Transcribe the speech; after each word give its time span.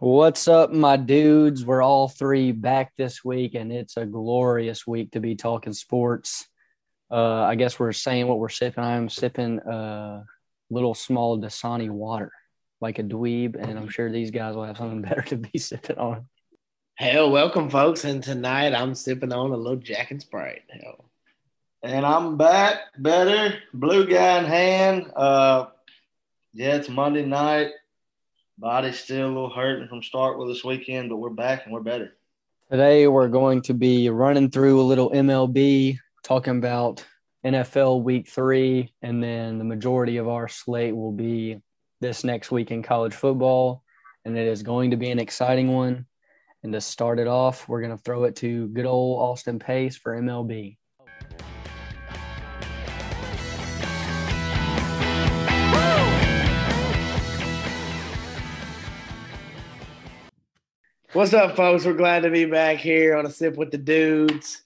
What's 0.00 0.46
up, 0.46 0.72
my 0.72 0.96
dudes? 0.96 1.66
We're 1.66 1.82
all 1.82 2.08
three 2.08 2.52
back 2.52 2.92
this 2.96 3.24
week, 3.24 3.54
and 3.54 3.72
it's 3.72 3.96
a 3.96 4.06
glorious 4.06 4.86
week 4.86 5.10
to 5.12 5.20
be 5.20 5.34
talking 5.34 5.72
sports. 5.72 6.46
Uh, 7.10 7.42
I 7.42 7.56
guess 7.56 7.80
we're 7.80 7.92
saying 7.92 8.28
what 8.28 8.38
we're 8.38 8.48
sipping. 8.48 8.84
I'm 8.84 9.08
sipping 9.08 9.58
a 9.58 10.22
little 10.70 10.94
small 10.94 11.38
Dasani 11.38 11.90
water, 11.90 12.30
like 12.80 12.98
a 12.98 13.02
dweeb, 13.02 13.56
and 13.56 13.78
I'm 13.78 13.88
sure 13.88 14.10
these 14.10 14.30
guys 14.30 14.54
will 14.54 14.64
have 14.64 14.76
something 14.76 15.02
better 15.08 15.22
to 15.22 15.36
be 15.36 15.58
sipping 15.58 15.98
on. 15.98 16.26
Hell, 16.94 17.30
welcome, 17.30 17.70
folks. 17.70 18.04
And 18.04 18.22
tonight 18.22 18.74
I'm 18.74 18.94
sipping 18.94 19.32
on 19.32 19.52
a 19.52 19.56
little 19.56 19.76
Jack 19.76 20.10
and 20.10 20.20
Sprite. 20.20 20.62
Hell, 20.68 21.04
And 21.82 22.04
I'm 22.04 22.36
back, 22.36 22.78
better, 22.98 23.58
blue 23.72 24.06
guy 24.06 24.38
in 24.38 24.44
hand. 24.44 25.12
Uh, 25.14 25.66
yeah, 26.52 26.74
it's 26.74 26.88
Monday 26.88 27.24
night. 27.24 27.70
Body's 28.58 28.98
still 28.98 29.26
a 29.26 29.28
little 29.28 29.50
hurting 29.50 29.86
from 29.86 30.02
start 30.02 30.38
with 30.38 30.48
this 30.48 30.64
weekend, 30.64 31.10
but 31.10 31.18
we're 31.18 31.30
back 31.30 31.64
and 31.64 31.72
we're 31.72 31.80
better. 31.80 32.14
Today, 32.68 33.06
we're 33.06 33.28
going 33.28 33.62
to 33.62 33.74
be 33.74 34.10
running 34.10 34.50
through 34.50 34.80
a 34.80 34.82
little 34.82 35.10
MLB, 35.10 35.98
talking 36.24 36.58
about 36.58 37.04
NFL 37.46 38.02
week 38.02 38.28
three, 38.28 38.92
and 39.00 39.22
then 39.22 39.58
the 39.58 39.64
majority 39.64 40.16
of 40.16 40.26
our 40.26 40.48
slate 40.48 40.96
will 40.96 41.12
be 41.12 41.62
this 42.00 42.24
next 42.24 42.50
week 42.50 42.70
in 42.70 42.82
college 42.82 43.14
football. 43.14 43.82
And 44.24 44.36
it 44.36 44.46
is 44.46 44.62
going 44.62 44.90
to 44.90 44.96
be 44.96 45.10
an 45.10 45.18
exciting 45.18 45.72
one. 45.72 46.06
And 46.62 46.72
to 46.72 46.80
start 46.80 47.18
it 47.18 47.28
off, 47.28 47.68
we're 47.68 47.80
going 47.80 47.96
to 47.96 48.02
throw 48.02 48.24
it 48.24 48.36
to 48.36 48.68
good 48.68 48.86
old 48.86 49.20
Austin 49.20 49.58
Pace 49.58 49.96
for 49.96 50.20
MLB. 50.20 50.76
what's 61.18 61.34
up, 61.34 61.56
folks? 61.56 61.84
We're 61.84 61.94
glad 61.94 62.22
to 62.22 62.30
be 62.30 62.44
back 62.44 62.76
here 62.76 63.16
on 63.16 63.26
a 63.26 63.30
sip 63.30 63.56
with 63.56 63.72
the 63.72 63.78
dudes. 63.78 64.62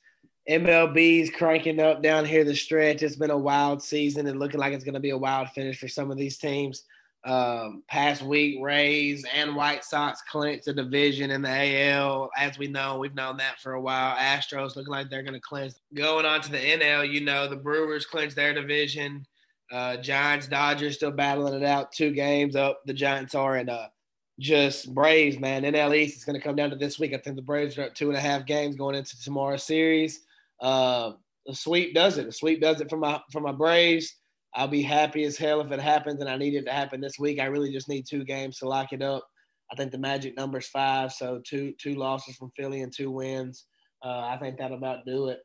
MLB's 0.46 1.30
cranking 1.30 1.80
up 1.80 2.02
down 2.02 2.26
here 2.26 2.44
the 2.44 2.54
stretch. 2.54 3.02
It's 3.02 3.16
been 3.16 3.30
a 3.30 3.38
wild 3.38 3.82
season 3.82 4.26
and 4.26 4.38
looking 4.38 4.60
like 4.60 4.74
it's 4.74 4.84
going 4.84 4.92
to 4.92 5.00
be 5.00 5.10
a 5.10 5.16
wild 5.16 5.48
finish 5.48 5.78
for 5.78 5.88
some 5.88 6.10
of 6.10 6.18
these 6.18 6.36
teams. 6.36 6.82
Um, 7.24 7.84
past 7.88 8.22
week, 8.22 8.58
Rays 8.60 9.24
and 9.32 9.54
White 9.54 9.84
Sox 9.84 10.20
clinched 10.28 10.64
the 10.64 10.72
division 10.72 11.30
in 11.30 11.42
the 11.42 11.90
AL. 11.90 12.30
As 12.36 12.58
we 12.58 12.66
know, 12.66 12.98
we've 12.98 13.14
known 13.14 13.36
that 13.36 13.60
for 13.60 13.74
a 13.74 13.80
while. 13.80 14.16
Astros 14.16 14.74
looking 14.74 14.90
like 14.92 15.08
they're 15.08 15.22
going 15.22 15.34
to 15.34 15.40
clinch. 15.40 15.74
Going 15.94 16.26
on 16.26 16.40
to 16.40 16.50
the 16.50 16.58
NL, 16.58 17.08
you 17.08 17.20
know, 17.20 17.46
the 17.46 17.56
Brewers 17.56 18.06
clinched 18.06 18.34
their 18.34 18.52
division. 18.52 19.24
Uh, 19.70 19.96
Giants, 19.98 20.48
Dodgers 20.48 20.96
still 20.96 21.12
battling 21.12 21.54
it 21.54 21.64
out. 21.64 21.92
Two 21.92 22.10
games 22.10 22.56
up. 22.56 22.80
The 22.86 22.92
Giants 22.92 23.34
are 23.36 23.56
in 23.56 23.68
uh, 23.68 23.86
just 24.40 24.92
Braves, 24.92 25.38
man. 25.38 25.62
NL 25.62 25.96
East 25.96 26.16
is 26.16 26.24
going 26.24 26.38
to 26.38 26.44
come 26.44 26.56
down 26.56 26.70
to 26.70 26.76
this 26.76 26.98
week. 26.98 27.14
I 27.14 27.18
think 27.18 27.36
the 27.36 27.42
Braves 27.42 27.78
are 27.78 27.84
up 27.84 27.94
two 27.94 28.08
and 28.08 28.18
a 28.18 28.20
half 28.20 28.46
games 28.46 28.74
going 28.74 28.96
into 28.96 29.20
tomorrow's 29.22 29.62
series. 29.62 30.20
Uh, 30.60 31.12
the 31.46 31.54
sweep 31.54 31.94
does 31.94 32.18
it. 32.18 32.26
The 32.26 32.32
sweep 32.32 32.60
does 32.60 32.80
it 32.80 32.90
for 32.90 32.96
my 32.96 33.20
for 33.30 33.40
my 33.40 33.52
Braves. 33.52 34.16
I'll 34.54 34.68
be 34.68 34.82
happy 34.82 35.24
as 35.24 35.38
hell 35.38 35.60
if 35.60 35.72
it 35.72 35.80
happens, 35.80 36.20
and 36.20 36.28
I 36.28 36.36
need 36.36 36.54
it 36.54 36.64
to 36.66 36.72
happen 36.72 37.00
this 37.00 37.18
week. 37.18 37.40
I 37.40 37.46
really 37.46 37.72
just 37.72 37.88
need 37.88 38.06
two 38.06 38.24
games 38.24 38.58
to 38.58 38.68
lock 38.68 38.92
it 38.92 39.02
up. 39.02 39.26
I 39.70 39.76
think 39.76 39.90
the 39.90 39.98
magic 39.98 40.36
number 40.36 40.58
is 40.58 40.68
five, 40.68 41.12
so 41.12 41.40
two 41.44 41.72
two 41.78 41.94
losses 41.94 42.36
from 42.36 42.52
Philly 42.56 42.82
and 42.82 42.92
two 42.92 43.10
wins. 43.10 43.64
Uh, 44.04 44.20
I 44.20 44.36
think 44.38 44.58
that'll 44.58 44.76
about 44.76 45.06
do 45.06 45.28
it. 45.28 45.40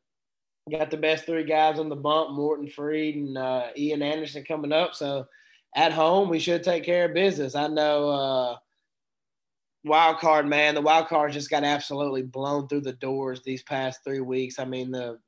Got 0.70 0.90
the 0.90 0.98
best 0.98 1.24
three 1.24 1.44
guys 1.44 1.78
on 1.78 1.88
the 1.88 1.96
bump: 1.96 2.32
Morton, 2.32 2.68
Fried, 2.68 3.14
and 3.14 3.38
uh, 3.38 3.68
Ian 3.76 4.02
Anderson 4.02 4.44
coming 4.44 4.72
up. 4.72 4.94
So 4.94 5.26
at 5.74 5.92
home, 5.92 6.28
we 6.28 6.38
should 6.38 6.62
take 6.62 6.84
care 6.84 7.06
of 7.06 7.14
business. 7.14 7.54
I 7.54 7.68
know. 7.68 8.10
Uh, 8.10 8.56
wild 9.84 10.18
card, 10.18 10.46
man. 10.46 10.74
The 10.74 10.82
wild 10.82 11.08
card 11.08 11.32
just 11.32 11.50
got 11.50 11.64
absolutely 11.64 12.22
blown 12.22 12.68
through 12.68 12.82
the 12.82 12.92
doors 12.92 13.42
these 13.42 13.62
past 13.62 14.00
three 14.04 14.20
weeks. 14.20 14.58
I 14.58 14.66
mean, 14.66 14.90
the 14.90 15.18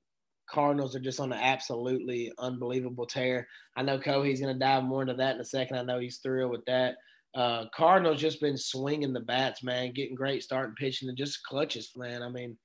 Cardinals 0.51 0.95
are 0.97 1.01
just 1.01 1.21
on 1.21 1.33
an 1.33 1.39
absolutely 1.41 2.33
unbelievable 2.39 3.07
tear. 3.07 3.47
I 3.77 3.83
know 3.83 3.99
Cohee's 3.99 4.41
going 4.41 4.53
to 4.53 4.59
dive 4.59 4.85
more 4.85 5.03
into 5.03 5.15
that 5.15 5.37
in 5.37 5.41
a 5.41 5.45
second. 5.45 5.77
I 5.79 5.83
know 5.83 5.99
he's 5.99 6.19
thrilled 6.19 6.51
with 6.51 6.65
that. 6.67 6.97
Uh, 7.35 7.67
Cardinals 7.75 8.21
just 8.21 8.41
been 8.41 8.57
swinging 8.57 9.13
the 9.13 9.21
bats, 9.21 9.63
man, 9.63 9.93
getting 9.93 10.17
great 10.17 10.43
starting 10.43 10.75
pitching 10.75 11.09
and 11.09 11.17
just 11.17 11.45
clutches, 11.45 11.93
man. 11.97 12.23
I 12.23 12.29
mean, 12.29 12.57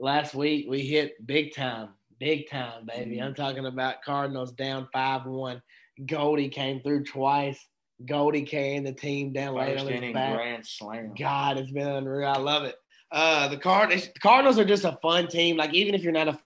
last 0.00 0.34
week 0.34 0.66
we 0.68 0.80
hit 0.80 1.26
big 1.26 1.54
time, 1.54 1.90
big 2.18 2.48
time, 2.48 2.86
baby. 2.86 3.20
I'm 3.20 3.34
talking 3.34 3.66
about 3.66 4.02
Cardinals 4.02 4.52
down 4.52 4.88
five 4.92 5.26
one. 5.26 5.60
Goldie 6.06 6.48
came 6.48 6.80
through 6.80 7.04
twice. 7.04 7.58
Goldie 8.06 8.42
carrying 8.42 8.84
the 8.84 8.92
team 8.92 9.32
down 9.32 9.54
late 9.54 9.78
First 9.78 9.92
on 9.92 10.02
his 10.02 10.14
back. 10.14 10.36
grand 10.36 10.66
slam. 10.66 11.12
God, 11.18 11.58
it's 11.58 11.72
been 11.72 11.88
unreal. 11.88 12.28
I 12.28 12.38
love 12.38 12.62
it. 12.64 12.76
Uh, 13.10 13.48
the 13.48 13.56
Card 13.56 13.90
the 13.90 14.08
Cardinals 14.22 14.58
are 14.58 14.64
just 14.64 14.84
a 14.84 14.98
fun 15.02 15.26
team. 15.28 15.56
Like 15.56 15.74
even 15.74 15.94
if 15.94 16.02
you're 16.02 16.12
not 16.12 16.28
a 16.28 16.38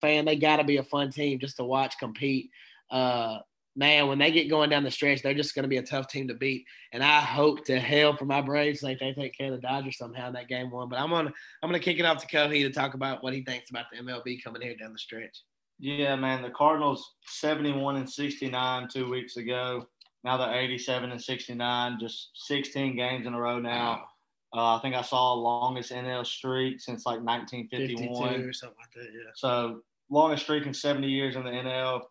fan, 0.00 0.24
they 0.24 0.36
got 0.36 0.56
to 0.56 0.64
be 0.64 0.76
a 0.76 0.82
fun 0.82 1.10
team 1.10 1.38
just 1.38 1.56
to 1.56 1.64
watch 1.64 1.98
compete. 1.98 2.50
Uh, 2.90 3.38
man, 3.78 4.08
when 4.08 4.18
they 4.18 4.32
get 4.32 4.50
going 4.50 4.68
down 4.68 4.82
the 4.82 4.90
stretch, 4.90 5.22
they're 5.22 5.34
just 5.34 5.54
going 5.54 5.62
to 5.62 5.68
be 5.68 5.76
a 5.76 5.82
tough 5.82 6.08
team 6.08 6.28
to 6.28 6.34
beat. 6.34 6.66
And 6.92 7.02
I 7.02 7.20
hope 7.20 7.64
to 7.66 7.78
hell 7.78 8.16
for 8.16 8.24
my 8.24 8.40
Braves, 8.40 8.82
like 8.82 8.98
they 8.98 9.12
take 9.12 9.38
care 9.38 9.52
of 9.52 9.60
the 9.60 9.66
Dodgers 9.66 9.96
somehow 9.96 10.28
in 10.28 10.34
that 10.34 10.48
game 10.48 10.70
one. 10.70 10.88
But 10.88 10.98
I'm 10.98 11.10
gonna 11.10 11.32
I'm 11.62 11.68
gonna 11.68 11.78
kick 11.78 11.98
it 11.98 12.04
off 12.04 12.18
to 12.18 12.36
Cohee 12.36 12.64
to 12.64 12.70
talk 12.70 12.94
about 12.94 13.22
what 13.22 13.32
he 13.32 13.42
thinks 13.42 13.70
about 13.70 13.86
the 13.90 14.02
MLB 14.02 14.42
coming 14.42 14.62
here 14.62 14.76
down 14.76 14.92
the 14.92 14.98
stretch. 14.98 15.42
Yeah, 15.78 16.16
man. 16.16 16.42
The 16.42 16.50
Cardinals 16.50 17.14
71 17.26 17.96
and 17.96 18.10
69 18.10 18.88
two 18.88 19.08
weeks 19.08 19.36
ago. 19.36 19.86
Now 20.24 20.36
they're 20.36 20.52
87 20.52 21.12
and 21.12 21.22
69, 21.22 21.98
just 22.00 22.30
16 22.34 22.96
games 22.96 23.26
in 23.26 23.34
a 23.34 23.40
row 23.40 23.60
now. 23.60 24.06
Uh, 24.52 24.76
I 24.76 24.80
think 24.80 24.96
I 24.96 25.02
saw 25.02 25.34
longest 25.34 25.92
NL 25.92 26.26
streak 26.26 26.80
since 26.80 27.06
like 27.06 27.20
1951. 27.20 28.28
52 28.28 28.48
or 28.48 28.52
something 28.52 28.76
like 28.80 28.92
that. 28.94 29.12
Yeah. 29.12 29.30
So 29.34 29.82
longest 30.10 30.44
streak 30.44 30.66
in 30.66 30.74
70 30.74 31.08
years 31.08 31.36
in 31.36 31.44
the 31.44 31.50
NL. 31.50 32.02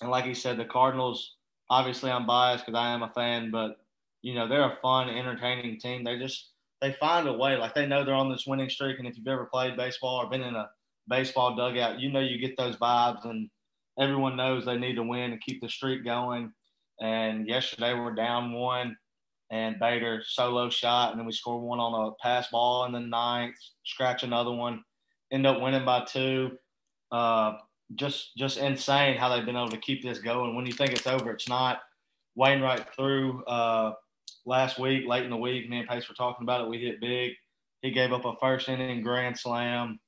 And 0.00 0.10
like 0.10 0.24
he 0.24 0.34
said, 0.34 0.58
the 0.58 0.64
Cardinals. 0.64 1.36
Obviously, 1.70 2.10
I'm 2.10 2.26
biased 2.26 2.66
because 2.66 2.78
I 2.78 2.92
am 2.92 3.02
a 3.02 3.12
fan, 3.14 3.50
but 3.50 3.76
you 4.20 4.34
know 4.34 4.46
they're 4.46 4.70
a 4.70 4.78
fun, 4.82 5.08
entertaining 5.08 5.78
team. 5.80 6.04
They 6.04 6.18
just 6.18 6.50
they 6.80 6.92
find 7.00 7.26
a 7.26 7.32
way. 7.32 7.56
Like 7.56 7.74
they 7.74 7.86
know 7.86 8.04
they're 8.04 8.14
on 8.14 8.30
this 8.30 8.46
winning 8.46 8.68
streak, 8.68 8.98
and 8.98 9.08
if 9.08 9.16
you've 9.16 9.26
ever 9.26 9.46
played 9.46 9.76
baseball 9.76 10.16
or 10.16 10.28
been 10.28 10.42
in 10.42 10.54
a 10.54 10.68
baseball 11.08 11.56
dugout, 11.56 12.00
you 12.00 12.12
know 12.12 12.20
you 12.20 12.38
get 12.38 12.56
those 12.58 12.76
vibes, 12.76 13.24
and 13.24 13.48
everyone 13.98 14.36
knows 14.36 14.64
they 14.64 14.76
need 14.76 14.96
to 14.96 15.02
win 15.02 15.32
and 15.32 15.40
keep 15.40 15.60
the 15.62 15.68
streak 15.68 16.04
going. 16.04 16.52
And 17.00 17.48
yesterday 17.48 17.94
we're 17.94 18.14
down 18.14 18.52
one, 18.52 18.96
and 19.50 19.78
Bader 19.78 20.22
solo 20.26 20.68
shot, 20.68 21.10
and 21.10 21.18
then 21.18 21.26
we 21.26 21.32
scored 21.32 21.62
one 21.62 21.80
on 21.80 22.08
a 22.08 22.12
pass 22.22 22.48
ball 22.48 22.84
in 22.84 22.92
the 22.92 23.00
ninth, 23.00 23.56
scratch 23.84 24.22
another 24.22 24.52
one, 24.52 24.82
end 25.32 25.46
up 25.46 25.60
winning 25.60 25.84
by 25.84 26.04
two. 26.04 26.52
Uh, 27.10 27.54
just 27.94 28.36
just 28.36 28.58
insane 28.58 29.16
how 29.16 29.28
they've 29.28 29.44
been 29.44 29.56
able 29.56 29.68
to 29.68 29.78
keep 29.78 30.02
this 30.02 30.18
going. 30.18 30.56
When 30.56 30.66
you 30.66 30.72
think 30.72 30.92
it's 30.92 31.06
over, 31.06 31.30
it's 31.30 31.48
not. 31.48 31.80
Wainwright 32.36 32.92
through 32.96 33.44
uh, 33.44 33.92
last 34.44 34.78
week, 34.78 35.06
late 35.06 35.24
in 35.24 35.30
the 35.30 35.36
week. 35.36 35.68
Me 35.68 35.78
and 35.78 35.88
Pace 35.88 36.08
were 36.08 36.14
talking 36.14 36.42
about 36.42 36.62
it. 36.62 36.68
We 36.68 36.78
hit 36.78 37.00
big. 37.00 37.32
He 37.82 37.90
gave 37.90 38.12
up 38.12 38.24
a 38.24 38.34
first 38.40 38.68
inning 38.68 39.02
grand 39.02 39.38
slam. 39.38 40.00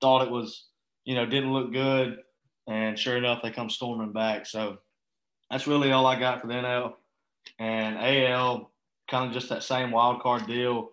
Thought 0.00 0.26
it 0.26 0.30
was, 0.30 0.64
you 1.04 1.14
know, 1.14 1.24
didn't 1.26 1.52
look 1.52 1.72
good, 1.72 2.18
and 2.66 2.98
sure 2.98 3.16
enough, 3.16 3.42
they 3.42 3.50
come 3.50 3.70
storming 3.70 4.12
back. 4.12 4.46
So 4.46 4.78
that's 5.50 5.66
really 5.66 5.92
all 5.92 6.06
I 6.06 6.18
got 6.18 6.40
for 6.40 6.46
the 6.48 6.54
NL 6.54 6.94
and 7.58 7.98
AL. 7.98 8.70
Kind 9.08 9.26
of 9.26 9.32
just 9.32 9.48
that 9.50 9.62
same 9.62 9.90
wild 9.90 10.22
card 10.22 10.46
deal. 10.46 10.92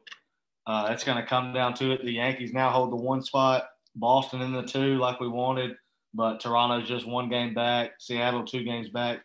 Uh, 0.68 0.90
it's 0.92 1.04
going 1.04 1.18
to 1.18 1.26
come 1.26 1.54
down 1.54 1.74
to 1.76 1.92
it. 1.92 2.04
The 2.04 2.12
Yankees 2.12 2.54
now 2.54 2.70
hold 2.70 2.92
the 2.92 2.98
one 2.98 3.24
spot. 3.24 3.70
Boston 4.00 4.42
in 4.42 4.54
the 4.54 4.64
two, 4.64 4.98
like 4.98 5.20
we 5.20 5.28
wanted, 5.28 5.76
but 6.14 6.40
Toronto's 6.40 6.88
just 6.88 7.08
one 7.08 7.30
game 7.30 7.54
back. 7.54 7.92
Seattle 8.00 8.46
two 8.46 8.64
games 8.64 8.90
back, 8.90 9.20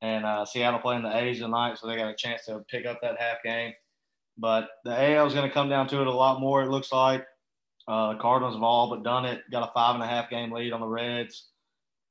and 0.00 0.24
uh, 0.24 0.44
Seattle 0.44 0.80
playing 0.80 1.02
the 1.02 1.16
A's 1.16 1.40
tonight, 1.40 1.78
so 1.78 1.86
they 1.86 1.96
got 1.96 2.10
a 2.10 2.14
chance 2.14 2.46
to 2.46 2.64
pick 2.70 2.86
up 2.86 3.00
that 3.02 3.20
half 3.20 3.42
game. 3.44 3.72
But 4.38 4.68
the 4.84 4.92
AL 4.92 5.26
is 5.26 5.34
going 5.34 5.48
to 5.48 5.52
come 5.52 5.68
down 5.68 5.88
to 5.88 6.00
it 6.00 6.06
a 6.06 6.12
lot 6.12 6.40
more. 6.40 6.62
It 6.62 6.70
looks 6.70 6.90
like 6.90 7.26
uh, 7.86 8.14
the 8.14 8.18
Cardinals 8.18 8.54
have 8.54 8.62
all 8.62 8.88
but 8.88 9.02
done 9.02 9.24
it. 9.24 9.42
Got 9.50 9.68
a 9.68 9.72
five 9.72 9.94
and 9.94 10.04
a 10.04 10.06
half 10.06 10.30
game 10.30 10.52
lead 10.52 10.72
on 10.72 10.80
the 10.80 10.86
Reds, 10.86 11.48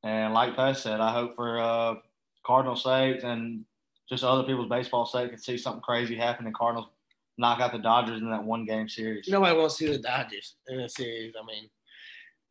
and 0.03 0.33
like 0.33 0.55
Pace 0.55 0.79
said, 0.79 0.99
I 0.99 1.11
hope 1.11 1.35
for 1.35 1.59
uh, 1.59 1.95
Cardinal 2.45 2.75
sake 2.75 3.23
and 3.23 3.65
just 4.09 4.23
other 4.23 4.43
people's 4.43 4.69
baseball 4.69 5.05
sake, 5.05 5.31
and 5.31 5.41
see 5.41 5.57
something 5.57 5.81
crazy 5.81 6.15
happen 6.15 6.45
and 6.45 6.55
Cardinals 6.55 6.89
knock 7.37 7.59
out 7.59 7.71
the 7.71 7.79
Dodgers 7.79 8.21
in 8.21 8.29
that 8.29 8.43
one 8.43 8.65
game 8.65 8.87
series. 8.87 9.27
Nobody 9.27 9.57
wants 9.57 9.77
to 9.77 9.85
see 9.85 9.91
the 9.91 9.99
Dodgers 9.99 10.55
in 10.67 10.79
a 10.81 10.89
series. 10.89 11.33
I 11.41 11.45
mean, 11.45 11.69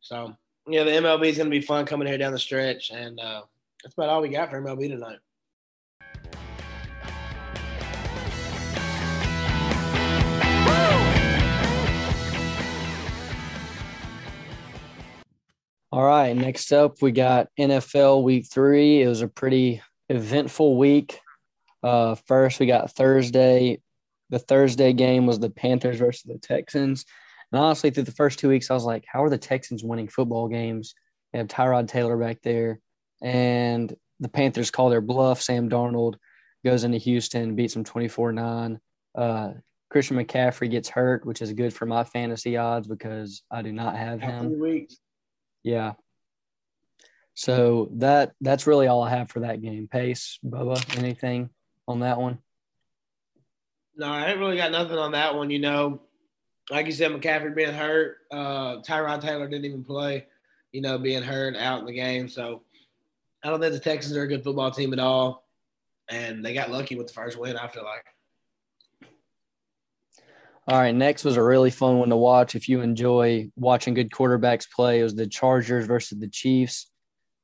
so 0.01 0.35
yeah, 0.67 0.83
the 0.83 0.91
MLB 0.91 1.27
is 1.27 1.37
going 1.37 1.49
to 1.49 1.51
be 1.51 1.61
fun 1.61 1.85
coming 1.85 2.07
here 2.07 2.17
down 2.17 2.33
the 2.33 2.39
stretch, 2.39 2.89
and 2.89 3.19
uh, 3.19 3.43
that's 3.83 3.93
about 3.93 4.09
all 4.09 4.21
we 4.21 4.29
got 4.29 4.49
for 4.49 4.59
MLB 4.59 4.89
tonight. 4.89 5.19
All 15.91 16.03
right, 16.03 16.35
next 16.35 16.71
up 16.71 17.01
we 17.01 17.11
got 17.11 17.49
NFL 17.59 18.23
Week 18.23 18.47
Three. 18.51 19.03
It 19.03 19.07
was 19.07 19.21
a 19.21 19.27
pretty 19.27 19.81
eventful 20.09 20.77
week. 20.77 21.19
Uh, 21.83 22.15
first, 22.15 22.59
we 22.59 22.65
got 22.65 22.91
Thursday. 22.91 23.81
The 24.31 24.39
Thursday 24.39 24.93
game 24.93 25.27
was 25.27 25.39
the 25.39 25.49
Panthers 25.49 25.99
versus 25.99 26.23
the 26.23 26.39
Texans. 26.39 27.05
And 27.51 27.61
honestly, 27.61 27.91
through 27.91 28.03
the 28.03 28.11
first 28.11 28.39
two 28.39 28.49
weeks, 28.49 28.71
I 28.71 28.73
was 28.73 28.85
like, 28.85 29.05
how 29.07 29.23
are 29.23 29.29
the 29.29 29.37
Texans 29.37 29.83
winning 29.83 30.07
football 30.07 30.47
games? 30.47 30.95
They 31.31 31.39
have 31.39 31.47
Tyrod 31.47 31.87
Taylor 31.87 32.17
back 32.17 32.41
there. 32.41 32.79
And 33.21 33.93
the 34.19 34.29
Panthers 34.29 34.71
call 34.71 34.89
their 34.89 35.01
bluff. 35.01 35.41
Sam 35.41 35.69
Darnold 35.69 36.15
goes 36.63 36.83
into 36.83 36.97
Houston, 36.97 37.55
beats 37.55 37.73
them 37.73 37.83
24 37.83 38.31
9. 38.31 38.79
Uh, 39.15 39.49
Christian 39.89 40.17
McCaffrey 40.17 40.71
gets 40.71 40.87
hurt, 40.87 41.25
which 41.25 41.41
is 41.41 41.51
good 41.51 41.73
for 41.73 41.85
my 41.85 42.03
fantasy 42.03 42.55
odds 42.55 42.87
because 42.87 43.43
I 43.51 43.61
do 43.61 43.73
not 43.73 43.97
have 43.97 44.21
him. 44.21 44.59
Weeks. 44.59 44.97
Yeah. 45.63 45.93
So 47.33 47.89
that 47.95 48.31
that's 48.39 48.67
really 48.67 48.87
all 48.87 49.03
I 49.03 49.09
have 49.09 49.29
for 49.29 49.41
that 49.41 49.61
game. 49.61 49.87
Pace, 49.87 50.39
Bubba, 50.45 50.97
anything 50.97 51.49
on 51.87 52.01
that 52.01 52.19
one? 52.19 52.39
No, 53.97 54.07
I 54.07 54.29
ain't 54.29 54.39
really 54.39 54.57
got 54.57 54.71
nothing 54.71 54.97
on 54.97 55.11
that 55.11 55.35
one. 55.35 55.49
You 55.49 55.59
know, 55.59 56.01
like 56.71 56.85
you 56.85 56.93
said, 56.93 57.11
McCaffrey 57.11 57.53
being 57.53 57.73
hurt, 57.73 58.19
uh, 58.31 58.77
Tyrod 58.77 59.21
Taylor 59.21 59.47
didn't 59.47 59.65
even 59.65 59.83
play. 59.83 60.25
You 60.71 60.81
know, 60.81 60.97
being 60.97 61.21
hurt 61.21 61.57
out 61.57 61.81
in 61.81 61.85
the 61.85 61.91
game. 61.91 62.29
So 62.29 62.61
I 63.43 63.49
don't 63.49 63.59
think 63.59 63.73
the 63.73 63.79
Texans 63.79 64.15
are 64.15 64.23
a 64.23 64.27
good 64.27 64.43
football 64.43 64.71
team 64.71 64.93
at 64.93 64.99
all, 64.99 65.45
and 66.09 66.43
they 66.43 66.53
got 66.53 66.71
lucky 66.71 66.95
with 66.95 67.07
the 67.07 67.13
first 67.13 67.37
win. 67.37 67.57
I 67.57 67.67
feel 67.67 67.83
like. 67.83 68.05
All 70.67 70.79
right, 70.79 70.95
next 70.95 71.25
was 71.25 71.35
a 71.35 71.43
really 71.43 71.71
fun 71.71 71.97
one 71.97 72.09
to 72.09 72.15
watch. 72.15 72.55
If 72.55 72.69
you 72.69 72.79
enjoy 72.79 73.51
watching 73.57 73.93
good 73.93 74.11
quarterbacks 74.11 74.69
play, 74.71 75.01
it 75.01 75.03
was 75.03 75.15
the 75.15 75.27
Chargers 75.27 75.87
versus 75.87 76.19
the 76.19 76.29
Chiefs. 76.29 76.89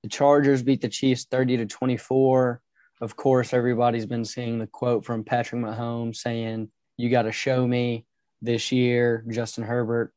The 0.03 0.09
Chargers 0.09 0.63
beat 0.63 0.81
the 0.81 0.87
Chiefs 0.87 1.25
30 1.29 1.57
to 1.57 1.65
24. 1.65 2.61
Of 3.01 3.15
course, 3.17 3.53
everybody's 3.53 4.05
been 4.05 4.23
seeing 4.23 4.59
the 4.59 4.67
quote 4.67 5.03
from 5.03 5.25
Patrick 5.25 5.61
Mahomes 5.61 6.17
saying, 6.17 6.69
You 6.95 7.09
got 7.09 7.23
to 7.23 7.31
show 7.31 7.67
me 7.67 8.05
this 8.41 8.71
year, 8.71 9.25
Justin 9.29 9.63
Herbert. 9.63 10.13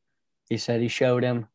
He 0.49 0.57
said 0.57 0.81
he 0.81 0.87
showed 0.87 1.23
him. 1.23 1.47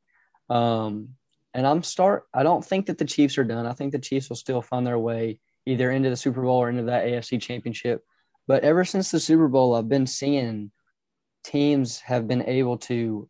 Um, 0.49 1.11
and 1.55 1.67
I'm 1.67 1.83
start 1.83 2.25
I 2.35 2.43
don't 2.43 2.65
think 2.65 2.87
that 2.87 2.99
the 2.99 3.05
Chiefs 3.05 3.39
are 3.39 3.45
done. 3.45 3.67
I 3.67 3.73
think 3.73 3.93
the 3.93 3.99
Chiefs 3.99 4.29
will 4.29 4.37
still 4.37 4.63
find 4.63 4.87
their 4.87 4.99
way 4.99 5.41
either 5.65 5.91
into 5.91 6.11
the 6.11 6.17
Super 6.17 6.43
Bowl 6.43 6.63
or 6.63 6.69
into 6.69 6.85
that 6.85 7.05
AFC 7.05 7.41
championship. 7.41 8.05
But 8.47 8.63
ever 8.63 8.85
since 8.85 9.11
the 9.11 9.19
Super 9.19 9.49
Bowl, 9.49 9.75
I've 9.75 9.89
been 9.89 10.07
seeing 10.07 10.71
teams 11.45 12.01
have 12.01 12.29
been 12.29 12.43
able 12.43 12.79
to 12.79 13.29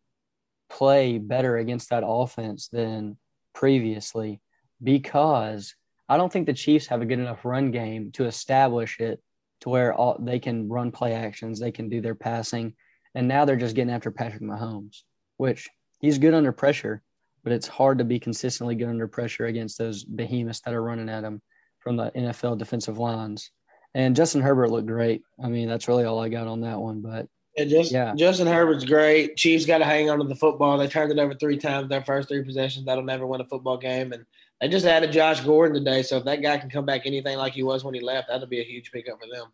play 0.69 1.19
better 1.19 1.56
against 1.56 1.91
that 1.91 2.03
offense 2.05 2.69
than 2.69 3.17
previously 3.55 4.41
because 4.83 5.75
I 6.09 6.17
don't 6.17 6.33
think 6.33 6.47
the 6.47 6.53
Chiefs 6.53 6.87
have 6.88 7.03
a 7.03 7.06
good 7.06 7.19
enough 7.19 7.44
run 7.44 7.71
game 7.71 8.12
to 8.12 8.27
establish 8.27 9.00
it 9.00 9.23
to 9.61 9.69
where 9.69 9.94
all, 9.94 10.19
they 10.21 10.38
can 10.38 10.69
run 10.69 10.93
play 10.93 11.15
actions, 11.15 11.59
they 11.59 11.73
can 11.73 11.88
do 11.88 12.00
their 12.00 12.15
passing, 12.15 12.75
and 13.16 13.26
now 13.26 13.46
they're 13.46 13.56
just 13.56 13.74
getting 13.74 13.92
after 13.92 14.10
Patrick 14.10 14.42
Mahomes, 14.42 15.02
which 15.38 15.70
he's 16.00 16.18
good 16.18 16.34
under 16.34 16.52
pressure, 16.52 17.02
but 17.42 17.52
it's 17.52 17.66
hard 17.66 17.96
to 17.96 18.04
be 18.04 18.20
consistently 18.20 18.74
good 18.74 18.90
under 18.90 19.08
pressure 19.08 19.46
against 19.46 19.78
those 19.78 20.04
behemoths 20.04 20.60
that 20.60 20.74
are 20.74 20.82
running 20.82 21.08
at 21.08 21.24
him 21.24 21.40
from 21.80 21.96
the 21.96 22.10
NFL 22.10 22.58
defensive 22.58 22.98
lines. 22.98 23.50
And 23.94 24.14
Justin 24.14 24.42
Herbert 24.42 24.70
looked 24.70 24.86
great. 24.86 25.22
I 25.42 25.48
mean, 25.48 25.66
that's 25.66 25.88
really 25.88 26.04
all 26.04 26.20
I 26.20 26.28
got 26.28 26.46
on 26.46 26.60
that 26.60 26.78
one, 26.78 27.00
but 27.00 27.26
Yeah, 27.56 27.64
just, 27.64 27.90
Yeah. 27.90 28.14
Justin 28.14 28.48
Herbert's 28.48 28.84
great. 28.84 29.38
Chiefs 29.38 29.64
got 29.64 29.78
to 29.78 29.86
hang 29.86 30.10
on 30.10 30.18
to 30.18 30.24
the 30.24 30.36
football. 30.36 30.76
They 30.76 30.86
turned 30.86 31.10
it 31.10 31.18
over 31.18 31.32
three 31.32 31.56
times 31.56 31.88
their 31.88 32.04
first 32.04 32.28
three 32.28 32.44
possessions. 32.44 32.84
That'll 32.84 33.02
never 33.02 33.26
win 33.26 33.40
a 33.40 33.46
football 33.46 33.78
game. 33.78 34.12
And 34.12 34.26
they 34.60 34.68
just 34.68 34.84
added 34.84 35.10
Josh 35.10 35.40
Gordon 35.40 35.82
today. 35.82 36.02
So 36.02 36.18
if 36.18 36.24
that 36.24 36.42
guy 36.42 36.58
can 36.58 36.68
come 36.68 36.84
back 36.84 37.06
anything 37.06 37.38
like 37.38 37.54
he 37.54 37.62
was 37.62 37.82
when 37.82 37.94
he 37.94 38.00
left, 38.00 38.28
that'll 38.28 38.46
be 38.46 38.60
a 38.60 38.64
huge 38.64 38.92
pickup 38.92 39.18
for 39.18 39.26
them. 39.34 39.46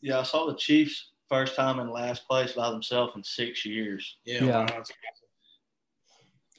Yeah, 0.00 0.20
I 0.20 0.22
saw 0.22 0.46
the 0.46 0.54
Chiefs 0.54 1.10
first 1.28 1.56
time 1.56 1.78
in 1.80 1.90
last 1.90 2.26
place 2.28 2.52
by 2.52 2.70
themselves 2.70 3.14
in 3.16 3.22
six 3.24 3.64
years, 3.64 4.16
Yeah. 4.24 4.44
Yeah. 4.44 4.58
wow. 4.70 4.82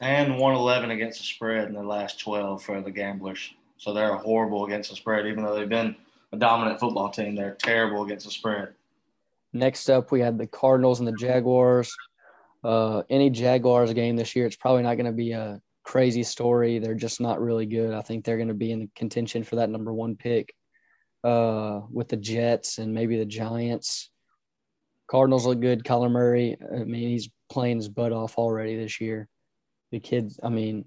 and 0.02 0.32
111 0.34 0.92
against 0.92 1.20
the 1.20 1.26
spread 1.26 1.68
in 1.70 1.74
the 1.74 1.84
last 1.84 2.20
12 2.20 2.62
for 2.64 2.82
the 2.82 2.92
Gamblers. 2.92 3.54
So 3.78 3.94
they're 3.94 4.16
horrible 4.16 4.66
against 4.66 4.90
the 4.90 4.96
spread, 4.96 5.26
even 5.28 5.44
though 5.44 5.56
they've 5.56 5.70
been 5.70 5.96
a 6.34 6.38
dominant 6.38 6.80
football 6.80 7.10
team. 7.10 7.36
They're 7.36 7.56
terrible 7.56 8.04
against 8.04 8.26
the 8.26 8.32
spread. 8.32 8.74
Next 9.54 9.90
up, 9.90 10.12
we 10.12 10.20
had 10.20 10.38
the 10.38 10.48
Cardinals 10.48 11.00
and 11.00 11.08
the 11.08 11.14
Jaguars. 11.14 11.96
Uh, 12.64 13.04
any 13.10 13.30
Jaguars 13.30 13.94
game 13.94 14.16
this 14.16 14.36
year, 14.36 14.46
it's 14.46 14.56
probably 14.56 14.84
not 14.84 14.96
going 14.96 15.06
to 15.06 15.12
be 15.12 15.32
a 15.32 15.62
crazy 15.84 16.24
story. 16.24 16.80
They're 16.80 16.96
just 16.96 17.22
not 17.22 17.40
really 17.42 17.66
good. 17.66 17.94
I 17.94 18.02
think 18.02 18.26
they're 18.26 18.38
going 18.38 18.50
to 18.50 18.54
be 18.54 18.72
in 18.72 18.90
contention 18.96 19.44
for 19.44 19.56
that 19.58 19.70
number 19.70 19.94
one 19.94 20.16
pick 20.16 20.54
uh, 21.24 21.82
with 21.92 22.10
the 22.10 22.18
Jets 22.18 22.78
and 22.78 22.94
maybe 22.94 23.18
the 23.18 23.26
Giants. 23.26 24.10
Cardinals 25.08 25.46
look 25.46 25.60
good. 25.60 25.84
Kyler 25.84 26.12
Murray, 26.12 26.58
I 26.62 26.84
mean, 26.84 27.10
he's 27.10 27.30
playing 27.50 27.78
his 27.78 27.90
butt 27.90 28.12
off 28.12 28.38
already 28.38 28.76
this 28.76 29.00
year. 29.00 29.28
The 29.92 30.00
kids, 30.00 30.40
I 30.44 30.50
mean, 30.50 30.86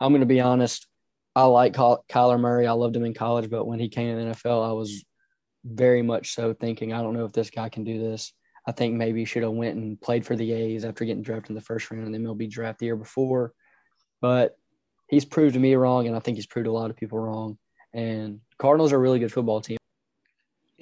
I'm 0.00 0.12
going 0.12 0.20
to 0.20 0.26
be 0.26 0.40
honest. 0.40 0.86
I 1.34 1.44
like 1.44 1.74
Ky- 1.74 2.02
Kyler 2.10 2.38
Murray. 2.38 2.66
I 2.66 2.72
loved 2.72 2.94
him 2.94 3.04
in 3.04 3.14
college, 3.14 3.48
but 3.48 3.66
when 3.66 3.78
he 3.78 3.88
came 3.88 4.14
to 4.14 4.24
the 4.24 4.30
NFL, 4.32 4.68
I 4.68 4.72
was 4.72 5.04
very 5.64 6.02
much 6.02 6.34
so 6.34 6.52
thinking, 6.52 6.92
I 6.92 7.02
don't 7.02 7.14
know 7.14 7.24
if 7.24 7.32
this 7.32 7.50
guy 7.50 7.68
can 7.68 7.84
do 7.84 7.98
this. 7.98 8.32
I 8.66 8.72
think 8.72 8.94
maybe 8.94 9.20
he 9.20 9.24
should 9.24 9.42
have 9.42 9.52
went 9.52 9.76
and 9.76 10.00
played 10.00 10.26
for 10.26 10.36
the 10.36 10.52
A's 10.52 10.84
after 10.84 11.04
getting 11.04 11.22
drafted 11.22 11.50
in 11.50 11.54
the 11.54 11.62
first 11.62 11.90
round 11.90 12.04
and 12.04 12.14
the 12.14 12.18
MLB 12.18 12.50
draft 12.50 12.78
the 12.78 12.86
year 12.86 12.96
before. 12.96 13.52
But 14.20 14.56
he's 15.08 15.24
proved 15.24 15.56
me 15.56 15.74
wrong, 15.74 16.06
and 16.06 16.14
I 16.14 16.20
think 16.20 16.36
he's 16.36 16.46
proved 16.46 16.68
a 16.68 16.72
lot 16.72 16.90
of 16.90 16.96
people 16.96 17.18
wrong. 17.18 17.58
And 17.92 18.40
Cardinals 18.58 18.92
are 18.92 18.96
a 18.96 19.00
really 19.00 19.18
good 19.18 19.32
football 19.32 19.60
team. 19.60 19.78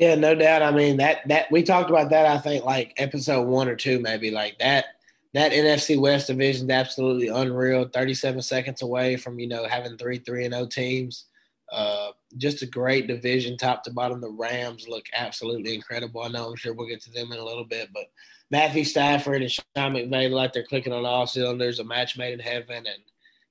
Yeah, 0.01 0.15
no 0.15 0.35
doubt. 0.35 0.63
I 0.63 0.71
mean 0.71 0.97
that 0.97 1.29
that 1.29 1.53
we 1.53 1.63
talked 1.63 1.91
about 1.91 2.09
that. 2.09 2.25
I 2.25 2.39
think 2.39 2.65
like 2.65 2.95
episode 2.97 3.47
one 3.47 3.69
or 3.69 3.77
two, 3.77 4.01
maybe 4.01 4.31
like 4.31 4.59
that. 4.59 4.87
That 5.35 5.53
NFC 5.53 6.01
West 6.01 6.27
division 6.29 6.71
is 6.71 6.75
absolutely 6.75 7.29
unreal. 7.29 7.87
Thirty-seven 7.87 8.41
seconds 8.41 8.81
away 8.81 9.17
from 9.17 9.39
you 9.39 9.47
know 9.47 9.67
having 9.69 9.99
three 9.99 10.17
three 10.19 10.47
and 10.47 10.55
O 10.55 10.65
teams. 10.67 11.27
Uh, 11.71 12.13
just 12.39 12.63
a 12.63 12.67
great 12.67 13.09
division, 13.09 13.59
top 13.59 13.85
to 13.85 13.93
bottom. 13.93 14.23
The 14.23 14.31
Rams 14.31 14.89
look 14.89 15.05
absolutely 15.15 15.75
incredible. 15.75 16.23
I 16.23 16.29
know 16.29 16.49
I'm 16.49 16.57
sure 16.57 16.73
we'll 16.73 16.89
get 16.89 17.03
to 17.03 17.13
them 17.13 17.31
in 17.31 17.39
a 17.39 17.45
little 17.45 17.67
bit, 17.67 17.91
but 17.93 18.05
Matthew 18.51 18.85
Stafford 18.85 19.43
and 19.43 19.53
Sean 19.53 19.65
McVay 19.77 20.31
like 20.31 20.55
they're 20.55 20.65
clicking 20.65 20.95
on 20.95 21.05
all 21.05 21.27
cylinders. 21.27 21.79
A 21.79 21.85
match 21.85 22.17
made 22.17 22.33
in 22.33 22.41
heaven, 22.41 22.87
and 22.87 23.03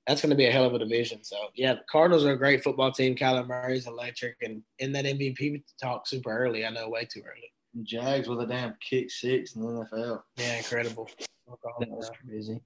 that's 0.06 0.22
going 0.22 0.30
to 0.30 0.36
be 0.36 0.46
a 0.46 0.50
hell 0.50 0.64
of 0.64 0.74
a 0.74 0.78
division. 0.78 1.22
So 1.22 1.36
yeah, 1.54 1.74
the 1.74 1.82
Cardinals 1.90 2.24
are 2.24 2.32
a 2.32 2.38
great 2.38 2.62
football 2.62 2.90
team. 2.90 3.14
Kyler 3.14 3.46
Murray's 3.46 3.86
electric, 3.86 4.36
and 4.42 4.62
in 4.78 4.92
that 4.92 5.04
MVP 5.04 5.62
talk 5.80 6.06
super 6.06 6.30
early. 6.30 6.64
I 6.64 6.70
know 6.70 6.88
way 6.88 7.04
too 7.04 7.22
early. 7.26 7.52
Jags 7.84 8.28
with 8.28 8.40
a 8.40 8.46
damn 8.46 8.74
kick 8.80 9.10
six 9.10 9.54
in 9.54 9.62
the 9.62 9.68
NFL. 9.68 10.22
Yeah, 10.36 10.56
incredible. 10.56 11.08
That 11.78 11.90
was 11.90 12.10
crazy. 12.24 12.60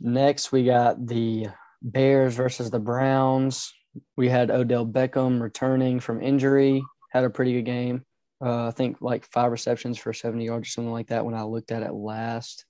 Next, 0.00 0.50
we 0.50 0.64
got 0.64 1.06
the 1.06 1.48
Bears 1.82 2.34
versus 2.34 2.70
the 2.70 2.78
Browns. 2.78 3.72
We 4.16 4.28
had 4.28 4.50
Odell 4.50 4.86
Beckham 4.86 5.40
returning 5.40 6.00
from 6.00 6.22
injury, 6.22 6.82
had 7.12 7.24
a 7.24 7.30
pretty 7.30 7.52
good 7.52 7.66
game. 7.66 8.04
Uh, 8.42 8.68
I 8.68 8.70
think 8.70 8.96
like 9.00 9.26
five 9.26 9.52
receptions 9.52 9.98
for 9.98 10.12
70 10.12 10.46
yards 10.46 10.68
or 10.68 10.70
something 10.70 10.92
like 10.92 11.08
that 11.08 11.24
when 11.24 11.34
I 11.34 11.42
looked 11.42 11.72
at 11.72 11.82
it 11.82 11.92
last. 11.92 12.64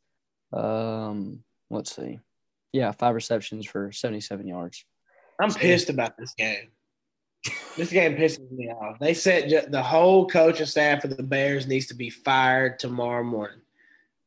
Um, 0.52 1.44
let's 1.70 1.94
see. 1.94 2.18
Yeah, 2.72 2.92
five 2.92 3.14
receptions 3.14 3.66
for 3.66 3.90
77 3.90 4.46
yards. 4.46 4.84
I'm 5.40 5.52
pissed 5.52 5.88
about 5.88 6.16
this 6.18 6.34
game. 6.34 6.68
This 7.76 7.90
game 7.90 8.16
pisses 8.16 8.50
me 8.50 8.68
off. 8.68 8.98
They 8.98 9.14
said 9.14 9.68
the 9.70 9.82
whole 9.82 10.28
coaching 10.28 10.66
staff 10.66 11.04
of 11.04 11.16
the 11.16 11.22
Bears 11.22 11.66
needs 11.66 11.86
to 11.86 11.94
be 11.94 12.10
fired 12.10 12.78
tomorrow 12.78 13.24
morning. 13.24 13.60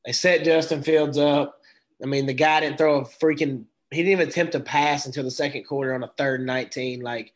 They 0.05 0.11
set 0.11 0.43
Justin 0.43 0.81
Fields 0.81 1.17
up. 1.17 1.59
I 2.01 2.07
mean, 2.07 2.25
the 2.25 2.33
guy 2.33 2.61
didn't 2.61 2.77
throw 2.77 3.01
a 3.01 3.05
freaking. 3.05 3.65
He 3.91 3.97
didn't 3.97 4.11
even 4.13 4.27
attempt 4.27 4.53
to 4.53 4.59
pass 4.59 5.05
until 5.05 5.23
the 5.23 5.31
second 5.31 5.65
quarter 5.65 5.93
on 5.93 6.03
a 6.03 6.11
third 6.17 6.39
and 6.39 6.47
19. 6.47 7.01
Like, 7.01 7.31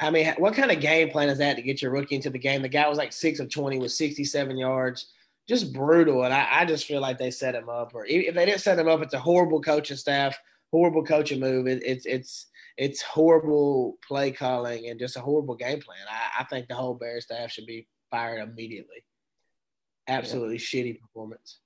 I 0.00 0.10
mean, 0.10 0.32
what 0.38 0.54
kind 0.54 0.70
of 0.70 0.80
game 0.80 1.10
plan 1.10 1.28
is 1.28 1.38
that 1.38 1.56
to 1.56 1.62
get 1.62 1.82
your 1.82 1.90
rookie 1.90 2.16
into 2.16 2.30
the 2.30 2.38
game? 2.38 2.62
The 2.62 2.68
guy 2.68 2.88
was 2.88 2.96
like 2.96 3.12
six 3.12 3.38
of 3.38 3.50
20 3.50 3.78
with 3.78 3.92
67 3.92 4.56
yards. 4.56 5.12
Just 5.48 5.72
brutal. 5.72 6.24
And 6.24 6.32
I, 6.32 6.46
I 6.50 6.64
just 6.64 6.86
feel 6.86 7.00
like 7.00 7.18
they 7.18 7.30
set 7.30 7.54
him 7.54 7.68
up. 7.68 7.94
Or 7.94 8.06
if 8.06 8.34
they 8.34 8.46
didn't 8.46 8.60
set 8.60 8.78
him 8.78 8.88
up, 8.88 9.02
it's 9.02 9.14
a 9.14 9.18
horrible 9.18 9.60
coaching 9.60 9.96
staff, 9.96 10.38
horrible 10.70 11.04
coaching 11.04 11.40
move. 11.40 11.66
It, 11.66 11.82
it's 11.84 12.06
it's 12.06 12.46
it's 12.76 13.02
horrible 13.02 13.98
play 14.06 14.30
calling 14.30 14.88
and 14.88 14.98
just 14.98 15.16
a 15.16 15.20
horrible 15.20 15.56
game 15.56 15.80
plan. 15.80 15.98
I, 16.08 16.42
I 16.42 16.44
think 16.44 16.68
the 16.68 16.74
whole 16.74 16.94
Bears 16.94 17.24
staff 17.24 17.50
should 17.50 17.66
be 17.66 17.88
fired 18.10 18.40
immediately. 18.40 19.04
Absolutely 20.08 20.58
shitty 20.58 21.00
performance. 21.00 21.58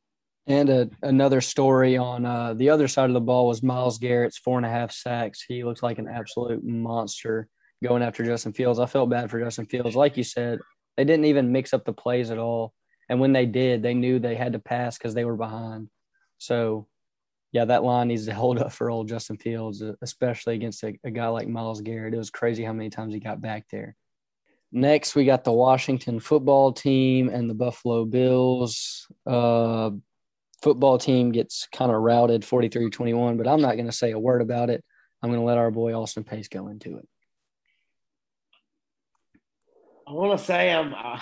And 0.46 0.68
a, 0.68 0.90
another 1.02 1.40
story 1.40 1.96
on 1.96 2.26
uh, 2.26 2.54
the 2.54 2.70
other 2.70 2.88
side 2.88 3.08
of 3.08 3.14
the 3.14 3.20
ball 3.20 3.46
was 3.46 3.62
Myles 3.62 3.98
Garrett's 3.98 4.38
four 4.38 4.58
and 4.58 4.66
a 4.66 4.70
half 4.70 4.92
sacks. 4.92 5.42
He 5.46 5.64
looks 5.64 5.82
like 5.82 5.98
an 5.98 6.08
absolute 6.08 6.62
monster 6.62 7.48
going 7.82 8.02
after 8.02 8.24
Justin 8.24 8.52
Fields. 8.52 8.78
I 8.78 8.86
felt 8.86 9.08
bad 9.08 9.30
for 9.30 9.40
Justin 9.40 9.66
Fields. 9.66 9.96
Like 9.96 10.16
you 10.16 10.24
said, 10.24 10.58
they 10.96 11.04
didn't 11.04 11.24
even 11.24 11.52
mix 11.52 11.72
up 11.72 11.84
the 11.84 11.92
plays 11.92 12.30
at 12.30 12.38
all. 12.38 12.74
And 13.08 13.20
when 13.20 13.32
they 13.32 13.46
did, 13.46 13.82
they 13.82 13.94
knew 13.94 14.18
they 14.18 14.34
had 14.34 14.52
to 14.54 14.58
pass 14.58 14.96
because 14.98 15.14
they 15.14 15.24
were 15.24 15.36
behind. 15.36 15.88
So, 16.38 16.88
yeah, 17.52 17.66
that 17.66 17.84
line 17.84 18.08
needs 18.08 18.26
to 18.26 18.34
hold 18.34 18.58
up 18.58 18.72
for 18.72 18.90
old 18.90 19.08
Justin 19.08 19.36
Fields, 19.36 19.82
especially 20.02 20.54
against 20.54 20.82
a, 20.82 20.98
a 21.04 21.10
guy 21.10 21.28
like 21.28 21.48
Myles 21.48 21.80
Garrett. 21.80 22.14
It 22.14 22.18
was 22.18 22.30
crazy 22.30 22.64
how 22.64 22.72
many 22.72 22.90
times 22.90 23.14
he 23.14 23.20
got 23.20 23.40
back 23.40 23.66
there. 23.70 23.96
Next, 24.72 25.14
we 25.14 25.24
got 25.24 25.44
the 25.44 25.52
Washington 25.52 26.18
football 26.18 26.72
team 26.72 27.28
and 27.28 27.48
the 27.48 27.54
Buffalo 27.54 28.04
Bills. 28.04 29.06
Uh, 29.24 29.90
football 30.62 30.98
team 30.98 31.30
gets 31.30 31.68
kind 31.70 31.92
of 31.92 32.00
routed 32.00 32.44
43 32.44 32.90
21, 32.90 33.36
but 33.36 33.46
I'm 33.46 33.60
not 33.60 33.74
going 33.74 33.86
to 33.86 33.92
say 33.92 34.10
a 34.10 34.18
word 34.18 34.42
about 34.42 34.70
it. 34.70 34.82
I'm 35.22 35.30
going 35.30 35.40
to 35.40 35.46
let 35.46 35.58
our 35.58 35.70
boy 35.70 35.94
Austin 35.94 36.24
Pace 36.24 36.48
go 36.48 36.68
into 36.68 36.96
it. 36.96 37.08
I 40.08 40.12
want 40.12 40.38
to 40.38 40.44
say 40.44 40.72
I'm 40.72 40.92
uh, 40.92 41.20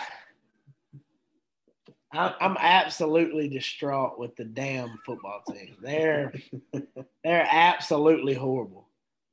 I- 2.13 2.35
I'm 2.41 2.57
absolutely 2.59 3.49
distraught 3.49 4.19
with 4.19 4.37
the 4.37 4.45
damn 4.45 4.99
football 5.07 5.43
team. 5.51 5.77
They're 5.81 6.33
they're 7.25 7.49
absolutely 7.51 8.35
horrible. 8.35 8.89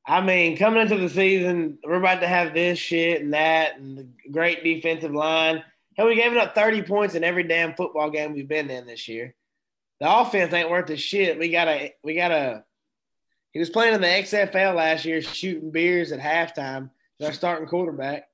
I 0.06 0.22
mean, 0.22 0.58
coming 0.58 0.82
into 0.82 0.98
the 0.98 1.10
season, 1.10 1.78
we're 1.84 1.96
about 1.96 2.22
to 2.22 2.28
have 2.28 2.54
this 2.54 2.80
shit 2.80 3.22
and 3.22 3.34
that, 3.34 3.78
and 3.78 3.98
the 3.98 4.08
great 4.32 4.64
defensive 4.64 5.14
line. 5.14 5.64
Hell, 5.98 6.08
we 6.08 6.16
gave 6.16 6.36
up 6.36 6.56
30 6.56 6.82
points 6.84 7.16
in 7.16 7.24
every 7.24 7.44
damn 7.44 7.76
football 7.76 8.10
game 8.10 8.34
we've 8.34 8.48
been 8.48 8.70
in 8.70 8.88
this 8.88 9.08
year. 9.08 9.36
The 10.00 10.10
offense 10.10 10.54
ain't 10.54 10.70
worth 10.70 10.90
a 10.90 10.98
shit. 10.98 11.38
We 11.38 11.50
got 11.50 11.68
a 11.68 11.94
we 12.04 12.16
got 12.16 12.32
a. 12.32 12.64
He 13.52 13.60
was 13.60 13.70
playing 13.70 13.96
in 13.96 14.02
the 14.02 14.08
XFL 14.08 14.76
last 14.76 15.04
year, 15.06 15.22
shooting 15.22 15.72
beers 15.72 16.12
at 16.12 16.20
halftime. 16.20 16.92
Our 17.22 17.34
starting 17.34 17.68
quarterback. 17.68 18.29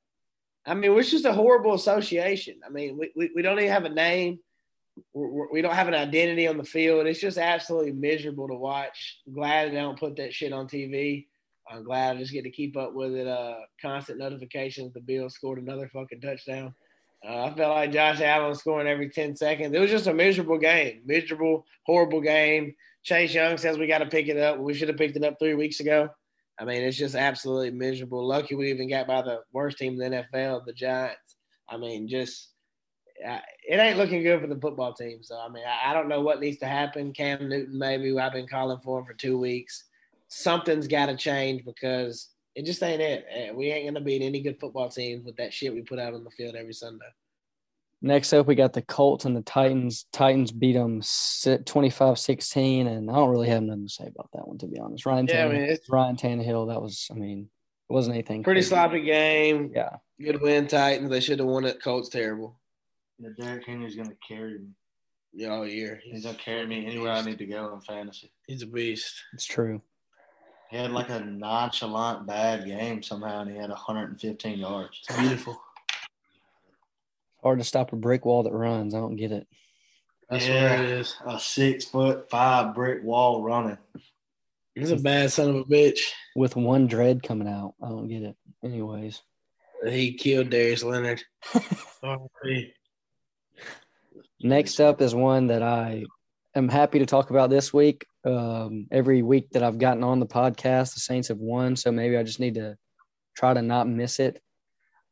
I 0.65 0.73
mean, 0.73 0.93
we're 0.93 1.03
just 1.03 1.25
a 1.25 1.33
horrible 1.33 1.73
association. 1.73 2.59
I 2.65 2.69
mean, 2.69 2.97
we, 2.97 3.11
we, 3.15 3.31
we 3.35 3.41
don't 3.41 3.59
even 3.59 3.71
have 3.71 3.85
a 3.85 3.89
name. 3.89 4.39
We're, 5.13 5.51
we 5.51 5.61
don't 5.61 5.75
have 5.75 5.87
an 5.87 5.93
identity 5.93 6.47
on 6.47 6.57
the 6.57 6.63
field. 6.63 7.05
It's 7.05 7.19
just 7.19 7.37
absolutely 7.37 7.91
miserable 7.91 8.47
to 8.47 8.55
watch. 8.55 9.19
glad 9.31 9.71
they 9.71 9.75
don't 9.75 9.99
put 9.99 10.15
that 10.17 10.33
shit 10.33 10.53
on 10.53 10.67
TV. 10.67 11.27
I'm 11.69 11.83
glad 11.83 12.15
I 12.15 12.19
just 12.19 12.31
get 12.31 12.43
to 12.43 12.51
keep 12.51 12.77
up 12.77 12.93
with 12.93 13.13
it. 13.13 13.27
Uh, 13.27 13.55
constant 13.81 14.19
notifications. 14.19 14.93
The 14.93 15.01
Bills 15.01 15.33
scored 15.33 15.59
another 15.59 15.89
fucking 15.91 16.21
touchdown. 16.21 16.73
Uh, 17.27 17.45
I 17.45 17.53
felt 17.55 17.75
like 17.75 17.91
Josh 17.91 18.21
Allen 18.21 18.53
scoring 18.55 18.87
every 18.87 19.09
10 19.09 19.35
seconds. 19.35 19.73
It 19.73 19.79
was 19.79 19.89
just 19.89 20.07
a 20.07 20.13
miserable 20.13 20.59
game. 20.59 21.01
Miserable, 21.05 21.65
horrible 21.85 22.21
game. 22.21 22.75
Chase 23.03 23.33
Young 23.33 23.57
says 23.57 23.77
we 23.77 23.87
got 23.87 23.99
to 23.99 24.07
pick 24.07 24.27
it 24.27 24.37
up. 24.37 24.59
We 24.59 24.73
should 24.73 24.89
have 24.89 24.97
picked 24.97 25.15
it 25.15 25.23
up 25.23 25.37
three 25.39 25.53
weeks 25.53 25.79
ago. 25.79 26.09
I 26.59 26.65
mean, 26.65 26.81
it's 26.83 26.97
just 26.97 27.15
absolutely 27.15 27.71
miserable. 27.71 28.25
Lucky 28.25 28.55
we 28.55 28.69
even 28.71 28.89
got 28.89 29.07
by 29.07 29.21
the 29.21 29.41
worst 29.51 29.77
team 29.77 29.99
in 30.01 30.11
the 30.11 30.25
NFL, 30.33 30.65
the 30.65 30.73
Giants. 30.73 31.35
I 31.67 31.77
mean, 31.77 32.07
just 32.07 32.49
it 33.17 33.79
ain't 33.79 33.97
looking 33.97 34.23
good 34.23 34.41
for 34.41 34.47
the 34.47 34.59
football 34.59 34.93
team. 34.93 35.19
So 35.21 35.39
I 35.39 35.49
mean, 35.49 35.63
I, 35.65 35.91
I 35.91 35.93
don't 35.93 36.09
know 36.09 36.21
what 36.21 36.39
needs 36.39 36.57
to 36.59 36.67
happen. 36.67 37.13
Cam 37.13 37.49
Newton, 37.49 37.77
maybe 37.77 38.17
I've 38.17 38.33
been 38.33 38.47
calling 38.47 38.79
for 38.83 38.99
him 38.99 39.05
for 39.05 39.13
two 39.13 39.37
weeks. 39.37 39.85
Something's 40.27 40.87
got 40.87 41.07
to 41.07 41.15
change 41.15 41.63
because 41.65 42.29
it 42.55 42.65
just 42.65 42.83
ain't 42.83 43.01
it. 43.01 43.55
We 43.55 43.71
ain't 43.71 43.87
gonna 43.87 44.03
beat 44.03 44.21
any 44.21 44.41
good 44.41 44.59
football 44.59 44.89
teams 44.89 45.25
with 45.25 45.35
that 45.37 45.53
shit 45.53 45.73
we 45.73 45.81
put 45.81 45.99
out 45.99 46.13
on 46.13 46.23
the 46.23 46.31
field 46.31 46.55
every 46.55 46.73
Sunday. 46.73 47.05
Next 48.05 48.33
up, 48.33 48.45
we 48.45 48.53
got 48.53 48.71
the 48.73 48.83
Colts 48.83 49.25
and 49.25 49.35
the 49.35 49.41
Titans. 49.41 50.05
Titans 50.13 50.51
beat 50.51 50.73
them 50.73 51.01
25 51.65 52.19
16, 52.19 52.85
and 52.85 53.09
I 53.09 53.15
don't 53.15 53.31
really 53.31 53.49
have 53.49 53.63
nothing 53.63 53.87
to 53.87 53.91
say 53.91 54.03
about 54.05 54.29
that 54.33 54.47
one, 54.47 54.59
to 54.59 54.67
be 54.67 54.77
honest. 54.77 55.07
Ryan, 55.07 55.25
Yeah, 55.25 55.33
I 55.33 55.47
Tannehill, 55.47 55.51
mean, 55.53 55.61
it's 55.63 55.89
Ryan 55.89 56.15
Tannehill, 56.15 56.67
that 56.67 56.79
was, 56.79 57.07
I 57.09 57.15
mean, 57.15 57.49
it 57.89 57.93
wasn't 57.93 58.13
anything. 58.13 58.43
pretty 58.43 58.59
crazy. 58.59 58.69
sloppy 58.69 59.01
game. 59.01 59.71
Yeah. 59.73 59.89
Good 60.21 60.39
win, 60.39 60.67
Titans. 60.67 61.09
They 61.09 61.19
should 61.19 61.39
have 61.39 61.47
won 61.47 61.65
it. 61.65 61.81
Colts 61.81 62.09
terrible. 62.09 62.59
Yeah, 63.17 63.29
Derrick 63.39 63.65
Henry's 63.65 63.95
gonna 63.95 64.15
carry 64.27 64.59
me. 64.59 64.67
Yeah, 65.33 65.49
all 65.49 65.67
year. 65.67 65.99
He's 66.03 66.25
gonna 66.25 66.37
carry 66.37 66.67
me 66.67 66.85
anywhere 66.85 67.11
I 67.11 67.23
need 67.23 67.39
to 67.39 67.45
go 67.47 67.73
in 67.73 67.81
fantasy. 67.81 68.31
He's 68.47 68.61
a 68.61 68.67
beast. 68.67 69.15
It's 69.33 69.45
true. 69.45 69.81
He 70.69 70.77
had 70.77 70.91
like 70.91 71.09
a 71.09 71.21
nonchalant 71.21 72.27
bad 72.27 72.65
game 72.65 73.01
somehow, 73.01 73.41
and 73.41 73.49
he 73.49 73.57
had 73.57 73.69
115 73.69 74.59
yards. 74.59 75.01
It's 75.09 75.17
beautiful. 75.19 75.59
Hard 77.45 77.59
to 77.59 77.63
stop 77.63 77.93
a 77.93 77.95
brick 77.95 78.25
wall 78.25 78.41
that 78.41 78.53
runs. 78.53 78.95
I 78.95 78.99
don't 78.99 79.17
get 79.17 79.31
it. 79.31 79.45
That's 80.31 80.47
Yeah. 80.47 80.77
what 80.79 80.85
it 80.85 80.89
is. 80.89 81.15
A 81.27 81.39
six 81.39 81.85
foot 81.85 82.27
five 82.27 82.73
brick 82.73 83.03
wall 83.03 83.43
running. 83.43 83.77
He's 84.73 84.89
a 84.89 84.95
bad 84.97 85.31
son 85.31 85.49
of 85.49 85.55
a 85.57 85.63
bitch. 85.63 85.99
With 86.35 86.55
one 86.55 86.87
dread 86.87 87.21
coming 87.21 87.47
out, 87.47 87.75
I 87.83 87.89
don't 87.89 88.07
get 88.07 88.23
it. 88.23 88.35
Anyways, 88.63 89.21
He 89.87 90.13
killed 90.15 90.49
Darius 90.49 90.83
Leonard. 90.83 91.21
Next 94.41 94.79
up 94.79 95.01
is 95.01 95.13
one 95.13 95.47
that 95.47 95.61
I 95.61 96.03
am 96.55 96.67
happy 96.67 96.97
to 96.97 97.05
talk 97.05 97.29
about 97.29 97.51
this 97.51 97.71
week. 97.71 98.07
Um, 98.25 98.87
every 98.91 99.21
week 99.21 99.51
that 99.51 99.61
I've 99.61 99.77
gotten 99.77 100.03
on 100.03 100.19
the 100.19 100.25
podcast, 100.25 100.95
the 100.95 100.99
Saints 100.99 101.27
have 101.27 101.37
won, 101.37 101.75
so 101.75 101.91
maybe 101.91 102.17
I 102.17 102.23
just 102.23 102.39
need 102.39 102.55
to 102.55 102.75
try 103.35 103.53
to 103.53 103.61
not 103.61 103.87
miss 103.87 104.19
it. 104.19 104.41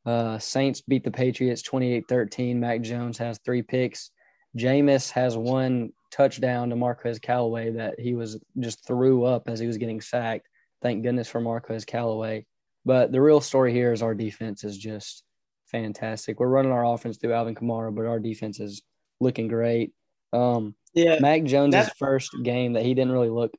Uh, 0.06 0.38
Saints 0.38 0.82
beat 0.82 1.04
the 1.04 1.12
Patriots 1.12 1.62
28 1.62 2.06
13. 2.08 2.60
Mac 2.60 2.82
Jones 2.82 3.18
has 3.18 3.40
three 3.40 3.62
picks. 3.62 4.12
Jameis 4.58 5.10
has 5.12 5.38
one 5.38 5.92
touchdown 6.12 6.70
to 6.70 6.76
Marquez 6.76 7.20
Callaway 7.20 7.72
that 7.72 8.00
he 8.00 8.14
was 8.14 8.40
just 8.60 8.86
threw 8.86 9.24
up 9.24 9.50
as 9.50 9.60
he 9.60 9.68
was 9.68 9.78
getting 9.78 10.02
sacked. 10.02 10.48
Thank 10.82 11.04
goodness 11.04 11.28
for 11.28 11.42
Marquez 11.42 11.86
Callaway. 11.86 12.46
But 12.86 13.12
the 13.12 13.22
real 13.22 13.42
story 13.42 13.72
here 13.72 13.94
is 13.94 14.02
our 14.02 14.14
defense 14.14 14.64
is 14.64 14.78
just 14.78 15.24
fantastic. 15.72 16.40
We're 16.40 16.48
running 16.48 16.72
our 16.72 16.86
offense 16.86 17.18
through 17.18 17.34
Alvin 17.34 17.56
Kamara, 17.56 17.96
but 17.96 18.06
our 18.06 18.20
defense 18.20 18.60
is 18.60 18.82
looking 19.20 19.48
great. 19.48 19.92
Um, 20.34 20.76
Yeah, 20.94 21.20
Mac 21.20 21.44
Jones' 21.46 21.90
first 21.98 22.30
game 22.44 22.74
that 22.74 22.84
he 22.84 22.94
didn't 22.94 23.14
really 23.14 23.30
look 23.30 23.54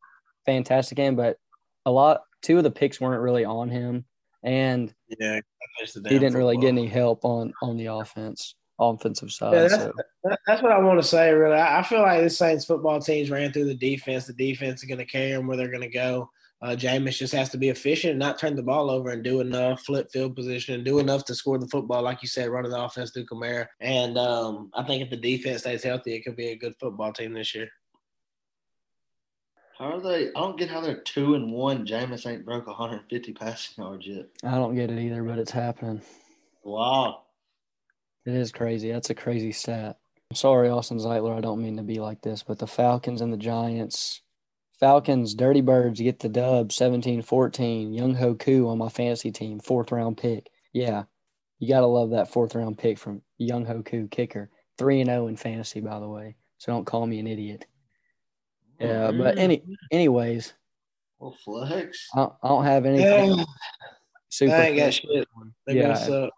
fantastic 0.46 0.98
in, 0.98 1.16
but 1.16 1.38
a 1.86 1.90
lot 1.90 2.22
two 2.42 2.58
of 2.58 2.64
the 2.64 2.70
picks 2.70 3.00
weren't 3.00 3.22
really 3.22 3.44
on 3.44 3.68
him, 3.70 4.04
and 4.42 4.92
yeah. 5.20 5.40
he 5.82 6.18
didn't 6.18 6.34
really 6.36 6.56
get 6.56 6.68
any 6.68 6.86
help 6.86 7.24
on 7.24 7.52
on 7.62 7.76
the 7.76 7.86
offense 7.86 8.54
offensive 8.78 9.30
side. 9.30 9.52
Yeah, 9.54 9.68
that's- 9.68 9.92
so 10.26 10.36
That's 10.46 10.62
what 10.62 10.72
I 10.72 10.78
want 10.78 11.00
to 11.00 11.06
say. 11.06 11.32
Really, 11.32 11.56
I 11.56 11.80
I 11.80 11.82
feel 11.82 12.00
like 12.02 12.20
this 12.22 12.38
Saints 12.38 12.64
football 12.64 13.00
team's 13.00 13.30
ran 13.30 13.52
through 13.52 13.66
the 13.66 13.74
defense. 13.74 14.26
The 14.26 14.32
defense 14.32 14.82
is 14.82 14.88
going 14.88 14.98
to 14.98 15.04
carry 15.04 15.32
them 15.32 15.46
where 15.46 15.56
they're 15.56 15.68
going 15.68 15.80
to 15.82 15.88
go. 15.88 16.30
Uh, 16.62 16.74
Jameis 16.74 17.18
just 17.18 17.34
has 17.34 17.50
to 17.50 17.58
be 17.58 17.68
efficient 17.68 18.12
and 18.12 18.18
not 18.18 18.38
turn 18.38 18.56
the 18.56 18.62
ball 18.62 18.88
over 18.88 19.10
and 19.10 19.22
do 19.22 19.40
enough, 19.40 19.82
flip 19.84 20.10
field 20.10 20.34
position, 20.34 20.74
and 20.74 20.84
do 20.84 20.98
enough 20.98 21.24
to 21.26 21.34
score 21.34 21.58
the 21.58 21.66
football, 21.68 22.00
like 22.02 22.22
you 22.22 22.28
said, 22.28 22.48
running 22.48 22.70
the 22.70 22.82
offense 22.82 23.10
through 23.10 23.26
Kamara. 23.26 23.66
And 23.80 24.16
um, 24.16 24.70
I 24.72 24.82
think 24.82 25.02
if 25.02 25.10
the 25.10 25.16
defense 25.18 25.60
stays 25.60 25.82
healthy, 25.82 26.14
it 26.14 26.24
could 26.24 26.36
be 26.36 26.48
a 26.48 26.56
good 26.56 26.74
football 26.80 27.12
team 27.12 27.34
this 27.34 27.54
year. 27.54 27.68
How 29.78 29.96
are 29.96 30.00
they? 30.00 30.28
I 30.28 30.40
don't 30.40 30.58
get 30.58 30.70
how 30.70 30.80
they're 30.80 31.00
two 31.00 31.34
and 31.34 31.50
one. 31.50 31.86
Jameis 31.86 32.26
ain't 32.26 32.44
broke 32.44 32.66
150 32.66 33.32
passing 33.32 33.84
yards 33.84 34.06
yet. 34.06 34.26
I 34.44 34.52
don't 34.52 34.76
get 34.76 34.90
it 34.90 35.00
either, 35.00 35.22
but 35.24 35.38
it's 35.38 35.50
happening. 35.50 36.00
Wow. 36.62 37.22
It 38.24 38.34
is 38.34 38.52
crazy. 38.52 38.92
That's 38.92 39.10
a 39.10 39.14
crazy 39.14 39.52
stat. 39.52 39.98
I'm 40.30 40.36
sorry, 40.36 40.68
Austin 40.68 40.98
Zeitler. 40.98 41.36
I 41.36 41.40
don't 41.40 41.62
mean 41.62 41.76
to 41.76 41.82
be 41.82 41.98
like 41.98 42.22
this, 42.22 42.42
but 42.42 42.58
the 42.58 42.66
Falcons 42.66 43.20
and 43.20 43.32
the 43.32 43.36
Giants. 43.36 44.22
Falcons, 44.78 45.34
Dirty 45.34 45.60
Birds 45.60 46.00
get 46.00 46.20
the 46.20 46.28
dub 46.28 46.72
17 46.72 47.22
14. 47.22 47.92
Younghoe 47.92 48.38
Koo 48.38 48.68
on 48.68 48.78
my 48.78 48.88
fantasy 48.88 49.30
team, 49.32 49.58
fourth 49.58 49.92
round 49.92 50.16
pick. 50.16 50.50
Yeah, 50.72 51.04
you 51.58 51.68
got 51.68 51.80
to 51.80 51.86
love 51.86 52.10
that 52.10 52.32
fourth 52.32 52.54
round 52.54 52.78
pick 52.78 52.98
from 52.98 53.22
Younghoe 53.40 53.84
Koo, 53.84 54.08
kicker. 54.08 54.50
3 54.78 55.02
and 55.02 55.10
0 55.10 55.28
in 55.28 55.36
fantasy, 55.36 55.80
by 55.80 56.00
the 56.00 56.08
way. 56.08 56.36
So 56.58 56.72
don't 56.72 56.84
call 56.84 57.06
me 57.06 57.20
an 57.20 57.26
idiot. 57.26 57.66
Yeah, 58.86 59.10
but 59.12 59.38
any, 59.38 59.62
anyways, 59.90 60.52
Well, 61.18 61.36
flex. 61.44 62.08
I, 62.14 62.28
I 62.42 62.48
don't 62.48 62.64
have 62.64 62.86
anything 62.86 63.38
Yeah, 63.38 63.44
super. 64.28 64.54
I 64.54 64.66
ain't 64.66 64.76
got 64.76 64.94
shit. 64.94 65.28
They're 65.66 65.76
Yeah. 65.76 65.94
suck. 65.94 66.30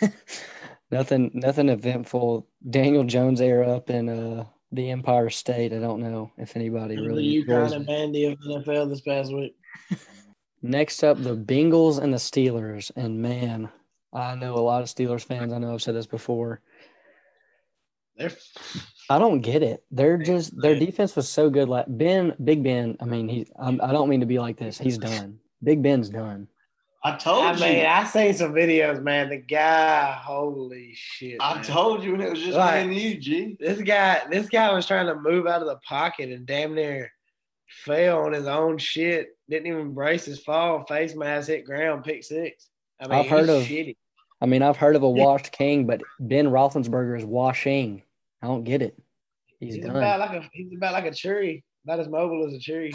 nothing 0.90 1.30
nothing 1.34 1.68
eventful. 1.68 2.46
Daniel 2.70 3.04
Jones 3.04 3.40
air 3.40 3.64
up 3.64 3.90
in 3.90 4.08
uh 4.08 4.46
the 4.74 4.90
Empire 4.90 5.28
State. 5.28 5.72
I 5.72 5.78
don't 5.78 6.00
know 6.00 6.30
if 6.38 6.56
anybody 6.56 6.96
The 6.96 7.02
really 7.02 7.24
UConn 7.24 7.40
enjoys 7.40 7.72
and 7.72 7.82
it. 7.82 7.88
Bandy 7.88 8.24
of 8.24 8.38
NFL 8.38 8.88
this 8.88 9.02
past 9.02 9.32
week. 9.34 9.54
Next 10.62 11.02
up, 11.02 11.20
the 11.22 11.36
Bengals 11.36 11.98
and 12.00 12.12
the 12.12 12.18
Steelers. 12.18 12.90
And 12.96 13.20
man, 13.20 13.68
I 14.12 14.34
know 14.36 14.54
a 14.54 14.60
lot 14.60 14.80
of 14.82 14.88
Steelers 14.88 15.24
fans. 15.24 15.52
I 15.52 15.58
know 15.58 15.74
I've 15.74 15.82
said 15.82 15.94
this 15.96 16.06
before. 16.06 16.60
They're 18.16 18.30
I 19.14 19.18
don't 19.18 19.40
get 19.40 19.62
it. 19.62 19.84
They're 19.90 20.16
just 20.16 20.58
their 20.60 20.74
defense 20.78 21.14
was 21.16 21.28
so 21.28 21.50
good. 21.50 21.68
Like 21.68 21.84
Ben, 21.88 22.34
Big 22.42 22.62
Ben. 22.62 22.96
I 23.00 23.04
mean, 23.04 23.28
he. 23.28 23.46
I'm, 23.58 23.80
I 23.82 23.92
don't 23.92 24.08
mean 24.08 24.20
to 24.20 24.26
be 24.26 24.38
like 24.38 24.56
this. 24.58 24.78
He's 24.78 24.96
done. 25.10 25.38
Big 25.62 25.82
Ben's 25.82 26.08
done. 26.08 26.48
I 27.04 27.16
told 27.16 27.44
I 27.44 27.52
you. 27.54 27.60
mean, 27.60 27.84
I 27.86 28.04
seen 28.04 28.32
some 28.32 28.52
videos, 28.54 29.02
man. 29.02 29.28
The 29.28 29.36
guy, 29.36 30.12
holy 30.12 30.92
shit! 30.94 31.36
I 31.40 31.56
man. 31.56 31.64
told 31.64 32.02
you, 32.04 32.14
and 32.14 32.22
it 32.22 32.30
was 32.30 32.40
just 32.40 32.56
Right. 32.56 32.86
me 32.86 32.94
and 32.94 33.02
you, 33.02 33.20
G. 33.20 33.56
this 33.60 33.82
guy. 33.82 34.22
This 34.30 34.48
guy 34.48 34.72
was 34.72 34.86
trying 34.86 35.06
to 35.06 35.14
move 35.16 35.46
out 35.46 35.60
of 35.62 35.66
the 35.68 35.80
pocket 35.86 36.30
and 36.30 36.46
damn 36.46 36.74
near 36.74 37.10
fell 37.84 38.24
on 38.26 38.32
his 38.32 38.46
own 38.46 38.78
shit. 38.78 39.36
Didn't 39.50 39.66
even 39.66 39.94
brace 39.94 40.24
his 40.24 40.40
fall. 40.40 40.84
Face 40.86 41.14
mask 41.14 41.48
hit 41.48 41.64
ground. 41.64 42.04
Pick 42.04 42.22
six. 42.24 42.68
I 43.00 43.08
mean, 43.08 43.18
I've 43.18 43.26
heard 43.28 43.48
of- 43.48 43.64
shitty. 43.64 43.96
I 44.40 44.46
mean, 44.46 44.62
I've 44.62 44.76
heard 44.76 44.96
of 44.96 45.02
a 45.04 45.10
washed 45.10 45.52
king, 45.52 45.86
but 45.86 46.00
Ben 46.18 46.46
Roethlisberger 46.48 47.16
is 47.18 47.24
washing. 47.24 48.02
I 48.42 48.46
don't 48.46 48.64
get 48.64 48.82
it. 48.82 49.00
He's, 49.60 49.76
He's 49.76 49.84
done. 49.84 49.96
about 49.96 50.20
like 50.20 50.42
a 50.42 50.48
he's 50.52 50.74
about 50.76 50.92
like 50.92 51.06
a 51.06 51.14
tree. 51.14 51.62
about 51.84 52.00
as 52.00 52.08
mobile 52.08 52.46
as 52.46 52.54
a 52.54 52.58
tree. 52.58 52.92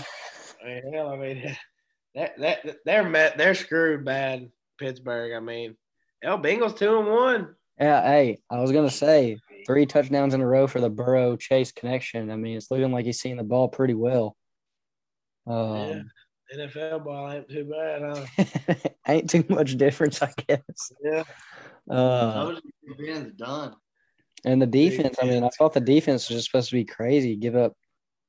I 0.61 0.67
mean, 0.67 0.93
hell, 0.93 1.09
I 1.09 1.17
mean, 1.17 1.57
that 2.15 2.37
that 2.39 2.77
they're 2.85 3.07
met, 3.07 3.37
they're 3.37 3.55
screwed 3.55 4.03
bad. 4.03 4.49
Pittsburgh. 4.77 5.33
I 5.33 5.39
mean, 5.39 5.75
hell, 6.21 6.39
Bengals 6.39 6.77
two 6.77 6.99
and 6.99 7.07
one. 7.07 7.55
Yeah, 7.79 8.01
hey, 8.03 8.39
I 8.49 8.59
was 8.59 8.71
gonna 8.71 8.89
say 8.89 9.37
three 9.65 9.85
touchdowns 9.85 10.33
in 10.33 10.41
a 10.41 10.47
row 10.47 10.67
for 10.67 10.81
the 10.81 10.89
Burrow 10.89 11.35
Chase 11.37 11.71
connection. 11.71 12.29
I 12.31 12.35
mean, 12.35 12.57
it's 12.57 12.69
looking 12.69 12.91
like 12.91 13.05
he's 13.05 13.19
seeing 13.19 13.37
the 13.37 13.43
ball 13.43 13.69
pretty 13.69 13.93
well. 13.93 14.35
Um, 15.45 16.09
NFL 16.55 17.05
ball 17.05 17.31
ain't 17.31 17.49
too 17.49 17.65
bad, 17.65 18.01
huh? 18.01 18.75
ain't 19.07 19.29
too 19.29 19.45
much 19.49 19.77
difference, 19.77 20.21
I 20.21 20.31
guess. 20.47 20.91
Yeah. 21.03 21.23
Uh, 21.89 22.45
Those 22.45 22.61
being 22.97 23.33
done. 23.37 23.75
And 24.47 24.61
the 24.61 24.65
defense, 24.65 25.17
I 25.21 25.25
mean, 25.25 25.43
I 25.43 25.49
thought 25.49 25.73
the 25.73 25.81
defense 25.81 26.29
was 26.29 26.37
just 26.37 26.49
supposed 26.49 26.69
to 26.69 26.75
be 26.75 26.85
crazy. 26.85 27.35
Give 27.35 27.57
up 27.57 27.73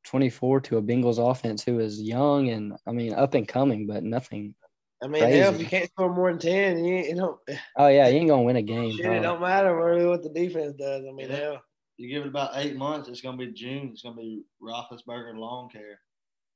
24 0.04 0.60
to 0.62 0.78
a 0.78 0.82
Bengals 0.82 1.18
offense 1.18 1.62
who 1.62 1.78
is 1.78 2.02
young 2.02 2.48
and, 2.48 2.76
I 2.86 2.90
mean, 2.90 3.14
up 3.14 3.34
and 3.34 3.46
coming, 3.46 3.86
but 3.86 4.02
nothing. 4.02 4.56
I 5.00 5.06
mean, 5.06 5.30
hell, 5.30 5.54
if 5.54 5.60
you 5.60 5.66
can't 5.66 5.88
score 5.88 6.12
more 6.12 6.30
than 6.30 6.40
ten, 6.40 6.84
you 6.84 6.96
ain't, 6.96 7.06
it 7.06 7.16
don't. 7.16 7.38
Oh, 7.76 7.86
yeah, 7.86 8.08
you 8.08 8.18
ain't 8.18 8.28
going 8.28 8.40
to 8.40 8.46
win 8.46 8.56
a 8.56 8.62
game. 8.62 8.96
Shit, 8.96 9.06
it 9.06 9.20
don't 9.20 9.40
matter 9.40 9.76
really 9.76 10.06
what 10.06 10.24
the 10.24 10.30
defense 10.30 10.74
does. 10.76 11.04
I 11.08 11.12
mean, 11.12 11.30
Yeah. 11.30 11.36
hell, 11.36 11.62
You 11.96 12.08
give 12.08 12.24
it 12.24 12.28
about 12.28 12.50
eight 12.54 12.76
months, 12.76 13.08
it's 13.08 13.20
gonna 13.20 13.36
be 13.36 13.52
June. 13.52 13.90
It's 13.92 14.02
gonna 14.02 14.16
be 14.16 14.42
Roethlisberger 14.60 15.36
lawn 15.36 15.68
care. 15.68 16.00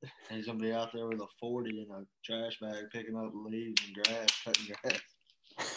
And 0.02 0.38
he's 0.38 0.46
gonna 0.46 0.58
be 0.58 0.72
out 0.72 0.92
there 0.92 1.06
with 1.06 1.20
a 1.20 1.26
forty 1.38 1.82
and 1.82 1.90
a 1.90 2.06
trash 2.24 2.58
bag, 2.60 2.84
picking 2.92 3.16
up 3.16 3.30
leaves 3.34 3.80
and 3.86 3.94
grass, 3.94 4.28
cutting 4.44 4.74
grass. 4.82 5.00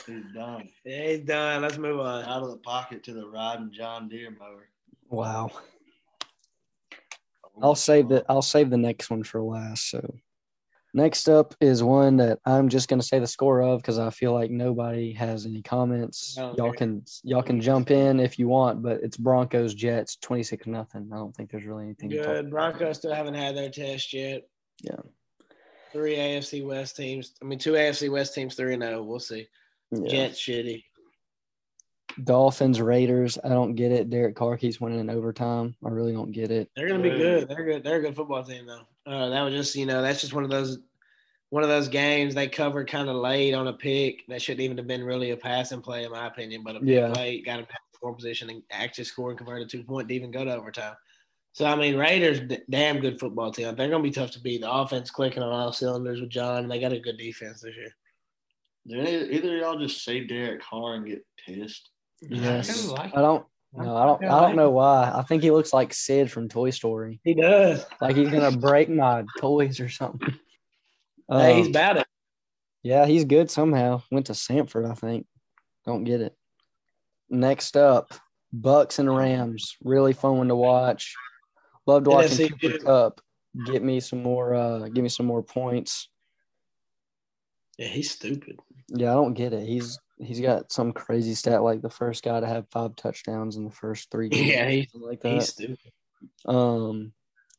He's 0.05 0.23
done. 0.33 0.69
he's 0.83 1.19
done. 1.21 1.61
Let's 1.61 1.77
move 1.77 1.99
on. 1.99 2.25
Out 2.25 2.43
of 2.43 2.51
the 2.51 2.57
pocket 2.57 3.03
to 3.03 3.13
the 3.13 3.27
riding 3.27 3.71
John 3.71 4.07
Deere 4.07 4.35
mower. 4.39 4.69
Wow. 5.09 5.51
Oh, 7.43 7.59
I'll 7.61 7.75
save 7.75 8.09
the 8.09 8.25
I'll 8.27 8.41
save 8.41 8.69
the 8.69 8.77
next 8.77 9.09
one 9.09 9.23
for 9.23 9.41
last. 9.41 9.89
So 9.89 10.15
next 10.93 11.29
up 11.29 11.55
is 11.61 11.83
one 11.83 12.17
that 12.17 12.39
I'm 12.45 12.69
just 12.69 12.89
gonna 12.89 13.03
say 13.03 13.19
the 13.19 13.27
score 13.27 13.61
of 13.61 13.81
because 13.81 13.99
I 13.99 14.09
feel 14.09 14.33
like 14.33 14.51
nobody 14.51 15.13
has 15.13 15.45
any 15.45 15.61
comments. 15.61 16.35
No, 16.37 16.53
Y'all 16.57 16.73
can 16.73 17.03
y'all 17.23 17.43
can 17.43 17.61
jump 17.61 17.91
in 17.91 18.19
if 18.19 18.37
you 18.39 18.47
want, 18.47 18.81
but 18.81 19.01
it's 19.03 19.17
Broncos 19.17 19.73
Jets 19.73 20.17
twenty 20.17 20.43
six 20.43 20.67
nothing. 20.67 21.09
I 21.13 21.17
don't 21.17 21.35
think 21.35 21.51
there's 21.51 21.65
really 21.65 21.85
anything. 21.85 22.09
to 22.09 22.17
talk 22.17 22.25
Good. 22.25 22.49
Broncos 22.49 22.97
still 22.97 23.13
haven't 23.13 23.35
had 23.35 23.55
their 23.55 23.69
test 23.69 24.13
yet. 24.13 24.47
Yeah. 24.81 24.99
Three 25.93 26.17
AFC 26.17 26.65
West 26.65 26.97
teams. 26.97 27.35
I 27.41 27.45
mean, 27.45 27.57
two 27.59 27.73
AFC 27.73 28.11
West 28.11 28.33
teams, 28.33 28.55
three 28.55 28.73
and 28.73 28.83
zero. 28.83 29.01
We'll 29.01 29.19
see. 29.19 29.47
Yeah. 30.03 30.09
Jets 30.09 30.39
shitty. 30.39 30.83
Dolphins 32.23 32.79
Raiders. 32.79 33.37
I 33.43 33.49
don't 33.49 33.75
get 33.75 33.91
it. 33.91 34.09
Derek 34.09 34.35
Carr 34.35 34.57
keeps 34.57 34.79
winning 34.79 34.99
in 34.99 35.09
overtime. 35.09 35.75
I 35.85 35.89
really 35.89 36.13
don't 36.13 36.31
get 36.31 36.49
it. 36.49 36.69
They're 36.75 36.87
gonna 36.87 37.03
be 37.03 37.09
Good. 37.09 37.19
good. 37.19 37.49
They're 37.49 37.65
good. 37.65 37.83
They're 37.83 37.97
a 37.97 38.01
good 38.01 38.15
football 38.15 38.43
team 38.43 38.65
though. 38.65 39.11
Uh, 39.11 39.29
that 39.29 39.41
was 39.41 39.53
just 39.53 39.75
you 39.75 39.85
know 39.85 40.01
that's 40.01 40.21
just 40.21 40.33
one 40.33 40.43
of 40.45 40.49
those 40.49 40.79
one 41.49 41.61
of 41.63 41.69
those 41.69 41.87
games 41.89 42.33
they 42.33 42.47
covered 42.47 42.89
kind 42.89 43.09
of 43.09 43.15
late 43.17 43.53
on 43.53 43.67
a 43.67 43.73
pick 43.73 44.25
that 44.27 44.41
shouldn't 44.41 44.61
even 44.61 44.77
have 44.77 44.87
been 44.87 45.03
really 45.03 45.31
a 45.31 45.37
passing 45.37 45.81
play 45.81 46.03
in 46.05 46.11
my 46.11 46.27
opinion, 46.27 46.63
but 46.63 46.75
a 46.75 46.79
pick 46.79 46.89
Yeah. 46.89 47.09
late 47.11 47.45
got 47.45 47.59
him 47.59 47.65
past 47.65 47.81
the 47.91 47.97
score 47.97 48.15
position 48.15 48.49
and 48.49 48.63
actually 48.71 49.03
scored 49.03 49.31
and 49.31 49.37
converted 49.37 49.69
two 49.69 49.83
point 49.83 50.07
to 50.07 50.15
even 50.15 50.31
go 50.31 50.45
to 50.45 50.55
overtime. 50.55 50.95
So 51.51 51.65
I 51.65 51.75
mean, 51.75 51.97
Raiders 51.97 52.39
d- 52.41 52.59
damn 52.69 52.99
good 52.99 53.19
football 53.19 53.51
team. 53.51 53.75
They're 53.75 53.89
gonna 53.89 54.01
be 54.03 54.11
tough 54.11 54.31
to 54.31 54.39
beat. 54.41 54.61
The 54.61 54.71
offense 54.71 55.11
clicking 55.11 55.43
on 55.43 55.51
all 55.51 55.73
cylinders 55.73 56.21
with 56.21 56.29
John, 56.29 56.63
and 56.63 56.71
they 56.71 56.79
got 56.79 56.93
a 56.93 56.99
good 56.99 57.17
defense 57.17 57.61
this 57.61 57.75
year. 57.75 57.93
Did 58.87 59.31
either 59.31 59.55
of 59.55 59.61
y'all 59.61 59.79
just 59.79 60.03
say 60.03 60.25
Derek 60.25 60.61
Carr 60.61 60.95
and 60.95 61.05
get 61.05 61.25
pissed? 61.45 61.89
Yes. 62.21 62.81
kinda 62.81 62.93
like 62.93 63.17
I 63.17 63.21
don't. 63.21 63.45
No, 63.73 63.95
I 63.97 64.05
don't. 64.05 64.23
I 64.23 64.41
don't 64.41 64.55
know 64.55 64.71
why. 64.71 65.11
I 65.13 65.23
think 65.23 65.43
he 65.43 65.51
looks 65.51 65.73
like 65.73 65.93
Sid 65.93 66.31
from 66.31 66.47
Toy 66.47 66.69
Story. 66.69 67.19
He 67.23 67.33
does. 67.33 67.85
Like 67.99 68.15
he's 68.15 68.29
gonna 68.29 68.55
break 68.55 68.89
my 68.89 69.25
toys 69.39 69.79
or 69.79 69.89
something. 69.89 70.33
hey, 71.29 71.57
he's 71.57 71.69
bad 71.69 71.91
about 71.91 72.01
it. 72.01 72.07
Yeah, 72.83 73.05
he's 73.05 73.25
good 73.25 73.51
somehow. 73.51 74.01
Went 74.11 74.27
to 74.27 74.35
Sanford, 74.35 74.85
I 74.85 74.93
think. 74.93 75.25
Don't 75.85 76.03
get 76.05 76.21
it. 76.21 76.35
Next 77.29 77.75
up, 77.75 78.13
Bucks 78.53 78.99
and 78.99 79.13
Rams. 79.13 79.75
Really 79.83 80.13
fun 80.13 80.37
one 80.37 80.47
to 80.47 80.55
watch. 80.55 81.15
Loved 81.85 82.07
watching 82.07 82.47
NFC 82.47 82.61
Cooper. 82.61 82.79
Kupp. 82.79 83.21
Get 83.65 83.83
me 83.83 83.99
some 83.99 84.23
more. 84.23 84.53
Uh, 84.53 84.87
give 84.87 85.03
me 85.03 85.09
some 85.09 85.25
more 85.25 85.43
points. 85.43 86.09
Yeah, 87.77 87.87
he's 87.87 88.11
stupid. 88.11 88.59
Yeah, 88.89 89.11
I 89.11 89.15
don't 89.15 89.33
get 89.33 89.53
it. 89.53 89.65
He's 89.67 89.99
he's 90.19 90.39
got 90.39 90.71
some 90.71 90.93
crazy 90.93 91.33
stat 91.35 91.63
like 91.63 91.81
the 91.81 91.89
first 91.89 92.23
guy 92.23 92.39
to 92.39 92.47
have 92.47 92.65
five 92.71 92.95
touchdowns 92.95 93.55
in 93.57 93.65
the 93.65 93.71
first 93.71 94.09
three 94.11 94.29
games. 94.29 94.47
Yeah, 94.47 94.69
he- 94.69 94.87
something 94.91 95.09
like 95.09 95.23
He's 95.23 95.47
that. 95.47 95.51
stupid. 95.51 95.91
Um, 96.45 97.13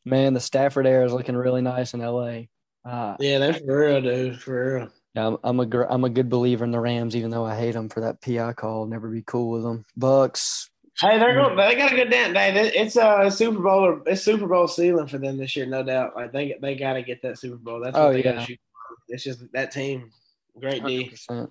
man, 0.05 0.35
the 0.35 0.41
Stafford 0.41 0.87
air 0.87 1.05
is 1.05 1.13
looking 1.13 1.37
really 1.37 1.63
nice 1.63 1.95
in 1.95 2.01
LA. 2.01 2.43
Uh, 2.85 3.17
Yeah, 3.21 3.39
that's 3.39 3.59
for 3.59 3.79
real, 3.79 4.01
dude. 4.01 4.41
For 4.41 4.77
real. 4.79 4.89
Yeah, 5.15 5.27
I'm, 5.29 5.37
I'm 5.45 5.61
a 5.61 5.67
gr- 5.67 5.85
I'm 5.89 6.05
a 6.05 6.11
good 6.11 6.29
believer 6.29 6.65
in 6.65 6.71
the 6.71 6.81
Rams, 6.81 7.17
even 7.17 7.31
though 7.31 7.45
I 7.45 7.57
hate 7.57 7.73
them 7.73 7.89
for 7.89 8.01
that 8.03 8.21
PI 8.21 8.53
call. 8.53 8.87
Never 8.87 9.09
be 9.09 9.23
cool 9.23 9.51
with 9.51 9.63
them. 9.63 9.85
Bucks, 9.97 10.71
Hey, 10.99 11.19
they're 11.19 11.35
going. 11.35 11.57
They 11.57 11.75
got 11.75 11.93
a 11.93 11.97
good 11.97 12.11
dance. 12.11 12.33
They, 12.35 12.53
they- 12.53 12.73
it's 12.75 12.97
a 12.97 13.31
Super 13.31 13.61
Bowl. 13.61 13.85
or 13.85 14.03
It's 14.07 14.23
Super 14.23 14.47
Bowl 14.47 14.67
ceiling 14.69 15.07
for 15.09 15.19
them 15.19 15.37
this 15.37 15.55
year, 15.57 15.67
no 15.67 15.83
doubt. 15.83 16.15
Like 16.17 16.33
they 16.33 16.57
they 16.61 16.75
got 16.75 16.95
to 16.95 17.03
get 17.03 17.21
that 17.23 17.39
Super 17.39 17.57
Bowl. 17.57 17.81
That's 17.81 17.95
what 17.97 18.07
Oh, 18.07 18.13
they 18.13 18.23
got 18.23 18.35
yeah. 18.37 18.41
to 18.41 18.47
shoot. 18.47 18.61
It's 19.09 19.25
just 19.25 19.53
that 19.53 19.73
team, 19.73 20.11
great 20.59 20.85
D. 20.85 21.11
100%. 21.31 21.51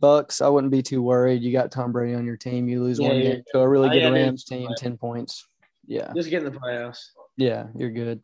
Bucks, 0.00 0.40
I 0.42 0.48
wouldn't 0.48 0.70
be 0.72 0.82
too 0.82 1.02
worried. 1.02 1.42
You 1.42 1.52
got 1.52 1.70
Tom 1.70 1.92
Brady 1.92 2.14
on 2.14 2.26
your 2.26 2.36
team. 2.36 2.68
You 2.68 2.82
lose 2.82 2.98
Yeah, 3.00 3.08
one 3.08 3.16
yeah. 3.18 3.22
game 3.34 3.42
to 3.52 3.60
a 3.60 3.68
really 3.68 3.88
Oh, 3.88 3.92
good 3.92 4.02
yeah. 4.02 4.08
Rams 4.10 4.44
team, 4.44 4.68
ten 4.76 4.96
points. 4.96 5.46
Yeah, 5.86 6.12
Just 6.14 6.30
get 6.30 6.42
in 6.42 6.52
the 6.52 6.58
playoffs. 6.58 6.98
yeah, 7.36 7.66
you're 7.76 7.90
good. 7.90 8.20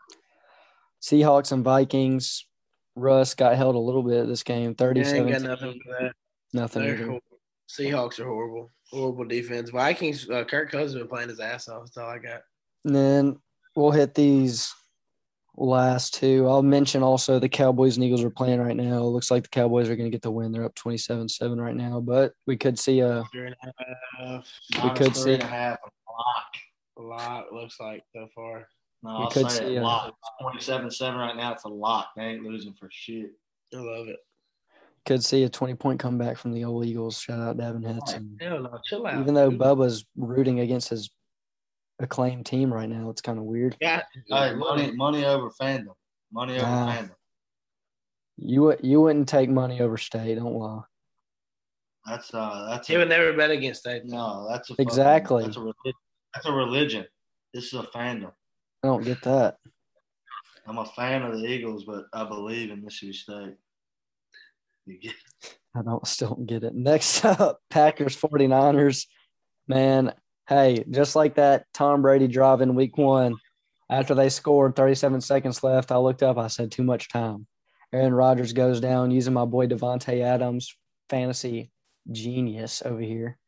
Seahawks 1.03 1.53
and 1.53 1.65
Vikings. 1.65 2.47
Russ 2.97 3.35
got 3.35 3.57
held 3.57 3.77
a 3.77 3.79
little 3.79 4.03
bit 4.03 4.27
this 4.27 4.43
game, 4.43 4.63
Yeah, 4.63 4.69
ain't 4.69 4.79
37 4.79 5.33
got 5.33 5.43
nothing 5.43 5.81
for 5.85 5.93
that. 6.01 6.13
nothing. 6.53 6.83
They're 6.83 6.95
either. 6.95 7.07
cool. 7.07 7.21
Seahawks 7.69 8.19
are 8.19 8.27
horrible. 8.27 8.71
Horrible 8.91 9.25
defense. 9.25 9.71
Vikings. 9.71 10.29
Uh, 10.29 10.45
Kirk 10.45 10.71
Cousins 10.73 10.99
been 10.99 11.09
playing 11.09 11.29
his 11.29 11.39
ass 11.41 11.69
off. 11.69 11.85
That's 11.85 11.97
all 11.97 12.11
I 12.11 12.19
got. 12.19 12.43
And 12.85 12.95
then 12.95 13.37
we'll 13.77 13.93
hit 13.93 14.15
these 14.15 14.75
last 15.57 16.15
two. 16.15 16.47
I'll 16.49 16.63
mention 16.63 17.03
also 17.03 17.39
the 17.39 17.49
Cowboys 17.49 17.97
and 17.97 18.05
Eagles 18.05 18.23
are 18.25 18.31
playing 18.31 18.61
right 18.61 18.77
now. 18.77 18.99
It 18.99 19.11
looks 19.11 19.31
like 19.31 19.43
the 19.43 19.49
Cowboys 19.49 19.89
are 19.89 19.97
going 19.97 20.11
to 20.11 20.15
get 20.15 20.23
the 20.23 20.31
win. 20.31 20.53
They're 20.53 20.65
up 20.65 20.75
27 20.75 21.29
7 21.29 21.61
right 21.61 21.75
now, 21.77 22.01
but 22.01 22.33
we 22.47 22.57
could 22.57 22.79
see 22.79 23.01
a. 23.01 23.23
Three 23.33 23.47
and 23.47 23.57
a 23.63 23.73
half. 24.19 24.49
We 24.85 24.91
could 24.91 25.17
see- 25.17 25.35
a 25.35 25.45
half, 25.45 25.79
a 25.85 26.13
lock. 26.13 26.53
A 26.99 27.03
lot 27.03 27.53
looks 27.53 27.81
like 27.81 28.03
so 28.15 28.29
far. 28.35 28.67
No, 29.03 29.11
We 29.11 29.25
I'll 29.25 29.31
could 29.31 29.51
say 29.51 29.67
see 29.69 29.77
a 29.77 29.81
a- 29.81 29.85
lock. 29.85 30.15
Twenty-seven 30.43 30.91
seven 30.91 31.19
right 31.19 31.35
now. 31.37 31.53
It's 31.53 31.65
a 31.65 31.69
lock. 31.69 32.11
They 32.17 32.25
ain't 32.25 32.43
losing 32.45 32.75
for 32.75 32.89
shit. 32.93 33.31
I 33.75 33.79
love 33.79 34.09
it. 34.09 34.19
Could 35.07 35.25
see 35.25 35.45
a 35.45 35.49
20 35.49 35.75
point 35.77 35.99
comeback 35.99 36.37
from 36.37 36.53
the 36.53 36.65
old 36.65 36.85
Eagles. 36.85 37.19
Shout 37.19 37.41
out 37.41 37.57
Davin 37.57 37.83
Henson. 37.87 38.37
Hell 38.39 38.61
no, 38.63 38.79
chill 38.85 39.07
out. 39.07 39.19
Even 39.19 39.33
though 39.33 39.49
dude. 39.49 39.59
Bubba's 39.59 40.05
rooting 40.17 40.61
against 40.61 40.91
his 40.91 41.09
acclaimed 42.01 42.47
team 42.47 42.73
right 42.73 42.89
now, 42.89 43.11
it's 43.11 43.21
kind 43.21 43.39
of 43.39 43.45
weird. 43.45 43.77
Yeah. 43.81 44.03
Hey, 44.29 44.55
money, 44.55 44.91
money 44.93 45.25
over 45.25 45.51
fandom. 45.51 45.95
Money 46.33 46.55
over 46.57 46.65
Ah. 46.67 46.97
fandom. 46.97 47.15
You 48.43 48.63
would 48.63 48.81
you 48.83 49.01
wouldn't 49.03 49.29
take 49.29 49.51
money 49.51 49.81
over 49.81 49.99
state, 49.99 50.35
don't 50.37 50.55
lie. 50.55 50.83
That's 52.07 52.33
uh, 52.33 52.67
that's 52.71 52.89
He 52.89 52.95
a, 52.95 52.99
would 52.99 53.09
never 53.11 53.33
bet 53.35 53.51
against 53.51 53.85
that. 53.85 54.07
no, 54.07 54.47
that's 54.51 54.71
a 54.71 54.73
fucking- 54.73 54.87
Exactly. 54.87 55.45
That's 55.45 55.57
a 55.57 55.61
religion. 55.61 55.93
That's 56.35 56.47
a 56.47 56.53
religion. 56.53 57.07
This 57.53 57.65
is 57.67 57.75
a 57.75 57.83
fandom. 57.83 58.33
I 58.83 58.87
don't 58.89 59.05
get 59.05 59.21
that. 59.23 59.59
I'm 60.67 60.79
a 60.79 60.87
fan 60.87 61.23
of 61.23 61.33
the 61.39 61.45
Eagles, 61.47 61.85
but 61.85 62.05
I 62.15 62.25
believe 62.25 62.71
in 62.71 62.83
Mississippi 62.83 63.13
State. 63.13 63.55
You 64.87 64.99
get 64.99 65.15
I 65.77 65.83
don't 65.83 66.07
still 66.07 66.29
don't 66.35 66.47
get 66.47 66.65
it. 66.65 66.75
Next 66.75 67.25
up, 67.25 67.61
Packers 67.69 68.17
49ers. 68.17 69.07
Man, 69.69 70.15
hey, 70.51 70.85
just 70.91 71.15
like 71.15 71.37
that 71.37 71.65
Tom 71.73 72.03
Brady 72.03 72.27
drive 72.27 72.61
in 72.61 72.75
week 72.75 72.99
one, 72.99 73.37
after 73.89 74.15
they 74.15 74.29
scored 74.29 74.75
37 74.75 75.21
seconds 75.21 75.63
left, 75.63 75.93
I 75.93 75.97
looked 75.97 76.25
up, 76.25 76.39
I 76.39 76.49
said 76.49 76.73
too 76.73 76.83
much 76.83 77.09
time. 77.09 77.47
Aaron 77.93 78.13
Rodgers 78.13 78.53
goes 78.53 78.81
down 78.81 79.13
using 79.13 79.33
my 79.33 79.45
boy 79.45 79.69
Davante 79.69 80.23
Adams, 80.23 80.77
fantasy 81.09 81.71
genius 82.11 82.83
over 82.85 83.01
here. 83.01 83.39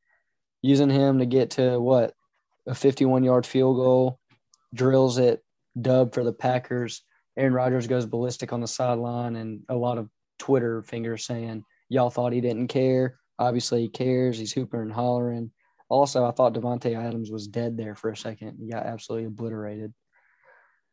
Using 0.62 0.90
him 0.90 1.18
to 1.18 1.26
get 1.26 1.50
to 1.52 1.78
what? 1.80 2.14
A 2.68 2.74
51 2.74 3.24
yard 3.24 3.46
field 3.46 3.76
goal, 3.76 4.20
drills 4.72 5.18
it, 5.18 5.44
dub 5.80 6.14
for 6.14 6.22
the 6.22 6.32
Packers. 6.32 7.02
Aaron 7.36 7.52
Rodgers 7.52 7.88
goes 7.88 8.06
ballistic 8.06 8.52
on 8.52 8.60
the 8.60 8.68
sideline, 8.68 9.34
and 9.34 9.62
a 9.68 9.74
lot 9.74 9.98
of 9.98 10.08
Twitter 10.38 10.82
fingers 10.82 11.26
saying, 11.26 11.64
Y'all 11.88 12.10
thought 12.10 12.32
he 12.32 12.40
didn't 12.40 12.68
care. 12.68 13.18
Obviously, 13.40 13.82
he 13.82 13.88
cares. 13.88 14.38
He's 14.38 14.52
hooping 14.52 14.80
and 14.80 14.92
hollering. 14.92 15.50
Also, 15.92 16.24
I 16.24 16.31
thought 16.31 16.55
Davante 16.55 16.96
Adams 16.96 17.31
was 17.31 17.46
dead 17.46 17.76
there 17.76 17.94
for 17.94 18.09
a 18.09 18.16
second. 18.16 18.57
He 18.59 18.70
got 18.70 18.87
absolutely 18.87 19.26
obliterated. 19.26 19.92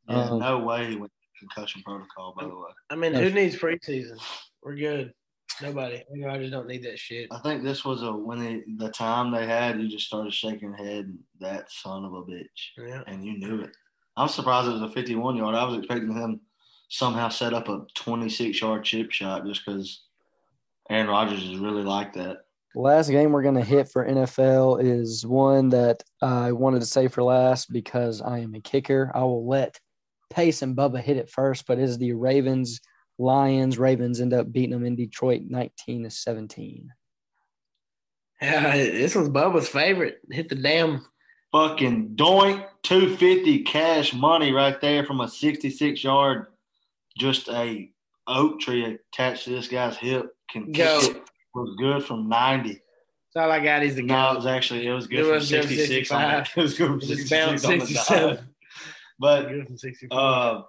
yeah, 0.10 0.30
Um, 0.30 0.40
no 0.40 0.60
way 0.60 0.88
he 0.90 0.96
went 0.98 1.10
to 1.14 1.40
concussion 1.40 1.82
protocol. 1.84 2.34
By 2.38 2.44
the 2.44 2.50
way, 2.54 2.70
I 2.90 2.96
mean, 2.98 3.14
No. 3.14 3.22
who 3.22 3.30
needs 3.30 3.56
preseason? 3.56 4.20
We're 4.62 4.76
good. 4.76 5.14
Nobody. 5.62 6.04
I 6.28 6.38
just 6.38 6.52
don't 6.52 6.68
need 6.68 6.84
that 6.84 7.00
shit. 7.00 7.30
I 7.32 7.40
think 7.40 7.64
this 7.64 7.86
was 7.86 8.04
a 8.04 8.12
when 8.12 8.40
they, 8.40 8.64
the 8.76 8.90
time 8.92 9.32
they 9.32 9.46
had. 9.48 9.80
You 9.80 9.88
just 9.88 10.06
started 10.08 10.34
shaking 10.34 10.70
your 10.70 10.78
head. 10.78 11.18
That 11.40 11.72
son 11.72 12.04
of 12.04 12.14
a 12.14 12.24
bitch, 12.24 12.72
Yeah. 12.78 13.04
and 13.08 13.24
you 13.24 13.38
knew 13.40 13.62
it. 13.62 13.72
I'm 14.18 14.28
surprised 14.28 14.68
it 14.68 14.74
was 14.74 14.82
a 14.82 14.90
51 14.90 15.38
yard. 15.38 15.56
I 15.56 15.64
was 15.64 15.78
expecting 15.78 16.14
him 16.14 16.42
somehow 16.90 17.30
set 17.30 17.54
up 17.54 17.70
a 17.70 17.86
26 17.96 18.60
yard 18.60 18.84
chip 18.84 19.12
shot 19.12 19.46
just 19.46 19.66
because 19.66 20.02
Aaron 20.90 21.08
Rodgers 21.08 21.42
is 21.44 21.56
really 21.58 21.84
like 21.84 22.12
that. 22.16 22.40
Last 22.76 23.10
game 23.10 23.32
we're 23.32 23.42
going 23.42 23.56
to 23.56 23.64
hit 23.64 23.90
for 23.92 24.08
NFL 24.08 24.84
is 24.84 25.26
one 25.26 25.70
that 25.70 26.04
I 26.22 26.52
wanted 26.52 26.82
to 26.82 26.86
say 26.86 27.08
for 27.08 27.24
last 27.24 27.74
because 27.74 28.22
I 28.22 28.40
am 28.40 28.54
a 28.54 28.62
kicker. 28.62 29.12
I 29.14 29.22
will 29.22 29.48
let 29.48 29.80
Pace 30.30 30.62
and 30.62 30.78
Bubba 30.78 31.02
hit 31.02 31.18
it 31.18 31.30
first, 31.30 31.66
but 31.66 31.80
it 31.80 31.84
is 31.84 31.98
the 31.98 32.14
Ravens 32.14 32.80
Lions. 33.18 33.80
Ravens 33.80 34.22
end 34.22 34.34
up 34.34 34.52
beating 34.52 34.72
them 34.72 34.86
in 34.86 34.96
Detroit 34.96 35.44
19 35.48 36.04
to 36.04 36.10
17. 36.12 36.94
Yeah, 38.42 38.78
this 38.78 39.16
was 39.16 39.30
Bubba's 39.30 39.68
favorite. 39.68 40.20
Hit 40.30 40.50
the 40.50 40.56
damn. 40.56 41.06
Fucking 41.52 42.10
doink, 42.10 42.64
250 42.84 43.64
cash 43.64 44.14
money 44.14 44.52
right 44.52 44.80
there 44.80 45.04
from 45.04 45.22
a 45.22 45.28
66 45.28 46.04
yard, 46.04 46.46
just 47.18 47.50
a 47.50 47.92
oak 48.28 48.60
tree 48.60 49.00
attached 49.12 49.46
to 49.46 49.50
this 49.50 49.68
guy's 49.68 49.98
hip. 49.98 50.28
Can 50.52 50.66
kick 50.68 50.86
Go. 50.86 51.00
it. 51.02 51.24
Was 51.62 51.76
good 51.78 52.04
from 52.06 52.28
90. 52.30 52.70
That's 53.34 53.46
all 53.46 53.52
I 53.52 53.60
got. 53.60 53.84
is 53.84 53.96
the 53.96 54.02
No, 54.04 54.32
it 54.32 54.36
was 54.38 54.46
actually 54.46 54.88
it 54.88 54.92
was 54.92 55.08
good 55.08 55.20
It 55.20 55.24
from 55.24 55.32
was 55.34 55.50
good 55.52 55.64
66 55.68 56.12
on 56.12 56.22
that. 56.22 56.48
65. 56.48 56.58
It 56.58 56.62
was 56.62 56.78
good 56.78 56.88
from 56.88 57.02
66 57.02 57.66
on 57.66 57.80
the 57.80 57.86
67. 57.86 58.28
dive. 58.36 58.44
But 59.20 59.48
Good 59.50 59.68
from 59.68 59.78
64. 59.78 60.20
uh, 60.20 60.62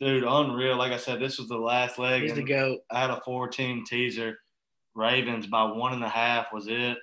dude, 0.00 0.24
unreal. 0.24 0.76
Like 0.76 0.92
I 0.92 0.98
said, 0.98 1.20
this 1.20 1.38
was 1.38 1.48
the 1.48 1.56
last 1.56 1.98
leg. 1.98 2.22
He's 2.22 2.34
the 2.34 2.42
goat. 2.42 2.80
I 2.90 3.00
had 3.00 3.10
a 3.10 3.20
14 3.24 3.84
teaser. 3.86 4.38
Ravens 4.94 5.46
by 5.48 5.64
one 5.64 5.92
and 5.92 6.04
a 6.04 6.08
half 6.08 6.52
was 6.52 6.68
it, 6.68 6.96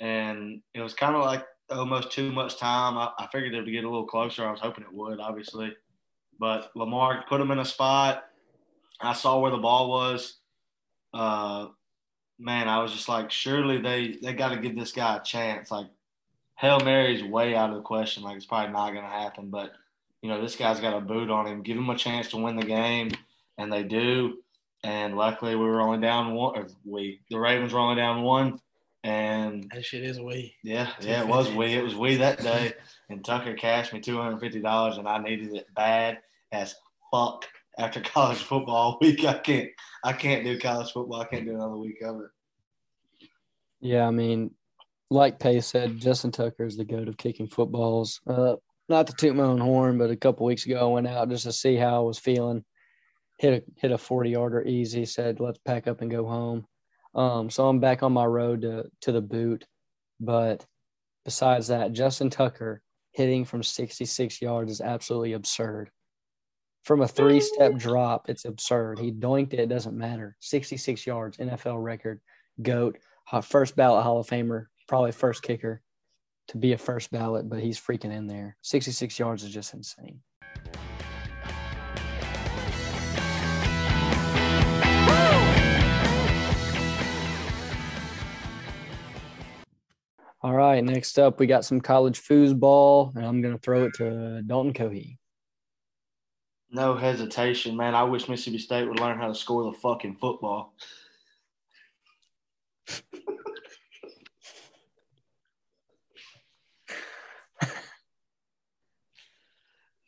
and 0.00 0.62
it 0.72 0.80
was 0.80 0.94
kind 0.94 1.14
of 1.14 1.22
like 1.26 1.44
almost 1.70 2.10
too 2.10 2.32
much 2.32 2.56
time. 2.58 2.96
I, 2.96 3.10
I 3.18 3.26
figured 3.30 3.52
it 3.54 3.62
would 3.64 3.70
get 3.70 3.84
a 3.84 3.88
little 3.90 4.06
closer. 4.06 4.46
I 4.46 4.50
was 4.50 4.60
hoping 4.60 4.84
it 4.84 4.92
would, 4.94 5.20
obviously, 5.20 5.74
but 6.40 6.70
Lamar 6.74 7.22
put 7.28 7.38
him 7.38 7.50
in 7.50 7.58
a 7.58 7.66
spot. 7.66 8.24
I 9.00 9.12
saw 9.12 9.40
where 9.40 9.50
the 9.50 9.58
ball 9.58 9.90
was. 9.90 10.38
Uh, 11.12 11.66
man, 12.38 12.68
I 12.68 12.82
was 12.82 12.92
just 12.92 13.08
like, 13.08 13.30
surely 13.30 13.78
they 13.78 14.18
they 14.22 14.32
got 14.32 14.50
to 14.50 14.60
give 14.60 14.76
this 14.76 14.92
guy 14.92 15.16
a 15.16 15.22
chance. 15.22 15.70
Like, 15.70 15.86
hail 16.56 16.80
Mary's 16.80 17.22
way 17.22 17.54
out 17.54 17.70
of 17.70 17.76
the 17.76 17.82
question. 17.82 18.22
Like, 18.22 18.36
it's 18.36 18.46
probably 18.46 18.72
not 18.72 18.92
going 18.92 19.04
to 19.04 19.10
happen. 19.10 19.50
But 19.50 19.72
you 20.22 20.28
know, 20.28 20.40
this 20.40 20.56
guy's 20.56 20.80
got 20.80 20.96
a 20.96 21.00
boot 21.00 21.30
on 21.30 21.46
him. 21.46 21.62
Give 21.62 21.76
him 21.76 21.90
a 21.90 21.96
chance 21.96 22.28
to 22.28 22.36
win 22.36 22.56
the 22.56 22.66
game, 22.66 23.10
and 23.58 23.72
they 23.72 23.82
do. 23.82 24.38
And 24.84 25.16
luckily, 25.16 25.54
we 25.54 25.64
were 25.64 25.80
only 25.80 26.00
down 26.00 26.34
one. 26.34 26.58
Or 26.58 26.66
we, 26.84 27.20
the 27.30 27.38
Ravens, 27.38 27.72
were 27.72 27.80
only 27.80 27.96
down 27.96 28.22
one. 28.22 28.58
And 29.04 29.68
That 29.74 29.84
shit 29.84 30.04
is 30.04 30.20
we. 30.20 30.54
yeah, 30.62 30.92
yeah, 31.00 31.22
it 31.22 31.28
was 31.28 31.50
we. 31.50 31.74
It 31.74 31.82
was 31.82 31.96
we 31.96 32.16
that 32.16 32.40
day. 32.40 32.72
And 33.08 33.24
Tucker 33.24 33.54
cashed 33.54 33.92
me 33.92 34.00
two 34.00 34.16
hundred 34.16 34.38
fifty 34.38 34.60
dollars, 34.60 34.96
and 34.96 35.08
I 35.08 35.18
needed 35.18 35.54
it 35.54 35.66
bad 35.74 36.20
as 36.52 36.74
fuck. 37.10 37.48
After 37.78 38.00
college 38.00 38.38
football 38.38 38.98
week, 39.00 39.24
I 39.24 39.38
can't, 39.38 39.70
I 40.04 40.12
can't 40.12 40.44
do 40.44 40.58
college 40.58 40.92
football. 40.92 41.20
I 41.20 41.26
can't 41.26 41.46
do 41.46 41.54
another 41.54 41.76
week 41.76 42.02
of 42.02 42.20
it. 42.20 43.28
Yeah, 43.80 44.06
I 44.06 44.10
mean, 44.10 44.52
like 45.10 45.38
Pace 45.38 45.66
said, 45.66 45.98
Justin 45.98 46.30
Tucker 46.30 46.64
is 46.64 46.76
the 46.76 46.84
goat 46.84 47.08
of 47.08 47.16
kicking 47.16 47.48
footballs. 47.48 48.20
Uh, 48.26 48.56
not 48.88 49.06
to 49.06 49.12
toot 49.12 49.34
my 49.34 49.44
own 49.44 49.58
horn, 49.58 49.98
but 49.98 50.10
a 50.10 50.16
couple 50.16 50.46
weeks 50.46 50.66
ago 50.66 50.80
I 50.80 50.92
went 50.92 51.06
out 51.06 51.28
just 51.28 51.44
to 51.44 51.52
see 51.52 51.76
how 51.76 51.96
I 51.96 52.06
was 52.06 52.18
feeling. 52.18 52.64
Hit 53.38 53.64
a 53.64 53.80
hit 53.80 53.90
a 53.90 53.98
forty 53.98 54.30
yarder 54.30 54.62
easy. 54.62 55.04
Said 55.04 55.40
let's 55.40 55.58
pack 55.64 55.86
up 55.86 56.00
and 56.00 56.10
go 56.10 56.26
home. 56.26 56.66
Um, 57.14 57.50
so 57.50 57.68
I'm 57.68 57.80
back 57.80 58.02
on 58.02 58.12
my 58.12 58.24
road 58.24 58.62
to 58.62 58.84
to 59.02 59.12
the 59.12 59.20
boot. 59.20 59.66
But 60.20 60.64
besides 61.24 61.68
that, 61.68 61.92
Justin 61.92 62.30
Tucker 62.30 62.82
hitting 63.12 63.44
from 63.44 63.62
66 63.62 64.40
yards 64.40 64.70
is 64.70 64.80
absolutely 64.80 65.34
absurd. 65.34 65.90
From 66.82 67.02
a 67.02 67.08
three 67.08 67.40
step 67.40 67.72
mm. 67.72 67.78
drop, 67.78 68.28
it's 68.28 68.44
absurd. 68.44 68.98
He 68.98 69.12
doinked 69.12 69.52
it. 69.52 69.60
It 69.60 69.68
doesn't 69.68 69.96
matter. 69.96 70.36
66 70.40 71.06
yards, 71.06 71.38
NFL 71.38 71.82
record, 71.82 72.20
goat 72.60 72.98
first 73.40 73.76
ballot 73.76 74.02
Hall 74.02 74.18
of 74.18 74.26
Famer, 74.26 74.66
probably 74.88 75.12
first 75.12 75.42
kicker 75.42 75.80
to 76.48 76.58
be 76.58 76.72
a 76.72 76.78
first 76.78 77.10
ballot, 77.10 77.48
but 77.48 77.60
he's 77.60 77.80
freaking 77.80 78.12
in 78.12 78.26
there. 78.26 78.56
66 78.62 79.18
yards 79.18 79.44
is 79.44 79.54
just 79.54 79.72
insane. 79.72 80.20
All 90.44 90.54
right, 90.54 90.82
next 90.82 91.20
up 91.20 91.38
we 91.38 91.46
got 91.46 91.64
some 91.64 91.80
college 91.80 92.20
foosball, 92.20 93.14
and 93.14 93.24
I'm 93.24 93.40
going 93.40 93.54
to 93.54 93.60
throw 93.60 93.84
it 93.84 93.94
to 93.94 94.42
Dalton 94.42 94.72
Cohey. 94.72 95.16
No 96.72 96.94
hesitation, 96.96 97.76
man. 97.76 97.94
I 97.94 98.02
wish 98.04 98.28
Mississippi 98.28 98.58
State 98.58 98.88
would 98.88 98.98
learn 98.98 99.18
how 99.18 99.28
to 99.28 99.34
score 99.34 99.70
the 99.70 99.78
fucking 99.78 100.16
football. 100.16 100.72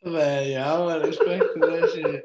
Man, 0.03 0.51
yeah, 0.51 0.73
I 0.73 0.79
wasn't 0.79 1.05
expecting 1.07 1.61
that 1.61 1.91
shit. 1.93 2.23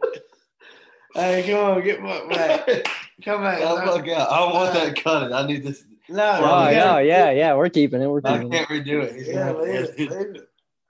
Hey, 1.15 1.45
come 1.51 1.65
on, 1.77 1.85
get 1.85 2.01
my 2.01 2.27
back. 2.29 2.87
Come 3.25 3.43
back. 3.43 3.59
Oh 3.63 3.77
my 3.85 4.01
god! 4.07 4.29
I 4.31 4.39
don't 4.39 4.55
want 4.55 4.75
that 4.75 5.03
cut. 5.03 5.33
I 5.33 5.47
need 5.47 5.63
this. 5.65 5.85
No, 6.09 6.23
Oh, 6.23 6.41
Well, 6.43 6.71
you 6.71 6.77
yeah, 6.77 6.99
yeah, 7.01 7.31
yeah. 7.31 7.55
We're 7.55 7.69
keeping 7.69 8.01
it. 8.01 8.07
We're 8.07 8.21
keeping 8.23 8.53
it. 8.53 8.63
I 8.63 8.65
can't 8.65 8.69
redo 8.69 9.03
it. 9.03 9.15
He's 9.15 9.29
Yeah, 9.29 9.53
leave 9.53 9.75
it. 9.75 9.99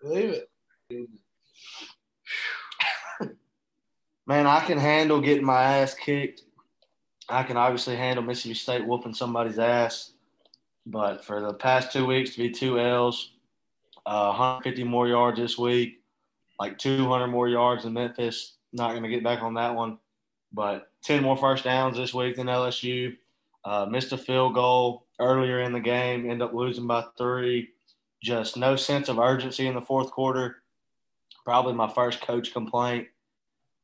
Leave 0.02 0.30
it. 0.30 0.48
Leave 0.90 1.00
it. 1.00 1.19
Man, 4.30 4.46
I 4.46 4.60
can 4.60 4.78
handle 4.78 5.20
getting 5.20 5.44
my 5.44 5.60
ass 5.60 5.92
kicked. 5.92 6.42
I 7.28 7.42
can 7.42 7.56
obviously 7.56 7.96
handle 7.96 8.22
Mississippi 8.22 8.54
State 8.54 8.86
whooping 8.86 9.12
somebody's 9.12 9.58
ass. 9.58 10.12
But 10.86 11.24
for 11.24 11.40
the 11.40 11.52
past 11.52 11.92
two 11.92 12.06
weeks 12.06 12.34
to 12.34 12.38
be 12.38 12.50
two 12.52 12.78
L's, 12.78 13.32
uh, 14.06 14.26
150 14.28 14.84
more 14.84 15.08
yards 15.08 15.40
this 15.40 15.58
week, 15.58 16.04
like 16.60 16.78
200 16.78 17.26
more 17.26 17.48
yards 17.48 17.86
in 17.86 17.92
Memphis. 17.92 18.52
Not 18.72 18.90
going 18.90 19.02
to 19.02 19.08
get 19.08 19.24
back 19.24 19.42
on 19.42 19.54
that 19.54 19.74
one. 19.74 19.98
But 20.52 20.92
10 21.02 21.24
more 21.24 21.36
first 21.36 21.64
downs 21.64 21.96
this 21.96 22.14
week 22.14 22.36
than 22.36 22.46
LSU. 22.46 23.16
Uh, 23.64 23.86
missed 23.86 24.12
a 24.12 24.16
field 24.16 24.54
goal 24.54 25.08
earlier 25.18 25.60
in 25.62 25.72
the 25.72 25.80
game, 25.80 26.30
end 26.30 26.40
up 26.40 26.54
losing 26.54 26.86
by 26.86 27.04
three. 27.18 27.70
Just 28.22 28.56
no 28.56 28.76
sense 28.76 29.08
of 29.08 29.18
urgency 29.18 29.66
in 29.66 29.74
the 29.74 29.82
fourth 29.82 30.12
quarter. 30.12 30.62
Probably 31.44 31.74
my 31.74 31.88
first 31.88 32.20
coach 32.20 32.52
complaint. 32.52 33.08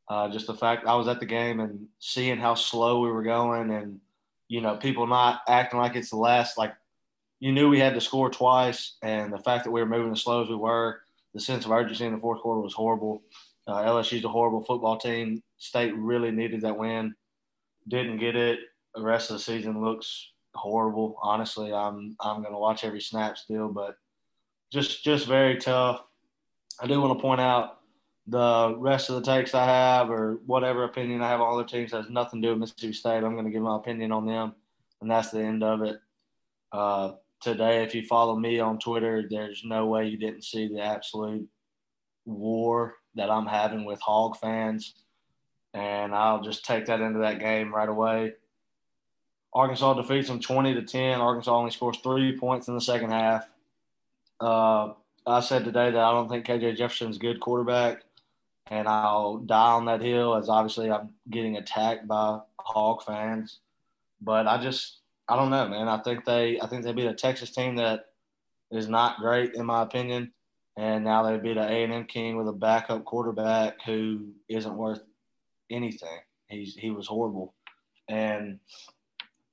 Uh, 0.09 0.29
just 0.29 0.47
the 0.47 0.55
fact 0.55 0.87
I 0.87 0.95
was 0.95 1.09
at 1.09 1.21
the 1.21 1.27
game 1.27 1.61
and 1.61 1.87
seeing 1.99 2.39
how 2.39 2.55
slow 2.55 3.01
we 3.01 3.11
were 3.11 3.23
going, 3.23 3.71
and 3.71 4.01
you 4.49 4.61
know 4.61 4.77
people 4.77 5.07
not 5.07 5.41
acting 5.49 5.81
like 5.81 5.97
it's 5.97 6.11
the 6.11 6.17
last. 6.17 6.57
Like 6.57 6.75
you 7.41 7.53
knew 7.53 7.69
we 7.69 7.81
had 7.81 7.95
to 7.95 8.01
score 8.01 8.31
twice, 8.31 8.97
and 9.03 9.33
the 9.33 9.39
fact 9.39 9.65
that 9.65 9.71
we 9.71 9.81
were 9.81 9.89
moving 9.89 10.13
as 10.13 10.23
slow 10.23 10.43
as 10.43 10.49
we 10.49 10.57
were, 10.57 11.01
the 11.35 11.41
sense 11.41 11.65
of 11.65 11.73
urgency 11.73 12.05
in 12.05 12.13
the 12.13 12.21
fourth 12.21 12.41
quarter 12.41 12.61
was 12.61 12.73
horrible. 12.73 13.23
Uh, 13.67 13.83
LSU's 13.85 14.25
a 14.25 14.29
horrible 14.29 14.63
football 14.63 14.97
team. 14.97 15.43
State 15.59 15.95
really 15.97 16.31
needed 16.31 16.61
that 16.61 16.79
win, 16.79 17.15
didn't 17.89 18.19
get 18.19 18.37
it. 18.37 18.61
The 18.95 19.03
rest 19.03 19.31
of 19.31 19.37
the 19.37 19.43
season 19.43 19.83
looks 19.83 20.31
horrible. 20.55 21.17
Honestly, 21.21 21.73
I'm 21.73 22.17
I'm 22.21 22.45
to 22.45 22.51
watch 22.53 22.85
every 22.85 23.01
snap 23.01 23.37
still, 23.37 23.69
but 23.69 23.97
just 24.73 25.03
just 25.03 25.27
very 25.27 25.57
tough. 25.57 26.03
I 26.81 26.87
do 26.87 27.01
want 27.01 27.19
to 27.19 27.23
point 27.23 27.41
out 27.41 27.81
the 28.27 28.75
rest 28.79 29.09
of 29.09 29.17
the 29.17 29.23
takes 29.23 29.55
I 29.55 29.65
have 29.65 30.11
or 30.11 30.41
whatever 30.47 30.85
opinion 30.85 31.23
I 31.23 31.29
have 31.29 31.41
on 31.41 31.55
other 31.55 31.69
teams 31.69 31.93
has 31.93 32.11
nothing 32.11 32.43
to 32.43 32.49
do 32.49 32.53
with 32.53 32.61
Mississippi 32.61 32.93
State. 32.93 33.23
I'm 33.23 33.35
going 33.35 33.45
to 33.45 33.51
give 33.51 33.63
my 33.63 33.77
opinion 33.77 34.13
on 34.13 34.27
them, 34.27 34.55
and 35.01 35.11
that's 35.11 35.31
the 35.31 35.41
end 35.41 35.63
of 35.63 35.83
it. 35.83 36.01
Uh, 36.73 37.13
today, 37.41 37.85
if 37.85 37.95
you 37.95 38.05
follow 38.05 38.37
me 38.37 38.59
on 38.59 38.79
Twitter, 38.79 39.27
there's 39.29 39.63
no 39.65 39.87
way 39.87 40.09
you 40.09 40.17
didn't 40.17 40.45
see 40.45 40.67
the 40.67 40.81
absolute 40.81 41.49
war 42.25 42.97
that 43.15 43.31
I'm 43.31 43.47
having 43.47 43.85
with 43.85 44.01
Hog 44.01 44.37
fans, 44.37 44.95
and 45.73 46.15
I'll 46.15 46.43
just 46.43 46.65
take 46.65 46.87
that 46.87 47.01
into 47.01 47.21
that 47.21 47.39
game 47.39 47.73
right 47.73 47.89
away. 47.89 48.35
Arkansas 49.55 49.95
defeats 49.95 50.29
them 50.29 50.41
20 50.41 50.75
to 50.75 50.83
10. 50.83 51.21
Arkansas 51.21 51.57
only 51.57 51.71
scores 51.71 51.99
three 52.03 52.37
points 52.37 52.69
in 52.69 52.75
the 52.75 52.81
second 52.81 53.11
half. 53.11 53.49
Uh, 54.39 54.93
I 55.27 55.41
said 55.41 55.65
today 55.65 55.91
that 55.91 55.99
I 55.99 56.11
don't 56.13 56.29
think 56.29 56.45
KJ 56.45 56.77
Jefferson's 56.77 57.17
good 57.17 57.41
quarterback, 57.41 58.03
and 58.69 58.89
I'll 58.89 59.39
die 59.39 59.73
on 59.73 59.85
that 59.87 60.03
hill 60.03 60.35
as 60.35 60.49
obviously 60.49 60.91
I'm 60.91 61.11
getting 61.31 61.57
attacked 61.57 62.07
by 62.09 62.41
Hog 62.59 63.03
fans. 63.05 63.61
But 64.21 64.47
I 64.47 64.61
just 64.61 65.01
I 65.29 65.37
don't 65.37 65.51
know, 65.51 65.69
man. 65.69 65.89
I 65.89 65.99
think 65.99 66.25
they 66.25 66.61
I 66.61 66.67
think 66.67 66.85
they 66.85 66.93
beat 66.93 67.07
a 67.07 67.15
Texas 67.15 67.51
team 67.51 67.77
that 67.77 68.07
is 68.71 68.89
not 68.89 69.19
great 69.19 69.55
in 69.55 69.67
my 69.67 69.83
opinion, 69.83 70.33
and 70.77 71.05
now 71.05 71.23
they 71.23 71.37
beat 71.39 71.57
an 71.57 71.71
A 71.71 71.85
and 71.85 71.93
M 71.93 72.05
King 72.05 72.37
with 72.37 72.49
a 72.49 72.53
backup 72.53 73.05
quarterback 73.05 73.83
who 73.85 74.29
isn't 74.49 74.77
worth 74.77 75.03
anything. 75.71 76.19
He's 76.49 76.75
he 76.75 76.91
was 76.91 77.07
horrible, 77.07 77.55
and 78.09 78.59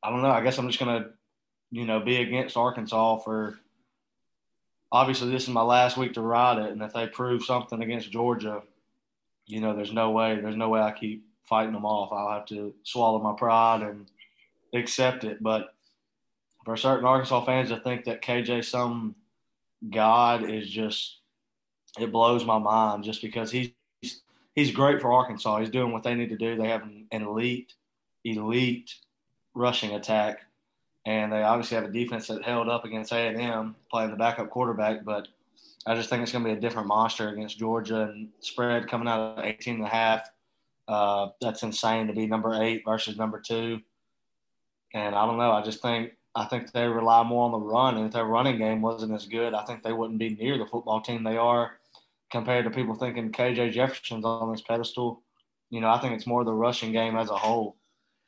I 0.01 0.09
don't 0.09 0.21
know. 0.21 0.31
I 0.31 0.43
guess 0.43 0.57
I'm 0.57 0.67
just 0.67 0.79
gonna 0.79 1.09
you 1.71 1.85
know 1.85 1.99
be 1.99 2.17
against 2.17 2.57
Arkansas 2.57 3.17
for 3.17 3.59
obviously 4.91 5.31
this 5.31 5.43
is 5.43 5.49
my 5.49 5.63
last 5.63 5.97
week 5.97 6.13
to 6.13 6.21
ride 6.21 6.59
it, 6.59 6.71
and 6.71 6.81
if 6.81 6.93
they 6.93 7.07
prove 7.07 7.43
something 7.43 7.81
against 7.81 8.11
Georgia, 8.11 8.61
you 9.45 9.59
know, 9.59 9.75
there's 9.75 9.93
no 9.93 10.11
way, 10.11 10.39
there's 10.39 10.55
no 10.55 10.69
way 10.69 10.81
I 10.81 10.91
keep 10.91 11.25
fighting 11.43 11.73
them 11.73 11.85
off. 11.85 12.11
I'll 12.11 12.33
have 12.33 12.45
to 12.47 12.73
swallow 12.83 13.19
my 13.19 13.33
pride 13.33 13.81
and 13.81 14.05
accept 14.73 15.23
it. 15.23 15.41
But 15.41 15.73
for 16.65 16.77
certain 16.77 17.05
Arkansas 17.05 17.45
fans 17.45 17.69
to 17.69 17.79
think 17.79 18.05
that 18.05 18.21
KJ 18.21 18.65
some 18.65 19.15
god 19.89 20.49
is 20.49 20.69
just 20.69 21.17
it 21.99 22.11
blows 22.11 22.45
my 22.45 22.57
mind 22.57 23.03
just 23.03 23.21
because 23.21 23.51
he's 23.51 23.71
he's 24.55 24.71
great 24.71 25.01
for 25.01 25.11
Arkansas. 25.11 25.59
He's 25.59 25.69
doing 25.69 25.91
what 25.91 26.03
they 26.03 26.15
need 26.15 26.29
to 26.29 26.37
do. 26.37 26.55
They 26.55 26.69
have 26.69 26.83
an 26.83 27.07
elite, 27.11 27.73
elite 28.23 28.95
rushing 29.53 29.93
attack, 29.93 30.41
and 31.05 31.31
they 31.31 31.43
obviously 31.43 31.75
have 31.75 31.85
a 31.85 31.91
defense 31.91 32.27
that 32.27 32.43
held 32.43 32.69
up 32.69 32.85
against 32.85 33.11
A 33.11 33.17
and 33.17 33.39
M 33.39 33.75
playing 33.91 34.11
the 34.11 34.17
backup 34.17 34.49
quarterback. 34.49 35.03
But 35.03 35.27
I 35.85 35.95
just 35.95 36.09
think 36.09 36.23
it's 36.23 36.31
going 36.31 36.43
to 36.45 36.49
be 36.49 36.57
a 36.57 36.61
different 36.61 36.87
monster 36.87 37.29
against 37.29 37.59
Georgia 37.59 38.03
and 38.03 38.29
spread 38.39 38.87
coming 38.87 39.07
out 39.07 39.37
of 39.39 39.45
18 39.45 39.75
and 39.75 39.83
a 39.83 39.87
half. 39.87 40.29
Uh, 40.87 41.29
that's 41.41 41.63
insane 41.63 42.07
to 42.07 42.13
be 42.13 42.25
number 42.25 42.61
eight 42.61 42.83
versus 42.85 43.17
number 43.17 43.39
two. 43.39 43.79
And 44.93 45.15
I 45.15 45.25
don't 45.25 45.37
know. 45.37 45.51
I 45.51 45.61
just 45.63 45.81
think 45.81 46.11
I 46.35 46.45
think 46.45 46.71
they 46.71 46.87
rely 46.87 47.23
more 47.23 47.45
on 47.45 47.51
the 47.51 47.59
run, 47.59 47.97
and 47.97 48.07
if 48.07 48.13
their 48.13 48.25
running 48.25 48.57
game 48.57 48.81
wasn't 48.81 49.13
as 49.13 49.27
good, 49.27 49.53
I 49.53 49.63
think 49.65 49.83
they 49.83 49.93
wouldn't 49.93 50.19
be 50.19 50.29
near 50.29 50.57
the 50.57 50.65
football 50.65 50.99
team 50.99 51.23
they 51.23 51.37
are 51.37 51.73
compared 52.31 52.65
to 52.65 52.71
people 52.71 52.95
thinking 52.95 53.31
KJ 53.31 53.71
Jefferson's 53.71 54.25
on 54.25 54.51
this 54.51 54.61
pedestal. 54.61 55.21
You 55.69 55.81
know, 55.81 55.89
I 55.89 55.99
think 55.99 56.13
it's 56.13 56.27
more 56.27 56.43
the 56.43 56.53
rushing 56.53 56.91
game 56.91 57.15
as 57.15 57.29
a 57.29 57.35
whole. 57.35 57.77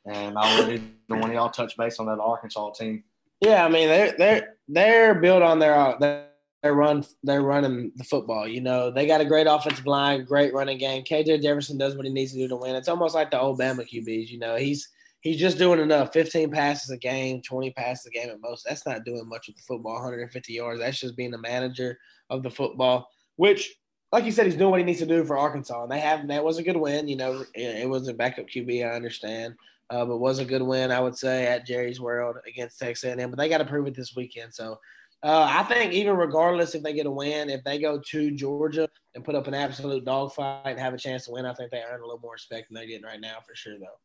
And 0.04 0.38
I'll 0.38 0.60
let 0.60 0.70
either 0.70 1.20
one 1.20 1.30
of 1.30 1.32
y'all 1.32 1.50
touch 1.50 1.76
base 1.76 1.98
on 1.98 2.06
that 2.06 2.20
Arkansas 2.20 2.70
team. 2.70 3.02
Yeah, 3.40 3.64
I 3.64 3.68
mean 3.68 3.88
they're 3.88 4.14
they're 4.16 4.56
they're 4.68 5.14
built 5.16 5.42
on 5.42 5.58
their 5.58 5.96
their 5.98 6.28
run 6.64 7.04
they're 7.22 7.42
running 7.42 7.92
the 7.96 8.04
football. 8.04 8.46
You 8.48 8.60
know 8.60 8.90
they 8.90 9.06
got 9.06 9.20
a 9.20 9.24
great 9.24 9.46
offensive 9.46 9.86
line, 9.86 10.24
great 10.24 10.54
running 10.54 10.78
game. 10.78 11.04
KJ 11.04 11.42
Jefferson 11.42 11.78
does 11.78 11.96
what 11.96 12.06
he 12.06 12.12
needs 12.12 12.32
to 12.32 12.38
do 12.38 12.48
to 12.48 12.56
win. 12.56 12.74
It's 12.74 12.88
almost 12.88 13.14
like 13.14 13.30
the 13.30 13.36
Alabama 13.36 13.82
QBs. 13.82 14.28
You 14.28 14.38
know 14.38 14.56
he's 14.56 14.88
he's 15.20 15.38
just 15.38 15.58
doing 15.58 15.80
enough. 15.80 16.12
15 16.12 16.50
passes 16.50 16.90
a 16.90 16.96
game, 16.96 17.42
20 17.42 17.72
passes 17.72 18.06
a 18.06 18.10
game 18.10 18.30
at 18.30 18.40
most. 18.40 18.64
That's 18.66 18.86
not 18.86 19.04
doing 19.04 19.28
much 19.28 19.48
with 19.48 19.56
the 19.56 19.62
football. 19.62 19.94
150 19.94 20.52
yards. 20.52 20.80
That's 20.80 21.00
just 21.00 21.16
being 21.16 21.30
the 21.30 21.38
manager 21.38 21.98
of 22.30 22.42
the 22.42 22.50
football, 22.50 23.08
which 23.36 23.74
like 24.12 24.24
you 24.24 24.32
said, 24.32 24.46
he's 24.46 24.56
doing 24.56 24.70
what 24.70 24.80
he 24.80 24.86
needs 24.86 25.00
to 25.00 25.06
do 25.06 25.24
for 25.24 25.36
Arkansas, 25.36 25.82
and 25.82 25.90
they 25.90 26.00
have 26.00 26.26
that 26.28 26.44
was 26.44 26.58
a 26.58 26.62
good 26.62 26.76
win. 26.76 27.08
You 27.08 27.16
know, 27.16 27.44
it 27.54 27.88
was 27.88 28.08
a 28.08 28.14
backup 28.14 28.46
QB, 28.46 28.88
I 28.88 28.94
understand, 28.94 29.54
uh, 29.90 30.04
but 30.04 30.18
was 30.18 30.38
a 30.38 30.44
good 30.44 30.62
win, 30.62 30.92
I 30.92 31.00
would 31.00 31.18
say, 31.18 31.46
at 31.46 31.66
Jerry's 31.66 32.00
World 32.00 32.36
against 32.46 32.78
Texas 32.78 33.04
A&M. 33.04 33.30
But 33.30 33.38
they 33.38 33.48
got 33.48 33.58
to 33.58 33.64
prove 33.64 33.86
it 33.88 33.96
this 33.96 34.14
weekend. 34.14 34.54
So 34.54 34.78
uh, 35.22 35.46
I 35.50 35.62
think 35.64 35.92
even 35.92 36.16
regardless 36.16 36.74
if 36.74 36.82
they 36.82 36.92
get 36.92 37.06
a 37.06 37.10
win, 37.10 37.50
if 37.50 37.64
they 37.64 37.78
go 37.78 37.98
to 37.98 38.30
Georgia 38.30 38.88
and 39.14 39.24
put 39.24 39.34
up 39.34 39.46
an 39.46 39.54
absolute 39.54 40.04
dogfight 40.04 40.66
and 40.66 40.78
have 40.78 40.94
a 40.94 40.98
chance 40.98 41.24
to 41.24 41.32
win, 41.32 41.46
I 41.46 41.54
think 41.54 41.70
they 41.70 41.82
earn 41.82 42.00
a 42.00 42.04
little 42.04 42.20
more 42.20 42.32
respect 42.32 42.68
than 42.68 42.74
they're 42.74 42.86
getting 42.86 43.04
right 43.06 43.20
now 43.20 43.38
for 43.46 43.54
sure, 43.54 43.78
though. 43.78 43.98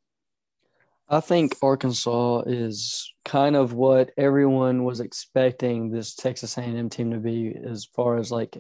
I 1.10 1.20
think 1.20 1.58
Arkansas 1.62 2.44
is 2.46 3.14
kind 3.26 3.58
of 3.58 3.74
what 3.74 4.12
everyone 4.18 4.86
was 4.86 5.02
expecting 5.02 5.92
this 5.92 6.16
Texas 6.16 6.58
A&M 6.58 6.90
team 6.90 7.12
to 7.12 7.18
be, 7.18 7.54
as 7.70 7.84
far 7.84 8.18
as 8.18 8.32
like 8.32 8.58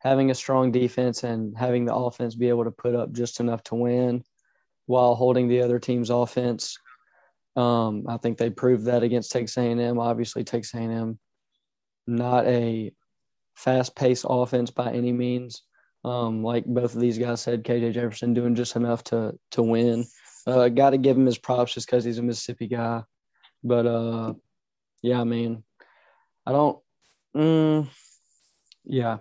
having 0.00 0.30
a 0.30 0.34
strong 0.34 0.70
defense 0.70 1.24
and 1.24 1.56
having 1.56 1.86
the 1.86 1.94
offense 1.94 2.34
be 2.34 2.50
able 2.50 2.64
to 2.64 2.70
put 2.70 2.94
up 2.94 3.12
just 3.12 3.40
enough 3.40 3.62
to 3.64 3.74
win 3.74 4.22
while 4.84 5.14
holding 5.14 5.48
the 5.48 5.62
other 5.62 5.78
team's 5.78 6.10
offense. 6.10 6.78
Um, 7.56 8.04
I 8.06 8.18
think 8.18 8.36
they 8.36 8.50
proved 8.50 8.84
that 8.84 9.02
against 9.02 9.32
Texas 9.32 9.56
A&M. 9.56 9.98
Obviously, 9.98 10.44
Texas 10.44 10.74
A&M 10.74 11.18
not 12.08 12.46
a 12.46 12.92
fast-paced 13.54 14.24
offense 14.28 14.70
by 14.70 14.92
any 14.92 15.12
means. 15.12 15.62
Um, 16.04 16.42
like 16.42 16.64
both 16.64 16.94
of 16.94 17.00
these 17.00 17.18
guys 17.18 17.40
said, 17.40 17.64
KJ 17.64 17.92
Jefferson 17.92 18.34
doing 18.34 18.54
just 18.54 18.76
enough 18.76 19.04
to 19.04 19.38
to 19.52 19.62
win. 19.62 20.06
Uh, 20.46 20.68
Got 20.68 20.90
to 20.90 20.98
give 20.98 21.16
him 21.16 21.26
his 21.26 21.38
props 21.38 21.74
just 21.74 21.86
because 21.86 22.04
he's 22.04 22.18
a 22.18 22.22
Mississippi 22.22 22.68
guy. 22.68 23.02
But 23.62 23.86
uh, 23.86 24.34
yeah, 25.02 25.20
I 25.20 25.24
mean, 25.24 25.64
I 26.46 26.52
don't. 26.52 26.78
Mm, 27.36 27.88
yeah, 28.84 29.18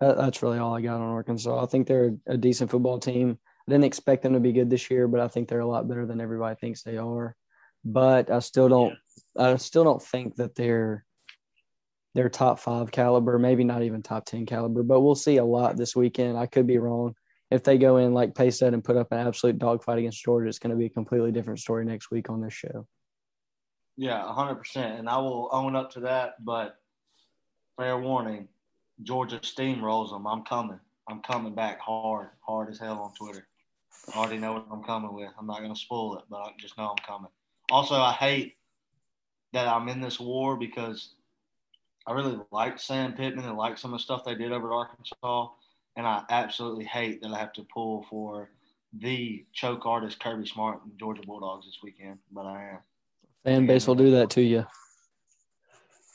that, 0.00 0.16
that's 0.16 0.42
really 0.42 0.58
all 0.58 0.74
I 0.74 0.80
got 0.80 1.00
on 1.00 1.02
Arkansas. 1.02 1.62
I 1.62 1.66
think 1.66 1.86
they're 1.86 2.16
a 2.26 2.36
decent 2.36 2.70
football 2.70 2.98
team. 2.98 3.38
I 3.66 3.70
didn't 3.70 3.84
expect 3.84 4.22
them 4.22 4.34
to 4.34 4.40
be 4.40 4.52
good 4.52 4.70
this 4.70 4.90
year, 4.90 5.08
but 5.08 5.20
I 5.20 5.28
think 5.28 5.48
they're 5.48 5.60
a 5.60 5.66
lot 5.66 5.88
better 5.88 6.06
than 6.06 6.20
everybody 6.20 6.54
thinks 6.54 6.82
they 6.82 6.96
are. 6.96 7.36
But 7.84 8.30
I 8.30 8.38
still 8.38 8.68
don't. 8.68 8.94
Yeah. 9.36 9.50
I 9.50 9.56
still 9.56 9.84
don't 9.84 10.02
think 10.02 10.36
that 10.36 10.54
they're 10.54 11.03
they're 12.14 12.28
top 12.28 12.60
five 12.60 12.90
caliber, 12.90 13.38
maybe 13.38 13.64
not 13.64 13.82
even 13.82 14.02
top 14.02 14.24
ten 14.24 14.46
caliber. 14.46 14.82
But 14.82 15.00
we'll 15.00 15.14
see 15.14 15.38
a 15.38 15.44
lot 15.44 15.76
this 15.76 15.96
weekend. 15.96 16.38
I 16.38 16.46
could 16.46 16.66
be 16.66 16.78
wrong. 16.78 17.14
If 17.50 17.62
they 17.62 17.78
go 17.78 17.98
in 17.98 18.14
like 18.14 18.34
Pace 18.34 18.58
said 18.58 18.74
and 18.74 18.82
put 18.82 18.96
up 18.96 19.12
an 19.12 19.26
absolute 19.26 19.58
dogfight 19.58 19.98
against 19.98 20.24
Georgia, 20.24 20.48
it's 20.48 20.58
going 20.58 20.70
to 20.70 20.76
be 20.76 20.86
a 20.86 20.90
completely 20.90 21.32
different 21.32 21.60
story 21.60 21.84
next 21.84 22.10
week 22.10 22.30
on 22.30 22.40
this 22.40 22.54
show. 22.54 22.86
Yeah, 23.96 24.32
hundred 24.32 24.56
percent, 24.56 24.98
and 24.98 25.08
I 25.08 25.18
will 25.18 25.48
own 25.52 25.76
up 25.76 25.90
to 25.92 26.00
that. 26.00 26.44
But 26.44 26.76
fair 27.76 27.98
warning, 27.98 28.48
Georgia 29.02 29.40
steamrolls 29.40 30.10
them. 30.10 30.26
I'm 30.26 30.42
coming. 30.42 30.80
I'm 31.08 31.20
coming 31.20 31.54
back 31.54 31.80
hard, 31.80 32.28
hard 32.40 32.70
as 32.70 32.78
hell 32.78 33.00
on 33.00 33.12
Twitter. 33.14 33.46
I 34.14 34.18
already 34.18 34.38
know 34.38 34.54
what 34.54 34.66
I'm 34.70 34.82
coming 34.82 35.12
with. 35.12 35.30
I'm 35.38 35.46
not 35.46 35.60
going 35.60 35.74
to 35.74 35.80
spoil 35.80 36.16
it, 36.18 36.24
but 36.30 36.38
I 36.38 36.50
just 36.58 36.76
know 36.78 36.88
I'm 36.88 37.04
coming. 37.06 37.30
Also, 37.70 37.94
I 37.94 38.12
hate 38.12 38.56
that 39.52 39.68
I'm 39.68 39.88
in 39.88 40.00
this 40.00 40.18
war 40.18 40.56
because 40.56 41.14
I 42.06 42.12
really 42.12 42.38
like 42.50 42.78
Sam 42.78 43.12
Pittman 43.14 43.44
and 43.44 43.56
like 43.56 43.78
some 43.78 43.94
of 43.94 43.98
the 43.98 44.02
stuff 44.02 44.24
they 44.24 44.34
did 44.34 44.52
over 44.52 44.72
at 44.72 44.76
Arkansas, 44.76 45.48
and 45.96 46.06
I 46.06 46.22
absolutely 46.30 46.84
hate 46.84 47.22
that 47.22 47.30
I 47.30 47.38
have 47.38 47.52
to 47.54 47.66
pull 47.72 48.06
for 48.10 48.50
the 48.98 49.44
choke 49.52 49.86
artist 49.86 50.20
Kirby 50.20 50.46
Smart 50.46 50.80
and 50.84 50.98
Georgia 50.98 51.22
Bulldogs 51.26 51.66
this 51.66 51.78
weekend, 51.82 52.18
but 52.30 52.46
I 52.46 52.70
am. 52.70 52.78
Fan 53.44 53.66
base 53.66 53.86
will 53.86 53.94
do 53.94 54.10
that 54.12 54.30
to 54.30 54.42
you. 54.42 54.66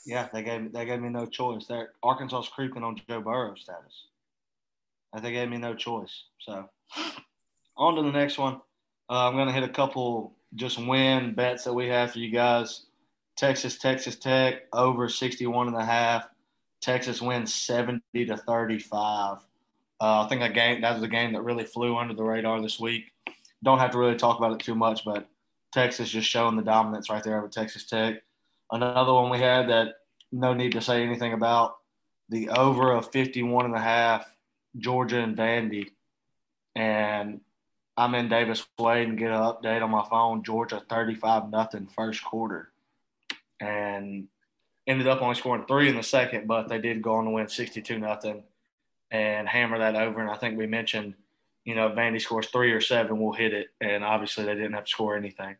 Yeah, 0.05 0.27
they 0.33 0.43
gave 0.43 0.71
they 0.71 0.85
gave 0.85 1.01
me 1.01 1.09
no 1.09 1.25
choice. 1.25 1.65
They're 1.67 1.91
Arkansas's 2.01 2.49
creeping 2.49 2.83
on 2.83 2.99
Joe 3.07 3.21
Burrow 3.21 3.55
status. 3.55 4.05
And 5.13 5.23
they 5.23 5.31
gave 5.31 5.49
me 5.49 5.57
no 5.57 5.75
choice. 5.75 6.23
So 6.39 6.69
on 7.77 7.95
to 7.95 8.01
the 8.03 8.11
next 8.11 8.37
one. 8.37 8.55
Uh, 9.09 9.27
I'm 9.27 9.35
gonna 9.35 9.51
hit 9.51 9.63
a 9.63 9.69
couple 9.69 10.35
just 10.55 10.79
win 10.79 11.33
bets 11.35 11.63
that 11.63 11.73
we 11.73 11.87
have 11.87 12.11
for 12.11 12.19
you 12.19 12.31
guys. 12.31 12.85
Texas, 13.39 13.77
Texas 13.77 14.17
Tech 14.17 14.63
over 14.73 15.07
61 15.07 15.69
and 15.69 15.77
a 15.77 15.85
half. 15.85 16.27
Texas 16.81 17.21
wins 17.21 17.53
70 17.53 18.01
to 18.25 18.35
35. 18.35 19.37
Uh, 20.01 20.23
I 20.23 20.27
think 20.27 20.41
that 20.41 20.53
game 20.53 20.81
that 20.81 20.93
was 20.93 21.03
a 21.03 21.07
game 21.07 21.31
that 21.31 21.43
really 21.43 21.63
flew 21.63 21.95
under 21.95 22.13
the 22.13 22.23
radar 22.23 22.61
this 22.61 22.81
week. 22.81 23.13
Don't 23.63 23.79
have 23.79 23.91
to 23.91 23.97
really 23.97 24.17
talk 24.17 24.37
about 24.37 24.51
it 24.51 24.59
too 24.59 24.75
much, 24.75 25.05
but 25.05 25.29
Texas 25.71 26.09
just 26.09 26.29
showing 26.29 26.57
the 26.57 26.63
dominance 26.63 27.09
right 27.09 27.23
there 27.23 27.37
over 27.37 27.47
Texas 27.47 27.85
Tech. 27.85 28.21
Another 28.71 29.13
one 29.13 29.29
we 29.29 29.39
had 29.39 29.69
that 29.69 29.95
no 30.33 30.53
need 30.53 30.73
to 30.73 30.81
say 30.81 31.01
anything 31.01 31.31
about 31.31 31.77
the 32.27 32.49
over 32.49 32.91
of 32.91 33.09
51 33.09 33.67
and 33.67 33.75
a 33.75 33.79
half 33.79 34.25
Georgia 34.77 35.19
and 35.19 35.37
Vandy. 35.37 35.91
And 36.75 37.39
I'm 37.95 38.15
in 38.15 38.27
Davis 38.27 38.65
Wade 38.77 39.07
and 39.07 39.17
get 39.17 39.31
an 39.31 39.37
update 39.37 39.81
on 39.81 39.91
my 39.91 40.05
phone. 40.09 40.43
Georgia 40.43 40.83
35 40.89 41.49
nothing 41.49 41.87
first 41.87 42.21
quarter. 42.21 42.73
And 43.59 44.27
ended 44.87 45.07
up 45.07 45.21
only 45.21 45.35
scoring 45.35 45.65
three 45.67 45.89
in 45.89 45.95
the 45.95 46.03
second, 46.03 46.47
but 46.47 46.67
they 46.67 46.79
did 46.79 47.01
go 47.01 47.15
on 47.15 47.25
to 47.25 47.31
win 47.31 47.47
62 47.47 47.99
nothing 47.99 48.43
and 49.11 49.47
hammer 49.47 49.79
that 49.79 49.95
over. 49.95 50.19
And 50.21 50.29
I 50.29 50.35
think 50.35 50.57
we 50.57 50.65
mentioned, 50.65 51.13
you 51.65 51.75
know, 51.75 51.87
if 51.87 51.95
Vandy 51.95 52.21
scores 52.21 52.47
three 52.47 52.71
or 52.71 52.81
seven, 52.81 53.19
we'll 53.19 53.33
hit 53.33 53.53
it. 53.53 53.67
And 53.81 54.03
obviously 54.03 54.45
they 54.45 54.55
didn't 54.55 54.73
have 54.73 54.85
to 54.85 54.89
score 54.89 55.15
anything. 55.15 55.55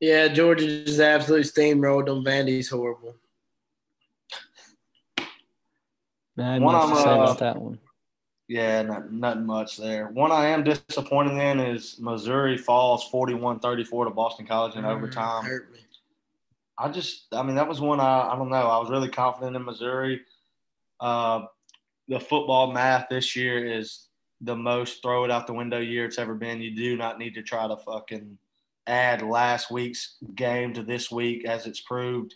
Yeah, 0.00 0.28
Georgia 0.28 0.84
just 0.84 1.00
absolutely 1.00 1.48
steamrolled 1.48 2.06
them. 2.06 2.24
Vandy's 2.24 2.68
horrible. 2.68 3.14
Not 6.36 6.60
much 6.60 6.96
to 6.96 7.02
say 7.02 7.08
uh, 7.10 7.14
about 7.14 7.38
that 7.38 7.60
one. 7.60 7.78
Yeah, 8.48 8.82
not, 8.82 9.12
nothing 9.12 9.46
much 9.46 9.76
there. 9.76 10.08
One 10.08 10.32
I 10.32 10.46
am 10.48 10.64
disappointed 10.64 11.38
in 11.38 11.60
is 11.60 11.98
Missouri 12.00 12.56
falls 12.58 13.08
41-34 13.10 14.04
to 14.04 14.10
Boston 14.10 14.46
College 14.46 14.76
in 14.76 14.82
mm, 14.82 14.88
overtime. 14.88 15.44
Hurt 15.44 15.72
me. 15.72 15.78
I 16.78 16.88
just, 16.88 17.26
I 17.32 17.42
mean, 17.42 17.56
that 17.56 17.68
was 17.68 17.80
one 17.80 18.00
I, 18.00 18.30
I 18.32 18.36
don't 18.36 18.50
know. 18.50 18.56
I 18.56 18.78
was 18.78 18.90
really 18.90 19.08
confident 19.08 19.56
in 19.56 19.64
Missouri. 19.64 20.22
Uh, 21.00 21.46
the 22.08 22.18
football 22.18 22.72
math 22.72 23.08
this 23.08 23.36
year 23.36 23.64
is 23.64 24.08
the 24.40 24.56
most 24.56 25.02
throw 25.02 25.24
it 25.24 25.30
out 25.30 25.46
the 25.46 25.52
window 25.52 25.78
year 25.78 26.04
it's 26.04 26.18
ever 26.18 26.34
been. 26.34 26.60
You 26.60 26.74
do 26.74 26.96
not 26.96 27.18
need 27.18 27.34
to 27.34 27.42
try 27.42 27.68
to 27.68 27.76
fucking 27.76 28.38
add 28.86 29.22
last 29.22 29.70
week's 29.70 30.16
game 30.34 30.72
to 30.74 30.82
this 30.82 31.10
week 31.10 31.44
as 31.44 31.66
it's 31.66 31.80
proved. 31.80 32.34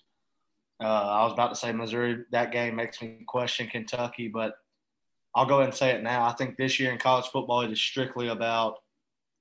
Uh, 0.82 0.86
I 0.86 1.24
was 1.24 1.32
about 1.32 1.48
to 1.48 1.56
say 1.56 1.72
Missouri. 1.72 2.24
That 2.30 2.52
game 2.52 2.76
makes 2.76 3.00
me 3.00 3.18
question 3.26 3.66
Kentucky, 3.66 4.28
but 4.28 4.54
I'll 5.34 5.46
go 5.46 5.56
ahead 5.56 5.68
and 5.68 5.76
say 5.76 5.90
it 5.90 6.02
now. 6.02 6.24
I 6.24 6.32
think 6.32 6.56
this 6.56 6.78
year 6.78 6.92
in 6.92 6.98
college 6.98 7.26
football, 7.26 7.62
it 7.62 7.72
is 7.72 7.80
strictly 7.80 8.28
about 8.28 8.78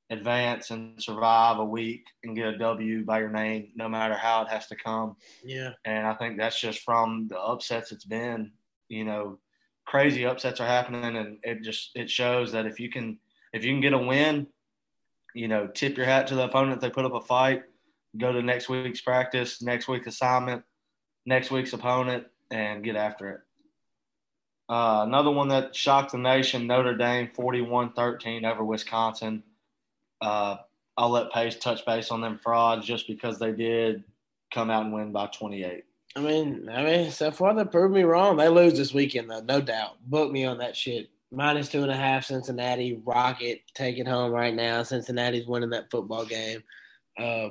advance 0.10 0.72
and 0.72 1.02
survive 1.02 1.58
a 1.58 1.66
week 1.66 2.06
and 2.24 2.36
get 2.36 2.48
a 2.48 2.58
W 2.58 3.04
by 3.06 3.20
your 3.20 3.32
name, 3.32 3.70
no 3.76 3.90
matter 3.90 4.16
how 4.16 4.44
it 4.44 4.50
has 4.50 4.68
to 4.68 4.76
come. 4.76 5.16
Yeah. 5.44 5.72
And 5.84 6.06
I 6.06 6.14
think 6.14 6.38
that's 6.38 6.60
just 6.60 6.82
from 6.82 7.28
the 7.28 7.40
upsets 7.40 7.92
it's 7.92 8.06
been 8.06 8.52
you 8.90 9.04
know, 9.04 9.40
crazy 9.86 10.26
upsets 10.26 10.60
are 10.60 10.68
happening, 10.68 11.18
and 11.18 11.38
it 11.44 11.64
just 11.64 11.92
it 11.96 12.10
shows 12.10 12.52
that 12.52 12.66
if 12.66 12.80
you 12.80 12.90
can 12.90 13.20
if 13.54 13.64
you 13.64 13.72
can 13.72 13.82
get 13.82 13.94
a 13.94 13.98
win, 13.98 14.48
you 15.34 15.48
know, 15.48 15.68
tip 15.68 15.98
your 15.98 16.06
hat 16.06 16.28
to 16.28 16.36
the 16.36 16.46
opponent. 16.46 16.82
They 16.82 16.90
put 16.90 17.06
up 17.06 17.14
a 17.14 17.22
fight. 17.22 17.64
Go 18.18 18.32
to 18.32 18.42
next 18.42 18.70
week's 18.70 19.02
practice, 19.02 19.62
next 19.62 19.88
week's 19.88 20.08
assignment, 20.08 20.64
next 21.26 21.52
week's 21.52 21.74
opponent, 21.74 22.26
and 22.50 22.84
get 22.84 22.96
after 22.96 23.30
it. 23.30 23.40
Uh, 24.68 25.04
another 25.06 25.32
one 25.32 25.50
that 25.50 25.76
shocked 25.76 26.12
the 26.12 26.18
nation: 26.18 26.68
Notre 26.68 26.96
Dame, 26.96 27.30
41-13 27.36 28.50
over 28.50 28.64
Wisconsin. 28.64 29.44
Uh, 30.22 30.58
I'll 30.98 31.10
let 31.10 31.32
Pace 31.32 31.58
touch 31.58 31.86
base 31.86 32.12
on 32.12 32.22
them 32.22 32.40
frauds 32.42 32.86
just 32.86 33.08
because 33.08 33.38
they 33.38 33.52
did 33.52 34.04
come 34.54 34.70
out 34.70 34.86
and 34.86 34.94
win 34.94 35.12
by 35.12 35.28
28. 35.28 35.84
I 36.16 36.22
mean, 36.22 36.70
I 36.70 36.84
mean, 36.84 37.12
so 37.12 37.30
far 37.32 37.54
they 37.54 37.66
proved 37.66 37.94
me 37.94 38.04
wrong. 38.04 38.38
They 38.38 38.48
lose 38.48 38.78
this 38.78 38.94
weekend 38.94 39.30
though, 39.30 39.42
no 39.42 39.60
doubt. 39.60 39.98
Book 40.10 40.32
me 40.32 40.46
on 40.46 40.58
that 40.60 40.76
shit. 40.76 41.10
Minus 41.32 41.68
two 41.68 41.82
and 41.82 41.92
a 41.92 41.96
half, 41.98 42.26
Cincinnati 42.26 43.02
Rocket 43.06 43.62
take 43.74 43.98
it 43.98 44.08
home 44.08 44.32
right 44.32 44.56
now. 44.56 44.84
Cincinnati's 44.84 45.48
winning 45.48 45.72
that 45.72 45.92
football 45.92 46.26
game. 46.26 46.64
Uh, 47.20 47.50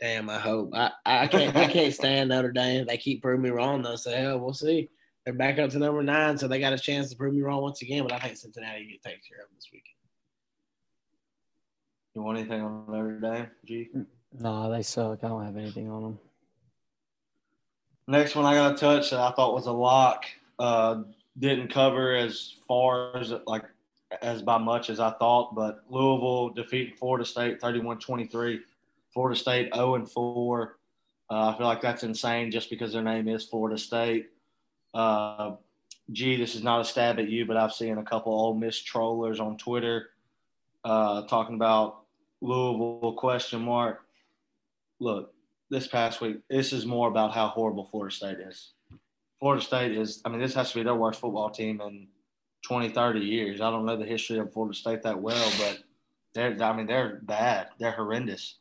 damn, 0.00 0.30
I 0.30 0.38
hope. 0.38 0.70
I, 0.74 0.92
I 1.04 1.26
can't 1.26 1.54
I 1.54 1.66
can't 1.66 1.92
stand 1.92 2.30
Notre 2.30 2.52
Dame. 2.52 2.86
They 2.86 2.96
keep 2.96 3.20
proving 3.20 3.42
me 3.42 3.50
wrong 3.50 3.82
though. 3.82 3.96
So 3.96 4.10
hell, 4.16 4.38
we'll 4.40 4.54
see. 4.54 4.88
They're 5.24 5.34
back 5.34 5.58
up 5.58 5.70
to 5.70 5.78
number 5.78 6.02
nine, 6.02 6.38
so 6.38 6.48
they 6.48 6.60
got 6.60 6.72
a 6.72 6.78
chance 6.78 7.10
to 7.10 7.16
prove 7.16 7.34
me 7.34 7.42
wrong 7.42 7.62
once 7.62 7.82
again. 7.82 8.04
But 8.04 8.12
I 8.12 8.18
think 8.18 8.36
Cincinnati 8.38 9.00
takes 9.04 9.28
care 9.28 9.40
of 9.40 9.48
them 9.48 9.56
this 9.56 9.68
weekend. 9.72 9.93
You 12.14 12.22
want 12.22 12.38
anything 12.38 12.60
on 12.60 12.84
Notre 12.88 13.18
Dame, 13.18 13.46
G? 13.64 13.88
Nah, 14.38 14.68
they 14.68 14.82
suck. 14.82 15.24
I 15.24 15.28
don't 15.28 15.44
have 15.44 15.56
anything 15.56 15.90
on 15.90 16.02
them. 16.02 16.18
Next 18.06 18.36
one 18.36 18.44
I 18.44 18.54
got 18.54 18.70
to 18.70 18.76
touch 18.76 19.10
that 19.10 19.20
I 19.20 19.32
thought 19.32 19.54
was 19.54 19.66
a 19.66 19.72
lock. 19.72 20.24
Uh, 20.58 21.02
didn't 21.38 21.68
cover 21.68 22.14
as 22.14 22.54
far 22.68 23.16
as 23.16 23.32
like 23.46 23.64
as 24.22 24.42
by 24.42 24.58
much 24.58 24.90
as 24.90 25.00
I 25.00 25.10
thought, 25.12 25.54
but 25.54 25.82
Louisville 25.88 26.50
defeating 26.50 26.94
Florida 26.96 27.24
State 27.24 27.60
31-23. 27.60 28.60
Florida 29.12 29.38
State 29.38 29.74
0 29.74 29.96
and 29.96 30.08
4. 30.08 30.76
Uh, 31.30 31.48
I 31.48 31.56
feel 31.56 31.66
like 31.66 31.80
that's 31.80 32.04
insane 32.04 32.50
just 32.50 32.70
because 32.70 32.92
their 32.92 33.02
name 33.02 33.26
is 33.26 33.44
Florida 33.44 33.78
State. 33.78 34.26
Uh, 34.92 35.56
gee, 36.12 36.36
this 36.36 36.54
is 36.54 36.62
not 36.62 36.80
a 36.80 36.84
stab 36.84 37.18
at 37.18 37.28
you, 37.28 37.46
but 37.46 37.56
I've 37.56 37.72
seen 37.72 37.98
a 37.98 38.04
couple 38.04 38.32
Ole 38.32 38.54
Miss 38.54 38.78
trollers 38.78 39.40
on 39.40 39.56
Twitter 39.56 40.10
uh, 40.84 41.22
talking 41.22 41.54
about 41.54 42.03
Louisville 42.40 43.14
question 43.16 43.62
mark. 43.62 44.00
Look, 45.00 45.32
this 45.70 45.86
past 45.86 46.20
week, 46.20 46.38
this 46.48 46.72
is 46.72 46.86
more 46.86 47.08
about 47.08 47.32
how 47.32 47.48
horrible 47.48 47.88
Florida 47.90 48.14
State 48.14 48.38
is. 48.38 48.72
Florida 49.40 49.62
State 49.62 49.92
is, 49.92 50.20
I 50.24 50.28
mean, 50.28 50.40
this 50.40 50.54
has 50.54 50.70
to 50.70 50.78
be 50.78 50.82
their 50.82 50.94
worst 50.94 51.20
football 51.20 51.50
team 51.50 51.80
in 51.80 52.08
20, 52.66 52.90
30 52.90 53.20
years. 53.20 53.60
I 53.60 53.70
don't 53.70 53.84
know 53.84 53.96
the 53.96 54.04
history 54.04 54.38
of 54.38 54.52
Florida 54.52 54.74
State 54.74 55.02
that 55.02 55.20
well, 55.20 55.52
but 55.58 55.80
they're, 56.34 56.56
I 56.62 56.76
mean, 56.76 56.86
they're 56.86 57.20
bad. 57.22 57.68
They're 57.78 57.92
horrendous. 57.92 58.58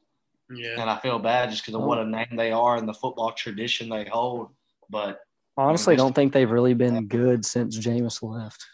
Yeah. 0.53 0.81
And 0.81 0.89
I 0.89 0.99
feel 0.99 1.19
bad 1.19 1.49
just 1.49 1.63
because 1.63 1.75
of 1.75 1.81
what 1.81 1.99
a 1.99 2.05
name 2.05 2.35
they 2.35 2.51
are 2.51 2.77
and 2.77 2.87
the 2.87 2.93
football 2.93 3.31
tradition 3.31 3.89
they 3.89 4.05
hold. 4.05 4.49
But 4.89 5.19
Honestly, 5.55 5.93
I 5.93 5.97
don't 5.97 6.13
think 6.13 6.33
they've 6.33 6.49
really 6.49 6.73
been 6.73 7.07
good 7.07 7.45
since 7.45 7.77
Jameis 7.77 8.21
left. 8.23 8.65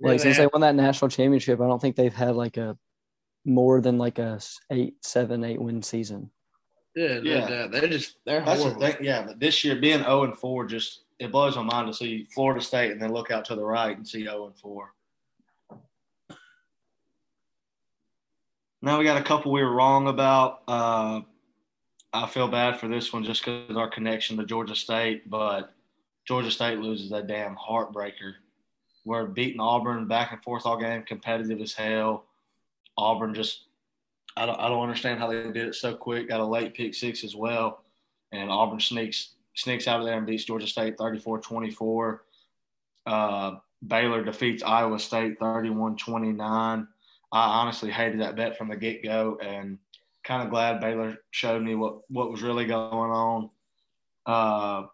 Like 0.00 0.18
Yeah, 0.18 0.24
since 0.24 0.36
they 0.36 0.42
they 0.44 0.50
won 0.52 0.60
that 0.60 0.74
national 0.74 1.08
championship, 1.08 1.60
I 1.60 1.66
don't 1.66 1.80
think 1.80 1.96
they've 1.96 2.14
had 2.14 2.36
like 2.36 2.58
a 2.58 2.76
more 3.46 3.80
than 3.80 3.96
like 3.96 4.18
a 4.18 4.34
s- 4.36 4.60
eight, 4.70 4.96
seven, 5.02 5.44
eight 5.44 5.60
win 5.60 5.82
season. 5.82 6.30
Yeah, 6.94 7.18
no 7.20 7.30
Yeah. 7.30 7.66
They're 7.68 7.88
just 7.88 8.16
they're 8.24 8.44
that's 8.44 8.62
the 8.62 8.70
horrible. 8.70 8.80
thing. 8.80 8.96
Yeah, 9.04 9.22
but 9.26 9.38
this 9.40 9.62
year 9.64 9.76
being 9.76 10.00
0 10.02 10.24
and 10.24 10.36
4 10.36 10.66
just 10.66 11.02
it 11.18 11.30
blows 11.32 11.56
my 11.56 11.62
mind 11.62 11.86
to 11.88 11.94
see 11.94 12.26
Florida 12.34 12.60
State 12.60 12.90
and 12.92 13.00
then 13.00 13.12
look 13.12 13.30
out 13.30 13.44
to 13.46 13.54
the 13.54 13.64
right 13.64 13.96
and 13.96 14.06
see 14.06 14.24
0 14.24 14.46
and 14.46 14.58
4. 14.58 14.92
Now 18.82 18.98
we 18.98 19.04
got 19.04 19.20
a 19.20 19.24
couple 19.24 19.52
we 19.52 19.62
were 19.62 19.72
wrong 19.74 20.08
about. 20.08 20.62
Uh, 20.68 21.20
I 22.12 22.26
feel 22.26 22.48
bad 22.48 22.78
for 22.78 22.88
this 22.88 23.12
one 23.12 23.24
just 23.24 23.44
because 23.44 23.70
of 23.70 23.76
our 23.76 23.88
connection 23.90 24.36
to 24.36 24.44
Georgia 24.44 24.74
State, 24.74 25.28
but 25.28 25.72
Georgia 26.26 26.50
State 26.50 26.78
loses 26.78 27.10
that 27.10 27.26
damn 27.26 27.56
heartbreaker. 27.56 28.34
We're 29.04 29.26
beating 29.26 29.60
Auburn 29.60 30.06
back 30.08 30.32
and 30.32 30.42
forth 30.42 30.66
all 30.66 30.78
game, 30.78 31.02
competitive 31.02 31.60
as 31.60 31.72
hell. 31.72 32.25
Auburn 32.98 33.34
just, 33.34 33.64
I 34.36 34.46
don't, 34.46 34.58
I 34.58 34.68
don't 34.68 34.82
understand 34.82 35.18
how 35.18 35.28
they 35.28 35.42
did 35.42 35.68
it 35.68 35.74
so 35.74 35.94
quick. 35.94 36.28
Got 36.28 36.40
a 36.40 36.46
late 36.46 36.74
pick 36.74 36.94
six 36.94 37.24
as 37.24 37.34
well, 37.36 37.84
and 38.32 38.50
Auburn 38.50 38.80
sneaks 38.80 39.34
sneaks 39.54 39.88
out 39.88 40.00
of 40.00 40.06
there 40.06 40.18
and 40.18 40.26
beats 40.26 40.44
Georgia 40.44 40.66
State 40.66 40.98
34-24. 40.98 42.18
Uh, 43.06 43.52
Baylor 43.86 44.22
defeats 44.22 44.62
Iowa 44.62 44.98
State 44.98 45.38
31-29. 45.40 46.86
I 47.32 47.60
honestly 47.60 47.90
hated 47.90 48.20
that 48.20 48.36
bet 48.36 48.56
from 48.56 48.68
the 48.68 48.76
get 48.76 49.02
go, 49.02 49.38
and 49.42 49.78
kind 50.24 50.42
of 50.42 50.50
glad 50.50 50.80
Baylor 50.80 51.18
showed 51.30 51.62
me 51.62 51.74
what 51.74 51.98
what 52.10 52.30
was 52.30 52.42
really 52.42 52.66
going 52.66 53.10
on. 53.10 53.50
Uh, 54.26 54.86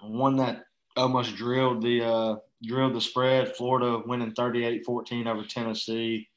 one 0.00 0.36
that 0.36 0.64
almost 0.96 1.36
drilled 1.36 1.82
the 1.82 2.04
uh, 2.04 2.36
drilled 2.64 2.94
the 2.94 3.00
spread. 3.00 3.56
Florida 3.56 4.02
winning 4.06 4.32
38-14 4.32 5.26
over 5.26 5.44
Tennessee. 5.44 6.28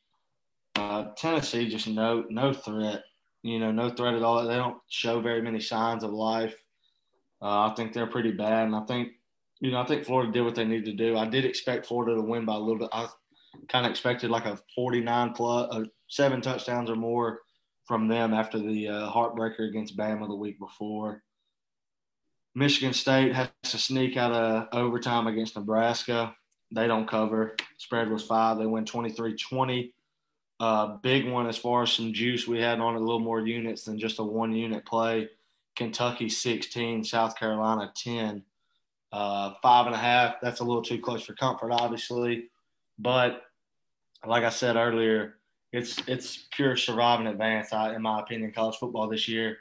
Uh, 0.75 1.05
Tennessee 1.17 1.69
just 1.69 1.88
no 1.88 2.25
no 2.29 2.53
threat. 2.53 3.03
You 3.43 3.60
know, 3.60 3.71
no 3.71 3.89
threat 3.89 4.13
at 4.13 4.23
all. 4.23 4.45
They 4.45 4.55
don't 4.55 4.77
show 4.89 5.19
very 5.19 5.41
many 5.41 5.60
signs 5.60 6.03
of 6.03 6.12
life. 6.12 6.55
Uh, 7.41 7.67
I 7.69 7.73
think 7.75 7.93
they're 7.93 8.07
pretty 8.07 8.31
bad, 8.31 8.65
and 8.65 8.75
I 8.75 8.81
think 8.86 9.10
you 9.60 9.71
know 9.71 9.81
I 9.81 9.86
think 9.86 10.05
Florida 10.05 10.31
did 10.31 10.43
what 10.43 10.55
they 10.55 10.65
needed 10.65 10.86
to 10.86 10.93
do. 10.93 11.17
I 11.17 11.27
did 11.27 11.45
expect 11.45 11.86
Florida 11.86 12.15
to 12.15 12.21
win 12.21 12.45
by 12.45 12.55
a 12.55 12.60
little 12.60 12.77
bit. 12.77 12.89
I 12.91 13.07
kind 13.67 13.86
of 13.86 13.91
expected 13.91 14.29
like 14.29 14.45
a 14.45 14.60
49 14.75 15.34
plus, 15.34 15.69
uh, 15.71 15.84
seven 16.07 16.41
touchdowns 16.41 16.89
or 16.89 16.95
more 16.95 17.41
from 17.86 18.07
them 18.07 18.34
after 18.34 18.60
the 18.60 18.88
uh, 18.88 19.12
heartbreaker 19.12 19.67
against 19.67 19.97
Bama 19.97 20.27
the 20.27 20.36
week 20.36 20.60
before. 20.60 21.23
Michigan 22.53 22.93
State 22.93 23.34
has 23.34 23.49
to 23.63 23.77
sneak 23.77 24.17
out 24.17 24.31
of 24.31 24.67
overtime 24.73 25.27
against 25.27 25.55
Nebraska. 25.55 26.36
They 26.73 26.88
don't 26.88 27.07
cover. 27.07 27.55
Spread 27.77 28.10
was 28.10 28.23
five. 28.23 28.57
They 28.57 28.65
win 28.65 28.86
23 28.86 29.36
20. 29.36 29.93
Uh, 30.62 30.97
big 30.97 31.28
one 31.28 31.47
as 31.47 31.58
far 31.58 31.82
as 31.82 31.91
some 31.91 32.13
juice 32.13 32.47
we 32.47 32.60
had 32.62 32.80
on 32.80 32.93
it, 32.93 32.97
a 32.97 33.04
little 33.04 33.19
more 33.19 33.39
units 33.41 33.84
than 33.84 33.97
just 33.97 34.19
a 34.19 34.24
one 34.24 34.54
unit 34.54 34.86
play. 34.86 35.28
Kentucky 35.76 36.30
16, 36.30 37.04
South 37.04 37.36
Carolina 37.36 37.91
10. 37.95 38.43
Uh, 39.12 39.56
five 39.63 39.88
and 39.88 39.95
a 39.95 39.97
half. 39.97 40.36
That's 40.39 40.60
a 40.60 40.63
little 40.63 40.84
too 40.84 41.00
close 41.00 41.24
for 41.24 41.34
comfort, 41.34 41.71
obviously. 41.71 42.50
But 43.00 43.41
like 44.24 44.43
I 44.43 44.50
said 44.50 44.76
earlier, 44.76 45.39
it's 45.74 45.97
it's 46.08 46.47
pure 46.52 46.78
surviving 46.78 47.26
advance, 47.26 47.74
I- 47.74 47.95
in 47.95 48.04
my 48.04 48.19
opinion, 48.19 48.52
college 48.52 48.78
football 48.78 49.08
this 49.08 49.28
year. 49.28 49.58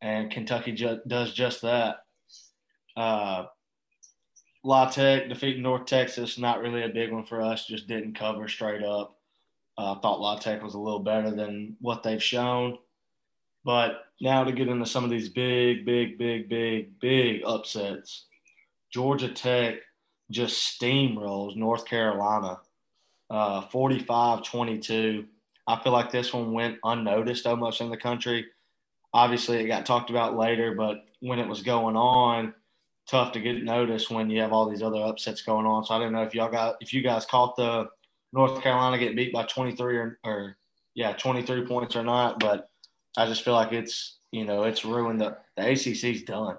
And 0.00 0.30
Kentucky 0.30 0.72
ju- 0.72 1.02
does 1.06 1.34
just 1.34 1.60
that. 1.60 2.06
Uh, 2.96 3.44
La 4.64 4.88
Tech 4.88 5.28
defeating 5.28 5.62
North 5.62 5.84
Texas, 5.84 6.38
not 6.38 6.62
really 6.62 6.84
a 6.84 6.88
big 6.88 7.12
one 7.12 7.26
for 7.26 7.42
us, 7.42 7.66
just 7.66 7.86
didn't 7.86 8.14
cover 8.14 8.48
straight 8.48 8.82
up. 8.82 9.17
I 9.78 9.82
uh, 9.82 10.00
thought 10.00 10.20
La 10.20 10.36
Tech 10.36 10.62
was 10.62 10.74
a 10.74 10.78
little 10.78 10.98
better 10.98 11.30
than 11.30 11.76
what 11.80 12.02
they've 12.02 12.22
shown. 12.22 12.78
But 13.64 14.06
now 14.20 14.42
to 14.42 14.50
get 14.50 14.66
into 14.66 14.86
some 14.86 15.04
of 15.04 15.10
these 15.10 15.28
big, 15.28 15.86
big, 15.86 16.18
big, 16.18 16.48
big, 16.48 16.98
big 16.98 17.42
upsets. 17.46 18.26
Georgia 18.92 19.28
Tech 19.28 19.76
just 20.30 20.80
steamrolls 20.80 21.56
North 21.56 21.84
Carolina 21.84 22.58
uh, 23.30 23.62
45-22. 23.68 25.26
I 25.66 25.82
feel 25.82 25.92
like 25.92 26.10
this 26.10 26.32
one 26.32 26.52
went 26.52 26.78
unnoticed 26.82 27.46
almost 27.46 27.80
in 27.80 27.90
the 27.90 27.96
country. 27.96 28.46
Obviously, 29.12 29.58
it 29.58 29.68
got 29.68 29.86
talked 29.86 30.10
about 30.10 30.36
later, 30.36 30.74
but 30.74 31.04
when 31.20 31.38
it 31.38 31.48
was 31.48 31.62
going 31.62 31.96
on, 31.96 32.54
tough 33.08 33.32
to 33.32 33.40
get 33.40 33.62
noticed 33.62 34.10
when 34.10 34.28
you 34.28 34.40
have 34.40 34.52
all 34.52 34.68
these 34.68 34.82
other 34.82 35.02
upsets 35.02 35.42
going 35.42 35.66
on. 35.66 35.84
So 35.84 35.94
I 35.94 35.98
don't 35.98 36.12
know 36.12 36.22
if 36.22 36.34
y'all 36.34 36.50
got 36.50 36.76
if 36.80 36.92
you 36.92 37.02
guys 37.02 37.24
caught 37.26 37.56
the 37.56 37.88
North 38.32 38.62
Carolina 38.62 38.98
get 38.98 39.16
beat 39.16 39.32
by 39.32 39.44
23 39.44 39.96
or, 39.96 40.18
or 40.24 40.56
yeah, 40.94 41.12
23 41.12 41.66
points 41.66 41.96
or 41.96 42.02
not, 42.02 42.38
but 42.40 42.68
I 43.16 43.26
just 43.26 43.42
feel 43.44 43.54
like 43.54 43.72
it's 43.72 44.16
you 44.30 44.44
know 44.44 44.64
it's 44.64 44.84
ruined 44.84 45.20
the 45.20 45.36
the 45.56 45.62
ACC's 45.70 46.22
done. 46.22 46.58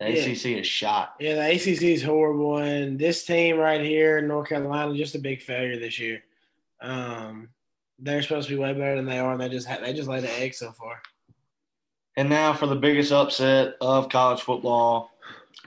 The 0.00 0.10
Yeah. 0.10 0.22
ACC 0.26 0.46
is 0.60 0.66
shot. 0.66 1.14
Yeah, 1.20 1.34
the 1.34 1.54
ACC 1.54 1.82
is 1.82 2.02
horrible, 2.02 2.58
and 2.58 2.98
this 2.98 3.24
team 3.24 3.56
right 3.58 3.80
here 3.80 4.18
in 4.18 4.28
North 4.28 4.48
Carolina 4.48 4.94
just 4.96 5.14
a 5.14 5.18
big 5.18 5.42
failure 5.42 5.78
this 5.78 5.98
year. 5.98 6.22
Um, 6.80 7.48
they're 7.98 8.22
supposed 8.22 8.48
to 8.48 8.54
be 8.54 8.60
way 8.60 8.72
better 8.74 8.96
than 8.96 9.06
they 9.06 9.18
are, 9.18 9.32
and 9.32 9.40
they 9.40 9.48
just 9.48 9.66
ha- 9.66 9.78
they 9.80 9.92
just 9.92 10.08
laid 10.08 10.24
an 10.24 10.30
egg 10.38 10.54
so 10.54 10.70
far. 10.72 11.00
And 12.16 12.28
now 12.28 12.52
for 12.52 12.66
the 12.66 12.76
biggest 12.76 13.12
upset 13.12 13.74
of 13.80 14.08
college 14.08 14.40
football. 14.40 15.10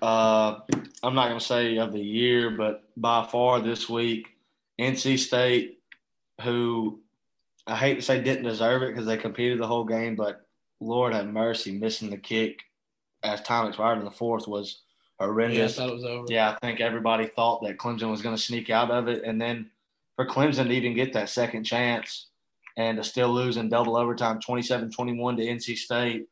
Uh, 0.01 0.59
I'm 1.03 1.13
not 1.13 1.27
going 1.27 1.39
to 1.39 1.45
say 1.45 1.77
of 1.77 1.91
the 1.91 1.99
year, 1.99 2.49
but 2.49 2.84
by 2.97 3.23
far 3.25 3.59
this 3.59 3.88
week, 3.89 4.29
NC 4.82 5.19
State, 5.19 5.79
who 6.41 6.99
I 7.67 7.75
hate 7.75 7.95
to 7.95 8.01
say 8.01 8.21
didn't 8.21 8.43
deserve 8.43 8.82
it 8.84 8.88
because 8.88 9.05
they 9.05 9.17
competed 9.17 9.59
the 9.59 9.67
whole 9.67 9.86
game, 9.86 10.15
but 10.15 10.41
Lord 10.79 11.13
have 11.13 11.27
mercy, 11.27 11.71
missing 11.71 12.09
the 12.09 12.17
kick 12.17 12.59
as 13.23 13.41
time 13.43 13.67
expired 13.67 13.99
in 13.99 14.05
the 14.05 14.11
fourth 14.11 14.47
was 14.47 14.82
Yeah, 15.19 15.25
I 15.25 15.27
horrendous. 15.29 15.75
thought 15.75 15.89
it 15.89 15.93
was 15.93 16.03
over. 16.03 16.25
Yeah, 16.27 16.51
I 16.59 16.65
think 16.65 16.79
everybody 16.82 17.27
thought 17.27 17.61
that 17.63 17.77
Clemson 17.77 18.09
was 18.09 18.23
going 18.23 18.36
to 18.36 18.41
sneak 18.41 18.71
out 18.71 18.89
of 18.89 19.07
it. 19.07 19.23
And 19.23 19.39
then 19.39 19.69
for 20.15 20.25
Clemson 20.25 20.65
to 20.67 20.71
even 20.73 20.95
get 20.95 21.13
that 21.13 21.29
second 21.29 21.63
chance 21.63 22.27
and 22.77 22.97
to 22.97 23.03
still 23.03 23.29
lose 23.29 23.57
in 23.57 23.69
double 23.69 23.95
overtime 23.95 24.39
27 24.39 24.91
21 24.91 25.38
to 25.38 25.43
NC 25.43 25.77
State, 25.77 26.25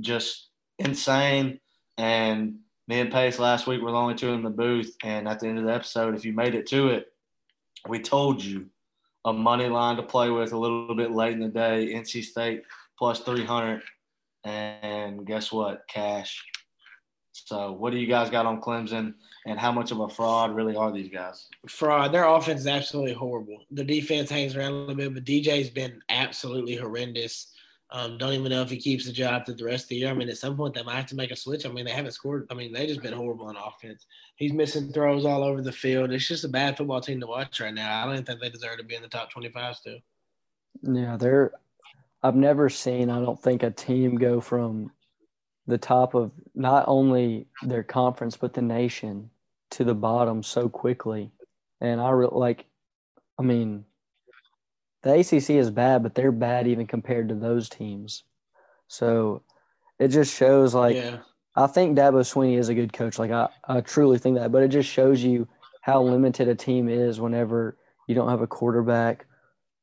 just 0.00 0.48
insane. 0.78 1.58
And 1.96 2.58
me 2.86 3.00
and 3.00 3.10
Pace 3.10 3.38
last 3.38 3.66
week 3.66 3.80
were 3.80 3.90
the 3.92 3.96
only 3.96 4.14
two 4.14 4.34
in 4.34 4.42
the 4.42 4.50
booth. 4.50 4.94
And 5.02 5.26
at 5.26 5.40
the 5.40 5.48
end 5.48 5.58
of 5.58 5.64
the 5.64 5.72
episode, 5.72 6.14
if 6.14 6.26
you 6.26 6.34
made 6.34 6.54
it 6.54 6.66
to 6.66 6.88
it, 6.88 7.06
we 7.88 8.00
told 8.00 8.42
you 8.42 8.66
a 9.24 9.32
money 9.32 9.68
line 9.68 9.96
to 9.96 10.02
play 10.02 10.30
with 10.30 10.52
a 10.52 10.58
little 10.58 10.94
bit 10.94 11.12
late 11.12 11.32
in 11.32 11.40
the 11.40 11.48
day, 11.48 11.92
NC 11.94 12.24
State 12.24 12.62
plus 12.98 13.20
300. 13.20 13.82
And 14.44 15.26
guess 15.26 15.50
what? 15.50 15.86
Cash. 15.88 16.44
So, 17.32 17.72
what 17.72 17.92
do 17.92 17.98
you 17.98 18.06
guys 18.06 18.30
got 18.30 18.46
on 18.46 18.62
Clemson, 18.62 19.14
and 19.44 19.58
how 19.58 19.70
much 19.70 19.90
of 19.90 20.00
a 20.00 20.08
fraud 20.08 20.54
really 20.54 20.74
are 20.74 20.90
these 20.90 21.10
guys? 21.10 21.48
fraud. 21.68 22.10
Their 22.10 22.24
offense 22.24 22.60
is 22.60 22.66
absolutely 22.66 23.12
horrible. 23.12 23.58
The 23.70 23.84
defense 23.84 24.30
hangs 24.30 24.56
around 24.56 24.72
a 24.72 24.76
little 24.76 24.94
bit, 24.94 25.14
but 25.14 25.24
DJ's 25.24 25.68
been 25.68 26.00
absolutely 26.08 26.76
horrendous. 26.76 27.48
Um, 27.92 28.18
don't 28.18 28.32
even 28.32 28.50
know 28.50 28.62
if 28.62 28.70
he 28.70 28.78
keeps 28.78 29.06
the 29.06 29.12
job 29.12 29.46
through 29.46 29.54
the 29.54 29.64
rest 29.64 29.84
of 29.84 29.88
the 29.90 29.96
year. 29.96 30.10
I 30.10 30.12
mean, 30.12 30.28
at 30.28 30.38
some 30.38 30.56
point 30.56 30.74
they 30.74 30.82
might 30.82 30.96
have 30.96 31.06
to 31.06 31.14
make 31.14 31.30
a 31.30 31.36
switch. 31.36 31.64
I 31.64 31.68
mean, 31.68 31.84
they 31.84 31.92
haven't 31.92 32.12
scored. 32.12 32.48
I 32.50 32.54
mean, 32.54 32.72
they 32.72 32.84
just 32.84 33.00
been 33.00 33.12
horrible 33.12 33.46
on 33.46 33.56
offense. 33.56 34.06
He's 34.34 34.52
missing 34.52 34.92
throws 34.92 35.24
all 35.24 35.44
over 35.44 35.62
the 35.62 35.70
field. 35.70 36.10
It's 36.10 36.26
just 36.26 36.42
a 36.42 36.48
bad 36.48 36.76
football 36.76 37.00
team 37.00 37.20
to 37.20 37.28
watch 37.28 37.60
right 37.60 37.72
now. 37.72 38.04
I 38.04 38.12
don't 38.12 38.26
think 38.26 38.40
they 38.40 38.50
deserve 38.50 38.78
to 38.78 38.84
be 38.84 38.96
in 38.96 39.02
the 39.02 39.08
top 39.08 39.30
twenty-five 39.30 39.76
still. 39.76 39.98
Yeah, 40.82 41.16
they're. 41.16 41.52
I've 42.24 42.34
never 42.34 42.68
seen. 42.68 43.08
I 43.08 43.20
don't 43.20 43.40
think 43.40 43.62
a 43.62 43.70
team 43.70 44.16
go 44.16 44.40
from 44.40 44.90
the 45.68 45.78
top 45.78 46.14
of 46.14 46.32
not 46.56 46.84
only 46.88 47.46
their 47.62 47.84
conference 47.84 48.36
but 48.36 48.52
the 48.52 48.62
nation 48.62 49.30
to 49.70 49.84
the 49.84 49.94
bottom 49.94 50.42
so 50.42 50.68
quickly. 50.68 51.30
And 51.80 52.00
I 52.00 52.10
re- 52.10 52.28
like. 52.32 52.64
I 53.38 53.42
mean, 53.42 53.84
the 55.02 55.20
ACC 55.20 55.50
is 55.50 55.70
bad, 55.70 56.02
but 56.02 56.14
they're 56.14 56.32
bad 56.32 56.66
even 56.66 56.86
compared 56.86 57.28
to 57.28 57.34
those 57.34 57.68
teams. 57.68 58.24
So 58.88 59.42
it 59.98 60.08
just 60.08 60.34
shows 60.34 60.74
like 60.74 60.96
yeah, 60.96 61.18
I 61.54 61.66
think 61.66 61.96
Dabo 61.96 62.20
Swinney 62.20 62.58
is 62.58 62.68
a 62.68 62.74
good 62.74 62.92
coach. 62.92 63.18
Like 63.18 63.30
I, 63.30 63.48
I 63.66 63.80
truly 63.80 64.18
think 64.18 64.36
that, 64.36 64.52
but 64.52 64.62
it 64.62 64.68
just 64.68 64.88
shows 64.88 65.22
you 65.22 65.48
how 65.80 66.02
limited 66.02 66.48
a 66.48 66.54
team 66.54 66.88
is 66.88 67.20
whenever 67.20 67.76
you 68.06 68.14
don't 68.14 68.28
have 68.28 68.42
a 68.42 68.46
quarterback 68.46 69.26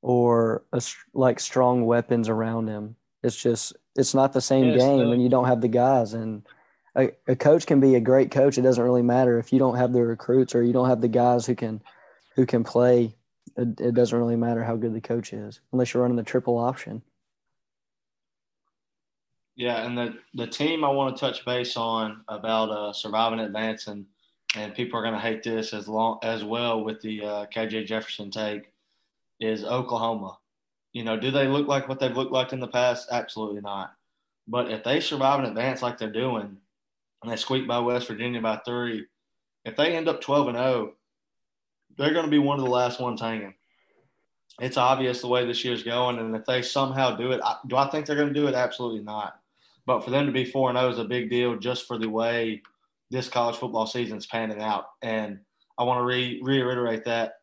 or 0.02 0.64
a, 0.74 0.82
like 1.14 1.40
strong 1.40 1.86
weapons 1.86 2.30
around 2.30 2.68
him. 2.68 2.96
It's 3.24 3.42
just 3.42 3.74
it's 3.96 4.14
not 4.14 4.34
the 4.34 4.42
same 4.42 4.78
game 4.78 5.10
when 5.10 5.22
you 5.22 5.30
don't 5.30 5.46
have 5.46 5.62
the 5.62 5.68
guys. 5.68 6.14
And 6.14 6.44
a, 6.96 7.12
a 7.28 7.36
coach 7.36 7.66
can 7.66 7.80
be 7.80 7.96
a 7.96 8.02
great 8.02 8.30
coach. 8.30 8.58
It 8.58 8.64
doesn't 8.64 8.84
really 8.84 9.02
matter 9.02 9.40
if 9.40 9.54
you 9.54 9.60
don't 9.60 9.78
have 9.78 9.94
the 9.94 10.04
recruits 10.04 10.54
or 10.54 10.62
you 10.62 10.74
don't 10.74 10.90
have 10.90 11.02
the 11.02 11.08
guys 11.08 11.46
who 11.46 11.56
can 11.56 11.82
who 12.36 12.46
can 12.46 12.64
play. 12.64 13.16
It, 13.56 13.80
it 13.80 13.94
doesn't 13.94 14.18
really 14.18 14.36
matter 14.36 14.64
how 14.64 14.76
good 14.76 14.94
the 14.94 15.02
coach 15.02 15.34
is 15.34 15.62
unless 15.72 15.94
you're 15.94 16.04
running 16.04 16.18
the 16.18 16.24
triple 16.24 16.58
option. 16.58 17.02
Yeah, 19.56 19.86
and 19.86 19.98
the 19.98 20.16
the 20.34 20.48
team 20.48 20.84
I 20.84 20.90
want 20.90 21.16
to 21.16 21.20
touch 21.20 21.46
base 21.46 21.78
on 21.78 22.24
about 22.28 22.72
uh, 22.72 22.92
surviving 22.92 23.40
advancing, 23.40 24.08
and 24.56 24.74
people 24.74 24.98
are 24.98 25.04
going 25.04 25.14
to 25.14 25.20
hate 25.20 25.44
this 25.44 25.74
as 25.74 25.88
long 25.88 26.20
as 26.24 26.44
well 26.44 26.84
with 26.84 27.02
the 27.02 27.24
uh, 27.24 27.46
KJ 27.54 27.86
Jefferson 27.86 28.32
take, 28.32 28.72
is 29.40 29.64
Oklahoma. 29.64 30.40
You 30.92 31.04
know, 31.04 31.20
do 31.20 31.30
they 31.30 31.48
look 31.48 31.68
like 31.68 31.88
what 31.88 32.00
they've 32.00 32.16
looked 32.16 32.32
like 32.32 32.52
in 32.52 32.60
the 32.60 32.68
past? 32.68 33.10
Absolutely 33.12 33.62
not. 33.62 33.94
But 34.48 34.72
if 34.72 34.84
they 34.84 35.00
survive 35.00 35.40
and 35.40 35.48
advance 35.48 35.82
like 35.82 36.00
they're 36.00 36.12
doing, 36.12 36.58
and 37.22 37.32
they 37.32 37.36
squeak 37.36 37.68
by 37.68 37.80
West 37.80 38.08
Virginia 38.08 38.42
by 38.42 38.60
three, 38.66 39.06
if 39.66 39.76
they 39.76 39.96
end 39.96 40.10
up 40.10 40.20
twelve 40.20 40.48
and 40.48 40.58
zero, 40.58 40.94
they're 41.98 42.14
going 42.14 42.26
to 42.26 42.32
be 42.32 42.40
one 42.40 42.60
of 42.60 42.66
the 42.66 42.72
last 42.72 43.00
ones 43.00 43.22
hanging. 43.22 43.54
It's 44.60 44.78
obvious 44.78 45.22
the 45.22 45.28
way 45.28 45.46
this 45.46 45.66
year's 45.66 45.84
going, 45.84 46.20
and 46.20 46.36
if 46.36 46.46
they 46.46 46.62
somehow 46.62 47.16
do 47.16 47.32
it, 47.32 47.42
I, 47.44 47.58
do 47.68 47.76
I 47.76 47.90
think 47.90 48.06
they're 48.06 48.16
going 48.16 48.34
to 48.34 48.40
do 48.40 48.48
it? 48.48 48.54
Absolutely 48.54 49.02
not. 49.02 49.40
But 49.86 50.04
for 50.04 50.12
them 50.12 50.26
to 50.28 50.32
be 50.32 50.46
4 50.46 50.70
and 50.70 50.78
0 50.78 50.92
is 50.92 51.00
a 51.00 51.04
big 51.04 51.30
deal 51.30 51.58
just 51.58 51.88
for 51.88 51.98
the 51.98 52.10
way 52.10 52.62
this 53.10 53.30
college 53.30 53.56
football 53.56 53.86
season's 53.86 54.26
panning 54.26 54.62
out. 54.62 54.86
And 55.02 55.40
I 55.78 55.84
want 55.84 56.00
to 56.00 56.06
re- 56.06 56.40
reiterate 56.44 57.04
that 57.06 57.34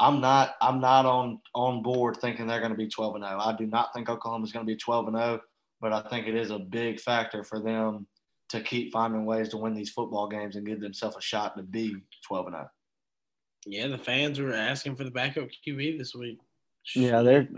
I'm 0.00 0.20
not 0.20 0.54
I'm 0.60 0.80
not 0.80 1.06
on 1.06 1.40
on 1.54 1.82
board 1.82 2.18
thinking 2.18 2.46
they're 2.46 2.60
going 2.60 2.72
to 2.72 2.76
be 2.76 2.88
12 2.88 3.16
and 3.16 3.24
0. 3.24 3.38
I 3.38 3.56
do 3.56 3.66
not 3.66 3.92
think 3.92 4.08
Oklahoma's 4.08 4.52
going 4.52 4.64
to 4.64 4.72
be 4.72 4.76
12 4.76 5.08
and 5.08 5.16
0, 5.16 5.40
but 5.80 5.92
I 5.92 6.02
think 6.08 6.26
it 6.26 6.36
is 6.36 6.50
a 6.50 6.58
big 6.58 7.00
factor 7.00 7.42
for 7.42 7.60
them 7.60 8.06
to 8.50 8.60
keep 8.60 8.92
finding 8.92 9.26
ways 9.26 9.48
to 9.50 9.56
win 9.56 9.74
these 9.74 9.90
football 9.90 10.28
games 10.28 10.56
and 10.56 10.66
give 10.66 10.80
themselves 10.80 11.16
a 11.16 11.20
shot 11.20 11.56
to 11.56 11.62
be 11.62 11.96
12 12.26 12.46
and 12.46 12.56
oh. 12.56 12.58
0. 12.58 12.68
Yeah. 13.66 13.86
The 13.86 13.98
fans 13.98 14.38
were 14.38 14.54
asking 14.54 14.96
for 14.96 15.04
the 15.04 15.10
backup 15.10 15.48
QB 15.66 15.98
this 15.98 16.14
week. 16.14 16.38
Yeah, 16.94 17.22
they're 17.22 17.48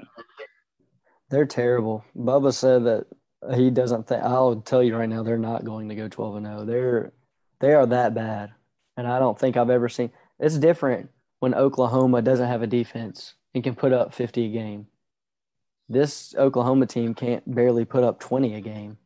they're 1.31 1.47
terrible. 1.47 2.05
Bubba 2.17 2.53
said 2.53 2.85
that 2.85 3.07
he 3.55 3.71
doesn't 3.71 4.07
think. 4.07 4.23
I'll 4.23 4.57
tell 4.57 4.83
you 4.83 4.97
right 4.97 5.09
now, 5.09 5.23
they're 5.23 5.39
not 5.39 5.65
going 5.65 5.89
to 5.89 5.95
go 5.95 6.09
twelve 6.09 6.37
and 6.37 6.47
zero. 6.47 6.65
They're 6.65 7.13
they 7.61 7.75
are 7.75 7.87
that 7.87 8.15
bad, 8.15 8.53
and 8.97 9.07
I 9.07 9.19
don't 9.19 9.39
think 9.39 9.57
I've 9.57 9.71
ever 9.71 9.89
seen. 9.89 10.11
It's 10.39 10.59
different 10.59 11.11
when 11.41 11.55
Oklahoma 11.55 12.23
doesn't 12.23 12.49
have 12.49 12.63
a 12.63 12.67
defense 12.67 13.35
and 13.55 13.65
can 13.65 13.75
put 13.75 13.93
up 13.93 14.15
fifty 14.15 14.47
a 14.47 14.49
game. 14.51 14.87
This 15.89 16.35
Oklahoma 16.37 16.87
team 16.87 17.15
can't 17.15 17.55
barely 17.55 17.85
put 17.85 18.05
up 18.05 18.21
twenty 18.21 18.55
a 18.55 18.61
game, 18.61 18.99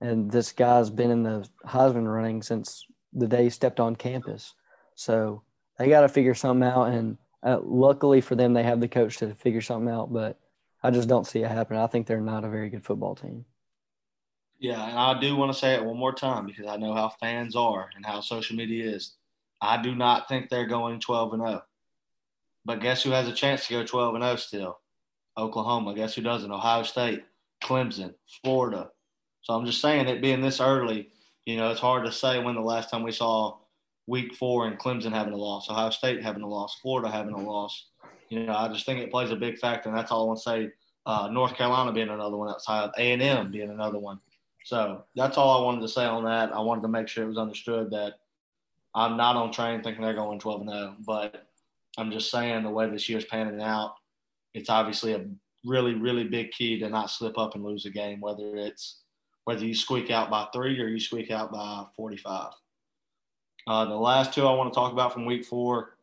and 0.00 0.30
this 0.30 0.52
guy's 0.52 0.90
been 0.90 1.10
in 1.10 1.22
the 1.22 1.48
Heisman 1.66 2.12
running 2.12 2.42
since 2.42 2.86
the 3.12 3.26
day 3.26 3.44
he 3.44 3.50
stepped 3.50 3.80
on 3.80 3.96
campus. 3.96 4.54
So 4.94 5.42
they 5.82 5.88
got 5.88 6.02
to 6.02 6.08
figure 6.08 6.34
something 6.34 6.68
out, 6.68 6.84
and 6.84 7.18
uh, 7.42 7.58
luckily 7.60 8.20
for 8.20 8.36
them, 8.36 8.52
they 8.52 8.62
have 8.62 8.78
the 8.78 8.86
coach 8.86 9.16
to 9.18 9.34
figure 9.34 9.60
something 9.60 9.92
out. 9.92 10.12
But 10.12 10.38
I 10.80 10.92
just 10.92 11.08
don't 11.08 11.26
see 11.26 11.42
it 11.42 11.50
happening. 11.50 11.80
I 11.80 11.88
think 11.88 12.06
they're 12.06 12.20
not 12.20 12.44
a 12.44 12.48
very 12.48 12.70
good 12.70 12.84
football 12.84 13.16
team. 13.16 13.44
Yeah, 14.60 14.80
and 14.88 14.96
I 14.96 15.18
do 15.18 15.34
want 15.34 15.52
to 15.52 15.58
say 15.58 15.74
it 15.74 15.84
one 15.84 15.96
more 15.96 16.12
time 16.12 16.46
because 16.46 16.66
I 16.66 16.76
know 16.76 16.94
how 16.94 17.08
fans 17.08 17.56
are 17.56 17.90
and 17.96 18.06
how 18.06 18.20
social 18.20 18.54
media 18.54 18.92
is. 18.92 19.14
I 19.60 19.82
do 19.82 19.92
not 19.92 20.28
think 20.28 20.48
they're 20.50 20.68
going 20.68 21.00
12 21.00 21.32
and 21.32 21.42
0. 21.42 21.62
But 22.64 22.80
guess 22.80 23.02
who 23.02 23.10
has 23.10 23.26
a 23.26 23.32
chance 23.32 23.66
to 23.66 23.72
go 23.72 23.84
12 23.84 24.14
and 24.14 24.22
0 24.22 24.36
still? 24.36 24.78
Oklahoma. 25.36 25.96
Guess 25.96 26.14
who 26.14 26.22
doesn't? 26.22 26.52
Ohio 26.52 26.84
State, 26.84 27.24
Clemson, 27.60 28.14
Florida. 28.44 28.90
So 29.40 29.54
I'm 29.54 29.66
just 29.66 29.80
saying 29.80 30.06
it 30.06 30.22
being 30.22 30.42
this 30.42 30.60
early, 30.60 31.08
you 31.44 31.56
know, 31.56 31.72
it's 31.72 31.80
hard 31.80 32.04
to 32.04 32.12
say 32.12 32.38
when 32.38 32.54
the 32.54 32.60
last 32.60 32.88
time 32.88 33.02
we 33.02 33.10
saw 33.10 33.56
week 34.06 34.34
four 34.34 34.66
and 34.66 34.78
Clemson 34.78 35.12
having 35.12 35.32
a 35.32 35.36
loss, 35.36 35.70
Ohio 35.70 35.90
State 35.90 36.22
having 36.22 36.42
a 36.42 36.48
loss, 36.48 36.78
Florida 36.80 37.10
having 37.10 37.34
a 37.34 37.40
loss. 37.40 37.86
You 38.28 38.46
know, 38.46 38.54
I 38.54 38.68
just 38.68 38.86
think 38.86 39.00
it 39.00 39.10
plays 39.10 39.30
a 39.30 39.36
big 39.36 39.58
factor, 39.58 39.88
and 39.88 39.96
that's 39.96 40.10
all 40.10 40.22
I 40.22 40.26
want 40.26 40.38
to 40.38 40.42
say. 40.42 40.70
Uh, 41.04 41.28
North 41.30 41.54
Carolina 41.54 41.92
being 41.92 42.08
another 42.08 42.36
one 42.36 42.48
outside, 42.48 42.90
A 42.96 43.12
and 43.12 43.22
M 43.22 43.50
being 43.50 43.70
another 43.70 43.98
one. 43.98 44.20
So 44.64 45.04
that's 45.16 45.36
all 45.36 45.60
I 45.60 45.64
wanted 45.64 45.80
to 45.80 45.88
say 45.88 46.04
on 46.04 46.24
that. 46.24 46.54
I 46.54 46.60
wanted 46.60 46.82
to 46.82 46.88
make 46.88 47.08
sure 47.08 47.24
it 47.24 47.28
was 47.28 47.38
understood 47.38 47.90
that 47.90 48.14
I'm 48.94 49.16
not 49.16 49.36
on 49.36 49.52
train 49.52 49.82
thinking 49.82 50.02
they're 50.02 50.14
going 50.14 50.38
12 50.38 50.60
and 50.60 50.70
0, 50.70 50.96
but 51.06 51.48
I'm 51.98 52.10
just 52.10 52.30
saying 52.30 52.62
the 52.62 52.70
way 52.70 52.88
this 52.88 53.08
year's 53.08 53.24
panning 53.24 53.60
out, 53.60 53.94
it's 54.54 54.70
obviously 54.70 55.14
a 55.14 55.26
really, 55.64 55.94
really 55.94 56.24
big 56.24 56.50
key 56.52 56.78
to 56.78 56.88
not 56.88 57.10
slip 57.10 57.38
up 57.38 57.54
and 57.54 57.64
lose 57.64 57.86
a 57.86 57.90
game, 57.90 58.20
whether 58.20 58.56
it's 58.56 59.00
whether 59.44 59.64
you 59.64 59.74
squeak 59.74 60.10
out 60.10 60.30
by 60.30 60.46
three 60.52 60.78
or 60.80 60.86
you 60.86 61.00
squeak 61.00 61.30
out 61.30 61.50
by 61.50 61.84
45. 61.96 62.52
Uh, 63.66 63.84
the 63.84 63.94
last 63.94 64.32
two 64.32 64.46
I 64.46 64.54
want 64.54 64.72
to 64.72 64.74
talk 64.74 64.92
about 64.92 65.12
from 65.12 65.24
week 65.24 65.44
four, 65.44 65.96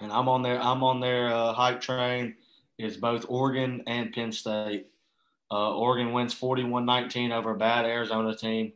and 0.00 0.10
I'm 0.10 0.28
on 0.28 0.42
their 0.42 0.60
I'm 0.60 0.82
on 0.82 1.00
their 1.00 1.28
uh, 1.28 1.52
hype 1.52 1.80
train, 1.80 2.34
is 2.78 2.96
both 2.96 3.26
Oregon 3.28 3.82
and 3.86 4.12
Penn 4.12 4.32
State. 4.32 4.86
Uh, 5.50 5.76
Oregon 5.76 6.12
wins 6.12 6.34
41-19 6.34 7.32
over 7.32 7.50
a 7.50 7.56
bad 7.56 7.84
Arizona 7.84 8.34
team. 8.34 8.72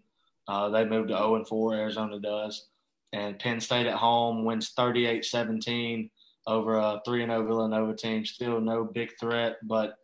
Uh, 0.46 0.68
they 0.68 0.84
moved 0.84 1.08
to 1.08 1.14
0-4. 1.14 1.76
Arizona 1.76 2.20
does, 2.20 2.68
and 3.12 3.38
Penn 3.38 3.60
State 3.60 3.86
at 3.86 3.94
home 3.94 4.44
wins 4.44 4.74
38-17 4.78 6.10
over 6.46 6.76
a 6.76 7.00
3-0 7.06 7.46
Villanova 7.46 7.94
team. 7.94 8.24
Still 8.24 8.60
no 8.60 8.84
big 8.84 9.12
threat, 9.18 9.56
but 9.62 9.96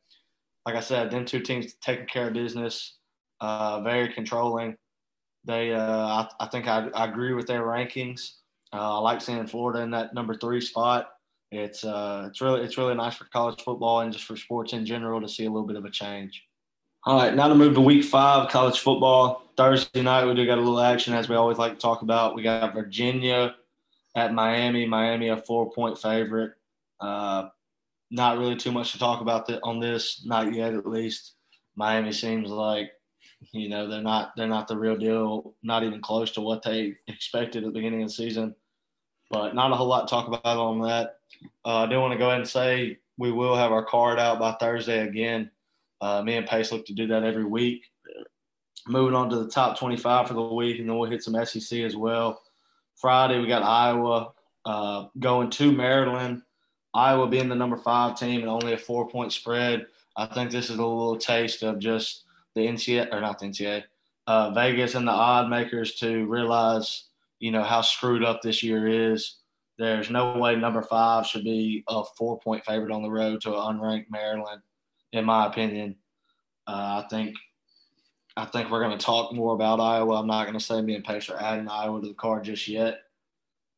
like 0.66 0.76
I 0.76 0.80
said, 0.80 1.10
them 1.10 1.26
two 1.26 1.40
teams 1.40 1.74
taking 1.74 2.06
care 2.06 2.28
of 2.28 2.34
business, 2.34 2.96
uh, 3.40 3.82
very 3.82 4.12
controlling. 4.12 4.76
They, 5.44 5.72
uh, 5.72 5.80
I, 5.80 6.28
I 6.40 6.46
think 6.46 6.66
I, 6.66 6.88
I 6.94 7.06
agree 7.06 7.34
with 7.34 7.46
their 7.46 7.62
rankings. 7.62 8.32
Uh, 8.72 8.96
I 8.96 8.98
like 8.98 9.20
seeing 9.20 9.46
Florida 9.46 9.80
in 9.80 9.90
that 9.90 10.14
number 10.14 10.34
three 10.34 10.60
spot. 10.60 11.10
It's 11.52 11.84
uh, 11.84 12.26
it's 12.28 12.40
really 12.40 12.62
it's 12.62 12.76
really 12.76 12.94
nice 12.94 13.14
for 13.14 13.26
college 13.26 13.62
football 13.62 14.00
and 14.00 14.12
just 14.12 14.24
for 14.24 14.36
sports 14.36 14.72
in 14.72 14.84
general 14.84 15.20
to 15.20 15.28
see 15.28 15.44
a 15.44 15.50
little 15.50 15.66
bit 15.66 15.76
of 15.76 15.84
a 15.84 15.90
change. 15.90 16.42
All 17.04 17.18
right, 17.18 17.34
now 17.34 17.48
to 17.48 17.54
move 17.54 17.74
to 17.74 17.80
week 17.80 18.04
five, 18.04 18.48
college 18.50 18.80
football. 18.80 19.42
Thursday 19.56 20.02
night, 20.02 20.24
we 20.24 20.34
do 20.34 20.46
got 20.46 20.58
a 20.58 20.60
little 20.60 20.80
action, 20.80 21.14
as 21.14 21.28
we 21.28 21.36
always 21.36 21.58
like 21.58 21.74
to 21.74 21.78
talk 21.78 22.02
about. 22.02 22.34
We 22.34 22.42
got 22.42 22.74
Virginia 22.74 23.54
at 24.16 24.34
Miami. 24.34 24.86
Miami, 24.86 25.28
a 25.28 25.36
four 25.36 25.70
point 25.70 25.96
favorite. 25.96 26.54
Uh, 26.98 27.50
not 28.10 28.38
really 28.38 28.56
too 28.56 28.72
much 28.72 28.92
to 28.92 28.98
talk 28.98 29.20
about 29.20 29.46
the, 29.46 29.60
on 29.62 29.78
this, 29.78 30.24
not 30.24 30.52
yet 30.52 30.74
at 30.74 30.86
least. 30.86 31.34
Miami 31.76 32.12
seems 32.12 32.48
like 32.48 32.90
You 33.52 33.68
know, 33.68 33.88
they're 33.88 34.02
not 34.02 34.32
they're 34.36 34.46
not 34.46 34.68
the 34.68 34.76
real 34.76 34.96
deal, 34.96 35.54
not 35.62 35.84
even 35.84 36.00
close 36.00 36.30
to 36.32 36.40
what 36.40 36.62
they 36.62 36.94
expected 37.08 37.62
at 37.62 37.68
the 37.68 37.78
beginning 37.78 38.02
of 38.02 38.08
the 38.08 38.14
season. 38.14 38.54
But 39.30 39.54
not 39.54 39.72
a 39.72 39.74
whole 39.74 39.86
lot 39.86 40.06
to 40.06 40.10
talk 40.10 40.28
about 40.28 40.44
on 40.44 40.80
that. 40.82 41.18
Uh, 41.64 41.78
I 41.78 41.86
do 41.86 42.00
want 42.00 42.12
to 42.12 42.18
go 42.18 42.28
ahead 42.28 42.40
and 42.40 42.48
say 42.48 42.98
we 43.18 43.32
will 43.32 43.56
have 43.56 43.72
our 43.72 43.84
card 43.84 44.18
out 44.18 44.38
by 44.38 44.52
Thursday 44.52 45.06
again. 45.06 45.50
Uh, 46.00 46.22
me 46.22 46.36
and 46.36 46.46
Pace 46.46 46.72
look 46.72 46.84
to 46.86 46.94
do 46.94 47.06
that 47.06 47.24
every 47.24 47.44
week. 47.44 47.84
Moving 48.86 49.14
on 49.14 49.30
to 49.30 49.36
the 49.36 49.48
top 49.48 49.78
25 49.78 50.28
for 50.28 50.34
the 50.34 50.42
week, 50.42 50.78
and 50.78 50.88
then 50.88 50.98
we'll 50.98 51.10
hit 51.10 51.22
some 51.22 51.42
SEC 51.44 51.80
as 51.80 51.96
well. 51.96 52.42
Friday, 52.96 53.40
we 53.40 53.46
got 53.46 53.62
Iowa 53.62 54.32
uh, 54.66 55.06
going 55.18 55.50
to 55.50 55.72
Maryland. 55.72 56.42
Iowa 56.92 57.26
being 57.26 57.48
the 57.48 57.54
number 57.54 57.76
five 57.76 58.18
team 58.18 58.40
and 58.40 58.48
only 58.48 58.72
a 58.74 58.78
four 58.78 59.08
point 59.08 59.32
spread. 59.32 59.86
I 60.16 60.26
think 60.26 60.50
this 60.50 60.70
is 60.70 60.78
a 60.78 60.84
little 60.84 61.16
taste 61.16 61.62
of 61.62 61.78
just 61.78 62.23
the 62.54 62.66
NCAA, 62.66 63.12
or 63.12 63.20
not 63.20 63.38
the 63.38 63.46
NCAA, 63.46 63.84
uh, 64.26 64.50
Vegas 64.50 64.94
and 64.94 65.06
the 65.06 65.12
odd 65.12 65.48
makers 65.48 65.94
to 65.96 66.26
realize, 66.26 67.04
you 67.40 67.50
know, 67.50 67.62
how 67.62 67.80
screwed 67.80 68.24
up 68.24 68.42
this 68.42 68.62
year 68.62 69.12
is. 69.12 69.36
There's 69.76 70.08
no 70.08 70.38
way 70.38 70.54
number 70.54 70.82
five 70.82 71.26
should 71.26 71.42
be 71.42 71.82
a 71.88 72.04
four 72.16 72.38
point 72.38 72.64
favorite 72.64 72.92
on 72.92 73.02
the 73.02 73.10
road 73.10 73.40
to 73.40 73.54
an 73.54 73.76
unranked 73.76 74.06
Maryland, 74.08 74.62
in 75.12 75.24
my 75.24 75.46
opinion. 75.46 75.96
Uh, 76.66 77.02
I 77.04 77.06
think 77.10 77.34
I 78.36 78.44
think 78.44 78.70
we're 78.70 78.82
going 78.82 78.96
to 78.96 79.04
talk 79.04 79.32
more 79.32 79.54
about 79.54 79.80
Iowa. 79.80 80.20
I'm 80.20 80.26
not 80.26 80.44
going 80.44 80.58
to 80.58 80.64
say 80.64 80.80
me 80.80 80.94
and 80.94 81.04
Pace 81.04 81.28
are 81.28 81.40
adding 81.40 81.68
Iowa 81.68 82.00
to 82.00 82.08
the 82.08 82.14
card 82.14 82.44
just 82.44 82.66
yet, 82.66 83.00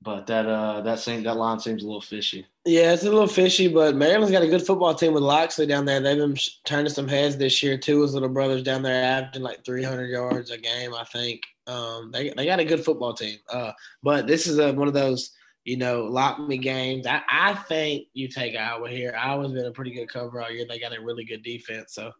but 0.03 0.27
that 0.27 0.47
uh, 0.47 0.83
that 0.83 0.99
seems 0.99 1.25
that 1.25 1.37
line 1.37 1.59
seems 1.59 1.83
a 1.83 1.87
little 1.87 2.01
fishy. 2.01 2.47
Yeah, 2.65 2.93
it's 2.93 3.03
a 3.03 3.11
little 3.11 3.27
fishy, 3.27 3.69
but 3.69 3.97
Maryland's 3.97 4.33
got 4.33 4.43
a 4.43 4.49
good 4.49 4.67
football 4.67 4.95
team 4.95 5.13
with 5.13 5.23
Locksley 5.23 5.67
down 5.67 5.85
there. 5.85 6.01
They've 6.01 6.17
been 6.17 6.35
sh- 6.35 6.59
turning 6.65 6.93
some 6.93 7.09
heads 7.09 7.37
this 7.37 7.63
year 7.63 7.79
too. 7.79 8.03
His 8.03 8.15
little 8.15 8.29
brothers 8.29 8.63
down 8.63 8.83
there 8.83 9.03
averaging 9.03 9.43
like 9.43 9.65
300 9.65 10.09
yards 10.09 10.51
a 10.51 10.59
game, 10.59 10.95
I 10.95 11.05
think. 11.05 11.43
Um, 11.67 12.11
they 12.13 12.31
they 12.31 12.47
got 12.47 12.61
a 12.61 12.65
good 12.65 12.85
football 12.85 13.15
team. 13.15 13.39
Uh, 13.51 13.73
but 14.03 14.27
this 14.27 14.47
is 14.47 14.59
a, 14.59 14.73
one 14.73 14.89
of 14.89 14.95
those 14.95 15.31
you 15.65 15.77
know 15.77 16.05
lock 16.05 16.39
me 16.39 16.59
games. 16.59 17.07
I, 17.07 17.23
I 17.29 17.55
think 17.55 18.07
you 18.13 18.29
take 18.29 18.57
Iowa 18.57 18.89
here. 18.89 19.17
Iowa's 19.19 19.53
been 19.53 19.67
a 19.67 19.73
pretty 19.73 19.93
good 19.93 20.09
cover 20.09 20.41
all 20.41 20.51
year. 20.51 20.67
They 20.69 20.79
got 20.79 20.97
a 20.97 21.01
really 21.01 21.25
good 21.25 21.43
defense, 21.43 21.95
so 21.95 22.13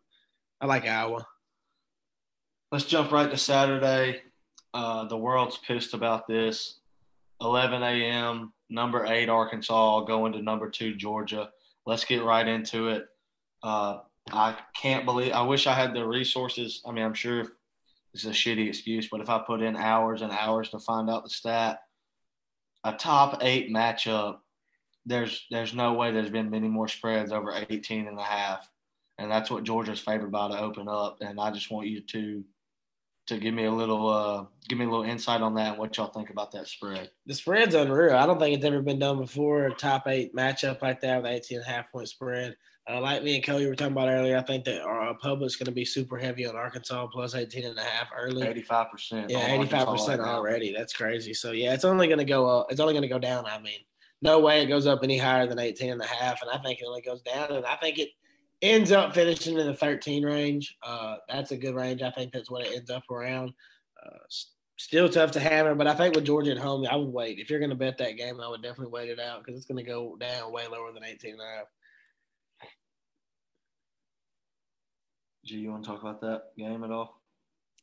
I 0.61 0.67
like 0.67 0.87
Iowa. 0.87 1.27
Let's 2.73 2.85
jump 2.85 3.13
right 3.13 3.31
to 3.31 3.37
Saturday. 3.37 4.23
Uh, 4.75 5.05
the 5.05 5.17
world's 5.17 5.59
pissed 5.59 5.95
about 5.95 6.27
this. 6.27 6.81
11 7.41 7.83
a.m. 7.83 8.53
Number 8.69 9.07
eight 9.07 9.29
Arkansas 9.29 10.01
going 10.05 10.33
to 10.33 10.43
number 10.43 10.71
two 10.71 10.95
Georgia. 10.95 11.51
Let's 11.85 12.05
get 12.05 12.25
right 12.25 12.47
into 12.47 12.89
it. 12.89 13.07
Uh, 13.63 13.99
I 14.33 14.57
can't 14.75 15.05
believe. 15.05 15.33
I 15.33 15.43
wish 15.43 15.67
I 15.67 15.75
had 15.75 15.95
the 15.95 16.07
resources. 16.07 16.83
I 16.87 16.93
mean, 16.93 17.05
I'm 17.05 17.15
sure 17.15 17.45
it's 18.13 18.25
a 18.25 18.31
shitty 18.31 18.69
excuse, 18.69 19.09
but 19.09 19.21
if 19.21 19.29
I 19.29 19.39
put 19.39 19.63
in 19.63 19.77
hours 19.77 20.23
and 20.23 20.33
hours 20.33 20.71
to 20.71 20.79
find 20.79 21.09
out 21.09 21.25
the 21.25 21.31
stat, 21.31 21.81
a 22.83 22.93
top 22.93 23.39
eight 23.43 23.71
matchup, 23.71 24.39
there's 25.05 25.47
there's 25.51 25.75
no 25.75 25.93
way 25.95 26.11
there's 26.11 26.31
been 26.31 26.51
many 26.51 26.69
more 26.69 26.89
spreads 26.89 27.31
over 27.31 27.55
18 27.69 28.09
and 28.09 28.19
a 28.19 28.23
half. 28.23 28.69
And 29.19 29.31
that's 29.31 29.51
what 29.51 29.65
Georgia's 29.65 30.01
favored 30.01 30.33
by 30.33 30.49
to 30.49 30.61
open 30.61 30.89
up. 30.89 31.19
And 31.21 31.41
I 31.41 31.51
just 31.51 31.71
want 31.71 31.87
you 31.87 32.01
to 32.01 32.45
to 33.27 33.39
give 33.39 33.55
me 33.55 33.65
a 33.65 33.73
little 33.73 34.09
uh 34.09 34.45
give 34.69 34.79
me 34.79 34.85
a 34.85 34.89
little 34.89 35.05
insight 35.05 35.41
on 35.41 35.55
that 35.55 35.71
and 35.71 35.79
what 35.79 35.97
y'all 35.97 36.13
think 36.13 36.31
about 36.31 36.53
that 36.53 36.69
spread. 36.69 37.11
The 37.27 37.35
spread's 37.35 37.75
unreal. 37.75 38.17
I 38.17 38.27
don't 38.27 38.39
think 38.39 38.57
it's 38.57 38.65
ever 38.65 38.83
been 38.83 38.99
done 38.99 39.19
before. 39.19 39.67
A 39.67 39.75
top 39.75 40.07
eight 40.07 40.35
matchup 40.35 40.83
like 40.83 41.01
that 41.01 41.23
with 41.23 41.31
18 41.31 41.59
and 41.59 41.67
a 41.67 41.71
half 41.71 41.91
point 41.91 42.09
spread. 42.09 42.57
Uh, 42.89 43.01
like 43.01 43.25
me 43.25 43.35
and 43.35 43.45
Cody 43.45 43.67
were 43.67 43.75
talking 43.75 43.93
about 43.93 44.09
earlier, 44.09 44.37
I 44.37 44.43
think 44.43 44.65
that 44.67 44.83
our 44.83 45.13
public's 45.15 45.57
going 45.57 45.67
to 45.67 45.73
be 45.73 45.85
super 45.85 46.17
heavy 46.17 46.47
on 46.47 46.55
Arkansas 46.55 47.09
plus 47.09 47.35
18 47.35 47.65
and 47.65 47.77
a 47.77 47.83
half 47.83 48.11
early. 48.17 48.47
85%. 48.47 49.29
Yeah, 49.29 49.39
on 49.39 49.51
eighty 49.51 49.67
five 49.67 49.89
Arkansas 49.89 49.93
percent 49.93 50.21
right 50.21 50.29
already. 50.29 50.73
That's 50.73 50.93
crazy. 50.93 51.35
So 51.35 51.51
yeah, 51.51 51.75
it's 51.75 51.85
only 51.85 52.07
gonna 52.07 52.25
go 52.25 52.47
up. 52.47 52.69
It's 52.71 52.79
only 52.79 52.95
gonna 52.95 53.09
go 53.09 53.19
down. 53.19 53.45
I 53.45 53.59
mean, 53.61 53.81
no 54.23 54.39
way 54.39 54.63
it 54.63 54.67
goes 54.67 54.87
up 54.87 55.01
any 55.03 55.19
higher 55.19 55.47
than 55.47 55.59
18 55.59 55.91
and 55.91 56.01
a 56.01 56.07
half. 56.07 56.43
And 56.43 56.51
I 56.51 56.59
think 56.59 56.81
it 56.81 56.87
only 56.87 57.03
goes 57.03 57.23
down. 57.23 57.51
And 57.53 57.67
I 57.67 57.75
think 57.77 57.99
it 57.99 58.11
ends 58.71 58.93
up 58.93 59.15
finishing 59.15 59.59
in 59.59 59.67
the 59.67 59.75
13 59.75 60.25
range. 60.25 60.77
Uh, 60.83 61.17
that's 61.29 61.53
a 61.53 61.57
good 61.57 61.75
range. 61.75 62.03
I 62.03 62.11
think 62.11 62.33
that's 62.33 62.51
what 62.51 62.67
it 62.67 62.77
ends 62.77 62.91
up 62.91 63.05
around. 63.11 63.53
Uh, 64.05 64.19
still 64.77 65.09
tough 65.09 65.33
to 65.33 65.41
hammer, 65.41 65.75
but 65.75 65.87
I 65.87 65.95
think 65.95 66.15
with 66.15 66.25
Georgia 66.27 66.53
at 66.53 66.59
home, 66.59 66.87
I 66.91 66.97
would 66.97 67.13
wait. 67.13 67.39
If 67.39 67.51
you're 67.51 67.61
gonna 67.61 67.75
bet 67.75 67.99
that 67.99 68.17
game, 68.17 68.41
I 68.41 68.49
would 68.49 68.63
definitely 68.63 68.93
wait 68.93 69.11
it 69.11 69.21
out 69.21 69.45
because 69.45 69.59
it's 69.59 69.67
gonna 69.67 69.83
go 69.83 70.17
down 70.17 70.53
way 70.53 70.67
lower 70.67 70.93
than 70.93 71.05
18 71.05 71.33
and 71.33 71.41
a 71.41 71.45
half. 71.45 71.67
G, 75.47 75.59
you 75.59 75.71
want 75.71 75.85
to 75.85 75.91
talk 75.91 76.03
about 76.03 76.21
that 76.23 76.43
game 76.59 76.83
at 76.83 76.91
all? 76.91 77.23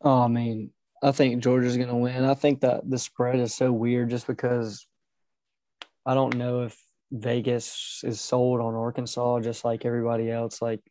Oh, 0.02 0.22
I 0.22 0.28
mean, 0.28 0.72
I 1.02 1.12
think 1.12 1.42
Georgia's 1.42 1.78
going 1.78 1.90
to 1.90 1.96
win. 1.96 2.26
I 2.26 2.34
think 2.34 2.60
that 2.62 2.90
the 2.90 2.98
spread 2.98 3.40
is 3.40 3.54
so 3.54 3.72
weird 3.72 4.10
just 4.10 4.28
because 4.28 4.86
I 6.06 6.14
don't 6.14 6.36
know 6.36 6.64
if 6.64 6.78
Vegas 7.14 8.02
is 8.04 8.20
sold 8.20 8.60
on 8.60 8.74
Arkansas 8.74 9.40
just 9.42 9.64
like 9.64 9.86
everybody 9.86 10.32
else. 10.32 10.62
Like 10.62 10.82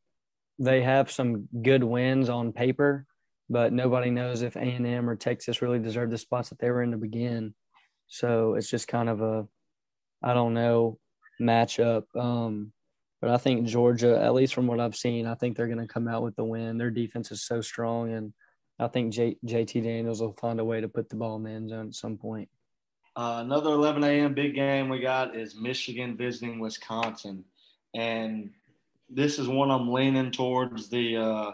they 0.58 0.82
have 0.82 1.10
some 1.10 1.48
good 1.62 1.82
wins 1.82 2.28
on 2.28 2.52
paper, 2.52 3.06
but 3.50 3.72
nobody 3.72 4.10
knows 4.10 4.42
if 4.42 4.54
A&M 4.54 5.10
or 5.10 5.16
Texas 5.16 5.60
really 5.60 5.80
deserve 5.80 6.10
the 6.10 6.18
spots 6.18 6.50
that 6.50 6.60
they 6.60 6.70
were 6.70 6.82
in 6.82 6.92
to 6.92 6.96
begin. 6.96 7.54
So 8.06 8.54
it's 8.54 8.70
just 8.70 8.86
kind 8.86 9.08
of 9.08 9.20
a, 9.20 9.46
I 10.22 10.32
don't 10.32 10.54
know, 10.54 10.98
matchup. 11.40 12.04
Um, 12.14 12.72
but 13.20 13.30
I 13.30 13.36
think 13.36 13.66
Georgia, 13.66 14.20
at 14.22 14.34
least 14.34 14.54
from 14.54 14.68
what 14.68 14.80
I've 14.80 14.96
seen, 14.96 15.26
I 15.26 15.34
think 15.34 15.56
they're 15.56 15.66
going 15.66 15.78
to 15.78 15.92
come 15.92 16.06
out 16.06 16.22
with 16.22 16.36
the 16.36 16.44
win. 16.44 16.78
Their 16.78 16.90
defense 16.90 17.32
is 17.32 17.44
so 17.44 17.60
strong, 17.60 18.12
and 18.12 18.32
I 18.78 18.88
think 18.88 19.12
J- 19.12 19.38
JT 19.46 19.82
Daniels 19.84 20.20
will 20.20 20.34
find 20.34 20.60
a 20.60 20.64
way 20.64 20.80
to 20.80 20.88
put 20.88 21.08
the 21.08 21.16
ball 21.16 21.36
in 21.36 21.44
the 21.44 21.50
end 21.50 21.70
zone 21.70 21.88
at 21.88 21.94
some 21.94 22.16
point. 22.16 22.48
Uh, 23.14 23.42
another 23.44 23.70
11 23.70 24.02
a.m. 24.04 24.32
big 24.32 24.54
game 24.54 24.88
we 24.88 24.98
got 24.98 25.36
is 25.36 25.54
Michigan 25.54 26.16
visiting 26.16 26.58
Wisconsin, 26.58 27.44
and 27.94 28.50
this 29.10 29.38
is 29.38 29.48
one 29.48 29.70
I'm 29.70 29.92
leaning 29.92 30.30
towards 30.30 30.88
the, 30.88 31.18
uh, 31.18 31.52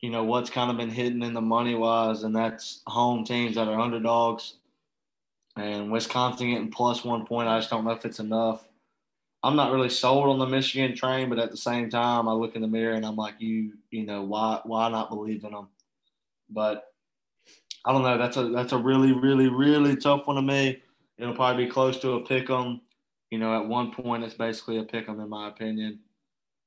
you 0.00 0.10
know, 0.10 0.24
what's 0.24 0.50
kind 0.50 0.72
of 0.72 0.76
been 0.76 0.90
hidden 0.90 1.22
in 1.22 1.34
the 1.34 1.40
money 1.40 1.76
wise, 1.76 2.24
and 2.24 2.34
that's 2.34 2.82
home 2.88 3.24
teams 3.24 3.54
that 3.54 3.68
are 3.68 3.78
underdogs. 3.78 4.54
And 5.56 5.92
Wisconsin 5.92 6.50
getting 6.50 6.70
plus 6.70 7.04
one 7.04 7.26
point, 7.26 7.48
I 7.48 7.58
just 7.58 7.70
don't 7.70 7.84
know 7.84 7.92
if 7.92 8.04
it's 8.04 8.18
enough. 8.18 8.66
I'm 9.44 9.54
not 9.56 9.72
really 9.72 9.88
sold 9.88 10.30
on 10.30 10.38
the 10.38 10.46
Michigan 10.46 10.96
train, 10.96 11.28
but 11.28 11.38
at 11.38 11.50
the 11.50 11.56
same 11.56 11.90
time, 11.90 12.28
I 12.28 12.32
look 12.32 12.56
in 12.56 12.62
the 12.62 12.68
mirror 12.68 12.94
and 12.94 13.04
I'm 13.04 13.16
like, 13.16 13.34
you, 13.38 13.74
you 13.90 14.06
know, 14.06 14.22
why, 14.22 14.60
why 14.64 14.88
not 14.88 15.10
believe 15.10 15.44
in 15.44 15.52
them? 15.52 15.68
But 16.48 16.91
I 17.84 17.92
don't 17.92 18.02
know. 18.02 18.16
That's 18.18 18.36
a 18.36 18.48
that's 18.50 18.72
a 18.72 18.78
really 18.78 19.12
really 19.12 19.48
really 19.48 19.96
tough 19.96 20.26
one 20.26 20.36
to 20.36 20.42
me. 20.42 20.82
It'll 21.18 21.34
probably 21.34 21.66
be 21.66 21.70
close 21.70 21.98
to 22.00 22.12
a 22.12 22.20
pick 22.24 22.48
'em. 22.50 22.80
You 23.30 23.38
know, 23.38 23.56
at 23.60 23.66
one 23.68 23.92
point 23.92 24.24
it's 24.24 24.34
basically 24.34 24.78
a 24.78 24.84
pick 24.84 25.08
'em 25.08 25.20
in 25.20 25.28
my 25.28 25.48
opinion. 25.48 26.00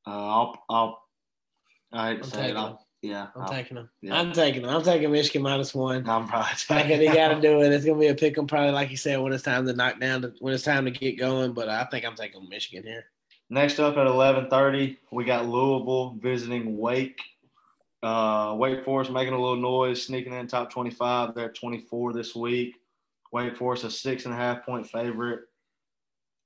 Uh, 0.06 0.12
I'll 0.12 0.64
I'll 0.70 1.04
I 1.94 2.10
hate 2.10 2.18
to 2.20 2.24
I'm 2.26 2.30
say 2.32 2.50
it. 2.50 2.56
I'll, 2.58 2.86
yeah, 3.02 3.28
I'm 3.36 3.42
I'll- 3.44 3.48
taking 3.50 3.76
them. 3.76 3.90
yeah. 4.02 4.20
I'm 4.20 4.32
taking 4.34 4.64
them. 4.64 4.76
I'm 4.76 4.84
taking 4.84 5.12
Michigan 5.12 5.42
minus 5.44 5.74
one. 5.76 6.08
I'm 6.10 6.28
probably 6.28 6.50
think 6.56 6.88
they 6.88 7.06
got 7.08 7.30
to 7.36 7.40
do 7.42 7.62
it. 7.62 7.72
It's 7.72 7.86
gonna 7.86 8.00
be 8.00 8.08
a 8.08 8.16
pick 8.16 8.38
'em 8.38 8.48
probably 8.48 8.72
like 8.72 8.90
you 8.92 8.98
said 8.98 9.20
when 9.22 9.32
it's 9.32 9.44
time 9.44 9.66
to 9.68 9.74
knock 9.74 10.00
down 10.00 10.24
to, 10.24 10.34
when 10.40 10.54
it's 10.54 10.64
time 10.64 10.86
to 10.86 10.92
get 10.92 11.18
going. 11.18 11.54
But 11.54 11.70
I 11.70 11.86
think 11.86 12.04
I'm 12.06 12.16
taking 12.16 12.48
Michigan 12.50 12.84
here. 12.84 13.06
Next 13.50 13.80
up 13.80 13.96
at 13.98 14.08
11:30, 14.08 14.98
we 15.12 15.24
got 15.24 15.46
Louisville 15.46 16.18
visiting 16.20 16.78
Wake. 16.78 17.20
Uh, 18.06 18.54
Wake 18.54 18.84
Forest 18.86 19.10
making 19.10 19.34
a 19.34 19.42
little 19.42 19.56
noise, 19.56 20.06
sneaking 20.06 20.34
in 20.34 20.46
top 20.46 20.70
25. 20.70 21.34
They're 21.34 21.46
at 21.46 21.56
24 21.56 22.14
this 22.14 22.36
week. 22.36 22.76
Wake 23.32 23.58
Forest 23.58 23.84
a 23.84 23.90
six 23.90 24.26
and 24.26 24.34
a 24.34 24.38
half 24.38 24.64
point 24.64 24.88
favorite. 24.88 25.42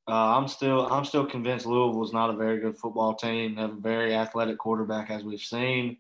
Uh, 0.08 0.38
I'm 0.38 0.48
still 0.48 0.88
I'm 0.88 1.04
still 1.04 1.26
convinced 1.26 1.66
Louisville 1.66 2.04
is 2.06 2.14
not 2.14 2.30
a 2.30 2.38
very 2.38 2.62
good 2.62 2.78
football 2.78 3.14
team. 3.14 3.56
They 3.56 3.62
have 3.62 3.72
a 3.72 3.82
very 3.82 4.16
athletic 4.16 4.58
quarterback 4.58 5.12
as 5.12 5.24
we've 5.26 5.42
seen, 5.42 5.98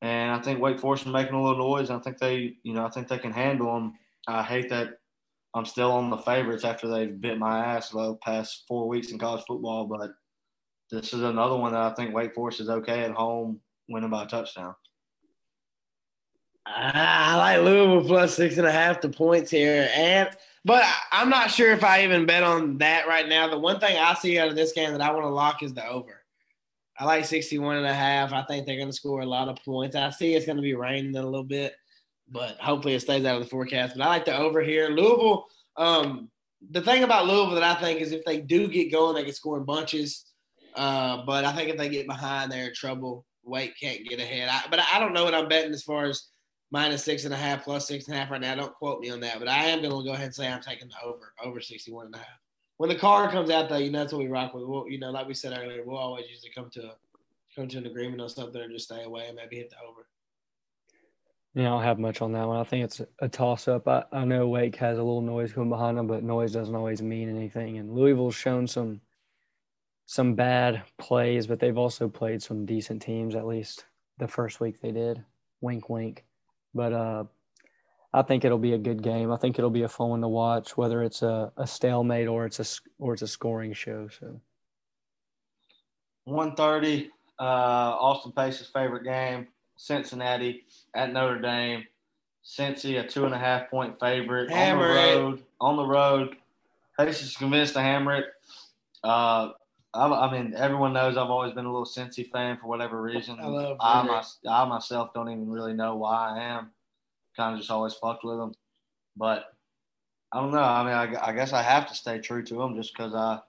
and 0.00 0.30
I 0.30 0.38
think 0.38 0.60
Wake 0.60 0.78
Forest 0.78 1.06
is 1.06 1.12
making 1.12 1.34
a 1.34 1.42
little 1.42 1.58
noise. 1.58 1.90
I 1.90 1.98
think 1.98 2.18
they 2.18 2.54
you 2.62 2.72
know 2.72 2.86
I 2.86 2.90
think 2.90 3.08
they 3.08 3.18
can 3.18 3.32
handle 3.32 3.74
them. 3.74 3.94
I 4.28 4.44
hate 4.44 4.70
that 4.70 5.00
I'm 5.54 5.66
still 5.66 5.90
on 5.90 6.08
the 6.08 6.18
favorites 6.18 6.64
after 6.64 6.86
they've 6.86 7.20
bit 7.20 7.36
my 7.36 7.58
ass 7.58 7.90
the 7.90 8.14
past 8.22 8.62
four 8.68 8.86
weeks 8.86 9.10
in 9.10 9.18
college 9.18 9.44
football, 9.44 9.86
but 9.86 10.12
this 10.88 11.12
is 11.12 11.22
another 11.22 11.56
one 11.56 11.72
that 11.72 11.82
I 11.82 11.94
think 11.94 12.14
Wake 12.14 12.32
Forest 12.32 12.60
is 12.60 12.70
okay 12.70 13.02
at 13.02 13.10
home, 13.10 13.60
winning 13.88 14.10
by 14.10 14.24
a 14.24 14.26
touchdown. 14.26 14.74
I 16.66 17.36
like 17.36 17.62
Louisville 17.62 18.06
plus 18.06 18.34
six 18.34 18.58
and 18.58 18.66
a 18.66 18.72
half 18.72 19.00
the 19.00 19.08
points 19.08 19.50
here, 19.50 19.88
and 19.94 20.28
but 20.64 20.84
I'm 21.12 21.30
not 21.30 21.50
sure 21.50 21.72
if 21.72 21.82
I 21.82 22.04
even 22.04 22.26
bet 22.26 22.42
on 22.42 22.78
that 22.78 23.08
right 23.08 23.28
now. 23.28 23.48
The 23.48 23.58
one 23.58 23.80
thing 23.80 23.96
I 23.96 24.14
see 24.14 24.38
out 24.38 24.48
of 24.48 24.56
this 24.56 24.72
game 24.72 24.92
that 24.92 25.00
I 25.00 25.10
want 25.12 25.24
to 25.24 25.30
lock 25.30 25.62
is 25.62 25.72
the 25.72 25.86
over. 25.86 26.22
I 26.98 27.04
like 27.04 27.24
61 27.24 27.76
and 27.76 27.86
a 27.86 27.94
half. 27.94 28.32
I 28.32 28.42
think 28.42 28.66
they're 28.66 28.76
going 28.76 28.88
to 28.88 28.92
score 28.92 29.20
a 29.20 29.26
lot 29.26 29.48
of 29.48 29.56
points. 29.64 29.94
I 29.96 30.10
see 30.10 30.34
it's 30.34 30.46
going 30.46 30.56
to 30.56 30.62
be 30.62 30.74
raining 30.74 31.16
a 31.16 31.22
little 31.22 31.44
bit, 31.44 31.74
but 32.28 32.56
hopefully 32.58 32.94
it 32.94 33.00
stays 33.00 33.24
out 33.24 33.36
of 33.36 33.44
the 33.44 33.48
forecast. 33.48 33.96
But 33.96 34.04
I 34.04 34.08
like 34.08 34.24
the 34.24 34.36
over 34.36 34.60
here. 34.60 34.88
Louisville, 34.88 35.46
um, 35.76 36.28
the 36.70 36.82
thing 36.82 37.04
about 37.04 37.26
Louisville 37.26 37.54
that 37.54 37.62
I 37.62 37.80
think 37.80 38.00
is 38.00 38.12
if 38.12 38.24
they 38.24 38.40
do 38.40 38.66
get 38.66 38.90
going, 38.90 39.14
they 39.14 39.24
can 39.24 39.32
score 39.32 39.58
in 39.58 39.64
bunches. 39.64 40.24
Uh, 40.74 41.24
but 41.24 41.44
I 41.44 41.52
think 41.52 41.70
if 41.70 41.78
they 41.78 41.88
get 41.88 42.08
behind, 42.08 42.50
they're 42.50 42.68
in 42.68 42.74
trouble 42.74 43.24
Wake 43.48 43.78
can't 43.78 44.04
get 44.04 44.20
ahead. 44.20 44.48
I, 44.48 44.62
but 44.70 44.80
I 44.80 44.98
don't 44.98 45.12
know 45.12 45.24
what 45.24 45.34
I'm 45.34 45.48
betting 45.48 45.72
as 45.72 45.82
far 45.82 46.06
as 46.06 46.28
minus 46.70 47.04
six 47.04 47.24
and 47.24 47.34
a 47.34 47.36
half, 47.36 47.64
plus 47.64 47.88
six 47.88 48.06
and 48.06 48.16
a 48.16 48.18
half 48.18 48.30
right 48.30 48.40
now. 48.40 48.54
Don't 48.54 48.74
quote 48.74 49.00
me 49.00 49.10
on 49.10 49.20
that, 49.20 49.38
but 49.38 49.48
I 49.48 49.64
am 49.64 49.80
going 49.80 49.90
to 49.90 50.04
go 50.04 50.12
ahead 50.12 50.26
and 50.26 50.34
say 50.34 50.48
I'm 50.48 50.60
taking 50.60 50.88
the 50.88 51.06
over, 51.06 51.32
over 51.42 51.60
61 51.60 52.06
and 52.06 52.14
a 52.14 52.18
half. 52.18 52.26
When 52.76 52.88
the 52.88 52.96
card 52.96 53.30
comes 53.30 53.50
out, 53.50 53.68
though, 53.68 53.78
you 53.78 53.90
know 53.90 54.00
that's 54.00 54.12
what 54.12 54.22
we 54.22 54.28
rock 54.28 54.54
with. 54.54 54.64
We'll, 54.64 54.88
you 54.88 55.00
know, 55.00 55.10
like 55.10 55.26
we 55.26 55.34
said 55.34 55.58
earlier, 55.58 55.82
we'll 55.84 55.96
always 55.96 56.26
usually 56.30 56.52
come 56.54 56.70
to 56.70 56.86
a, 56.88 56.94
come 57.56 57.66
to 57.68 57.78
an 57.78 57.86
agreement 57.86 58.20
on 58.20 58.28
something 58.28 58.60
or 58.60 58.68
just 58.68 58.84
stay 58.84 59.02
away 59.02 59.26
and 59.26 59.36
maybe 59.36 59.56
hit 59.56 59.70
the 59.70 59.76
over. 59.78 60.06
Yeah, 61.54 61.62
I 61.62 61.70
don't 61.70 61.82
have 61.82 61.98
much 61.98 62.22
on 62.22 62.30
that 62.32 62.46
one. 62.46 62.58
I 62.58 62.62
think 62.62 62.84
it's 62.84 63.00
a 63.20 63.28
toss 63.28 63.66
up. 63.66 63.88
I, 63.88 64.04
I 64.12 64.24
know 64.24 64.46
Wake 64.46 64.76
has 64.76 64.98
a 64.98 65.02
little 65.02 65.22
noise 65.22 65.52
going 65.52 65.70
behind 65.70 65.98
them, 65.98 66.06
but 66.06 66.22
noise 66.22 66.52
doesn't 66.52 66.74
always 66.74 67.02
mean 67.02 67.28
anything. 67.28 67.78
And 67.78 67.92
Louisville's 67.92 68.36
shown 68.36 68.66
some 68.68 69.00
some 70.08 70.34
bad 70.34 70.82
plays, 70.96 71.46
but 71.46 71.60
they've 71.60 71.76
also 71.76 72.08
played 72.08 72.42
some 72.42 72.64
decent 72.64 73.02
teams, 73.02 73.34
at 73.34 73.46
least 73.46 73.84
the 74.16 74.26
first 74.26 74.58
week 74.58 74.80
they 74.80 74.90
did. 74.90 75.22
Wink 75.60 75.90
wink. 75.90 76.24
But 76.74 76.94
uh 76.94 77.24
I 78.14 78.22
think 78.22 78.46
it'll 78.46 78.56
be 78.56 78.72
a 78.72 78.78
good 78.78 79.02
game. 79.02 79.30
I 79.30 79.36
think 79.36 79.58
it'll 79.58 79.68
be 79.68 79.82
a 79.82 79.88
fun 79.88 80.08
one 80.08 80.20
to 80.22 80.28
watch, 80.28 80.78
whether 80.78 81.02
it's 81.02 81.20
a, 81.20 81.52
a 81.58 81.66
stalemate 81.66 82.26
or 82.26 82.46
it's 82.46 82.58
a 82.58 82.64
or 82.98 83.12
it's 83.12 83.20
a 83.20 83.28
scoring 83.28 83.74
show. 83.74 84.08
So 84.08 84.40
130, 86.24 87.10
uh, 87.38 87.42
Austin 87.42 88.32
Pace's 88.32 88.68
favorite 88.68 89.04
game, 89.04 89.48
Cincinnati 89.76 90.64
at 90.94 91.12
Notre 91.12 91.38
Dame. 91.38 91.84
Cincy, 92.42 92.98
a 92.98 93.06
two 93.06 93.26
and 93.26 93.34
a 93.34 93.38
half 93.38 93.68
point 93.68 94.00
favorite 94.00 94.50
Hammer 94.50 94.88
on 94.88 94.94
the 94.94 95.02
it. 95.02 95.16
road. 95.16 95.42
On 95.60 95.76
the 95.76 95.84
road, 95.84 96.36
Pace 96.98 97.20
is 97.22 97.36
convinced 97.36 97.74
to 97.74 97.82
hammer 97.82 98.16
it. 98.16 98.24
Uh, 99.04 99.50
I, 99.98 100.26
I 100.26 100.32
mean, 100.32 100.54
everyone 100.56 100.92
knows 100.92 101.16
I've 101.16 101.30
always 101.30 101.52
been 101.52 101.64
a 101.64 101.72
little 101.72 101.86
Cincy 101.86 102.30
fan 102.30 102.56
for 102.58 102.68
whatever 102.68 103.02
reason. 103.02 103.38
I 103.40 103.46
love 103.46 103.76
I, 103.80 104.02
my, 104.02 104.22
I 104.48 104.64
myself 104.64 105.12
don't 105.12 105.30
even 105.30 105.50
really 105.50 105.72
know 105.72 105.96
why 105.96 106.36
I 106.36 106.44
am. 106.44 106.70
Kind 107.36 107.54
of 107.54 107.60
just 107.60 107.70
always 107.70 107.94
fucked 107.94 108.24
with 108.24 108.38
them, 108.38 108.54
but 109.16 109.52
I 110.32 110.40
don't 110.40 110.52
know. 110.52 110.58
I 110.58 110.84
mean, 110.84 111.16
I, 111.16 111.28
I 111.28 111.32
guess 111.32 111.52
I 111.52 111.62
have 111.62 111.88
to 111.88 111.94
stay 111.94 112.18
true 112.18 112.42
to 112.44 112.54
them 112.54 112.76
just 112.76 112.92
because 112.92 113.14
I 113.14 113.40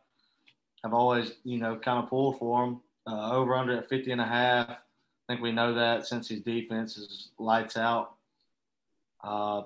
have 0.83 0.93
always, 0.93 1.33
you 1.43 1.57
know, 1.59 1.75
kind 1.75 2.03
of 2.03 2.09
pulled 2.09 2.39
for 2.39 2.65
them. 2.65 2.81
Uh, 3.07 3.31
over 3.31 3.55
under 3.55 3.75
at 3.75 3.89
50 3.89 4.11
and 4.11 4.21
a 4.21 4.25
half. 4.25 4.69
I 4.69 4.75
think 5.27 5.41
we 5.41 5.51
know 5.51 5.73
that 5.73 6.01
Cincy's 6.01 6.41
defense 6.41 6.95
is 6.97 7.29
lights 7.39 7.75
out. 7.75 8.13
Uh, 9.23 9.63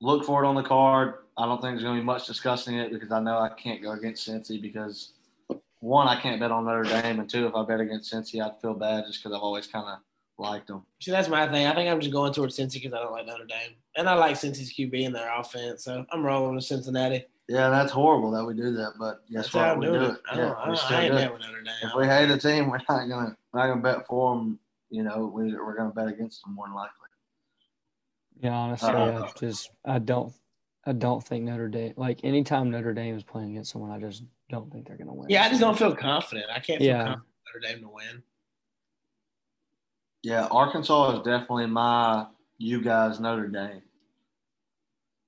look 0.00 0.24
for 0.24 0.44
it 0.44 0.46
on 0.46 0.54
the 0.54 0.62
card. 0.62 1.14
I 1.36 1.46
don't 1.46 1.60
think 1.60 1.72
there's 1.72 1.82
going 1.82 1.96
to 1.96 2.00
be 2.00 2.06
much 2.06 2.26
discussing 2.26 2.76
it 2.76 2.92
because 2.92 3.10
I 3.10 3.20
know 3.20 3.38
I 3.38 3.48
can't 3.48 3.82
go 3.82 3.90
against 3.90 4.28
Cincy 4.28 4.62
because 4.62 5.13
one, 5.84 6.08
I 6.08 6.20
can't 6.20 6.40
bet 6.40 6.50
on 6.50 6.64
Notre 6.64 6.82
Dame, 6.84 7.20
and 7.20 7.28
two, 7.28 7.46
if 7.46 7.54
I 7.54 7.64
bet 7.64 7.80
against 7.80 8.12
Cincy, 8.12 8.44
I'd 8.44 8.60
feel 8.60 8.74
bad 8.74 9.04
just 9.06 9.22
because 9.22 9.36
I've 9.36 9.42
always 9.42 9.66
kind 9.66 9.86
of 9.86 9.98
liked 10.38 10.68
them. 10.68 10.84
See, 11.00 11.10
that's 11.10 11.28
my 11.28 11.46
thing. 11.48 11.66
I 11.66 11.74
think 11.74 11.90
I'm 11.90 12.00
just 12.00 12.12
going 12.12 12.32
towards 12.32 12.56
Cincy 12.58 12.74
because 12.74 12.92
I 12.94 13.00
don't 13.02 13.12
like 13.12 13.26
Notre 13.26 13.44
Dame, 13.44 13.74
and 13.96 14.08
I 14.08 14.14
like 14.14 14.36
Cincy's 14.36 14.72
QB 14.74 15.06
and 15.06 15.14
their 15.14 15.32
offense, 15.38 15.84
so 15.84 16.04
I'm 16.10 16.24
rolling 16.24 16.54
with 16.56 16.64
Cincinnati. 16.64 17.26
Yeah, 17.48 17.68
that's 17.68 17.92
horrible 17.92 18.30
that 18.30 18.44
we 18.44 18.54
do 18.54 18.72
that, 18.72 18.92
but 18.98 19.20
guess 19.30 19.44
That's 19.44 19.48
how 19.52 19.60
what? 19.60 19.68
I'm 19.72 19.78
We 19.80 19.86
doing 19.86 20.00
do 20.00 20.06
it. 20.06 20.12
it. 20.12 20.20
I, 20.32 20.36
Yeah, 20.36 20.42
don't, 20.44 20.56
I, 20.56 20.60
we 20.60 20.66
don't, 20.66 20.76
still 20.78 20.96
I 20.96 21.00
ain't 21.02 21.12
do 21.12 21.18
it. 21.18 21.20
bet 21.20 21.32
with 21.34 21.42
Notre 21.42 21.62
Dame. 21.62 21.74
If 21.82 21.94
we 21.94 22.06
hate 22.06 22.30
a 22.30 22.38
team, 22.38 22.70
we're 22.70 22.78
not 22.88 23.08
gonna 23.08 23.36
we're 23.52 23.60
not 23.60 23.66
gonna 23.68 23.82
bet 23.82 24.06
for 24.06 24.34
them. 24.34 24.58
You 24.90 25.02
know, 25.02 25.26
we, 25.26 25.54
we're 25.54 25.76
gonna 25.76 25.90
bet 25.92 26.08
against 26.08 26.42
them 26.42 26.54
more 26.54 26.66
than 26.66 26.74
likely. 26.74 26.90
yeah, 28.40 28.52
honestly, 28.54 28.88
Uh, 28.88 29.24
I 29.24 29.30
just 29.38 29.70
I 29.84 29.98
don't 29.98 30.32
I 30.86 30.92
don't 30.92 31.22
think 31.22 31.44
Notre 31.44 31.68
Dame 31.68 31.92
like 31.98 32.20
anytime 32.24 32.70
Notre 32.70 32.94
Dame 32.94 33.14
is 33.14 33.22
playing 33.22 33.50
against 33.50 33.72
someone, 33.72 33.90
I 33.90 33.98
just 33.98 34.22
don't 34.50 34.70
think 34.72 34.86
they're 34.86 34.96
gonna 34.96 35.14
win. 35.14 35.28
yeah, 35.30 35.44
I 35.44 35.48
just 35.48 35.60
don't 35.60 35.78
feel 35.78 35.94
confident. 35.94 36.46
I 36.50 36.60
can't 36.60 36.78
feel 36.80 36.88
Yeah. 36.88 37.04
confident 37.04 37.26
Notre 37.54 37.60
Dame 37.74 37.80
to 37.82 37.88
win. 37.88 38.22
Yeah, 40.22 40.46
Arkansas 40.50 41.12
is 41.16 41.18
definitely 41.24 41.66
my 41.66 42.26
you 42.58 42.80
guys 42.80 43.20
Notre 43.20 43.48
Dame. 43.48 43.82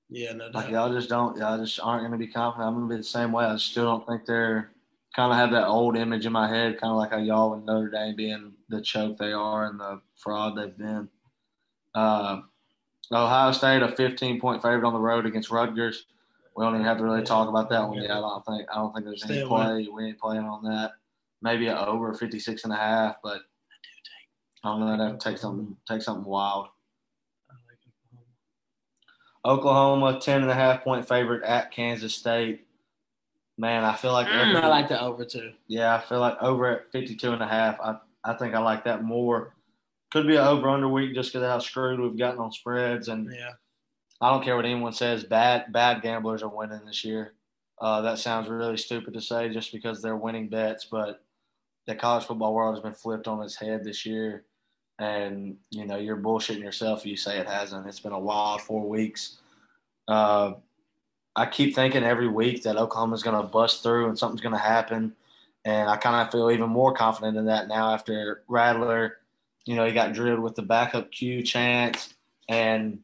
Yeah, 0.09 0.33
no 0.33 0.49
Like 0.55 0.71
y'all 0.71 0.93
just 0.93 1.09
don't 1.09 1.37
y'all 1.37 1.59
just 1.59 1.81
aren't 1.83 2.05
gonna 2.05 2.17
be 2.19 2.29
confident. 2.29 2.69
I'm 2.69 2.75
gonna 2.75 2.89
be 2.89 2.97
the 2.97 3.03
same 3.03 3.33
way. 3.33 3.45
I 3.45 3.57
still 3.57 3.85
don't 3.85 4.07
think 4.07 4.25
they're 4.25 4.71
kind 5.15 5.33
of 5.33 5.39
have 5.39 5.51
that 5.51 5.67
old 5.67 5.97
image 5.97 6.27
in 6.27 6.33
my 6.33 6.47
head, 6.49 6.79
kind 6.81 6.91
of 6.93 6.99
like 6.99 7.11
how 7.11 7.17
y'all 7.19 7.55
and 7.55 7.65
Notre 7.67 7.91
Dame 7.91 8.15
being 8.17 8.53
the 8.69 8.81
choke 8.83 9.17
they 9.19 9.33
are 9.33 9.67
and 9.67 9.81
the 9.81 10.01
fraud 10.17 10.57
they've 10.57 10.77
been. 10.77 11.09
Uh, 11.95 12.43
Ohio 13.13 13.53
State 13.53 13.83
a 13.83 13.89
15 13.89 14.41
point 14.41 14.63
favorite 14.63 14.87
on 14.87 14.93
the 14.93 15.01
road 15.01 15.27
against 15.27 15.51
Rutgers. 15.51 16.07
We 16.57 16.65
don't 16.65 16.75
even 16.75 16.87
have 16.87 16.99
to 16.99 17.05
really 17.05 17.23
talk 17.23 17.49
about 17.49 17.69
that 17.71 17.87
one 17.87 17.99
yet. 18.01 18.11
I 18.13 18.21
don't 18.21 18.45
think 18.47 18.67
I 18.73 18.77
don't 18.77 18.93
think 18.95 19.05
there's 19.05 19.23
Stay 19.23 19.35
any 19.35 19.43
away. 19.43 19.65
play. 19.85 19.89
We 19.93 20.05
ain't 20.07 20.19
playing 20.19 20.45
on 20.45 20.65
that. 20.65 20.93
Maybe 21.43 21.67
a 21.67 21.79
over 21.79 22.15
56 22.15 22.65
and 22.65 22.73
a 22.73 22.77
half, 22.77 23.17
but 23.23 23.43
I'm 24.65 24.81
gonna 24.81 25.05
have 25.11 25.19
to 25.19 25.29
take 25.31 25.39
something 25.39 25.77
take 25.87 26.01
something 26.03 26.25
wild. 26.25 26.69
Oklahoma, 29.45 30.19
10 30.21 30.43
and 30.43 30.51
a 30.51 30.55
half 30.55 30.83
point 30.83 31.07
favorite 31.07 31.45
at 31.45 31.71
Kansas 31.71 32.15
State. 32.15 32.67
Man, 33.59 33.85
I 33.85 33.95
feel 33.95 34.13
like 34.13 34.27
every, 34.29 34.55
Mm, 34.55 34.63
I 34.65 34.67
like 34.69 34.89
the 34.89 35.01
over 35.01 35.25
too. 35.25 35.53
yeah, 35.69 35.95
I 35.95 36.01
feel 36.01 36.21
like 36.21 36.37
over 36.43 36.67
at 36.67 36.91
52 36.91 37.33
and 37.33 37.43
a 37.43 37.47
half. 37.47 37.79
I, 37.81 37.97
I 38.25 38.35
think 38.35 38.55
I 38.55 38.59
like 38.59 38.85
that 38.85 39.05
more. 39.05 39.55
Could 40.13 40.27
be 40.27 40.37
an 40.37 40.45
over 40.47 40.69
under 40.69 40.89
week 40.89 41.15
just 41.15 41.33
because 41.33 41.47
how 41.47 41.59
screwed 41.59 42.01
we've 42.01 42.19
gotten 42.19 42.41
on 42.41 42.51
spreads. 42.53 43.09
And 43.09 43.31
Yeah. 43.33 43.53
I 44.21 44.31
don't 44.31 44.43
care 44.43 44.57
what 44.57 44.65
anyone 44.65 44.93
says, 44.93 45.25
bad 45.25 45.73
bad 45.73 46.03
gamblers 46.03 46.43
are 46.43 46.49
winning 46.49 46.85
this 46.87 47.05
year. 47.05 47.35
Uh, 47.79 48.01
that 48.01 48.19
sounds 48.19 48.49
really 48.49 48.77
stupid 48.77 49.13
to 49.15 49.21
say 49.21 49.51
just 49.51 49.73
because 49.73 50.01
they're 50.01 50.17
winning 50.17 50.49
bets, 50.49 50.87
but 50.87 51.23
the 51.87 51.95
college 51.95 52.25
football 52.25 52.55
world 52.55 52.75
has 52.75 52.83
been 52.83 52.95
flipped 52.95 53.29
on 53.29 53.43
its 53.43 53.57
head 53.57 53.85
this 53.85 54.07
year. 54.07 54.45
And, 54.99 55.57
you 55.71 55.85
know, 55.85 55.99
you're 55.99 56.17
bullshitting 56.17 56.63
yourself 56.63 57.01
if 57.01 57.07
you 57.07 57.17
say 57.17 57.39
it 57.39 57.47
hasn't. 57.47 57.87
It's 57.87 58.01
been 58.01 58.13
a 58.13 58.19
wild 58.19 58.63
four 58.63 58.89
weeks. 58.89 59.39
Uh, 60.09 60.55
I 61.37 61.45
keep 61.45 61.75
thinking 61.75 62.03
every 62.03 62.29
week 62.29 62.63
that 62.63 62.77
Oklahoma's 62.77 63.23
going 63.23 63.37
to 63.37 63.47
bust 63.47 63.83
through 63.83 64.09
and 64.09 64.19
something's 64.19 64.41
going 64.41 64.55
to 64.55 64.59
happen. 64.59 65.15
And 65.67 65.91
I 65.91 65.97
kind 65.97 66.27
of 66.27 66.33
feel 66.33 66.51
even 66.51 66.71
more 66.71 66.95
confident 66.95 67.37
in 67.37 67.45
that 67.47 67.69
now 67.69 67.93
after 67.93 68.43
Rattler, 68.49 69.19
you 69.67 69.75
know, 69.75 69.85
he 69.85 69.93
got 69.93 70.15
drilled 70.15 70.41
with 70.41 70.55
the 70.55 70.63
backup 70.63 71.13
Q 71.13 71.43
chance. 71.43 72.15
And, 72.49 73.01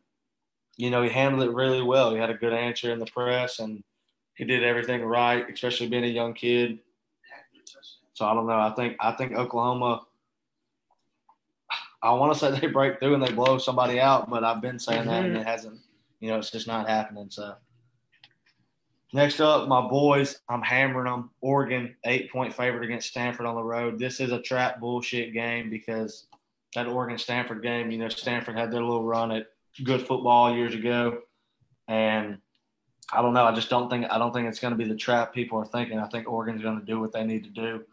you 0.83 0.91
know, 0.91 1.05
he 1.05 1.11
handled 1.11 1.49
it 1.49 1.55
really 1.55 1.81
well. 1.81 2.11
He 2.13 2.19
had 2.19 2.31
a 2.31 2.35
good 2.35 2.53
answer 2.53 2.91
in 2.91 2.99
the 2.99 3.07
press 3.07 3.61
and 3.61 3.85
he 4.35 4.45
did 4.45 4.65
everything 4.65 5.05
right, 5.05 5.49
especially 5.49 5.87
being 5.87 6.03
a 6.03 6.09
young 6.09 6.35
kid. 6.35 6.81
So 8.15 8.27
I 8.27 8.35
don't 8.35 8.49
know. 8.49 8.59
I 8.59 8.73
think 8.75 8.97
I 8.99 9.13
think 9.13 9.33
Oklahoma. 9.33 10.05
I 12.03 12.13
want 12.15 12.33
to 12.33 12.39
say 12.39 12.51
they 12.59 12.67
break 12.67 12.99
through 12.99 13.15
and 13.15 13.23
they 13.23 13.31
blow 13.31 13.59
somebody 13.59 14.01
out, 14.01 14.29
but 14.29 14.43
I've 14.43 14.61
been 14.61 14.81
saying 14.81 15.07
that 15.07 15.25
and 15.25 15.37
it 15.37 15.39
mm-hmm. 15.39 15.49
hasn't. 15.49 15.79
You 16.19 16.31
know, 16.31 16.39
it's 16.39 16.51
just 16.51 16.67
not 16.67 16.89
happening. 16.89 17.29
So 17.31 17.55
next 19.13 19.39
up, 19.39 19.69
my 19.69 19.83
boys, 19.83 20.41
I'm 20.49 20.63
hammering 20.63 21.13
them. 21.13 21.31
Oregon, 21.43 21.95
eight 22.07 22.33
point 22.33 22.53
favorite 22.53 22.83
against 22.83 23.07
Stanford 23.07 23.47
on 23.47 23.55
the 23.55 23.63
road. 23.63 24.01
This 24.01 24.19
is 24.19 24.33
a 24.33 24.43
trap 24.43 24.81
bullshit 24.81 25.33
game 25.33 25.71
because 25.71 26.27
that 26.75 26.89
Oregon 26.89 27.19
Stanford 27.19 27.63
game, 27.63 27.93
you 27.93 27.99
know, 27.99 28.09
Stanford 28.09 28.59
had 28.59 28.73
their 28.73 28.83
little 28.83 29.05
run 29.05 29.31
at 29.31 29.47
good 29.85 30.07
football 30.07 30.55
years 30.55 30.75
ago, 30.75 31.21
and 31.89 32.39
I 33.13 33.21
don't 33.21 33.35
know. 33.35 33.45
I 33.45 33.55
just 33.55 33.71
don't 33.71 33.91
think 33.91 34.07
I 34.11 34.19
don't 34.19 34.33
think 34.33 34.49
it's 34.49 34.61
going 34.61 34.73
to 34.73 34.79
be 34.79 34.89
the 34.89 34.97
trap 34.97 35.35
people 35.35 35.59
are 35.59 35.67
thinking. 35.67 35.99
I 35.99 36.09
think 36.09 36.29
Oregon's 36.29 36.63
going 36.63 36.81
to 36.81 36.87
do 36.87 37.01
what 37.01 37.13
they 37.13 37.25
need 37.25 37.45
to 37.45 37.51
do 37.51 37.85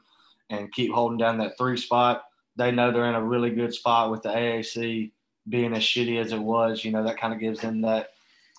and 0.50 0.72
keep 0.72 0.92
holding 0.92 1.18
down 1.18 1.38
that 1.38 1.58
three 1.58 1.78
spot. 1.78 2.24
They 2.56 2.72
know 2.72 2.92
they're 2.92 3.10
in 3.10 3.16
a 3.16 3.24
really 3.24 3.52
good 3.52 3.74
spot 3.74 4.12
with 4.12 4.24
the 4.24 4.30
AAC 4.30 5.12
being 5.48 5.74
as 5.74 5.84
shitty 5.84 6.20
as 6.20 6.32
it 6.32 6.40
was. 6.40 6.84
You 6.84 6.92
know 6.92 7.04
that 7.04 7.20
kind 7.20 7.34
of 7.34 7.40
gives 7.40 7.62
them 7.62 7.82
that 7.82 8.10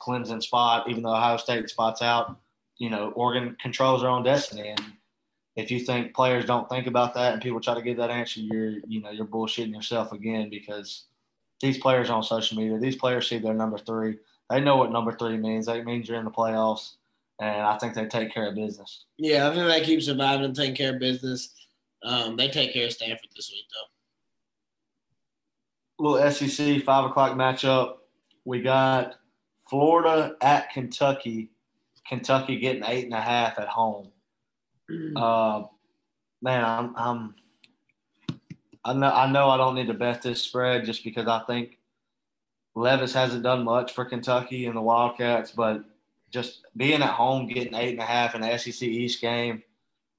Clemson 0.00 0.42
spot, 0.42 0.88
even 0.88 1.02
though 1.02 1.14
Ohio 1.14 1.36
State 1.36 1.68
spots 1.68 2.02
out. 2.02 2.38
You 2.78 2.88
know, 2.88 3.10
Oregon 3.10 3.56
controls 3.60 4.00
their 4.00 4.10
own 4.10 4.22
destiny, 4.22 4.68
and 4.68 4.80
if 5.56 5.70
you 5.70 5.80
think 5.80 6.14
players 6.14 6.44
don't 6.44 6.68
think 6.68 6.86
about 6.86 7.14
that 7.14 7.32
and 7.32 7.42
people 7.42 7.60
try 7.60 7.74
to 7.74 7.82
give 7.82 7.96
that 7.98 8.10
answer, 8.10 8.40
you're 8.40 8.78
you 8.86 9.00
know 9.02 9.10
you're 9.10 9.26
bullshitting 9.26 9.74
yourself 9.74 10.12
again 10.12 10.48
because 10.50 11.04
these 11.61 11.78
players 11.78 12.11
on 12.11 12.22
social 12.22 12.58
media, 12.58 12.78
these 12.78 12.96
players 12.96 13.28
see 13.28 13.38
their 13.38 13.54
number 13.54 13.78
three. 13.78 14.18
They 14.48 14.61
know 14.61 14.76
what 14.76 14.90
number 14.90 15.12
three 15.12 15.36
means. 15.36 15.66
That 15.66 15.84
means 15.84 16.08
you're 16.08 16.18
in 16.18 16.24
the 16.24 16.30
playoffs, 16.30 16.94
and 17.38 17.62
I 17.62 17.78
think 17.78 17.94
they 17.94 18.06
take 18.06 18.32
care 18.32 18.48
of 18.48 18.54
business. 18.54 19.04
Yeah, 19.18 19.48
I 19.48 19.54
think 19.54 19.68
they 19.68 19.84
keep 19.84 20.02
surviving 20.02 20.46
and 20.46 20.56
taking 20.56 20.74
care 20.74 20.94
of 20.94 21.00
business. 21.00 21.54
Um, 22.02 22.36
they 22.36 22.48
take 22.48 22.72
care 22.72 22.86
of 22.86 22.92
Stanford 22.92 23.28
this 23.36 23.50
week, 23.52 23.64
though. 25.98 26.12
Little 26.12 26.30
SEC 26.30 26.82
five 26.82 27.04
o'clock 27.04 27.32
matchup. 27.36 27.98
We 28.44 28.62
got 28.62 29.16
Florida 29.68 30.34
at 30.40 30.70
Kentucky. 30.72 31.50
Kentucky 32.08 32.58
getting 32.58 32.82
eight 32.86 33.04
and 33.04 33.14
a 33.14 33.20
half 33.20 33.58
at 33.58 33.68
home. 33.68 34.08
Uh, 35.14 35.62
man, 36.42 36.64
I'm, 36.64 36.96
I'm, 36.96 37.34
I 38.84 38.94
know, 38.94 39.10
I 39.10 39.30
know, 39.30 39.50
I 39.50 39.56
don't 39.56 39.74
need 39.74 39.88
to 39.88 39.94
bet 39.94 40.22
this 40.22 40.42
spread 40.42 40.84
just 40.84 41.04
because 41.04 41.26
I 41.26 41.40
think 41.40 41.78
Levis 42.74 43.12
hasn't 43.12 43.42
done 43.42 43.64
much 43.64 43.92
for 43.92 44.04
Kentucky 44.04 44.66
and 44.66 44.76
the 44.76 44.80
Wildcats, 44.80 45.50
but 45.50 45.84
just 46.30 46.62
being 46.76 47.02
at 47.02 47.10
home, 47.10 47.46
getting 47.46 47.74
eight 47.74 47.92
and 47.92 48.00
a 48.00 48.04
half 48.04 48.34
in 48.34 48.40
the 48.40 48.56
SEC 48.56 48.82
East 48.82 49.20
game, 49.20 49.62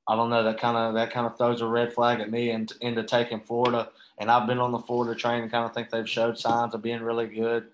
I 0.08 0.16
don't 0.16 0.30
know 0.30 0.44
that 0.44 0.60
kind 0.60 0.78
of 0.78 0.94
that 0.96 1.12
kind 1.12 1.26
of 1.26 1.38
throws 1.38 1.62
a 1.62 1.68
red 1.68 1.94
flag 1.94 2.20
at 2.20 2.32
me 2.32 2.52
and 2.52 2.72
into 2.82 3.04
taking 3.04 3.40
Florida. 3.40 3.90
And 4.18 4.30
I've 4.30 4.48
been 4.48 4.60
on 4.60 4.72
the 4.72 4.80
Florida 4.80 5.18
train 5.18 5.44
and 5.44 5.52
kind 5.52 5.66
of 5.66 5.74
think 5.74 5.90
they've 5.90 6.10
showed 6.10 6.38
signs 6.38 6.74
of 6.74 6.82
being 6.82 7.02
really 7.02 7.28
good. 7.28 7.68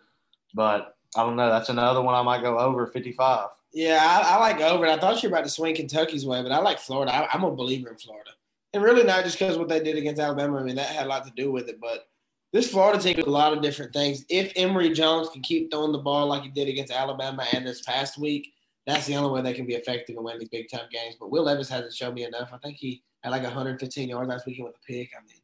But 0.54 0.96
I 1.16 1.24
don't 1.24 1.36
know. 1.36 1.50
That's 1.50 1.70
another 1.70 2.02
one 2.02 2.16
I 2.16 2.22
might 2.22 2.42
go 2.42 2.60
over 2.60 2.88
55. 2.88 3.48
Yeah, 3.74 4.00
I, 4.02 4.36
I 4.36 4.40
like 4.40 4.62
over. 4.62 4.86
I 4.86 4.98
thought 4.98 5.22
you 5.22 5.30
were 5.30 5.36
about 5.36 5.46
to 5.46 5.52
swing 5.52 5.76
Kentucky's 5.76 6.26
way, 6.26 6.42
but 6.44 6.52
I 6.52 6.60
like 6.60 6.80
Florida. 6.80 7.14
I, 7.14 7.28
I'm 7.34 7.44
a 7.44 7.52
believer 7.52 7.90
in 7.90 7.98
Florida, 7.98 8.32
and 8.74 8.84
really 8.84 9.04
not 9.04 9.24
just 9.24 9.40
because 9.40 9.58
what 9.58 9.70
they 9.70 9.82
did 9.82 9.98
against 9.98 10.22
Alabama. 10.22 10.58
I 10.58 10.64
mean, 10.64 10.76
that 10.76 10.88
had 10.88 11.06
a 11.06 11.10
lot 11.10 11.26
to 11.26 11.32
do 11.36 11.52
with 11.52 11.70
it, 11.70 11.80
but 11.80 12.08
this 12.54 12.72
Florida 12.72 13.02
team 13.02 13.16
did 13.16 13.28
a 13.28 13.32
lot 13.32 13.54
of 13.54 13.62
different 13.62 13.94
things. 13.94 14.26
If 14.30 14.54
Emory 14.56 14.92
Jones 14.92 15.30
can 15.30 15.42
keep 15.42 15.70
throwing 15.70 15.92
the 15.92 15.98
ball 15.98 16.28
like 16.28 16.44
he 16.44 16.50
did 16.50 16.68
against 16.68 16.94
Alabama 16.94 17.46
and 17.52 17.68
this 17.68 17.82
past 17.82 18.18
week, 18.18 18.54
that's 18.86 19.06
the 19.06 19.16
only 19.16 19.30
way 19.30 19.42
they 19.42 19.54
can 19.54 19.66
be 19.66 19.76
effective 19.76 20.16
and 20.16 20.24
win 20.24 20.40
these 20.40 20.50
big 20.50 20.70
time 20.70 20.88
games. 20.92 21.16
But 21.20 21.30
Will 21.30 21.44
Levis 21.44 21.70
hasn't 21.70 21.94
shown 21.94 22.14
me 22.14 22.24
enough. 22.24 22.52
I 22.54 22.58
think 22.58 22.78
he 22.78 23.04
had 23.22 23.32
like 23.32 23.44
115 23.44 24.10
yards 24.10 24.30
last 24.30 24.46
weekend 24.46 24.68
with 24.68 24.76
a 24.76 24.86
pick. 24.86 25.12
I 25.16 25.22
mean, 25.26 25.42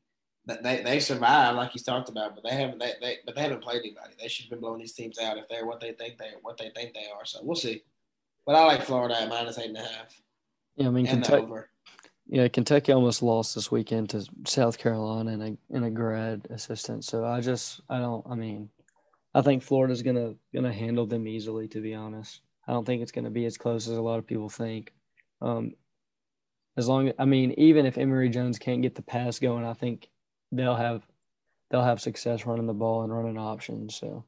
they 0.63 0.83
they 0.83 0.99
survived 0.99 1.57
like 1.57 1.71
he's 1.71 1.83
talked 1.83 2.09
about, 2.09 2.35
but 2.35 2.43
they 2.43 2.55
haven't 2.55 2.79
they, 2.79 2.93
they 3.01 3.17
but 3.25 3.35
they 3.35 3.41
haven't 3.41 3.61
played 3.61 3.81
anybody. 3.81 4.13
They 4.19 4.27
should 4.27 4.45
have 4.45 4.51
been 4.51 4.59
blowing 4.59 4.79
these 4.79 4.93
teams 4.93 5.19
out 5.19 5.37
if 5.37 5.47
they're 5.49 5.65
what 5.65 5.79
they 5.79 5.93
think 5.93 6.17
they 6.17 6.31
what 6.41 6.57
they 6.57 6.69
think 6.75 6.93
they 6.93 7.07
are. 7.15 7.25
So 7.25 7.39
we'll 7.43 7.55
see. 7.55 7.83
But 8.45 8.55
I 8.55 8.65
like 8.65 8.83
Florida 8.83 9.21
at 9.21 9.29
minus 9.29 9.57
eight 9.57 9.67
and 9.67 9.77
a 9.77 9.81
half 9.81 10.21
Yeah, 10.75 10.87
I 10.87 10.89
mean 10.89 11.05
Kentucky. 11.05 11.47
Yeah, 12.33 12.47
Kentucky 12.47 12.91
almost 12.91 13.21
lost 13.21 13.53
this 13.53 13.69
weekend 13.69 14.09
to 14.09 14.25
South 14.47 14.79
Carolina 14.79 15.33
in 15.33 15.41
a 15.43 15.75
in 15.77 15.83
a 15.83 15.91
grad 15.91 16.47
assistant. 16.49 17.05
So 17.05 17.23
I 17.25 17.39
just 17.41 17.81
I 17.91 17.99
don't 17.99 18.25
I 18.27 18.33
mean 18.33 18.69
I 19.35 19.43
think 19.43 19.61
Florida's 19.61 20.01
gonna 20.01 20.33
gonna 20.51 20.73
handle 20.73 21.05
them 21.05 21.27
easily 21.27 21.67
to 21.67 21.79
be 21.79 21.93
honest. 21.93 22.41
I 22.67 22.73
don't 22.73 22.85
think 22.85 23.03
it's 23.03 23.11
gonna 23.11 23.29
be 23.29 23.45
as 23.45 23.55
close 23.55 23.87
as 23.87 23.97
a 23.97 24.01
lot 24.01 24.17
of 24.17 24.25
people 24.25 24.49
think. 24.49 24.93
Um 25.43 25.73
as 26.75 26.87
long 26.87 27.11
I 27.19 27.25
mean, 27.25 27.51
even 27.51 27.85
if 27.85 27.99
Emory 27.99 28.29
Jones 28.29 28.57
can't 28.57 28.81
get 28.81 28.95
the 28.95 29.03
pass 29.03 29.37
going, 29.37 29.63
I 29.63 29.73
think 29.73 30.09
they'll 30.51 30.73
have 30.73 31.05
they'll 31.69 31.83
have 31.83 32.01
success 32.01 32.47
running 32.47 32.65
the 32.65 32.73
ball 32.73 33.03
and 33.03 33.13
running 33.13 33.37
options. 33.37 33.93
So 33.93 34.25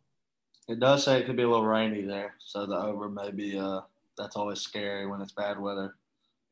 It 0.68 0.80
does 0.80 1.06
say 1.06 1.22
it 1.22 1.26
could 1.26 1.38
be 1.38 1.42
a 1.42 1.50
little 1.50 1.66
rainy 1.66 2.04
there, 2.04 2.36
so 2.38 2.68
the 2.68 2.76
over 2.76 3.10
may 3.10 3.32
be. 3.32 3.58
Uh, 3.58 3.82
that's 4.16 4.36
always 4.36 4.62
scary 4.62 5.08
when 5.08 5.22
it's 5.22 5.32
bad 5.34 5.60
weather. 5.60 5.96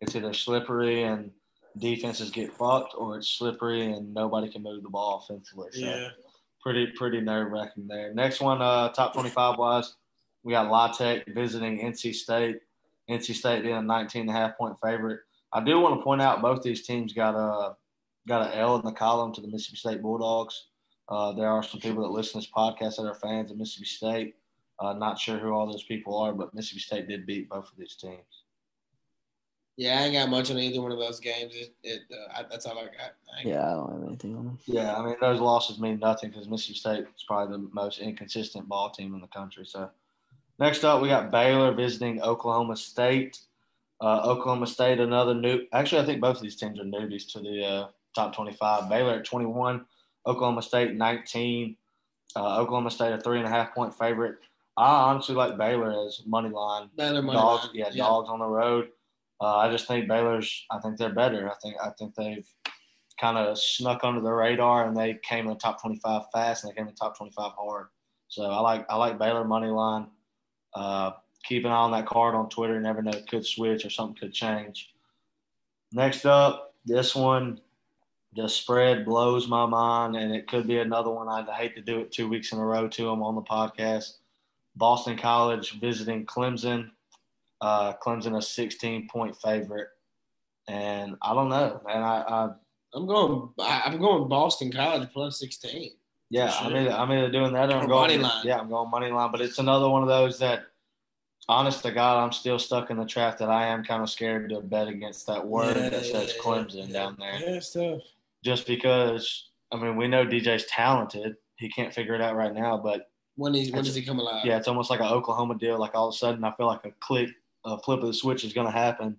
It's 0.01 0.15
either 0.15 0.33
slippery 0.33 1.03
and 1.03 1.29
defenses 1.77 2.31
get 2.31 2.53
fucked, 2.53 2.93
or 2.97 3.17
it's 3.17 3.29
slippery 3.29 3.91
and 3.91 4.13
nobody 4.13 4.49
can 4.49 4.63
move 4.63 4.83
the 4.83 4.89
ball 4.89 5.23
offensively. 5.23 5.69
So 5.71 5.79
pretty 6.61 6.87
pretty 6.95 7.21
nerve 7.21 7.51
wracking 7.51 7.87
there. 7.87 8.13
Next 8.13 8.41
one, 8.41 8.61
uh, 8.61 8.89
top 8.89 9.13
twenty 9.13 9.29
five 9.29 9.57
wise, 9.57 9.95
we 10.43 10.51
got 10.53 10.69
La 10.69 10.91
Tech 10.91 11.25
visiting 11.27 11.79
NC 11.79 12.13
State. 12.13 12.59
NC 13.09 13.35
State 13.35 13.63
being 13.63 13.75
a 13.75 13.81
19 13.81 14.21
and 14.21 14.29
a 14.29 14.33
half 14.33 14.57
point 14.57 14.77
favorite. 14.81 15.19
I 15.51 15.63
do 15.63 15.79
want 15.79 15.99
to 15.99 16.03
point 16.03 16.21
out 16.21 16.41
both 16.41 16.63
these 16.63 16.85
teams 16.85 17.13
got 17.13 17.35
a 17.35 17.75
got 18.27 18.47
an 18.47 18.57
L 18.57 18.77
in 18.77 18.85
the 18.85 18.91
column 18.91 19.33
to 19.33 19.41
the 19.41 19.47
Mississippi 19.47 19.77
State 19.77 20.01
Bulldogs. 20.01 20.67
Uh, 21.09 21.33
there 21.33 21.49
are 21.49 21.61
some 21.61 21.81
people 21.81 22.01
that 22.03 22.09
listen 22.09 22.33
to 22.33 22.47
this 22.47 22.51
podcast 22.55 22.95
that 22.95 23.07
are 23.07 23.15
fans 23.15 23.51
of 23.51 23.57
Mississippi 23.57 23.85
State. 23.85 24.35
Uh, 24.79 24.93
not 24.93 25.19
sure 25.19 25.37
who 25.37 25.51
all 25.51 25.67
those 25.67 25.83
people 25.83 26.17
are, 26.17 26.33
but 26.33 26.53
Mississippi 26.53 26.79
State 26.79 27.07
did 27.07 27.25
beat 27.25 27.49
both 27.49 27.65
of 27.65 27.77
these 27.77 27.95
teams. 27.95 28.42
Yeah, 29.75 29.99
I 29.99 30.03
ain't 30.03 30.13
got 30.13 30.29
much 30.29 30.51
on 30.51 30.59
either 30.59 30.81
one 30.81 30.91
of 30.91 30.99
those 30.99 31.19
games. 31.19 31.53
It, 31.55 31.73
it 31.83 32.01
uh, 32.11 32.39
I, 32.39 32.43
that's 32.49 32.65
all 32.65 32.77
I 32.77 32.83
got. 32.83 32.93
I 33.35 33.39
ain't- 33.39 33.47
yeah, 33.49 33.67
I 33.67 33.73
don't 33.73 33.91
have 33.93 34.03
anything 34.07 34.35
on 34.37 34.45
them. 34.45 34.59
Yeah, 34.65 34.95
I 34.95 35.03
mean 35.03 35.15
those 35.19 35.39
losses 35.39 35.79
mean 35.79 35.99
nothing 35.99 36.29
because 36.29 36.47
Mississippi 36.47 36.77
State 36.79 36.99
is 37.15 37.23
probably 37.27 37.57
the 37.57 37.69
most 37.73 37.99
inconsistent 37.99 38.67
ball 38.69 38.91
team 38.91 39.15
in 39.15 39.21
the 39.21 39.27
country. 39.27 39.65
So 39.65 39.89
next 40.59 40.83
up, 40.83 41.01
we 41.01 41.07
got 41.07 41.31
Baylor 41.31 41.73
visiting 41.73 42.21
Oklahoma 42.21 42.75
State. 42.77 43.39
Uh, 44.01 44.21
Oklahoma 44.25 44.67
State, 44.67 44.99
another 44.99 45.33
new. 45.33 45.61
Actually, 45.71 46.01
I 46.01 46.05
think 46.05 46.21
both 46.21 46.35
of 46.37 46.41
these 46.43 46.55
teams 46.57 46.79
are 46.79 46.83
newbies 46.83 47.31
to 47.33 47.39
the 47.39 47.65
uh, 47.65 47.87
top 48.15 48.35
twenty-five. 48.35 48.89
Baylor 48.89 49.13
at 49.13 49.25
twenty-one, 49.25 49.85
Oklahoma 50.27 50.61
State 50.61 50.93
nineteen. 50.93 51.77
Uh, 52.35 52.59
Oklahoma 52.59 52.91
State 52.91 53.13
a 53.13 53.19
three 53.19 53.37
and 53.39 53.47
a 53.47 53.49
half 53.49 53.73
point 53.73 53.97
favorite. 53.97 54.35
I 54.77 55.03
honestly 55.03 55.35
like 55.35 55.57
Baylor 55.57 56.05
as 56.05 56.21
money 56.25 56.49
line 56.49 56.89
Baylor 56.95 57.21
money 57.21 57.37
dogs. 57.39 57.65
line. 57.67 57.71
Yeah, 57.75 57.89
dogs 57.95 58.29
on 58.29 58.39
the 58.39 58.45
road. 58.45 58.89
Uh, 59.43 59.57
I 59.57 59.69
just 59.69 59.87
think 59.87 60.07
Baylor's. 60.07 60.65
I 60.71 60.79
think 60.79 60.97
they're 60.97 61.13
better. 61.13 61.51
I 61.51 61.55
think 61.61 61.75
I 61.83 61.89
think 61.99 62.15
they've 62.15 62.47
kind 63.19 63.37
of 63.37 63.59
snuck 63.59 64.03
under 64.03 64.21
the 64.21 64.31
radar 64.31 64.87
and 64.87 64.95
they 64.95 65.19
came 65.21 65.45
in 65.45 65.53
the 65.53 65.59
top 65.59 65.81
25 65.81 66.23
fast 66.33 66.63
and 66.63 66.71
they 66.71 66.75
came 66.75 66.87
in 66.87 66.93
the 66.93 66.97
top 66.97 67.17
25 67.17 67.51
hard. 67.51 67.87
So 68.29 68.43
I 68.43 68.61
like 68.61 68.85
I 68.89 68.95
like 68.95 69.19
Baylor 69.19 69.43
money 69.43 69.67
line. 69.67 70.07
Uh, 70.73 71.11
keep 71.43 71.65
an 71.65 71.71
eye 71.71 71.75
on 71.75 71.91
that 71.91 72.05
card 72.05 72.35
on 72.35 72.47
Twitter. 72.47 72.79
Never 72.79 73.01
know 73.01 73.11
it 73.11 73.27
could 73.27 73.45
switch 73.45 73.85
or 73.85 73.89
something 73.89 74.15
could 74.15 74.33
change. 74.33 74.93
Next 75.91 76.25
up, 76.25 76.73
this 76.85 77.13
one, 77.13 77.59
the 78.35 78.47
spread 78.47 79.05
blows 79.05 79.47
my 79.47 79.65
mind, 79.65 80.15
and 80.15 80.33
it 80.33 80.47
could 80.47 80.67
be 80.67 80.77
another 80.77 81.11
one. 81.11 81.27
I'd 81.27 81.47
hate 81.49 81.75
to 81.75 81.81
do 81.81 81.99
it 81.99 82.13
two 82.13 82.29
weeks 82.29 82.53
in 82.53 82.59
a 82.59 82.65
row 82.65 82.87
to 82.87 83.05
them 83.05 83.21
on 83.21 83.35
the 83.35 83.41
podcast. 83.41 84.13
Boston 84.75 85.17
College 85.17 85.79
visiting 85.79 86.25
Clemson. 86.25 86.89
Uh, 87.63 87.93
Clemson 88.05 88.35
a 88.37 88.41
16 88.41 89.07
point 89.07 89.33
favorite, 89.37 89.87
and 90.67 91.15
I 91.21 91.33
don't 91.33 91.47
know, 91.47 91.79
man. 91.85 92.03
I, 92.03 92.21
I 92.21 92.49
I'm 92.93 93.05
going. 93.07 93.49
I- 93.59 93.83
I'm 93.85 93.97
going 93.99 94.27
Boston 94.27 94.69
College 94.69 95.07
plus 95.13 95.39
sixteen. 95.39 95.91
yeah, 96.29 96.51
For 96.51 96.65
I'm 96.65 96.75
either 96.75 96.91
I'm 96.91 97.11
either 97.11 97.31
doing 97.31 97.53
that 97.53 97.69
or 97.69 97.77
I'm 97.77 97.85
Or 97.85 97.87
going 97.87 98.01
money 98.01 98.17
line. 98.17 98.41
Yeah, 98.45 98.59
I'm 98.59 98.69
going 98.69 98.89
money 98.91 99.09
line, 99.11 99.31
but 99.31 99.39
it's 99.39 99.59
another 99.59 99.87
one 99.89 100.01
of 100.03 100.09
those 100.09 100.37
that, 100.39 100.63
honest 101.47 101.83
to 101.83 101.91
God, 101.91 102.21
I'm 102.21 102.33
still 102.33 102.59
stuck 102.59 102.89
in 102.91 102.97
the 102.97 103.05
trap 103.05 103.37
that 103.37 103.49
I 103.49 103.67
am 103.67 103.83
kind 103.85 104.03
of 104.03 104.09
scared 104.09 104.49
to 104.49 104.59
bet 104.59 104.89
against 104.89 105.25
that 105.27 105.45
word 105.47 105.75
Yeah, 105.77 105.89
that 105.89 106.05
says 106.05 106.33
yeah, 106.35 106.43
Clemson 106.43 106.87
yeah. 106.89 106.93
down 106.93 107.15
there. 107.17 107.39
Yeah, 107.39 107.55
it's 107.55 107.71
tough. 107.71 108.01
Just 108.43 108.67
because 108.67 109.51
I 109.71 109.77
mean 109.77 109.95
we 109.95 110.09
know 110.09 110.25
DJ's 110.25 110.65
talented, 110.65 111.37
he 111.55 111.69
can't 111.69 111.93
figure 111.93 112.13
it 112.13 112.19
out 112.21 112.35
right 112.35 112.53
now, 112.53 112.77
but 112.77 113.09
When 113.37 113.55
is 113.55 113.71
when 113.71 113.85
does 113.85 113.95
he 113.95 114.03
come 114.03 114.19
alive? 114.19 114.45
yeah, 114.45 114.57
it's 114.57 114.67
almost 114.67 114.89
like 114.89 114.99
an 114.99 115.07
Oklahoma 115.07 115.55
deal. 115.57 115.79
Like 115.79 115.95
all 115.95 116.09
of 116.09 116.13
a 116.13 116.17
sudden, 116.17 116.43
I 116.43 116.51
feel 116.57 116.67
like 116.67 116.85
a 116.85 116.91
click, 116.99 117.29
a 117.65 117.77
flip 117.79 118.01
of 118.01 118.07
the 118.07 118.13
switch 118.13 118.43
is 118.43 118.53
going 118.53 118.67
to 118.67 118.73
happen, 118.73 119.17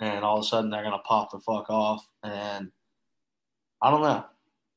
and 0.00 0.24
all 0.24 0.38
of 0.38 0.44
a 0.44 0.46
sudden 0.46 0.70
they're 0.70 0.82
going 0.82 0.92
to 0.92 0.98
pop 0.98 1.30
the 1.30 1.40
fuck 1.40 1.70
off. 1.70 2.06
And 2.22 2.70
I 3.82 3.90
don't 3.90 4.02
know. 4.02 4.24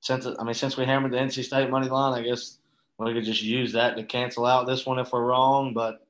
Since 0.02 0.26
I 0.26 0.44
mean, 0.44 0.54
since 0.54 0.78
we 0.78 0.86
hammered 0.86 1.12
the 1.12 1.18
NC 1.18 1.44
State 1.44 1.70
money 1.70 1.88
line, 1.88 2.20
I 2.20 2.24
guess 2.24 2.58
we 2.98 3.14
could 3.14 3.24
just 3.24 3.44
use 3.44 3.74
that 3.74 3.96
to 3.96 4.04
cancel 4.04 4.46
out 4.46 4.68
this 4.68 4.86
one 4.86 5.00
if 5.00 5.12
we're 5.12 5.24
wrong. 5.24 5.74
But 5.74 6.06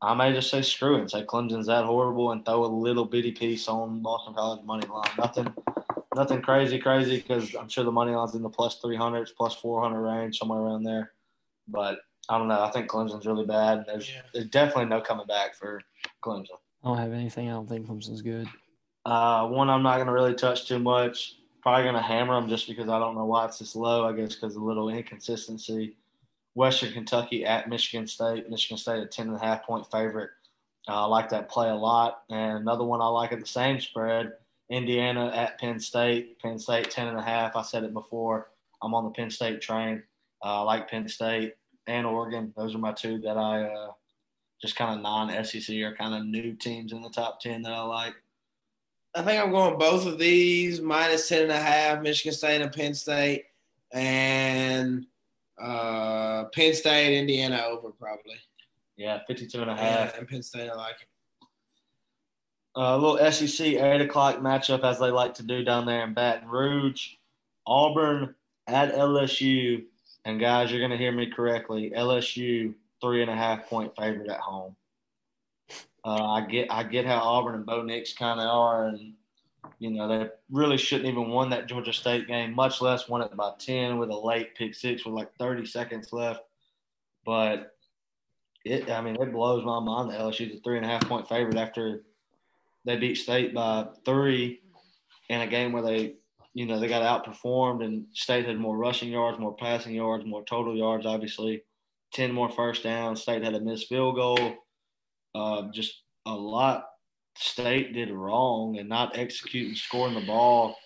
I 0.00 0.14
may 0.14 0.32
just 0.32 0.50
say 0.50 0.62
screw 0.62 0.96
it 0.96 1.00
and 1.00 1.10
say 1.10 1.24
Clemson's 1.24 1.66
that 1.66 1.84
horrible 1.84 2.32
and 2.32 2.44
throw 2.44 2.64
a 2.64 2.66
little 2.66 3.04
bitty 3.04 3.32
piece 3.32 3.68
on 3.68 4.00
Boston 4.00 4.34
College 4.34 4.64
money 4.64 4.86
line. 4.86 5.10
Nothing, 5.18 5.52
nothing 6.14 6.42
crazy, 6.42 6.78
crazy 6.78 7.16
because 7.16 7.54
I'm 7.54 7.68
sure 7.68 7.84
the 7.84 7.92
money 7.92 8.12
line's 8.12 8.34
in 8.34 8.42
the 8.42 8.48
plus 8.48 8.80
300s, 8.80 9.30
plus 9.36 9.54
400 9.54 10.00
range, 10.00 10.38
somewhere 10.38 10.60
around 10.60 10.84
there. 10.84 11.12
But 11.66 11.98
I 12.28 12.38
don't 12.38 12.48
know. 12.48 12.62
I 12.62 12.70
think 12.70 12.88
Clemson's 12.88 13.26
really 13.26 13.44
bad. 13.46 13.84
There's, 13.86 14.08
Yeah. 14.10 14.22
there's 14.32 14.46
definitely 14.48 14.86
no 14.86 15.00
coming 15.00 15.26
back 15.26 15.54
for 15.54 15.80
Clemson. 16.22 16.48
I 16.82 16.88
don't 16.88 16.98
have 16.98 17.12
anything. 17.12 17.48
I 17.48 17.52
don't 17.52 17.68
think 17.68 17.86
Clemson's 17.86 18.22
good. 18.22 18.48
Uh, 19.04 19.46
one 19.48 19.68
I'm 19.68 19.82
not 19.82 19.96
going 19.96 20.06
to 20.06 20.12
really 20.12 20.34
touch 20.34 20.66
too 20.66 20.78
much. 20.78 21.36
Probably 21.62 21.82
going 21.84 21.94
to 21.94 22.00
hammer 22.02 22.34
them 22.34 22.48
just 22.48 22.66
because 22.68 22.88
I 22.88 22.98
don't 22.98 23.14
know 23.14 23.24
why 23.26 23.44
it's 23.46 23.58
this 23.58 23.76
low. 23.76 24.06
I 24.08 24.12
guess 24.12 24.34
because 24.34 24.56
of 24.56 24.62
a 24.62 24.64
little 24.64 24.88
inconsistency. 24.88 25.96
Western 26.54 26.92
Kentucky 26.92 27.44
at 27.44 27.68
Michigan 27.68 28.06
State. 28.06 28.48
Michigan 28.48 28.76
State 28.78 29.02
a 29.02 29.06
10 29.06 29.28
and 29.28 29.36
a 29.36 29.40
half 29.40 29.64
point 29.64 29.90
favorite. 29.90 30.30
Uh, 30.88 31.02
I 31.04 31.06
like 31.06 31.28
that 31.30 31.48
play 31.48 31.68
a 31.68 31.74
lot. 31.74 32.22
And 32.30 32.58
another 32.58 32.84
one 32.84 33.00
I 33.00 33.06
like 33.06 33.32
at 33.32 33.40
the 33.40 33.46
same 33.46 33.80
spread. 33.80 34.32
Indiana 34.70 35.30
at 35.34 35.58
Penn 35.58 35.78
State. 35.80 36.38
Penn 36.40 36.58
State 36.58 36.90
10 36.90 37.08
and 37.08 37.18
a 37.18 37.22
half. 37.22 37.56
I 37.56 37.62
said 37.62 37.84
it 37.84 37.92
before. 37.92 38.50
I'm 38.82 38.94
on 38.94 39.04
the 39.04 39.10
Penn 39.10 39.30
State 39.30 39.60
train. 39.60 40.02
Uh, 40.44 40.60
I 40.60 40.62
like 40.62 40.88
Penn 40.90 41.08
State 41.08 41.54
and 41.86 42.06
Oregon. 42.06 42.52
Those 42.56 42.74
are 42.74 42.78
my 42.78 42.92
two 42.92 43.18
that 43.20 43.36
I 43.36 43.64
uh, 43.64 43.90
just 44.60 44.76
kind 44.76 44.94
of 44.96 45.02
non-SEC 45.02 45.76
or 45.80 45.94
kind 45.94 46.14
of 46.14 46.24
new 46.24 46.54
teams 46.54 46.92
in 46.92 47.02
the 47.02 47.10
top 47.10 47.40
10 47.40 47.62
that 47.62 47.72
I 47.72 47.82
like. 47.82 48.14
I 49.16 49.22
think 49.22 49.40
I'm 49.40 49.50
going 49.52 49.78
both 49.78 50.06
of 50.06 50.18
these 50.18 50.80
minus 50.80 51.28
ten 51.28 51.42
and 51.42 51.52
a 51.52 51.60
half. 51.60 52.02
Michigan 52.02 52.32
State 52.32 52.60
and 52.62 52.72
Penn 52.72 52.94
State, 52.94 53.44
and 53.92 55.06
uh, 55.62 56.44
Penn 56.46 56.74
State, 56.74 57.16
Indiana 57.16 57.62
over 57.68 57.90
probably. 57.92 58.34
Yeah, 58.96 59.20
52 59.28 59.62
and 59.62 59.70
a 59.70 59.74
Yeah, 59.74 59.80
half. 60.06 60.18
and 60.18 60.26
Penn 60.26 60.42
State, 60.42 60.68
I 60.68 60.74
like 60.74 60.96
it. 61.00 61.06
A 62.74 62.98
little 62.98 63.30
SEC 63.30 63.64
8 63.66 64.00
o'clock 64.00 64.38
matchup, 64.38 64.82
as 64.82 64.98
they 64.98 65.10
like 65.12 65.34
to 65.34 65.44
do 65.44 65.62
down 65.62 65.86
there 65.86 66.02
in 66.02 66.12
Baton 66.12 66.48
Rouge. 66.48 67.10
Auburn 67.68 68.34
at 68.66 68.94
LSU. 68.96 69.84
And, 70.24 70.40
guys, 70.40 70.70
you're 70.70 70.80
going 70.80 70.90
to 70.90 70.96
hear 70.96 71.12
me 71.12 71.30
correctly. 71.30 71.92
LSU, 71.94 72.74
three 73.00 73.22
and 73.22 73.30
a 73.30 73.36
half 73.36 73.68
point 73.68 73.94
favorite 73.96 74.30
at 74.30 74.40
home. 74.40 74.74
Uh, 76.04 76.24
I 76.24 76.46
get 76.46 76.70
I 76.70 76.82
get 76.82 77.06
how 77.06 77.18
Auburn 77.18 77.54
and 77.54 77.66
Bo 77.66 77.82
Nix 77.82 78.12
kind 78.12 78.38
of 78.38 78.46
are, 78.46 78.88
and 78.88 79.14
you 79.78 79.90
know 79.90 80.06
they 80.06 80.28
really 80.50 80.76
shouldn't 80.76 81.08
even 81.08 81.30
won 81.30 81.48
that 81.50 81.66
Georgia 81.66 81.94
State 81.94 82.28
game, 82.28 82.54
much 82.54 82.82
less 82.82 83.08
won 83.08 83.22
it 83.22 83.34
by 83.34 83.52
ten 83.58 83.98
with 83.98 84.10
a 84.10 84.16
late 84.16 84.54
pick 84.54 84.74
six 84.74 85.06
with 85.06 85.14
like 85.14 85.34
30 85.38 85.64
seconds 85.64 86.12
left. 86.12 86.42
But 87.24 87.74
it, 88.64 88.90
I 88.90 89.00
mean, 89.00 89.16
it 89.20 89.32
blows 89.32 89.64
my 89.64 89.80
mind 89.80 90.10
that 90.10 90.20
LSU's 90.20 90.58
a 90.58 90.60
three 90.60 90.76
and 90.76 90.84
a 90.84 90.88
half 90.88 91.06
point 91.08 91.28
favorite 91.28 91.56
after 91.56 92.02
they 92.84 92.96
beat 92.96 93.16
State 93.16 93.54
by 93.54 93.86
three 94.04 94.60
in 95.28 95.40
a 95.40 95.46
game 95.46 95.72
where 95.72 95.82
they, 95.82 96.14
you 96.54 96.66
know, 96.66 96.78
they 96.78 96.88
got 96.88 97.02
outperformed 97.24 97.84
and 97.84 98.06
State 98.12 98.46
had 98.46 98.58
more 98.58 98.76
rushing 98.76 99.10
yards, 99.10 99.38
more 99.38 99.56
passing 99.56 99.94
yards, 99.94 100.24
more 100.24 100.44
total 100.44 100.76
yards, 100.76 101.04
obviously. 101.04 101.62
10 102.12 102.32
more 102.32 102.48
first 102.48 102.84
downs. 102.84 103.22
State 103.22 103.42
had 103.42 103.54
a 103.54 103.60
missed 103.60 103.88
field 103.88 104.14
goal. 104.14 104.54
Uh, 105.34 105.64
just 105.72 106.02
a 106.26 106.32
lot 106.32 106.86
State 107.36 107.92
did 107.92 108.12
wrong 108.12 108.78
and 108.78 108.88
not 108.88 109.18
executing, 109.18 109.74
scoring 109.74 110.14
the 110.14 110.24
ball 110.24 110.76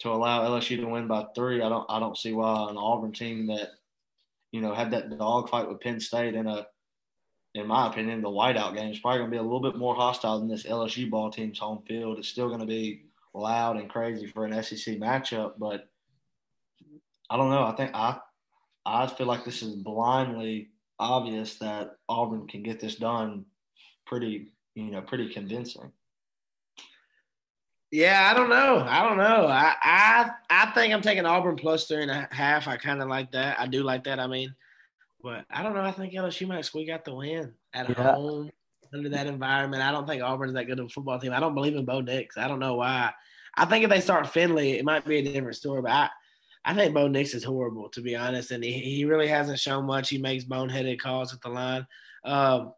to 0.00 0.10
allow 0.10 0.42
LSU 0.42 0.76
to 0.76 0.86
win 0.86 1.06
by 1.06 1.24
three. 1.34 1.62
I 1.62 1.68
don't 1.68 1.86
I 1.88 2.00
don't 2.00 2.18
see 2.18 2.32
why 2.32 2.68
an 2.68 2.76
Auburn 2.76 3.12
team 3.12 3.46
that, 3.46 3.68
you 4.50 4.60
know, 4.60 4.74
had 4.74 4.90
that 4.90 5.16
dogfight 5.16 5.68
with 5.68 5.80
Penn 5.80 6.00
State 6.00 6.34
in 6.34 6.48
a 6.48 6.66
in 7.54 7.68
my 7.68 7.86
opinion, 7.86 8.20
the 8.20 8.28
whiteout 8.28 8.74
game 8.74 8.90
is 8.90 8.98
probably 8.98 9.20
going 9.20 9.30
to 9.30 9.34
be 9.34 9.38
a 9.38 9.42
little 9.42 9.62
bit 9.62 9.76
more 9.76 9.94
hostile 9.94 10.38
than 10.38 10.48
this 10.48 10.64
LSU 10.64 11.08
ball 11.08 11.30
team's 11.30 11.58
home 11.58 11.82
field. 11.86 12.18
It's 12.18 12.28
still 12.28 12.48
going 12.48 12.60
to 12.60 12.66
be 12.66 13.04
loud 13.36 13.76
and 13.76 13.88
crazy 13.90 14.26
for 14.26 14.44
an 14.46 14.62
SEC 14.62 14.96
matchup, 14.96 15.52
but 15.58 15.88
I 17.30 17.36
don't 17.36 17.50
know. 17.50 17.64
I 17.64 17.72
think 17.76 17.90
I 17.94 18.18
I 18.84 19.06
feel 19.06 19.26
like 19.26 19.44
this 19.44 19.62
is 19.62 19.76
blindly 19.76 20.70
obvious 20.98 21.58
that 21.58 21.96
Auburn 22.08 22.46
can 22.46 22.62
get 22.62 22.80
this 22.80 22.96
done 22.96 23.44
pretty, 24.06 24.52
you 24.74 24.90
know, 24.90 25.02
pretty 25.02 25.28
convincing. 25.32 25.92
Yeah, 27.92 28.30
I 28.30 28.34
don't 28.34 28.48
know. 28.50 28.84
I 28.88 29.02
don't 29.08 29.16
know. 29.18 29.46
I 29.46 29.74
I 29.80 30.30
I 30.50 30.70
think 30.72 30.92
I'm 30.92 31.02
taking 31.02 31.26
Auburn 31.26 31.56
plus 31.56 31.86
three 31.86 32.02
and 32.02 32.10
a 32.10 32.28
half. 32.30 32.66
I 32.68 32.76
kind 32.76 33.00
of 33.02 33.08
like 33.08 33.30
that. 33.32 33.58
I 33.60 33.66
do 33.66 33.82
like 33.82 34.04
that. 34.04 34.18
I 34.18 34.26
mean, 34.26 34.54
but 35.22 35.44
I 35.50 35.62
don't 35.62 35.74
know. 35.74 35.82
I 35.82 35.92
think 35.92 36.12
LSU 36.12 36.46
might 36.48 36.64
squeak 36.64 36.88
out 36.90 37.04
the 37.04 37.14
win 37.14 37.54
at 37.74 37.88
Yeah. 37.88 38.14
home 38.14 38.50
under 38.92 39.08
that 39.10 39.26
environment. 39.26 39.82
I 39.82 39.92
don't 39.92 40.06
think 40.06 40.22
Auburn's 40.22 40.54
that 40.54 40.66
good 40.66 40.78
of 40.78 40.86
a 40.86 40.88
football 40.88 41.18
team. 41.18 41.32
I 41.32 41.40
don't 41.40 41.54
believe 41.54 41.76
in 41.76 41.84
Bo 41.84 42.00
Nix. 42.00 42.36
I 42.36 42.48
don't 42.48 42.60
know 42.60 42.76
why. 42.76 43.12
I 43.56 43.64
think 43.64 43.84
if 43.84 43.90
they 43.90 44.00
start 44.00 44.28
Finley, 44.28 44.78
it 44.78 44.84
might 44.84 45.04
be 45.04 45.18
a 45.18 45.22
different 45.22 45.56
story. 45.56 45.82
But 45.82 45.92
I, 45.92 46.10
I 46.64 46.74
think 46.74 46.94
Bo 46.94 47.08
Nix 47.08 47.34
is 47.34 47.44
horrible, 47.44 47.88
to 47.90 48.00
be 48.00 48.16
honest. 48.16 48.50
And 48.50 48.62
he, 48.62 48.72
he 48.72 49.04
really 49.04 49.28
hasn't 49.28 49.58
shown 49.58 49.86
much. 49.86 50.10
He 50.10 50.18
makes 50.18 50.44
boneheaded 50.44 51.00
calls 51.00 51.32
at 51.32 51.40
the 51.40 51.48
line. 51.48 51.86
Um, 52.24 52.72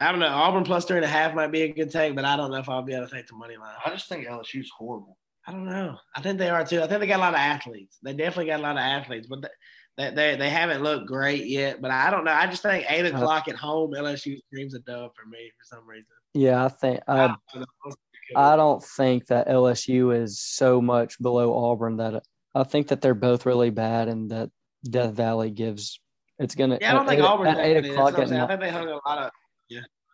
I 0.00 0.10
don't 0.10 0.20
know. 0.20 0.28
Auburn 0.28 0.64
plus 0.64 0.84
three 0.84 0.96
and 0.96 1.04
a 1.04 1.08
half 1.08 1.34
might 1.34 1.52
be 1.52 1.62
a 1.62 1.72
good 1.72 1.90
take, 1.90 2.14
but 2.14 2.24
I 2.24 2.36
don't 2.36 2.50
know 2.50 2.58
if 2.58 2.68
I'll 2.68 2.82
be 2.82 2.94
able 2.94 3.06
to 3.06 3.14
take 3.14 3.26
the 3.26 3.36
money 3.36 3.56
line. 3.56 3.74
I 3.84 3.90
just 3.90 4.08
think 4.08 4.26
LSU's 4.26 4.70
horrible. 4.76 5.16
I 5.46 5.52
don't 5.52 5.66
know. 5.66 5.96
I 6.14 6.22
think 6.22 6.38
they 6.38 6.48
are 6.48 6.64
too. 6.64 6.82
I 6.82 6.86
think 6.86 7.00
they 7.00 7.06
got 7.06 7.18
a 7.18 7.20
lot 7.20 7.34
of 7.34 7.40
athletes. 7.40 7.98
They 8.02 8.14
definitely 8.14 8.46
got 8.46 8.60
a 8.60 8.62
lot 8.62 8.76
of 8.76 8.82
athletes, 8.82 9.26
but 9.28 9.50
they 9.96 10.10
they, 10.10 10.36
they 10.36 10.50
haven't 10.50 10.82
looked 10.82 11.06
great 11.06 11.46
yet. 11.46 11.80
But 11.80 11.90
I 11.90 12.10
don't 12.10 12.24
know. 12.24 12.32
I 12.32 12.46
just 12.46 12.62
think 12.62 12.86
eight 12.88 13.06
o'clock 13.06 13.48
at 13.48 13.56
home, 13.56 13.92
LSU 13.92 14.38
screams 14.46 14.74
a 14.74 14.80
dub 14.80 15.12
for 15.14 15.26
me 15.28 15.50
for 15.58 15.76
some 15.76 15.88
reason. 15.88 16.06
Yeah, 16.34 16.64
I 16.64 16.68
think 16.68 17.00
I 17.06 17.28
don't. 17.28 17.96
I 18.36 18.56
don't 18.56 18.82
think 18.82 19.26
that 19.26 19.48
LSU 19.48 20.16
is 20.16 20.40
so 20.40 20.80
much 20.80 21.20
below 21.20 21.70
Auburn 21.70 21.98
that 21.98 22.22
I 22.54 22.64
think 22.64 22.88
that 22.88 23.00
they're 23.00 23.14
both 23.14 23.46
really 23.46 23.70
bad 23.70 24.08
and 24.08 24.30
that 24.30 24.50
Death 24.82 25.12
Valley 25.12 25.50
gives 25.50 26.00
it's 26.38 26.54
gonna 26.54 26.78
Yeah, 26.80 26.92
I 26.92 26.94
don't 26.94 27.06
think 27.06 27.22
Auburn 27.22 27.46
at 27.46 27.58
eight 27.58 27.84
o'clock 27.84 28.18
at 28.18 28.28
saying. 28.28 28.40
I 28.40 28.46
think 28.46 28.60
they 28.60 28.70
hung 28.70 28.88
a 28.88 29.00
lot 29.06 29.18
of. 29.18 29.30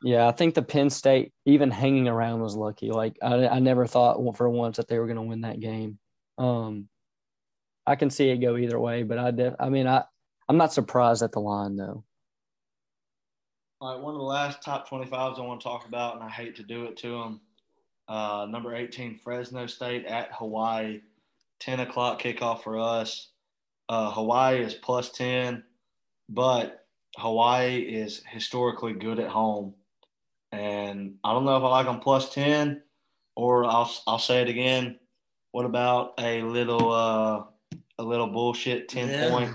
Yeah, 0.02 0.26
I 0.26 0.32
think 0.32 0.54
the 0.54 0.62
Penn 0.62 0.88
State 0.88 1.32
even 1.44 1.70
hanging 1.70 2.08
around 2.08 2.40
was 2.40 2.56
lucky. 2.56 2.90
Like 2.90 3.18
I, 3.22 3.46
I 3.48 3.58
never 3.58 3.86
thought 3.86 4.36
for 4.36 4.48
once 4.48 4.78
that 4.78 4.88
they 4.88 4.98
were 4.98 5.06
going 5.06 5.16
to 5.16 5.22
win 5.22 5.42
that 5.42 5.60
game. 5.60 5.98
Um, 6.38 6.88
I 7.90 7.96
can 7.96 8.08
see 8.08 8.30
it 8.30 8.38
go 8.38 8.56
either 8.56 8.78
way, 8.78 9.02
but 9.02 9.18
I 9.18 9.32
def, 9.32 9.54
I 9.58 9.68
mean, 9.68 9.88
I 9.88 10.04
I'm 10.48 10.56
not 10.56 10.72
surprised 10.72 11.24
at 11.24 11.32
the 11.32 11.40
line 11.40 11.74
though. 11.74 12.04
All 13.80 13.94
right, 13.94 14.00
one 14.00 14.14
of 14.14 14.20
the 14.20 14.24
last 14.24 14.62
top 14.62 14.88
25s 14.88 15.38
I 15.38 15.42
want 15.42 15.60
to 15.60 15.64
talk 15.64 15.88
about, 15.88 16.14
and 16.14 16.22
I 16.22 16.28
hate 16.28 16.54
to 16.56 16.62
do 16.62 16.84
it 16.84 16.96
to 16.98 17.18
them. 17.18 17.40
Uh, 18.06 18.46
number 18.48 18.76
18, 18.76 19.18
Fresno 19.18 19.66
State 19.66 20.06
at 20.06 20.30
Hawaii. 20.34 21.00
10 21.60 21.80
o'clock 21.80 22.22
kickoff 22.22 22.62
for 22.62 22.78
us. 22.78 23.30
Uh, 23.88 24.10
Hawaii 24.10 24.62
is 24.62 24.74
plus 24.74 25.10
10, 25.10 25.62
but 26.28 26.86
Hawaii 27.16 27.78
is 27.80 28.22
historically 28.28 28.92
good 28.92 29.18
at 29.18 29.28
home. 29.28 29.74
And 30.52 31.16
I 31.24 31.32
don't 31.32 31.44
know 31.44 31.56
if 31.56 31.62
I 31.62 31.68
like 31.68 31.86
them 31.86 32.00
plus 32.00 32.32
10 32.32 32.82
or 33.36 33.64
I'll, 33.64 33.92
I'll 34.06 34.18
say 34.18 34.42
it 34.42 34.48
again. 34.48 34.98
What 35.52 35.66
about 35.66 36.14
a 36.18 36.42
little 36.42 36.92
uh, 36.92 37.44
a 38.00 38.02
little 38.02 38.26
bullshit 38.26 38.88
10 38.88 39.08
Yeah. 39.08 39.28
point 39.30 39.50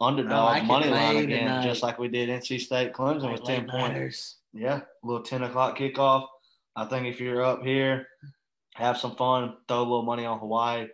underdog 0.00 0.30
like 0.50 0.64
money 0.64 0.88
line 0.88 1.16
again, 1.16 1.40
tonight. 1.44 1.62
just 1.62 1.82
like 1.82 1.98
we 1.98 2.08
did 2.08 2.28
NC 2.30 2.58
State 2.60 2.92
Clemson 2.92 3.30
with 3.32 3.44
10 3.44 3.68
points. 3.68 4.36
Yeah, 4.52 4.78
a 5.02 5.06
little 5.06 5.22
10 5.22 5.42
o'clock 5.44 5.78
kickoff. 5.78 6.26
I 6.74 6.86
think 6.86 7.06
if 7.06 7.20
you're 7.20 7.44
up 7.44 7.62
here, 7.62 8.08
have 8.74 8.96
some 8.98 9.14
fun, 9.16 9.56
throw 9.68 9.78
a 9.78 9.80
little 9.80 10.02
money 10.02 10.24
on 10.24 10.38
Hawaii. 10.38 10.88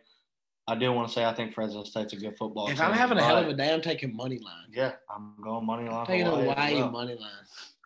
I 0.68 0.74
do 0.76 0.93
want 0.93 1.09
to 1.09 1.14
say 1.14 1.24
I 1.24 1.33
think 1.35 1.55
Fresno 1.55 1.83
State's 1.85 2.12
a 2.12 2.16
good 2.16 2.37
football 2.39 2.68
If 2.68 2.76
team. 2.78 2.87
I'm 2.87 2.93
having 2.93 3.18
a 3.18 3.22
hell 3.22 3.39
of 3.39 3.49
a 3.49 3.55
day, 3.55 3.72
I'm 3.72 3.80
taking 3.80 4.14
money 4.14 4.39
line. 4.39 4.66
Yeah, 4.72 4.93
I'm 5.12 5.35
going 5.43 5.66
money 5.66 5.89
line 5.89 6.01
I'm 6.01 6.07
taking 6.07 6.26
Hawaii. 6.26 6.45
Hawaii 6.49 6.74
well. 6.76 6.91
money 6.91 7.14
line. 7.14 7.30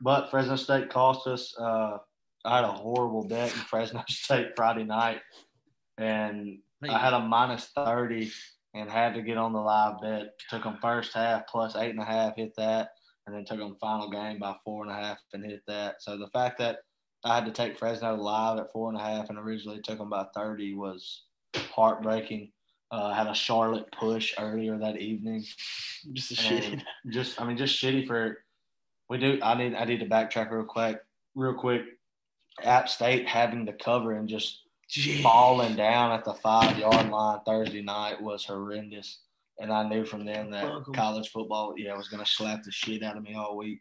But 0.03 0.31
Fresno 0.31 0.57
State 0.57 0.91
cost 0.91 1.27
us. 1.27 1.55
Uh, 1.59 1.99
I 2.45 2.57
had 2.57 2.65
a 2.65 2.73
horrible 2.73 3.25
bet 3.27 3.51
in 3.53 3.59
Fresno 3.71 4.03
State 4.09 4.49
Friday 4.57 4.85
night, 4.85 5.21
and 5.99 6.59
I 6.89 6.99
had 6.99 7.15
a 7.15 7.21
minus 7.21 7.67
30 7.75 8.31
and 8.77 8.91
had 8.91 9.15
to 9.15 9.23
get 9.23 9.39
on 9.39 9.53
the 9.53 9.61
live 9.61 10.01
bet. 10.01 10.39
Took 10.51 10.65
them 10.65 10.79
first 10.81 11.13
half 11.15 11.47
plus 11.47 11.77
eight 11.77 11.91
and 11.91 12.01
a 12.01 12.05
half, 12.05 12.37
hit 12.37 12.53
that, 12.57 12.91
and 13.27 13.35
then 13.35 13.45
took 13.45 13.59
them 13.59 13.77
final 13.81 14.11
game 14.11 14.39
by 14.39 14.55
four 14.65 14.83
and 14.83 14.93
a 14.93 14.95
half 14.95 15.19
and 15.33 15.45
hit 15.45 15.63
that. 15.67 16.03
So 16.03 16.17
the 16.17 16.29
fact 16.29 16.59
that 16.59 16.79
I 17.25 17.35
had 17.35 17.47
to 17.47 17.53
take 17.53 17.79
Fresno 17.79 18.15
live 18.15 18.59
at 18.59 18.73
four 18.73 18.89
and 18.89 18.99
a 18.99 19.03
half 19.03 19.31
and 19.31 19.39
originally 19.39 19.81
took 19.81 19.99
them 19.99 20.11
by 20.11 20.27
30 20.35 20.75
was 20.75 21.25
heartbreaking. 21.57 22.53
Uh, 22.93 23.13
had 23.13 23.27
a 23.27 23.35
Charlotte 23.35 23.91
push 23.91 24.33
earlier 24.39 24.79
that 24.79 24.99
evening. 24.99 25.45
just 26.13 26.31
a 26.31 26.37
shit. 26.37 26.83
Just, 27.11 27.41
I 27.41 27.45
mean, 27.45 27.57
just 27.57 27.83
shitty 27.83 28.07
for. 28.07 28.39
We 29.09 29.19
do. 29.19 29.41
I 29.43 29.57
need. 29.57 29.75
I 29.75 29.85
need 29.85 30.01
to 30.01 30.07
backtrack 30.07 30.51
real 30.51 30.65
quick. 30.65 31.01
Real 31.35 31.55
quick. 31.55 31.83
App 32.63 32.89
State 32.89 33.27
having 33.27 33.65
the 33.65 33.73
cover 33.73 34.13
and 34.13 34.29
just 34.29 34.63
falling 35.23 35.77
down 35.77 36.13
at 36.13 36.25
the 36.25 36.35
five 36.35 36.79
yard 36.79 37.11
line 37.11 37.41
Thursday 37.45 37.83
night 37.83 38.21
was 38.23 38.45
horrendous. 38.45 39.21
And 39.59 39.73
I 39.73 39.89
knew 39.89 40.05
from 40.05 40.25
then 40.25 40.51
that 40.51 40.65
'em. 40.65 40.85
college 40.93 41.31
football, 41.31 41.75
yeah, 41.77 41.97
was 41.97 42.09
gonna 42.09 42.27
slap 42.27 42.63
the 42.63 42.71
shit 42.71 43.03
out 43.03 43.17
of 43.17 43.23
me 43.23 43.35
all 43.35 43.57
week. 43.57 43.81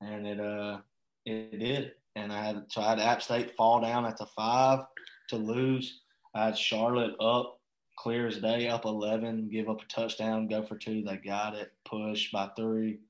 And 0.00 0.26
it 0.26 0.40
uh 0.40 0.80
it 1.26 1.58
did. 1.58 1.92
And 2.16 2.32
I 2.32 2.44
had 2.44 2.64
so 2.68 2.80
I 2.80 2.90
had 2.90 3.00
App 3.00 3.22
State 3.22 3.56
fall 3.56 3.80
down 3.80 4.06
at 4.06 4.16
the 4.16 4.26
five 4.26 4.84
to 5.28 5.36
lose. 5.36 6.00
I 6.34 6.46
had 6.46 6.58
Charlotte 6.58 7.14
up 7.20 7.60
clear 7.98 8.26
as 8.26 8.38
day, 8.38 8.68
up 8.68 8.84
eleven, 8.84 9.48
give 9.48 9.68
up 9.68 9.82
a 9.82 9.86
touchdown, 9.86 10.48
go 10.48 10.62
for 10.62 10.76
two. 10.76 11.02
They 11.02 11.16
got 11.16 11.54
it, 11.54 11.72
push 11.84 12.30
by 12.32 12.48
three. 12.56 13.00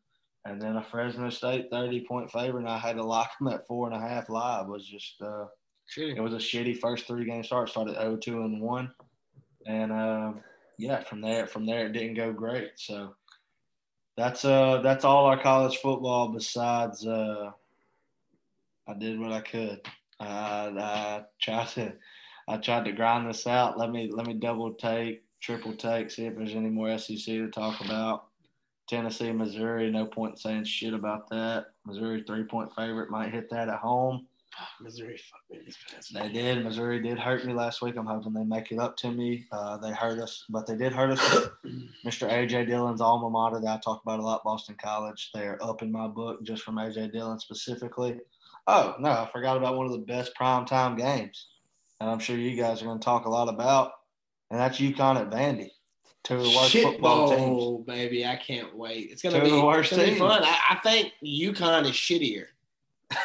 And 0.46 0.60
then 0.60 0.76
a 0.76 0.82
Fresno 0.82 1.28
State 1.28 1.68
30 1.70 2.06
point 2.06 2.32
favorite, 2.32 2.60
and 2.60 2.68
I 2.68 2.78
had 2.78 2.96
to 2.96 3.04
lock 3.04 3.30
them 3.38 3.48
at 3.48 3.66
four 3.66 3.86
and 3.86 3.94
a 3.94 4.00
half 4.00 4.30
live. 4.30 4.68
Was 4.68 4.86
just 4.86 5.20
uh, 5.20 5.44
Shit. 5.91 6.16
it 6.16 6.20
was 6.20 6.34
a 6.34 6.36
shitty 6.36 6.78
first 6.78 7.09
three 7.09 7.24
game 7.24 7.43
start. 7.43 7.68
Started 7.68 7.97
0-2 7.97 8.45
and 8.45 8.61
one, 8.61 8.93
and 9.66 9.91
uh, 9.91 10.32
yeah, 10.78 11.03
from 11.03 11.20
there 11.20 11.49
from 11.49 11.66
there 11.66 11.86
it 11.86 11.93
didn't 11.93 12.14
go 12.14 12.32
great. 12.32 12.70
So 12.76 13.16
that's 14.16 14.45
uh 14.45 14.82
that's 14.82 15.05
all 15.05 15.26
our 15.26 15.43
college 15.43 15.78
football. 15.78 16.28
Besides, 16.28 17.05
uh, 17.05 17.51
I 18.86 18.95
did 18.95 19.18
what 19.18 19.32
I 19.32 19.41
could. 19.41 19.80
I, 20.20 20.72
I 20.78 21.24
tried 21.41 21.68
to 21.68 21.95
I 22.47 22.57
tried 22.59 22.84
to 22.84 22.93
grind 22.93 23.28
this 23.28 23.49
out. 23.49 23.76
Let 23.76 23.91
me 23.91 24.12
let 24.12 24.28
me 24.28 24.34
double 24.34 24.72
take, 24.74 25.24
triple 25.41 25.74
take, 25.74 26.12
see 26.12 26.26
if 26.26 26.36
there's 26.36 26.55
any 26.55 26.70
more 26.70 26.97
SEC 26.99 27.24
to 27.24 27.49
talk 27.49 27.84
about. 27.84 28.26
Tennessee, 28.88 29.32
Missouri, 29.32 29.91
no 29.91 30.07
point 30.07 30.38
saying 30.38 30.64
shit 30.64 30.95
about 30.95 31.28
that. 31.30 31.66
Missouri 31.84 32.22
three 32.24 32.45
point 32.45 32.70
favorite 32.76 33.11
might 33.11 33.32
hit 33.32 33.51
that 33.51 33.68
at 33.68 33.80
home. 33.80 34.28
Missouri 34.80 35.18
fucked 35.18 35.51
me 35.51 35.61
this 35.64 35.76
past 35.90 36.14
They 36.14 36.28
did. 36.28 36.64
Missouri 36.64 37.01
did 37.01 37.18
hurt 37.18 37.44
me 37.44 37.53
last 37.53 37.82
week. 37.82 37.96
I'm 37.96 38.07
hoping 38.07 38.32
they 38.32 38.44
make 38.44 38.72
it 38.72 38.78
up 38.78 38.96
to 38.98 39.11
me. 39.11 39.46
Uh, 39.53 39.76
they 39.78 39.90
hurt 39.90 40.18
us, 40.18 40.44
but 40.48 40.66
they 40.66 40.76
did 40.76 40.92
hurt 40.92 41.11
us. 41.11 41.20
Mr. 42.05 42.28
AJ 42.30 42.66
Dillon's 42.66 43.01
alma 43.01 43.30
mater 43.30 43.61
that 43.61 43.78
I 43.78 43.80
talk 43.80 44.03
about 44.03 44.20
a 44.20 44.22
lot, 44.22 44.44
Boston 44.44 44.76
College. 44.82 45.30
They're 45.34 45.62
up 45.62 45.82
in 45.82 45.92
my 45.92 46.09
book 46.09 46.42
just 46.42 46.62
from 46.62 46.76
AJ 46.76 47.12
Dillon 47.12 47.38
specifically. 47.38 48.18
Oh 48.66 48.94
no, 48.98 49.11
I 49.11 49.28
forgot 49.32 49.57
about 49.57 49.76
one 49.76 49.86
of 49.86 49.92
the 49.92 49.98
best 49.98 50.32
primetime 50.38 50.96
games, 50.96 51.48
and 52.01 52.11
I'm 52.11 52.18
sure 52.18 52.36
you 52.36 52.57
guys 52.57 52.82
are 52.82 52.84
going 52.84 53.01
to 53.01 53.05
talk 53.05 53.24
a 53.24 53.30
lot 53.30 53.48
about, 53.48 53.92
and 54.51 54.61
that's 54.61 54.78
UConn 54.78 55.16
at 55.16 55.30
Vandy. 55.30 55.70
Two 56.22 56.34
of 56.34 56.42
the 56.42 56.51
worst 56.51 56.70
Shit 56.70 56.84
football 56.84 57.30
teams. 57.30 57.40
bowl, 57.40 57.84
baby. 57.86 58.26
I 58.26 58.36
can't 58.36 58.76
wait. 58.76 59.09
It's 59.11 59.22
gonna 59.22 59.40
be, 59.40 59.48
of 59.48 59.57
the 59.57 59.64
worst 59.64 59.92
it's 59.92 60.01
gonna 60.01 60.12
be 60.12 60.18
fun. 60.18 60.44
I, 60.44 60.59
I 60.70 60.74
think 60.82 61.14
UConn 61.24 61.86
is 61.86 61.92
shittier. 61.92 62.46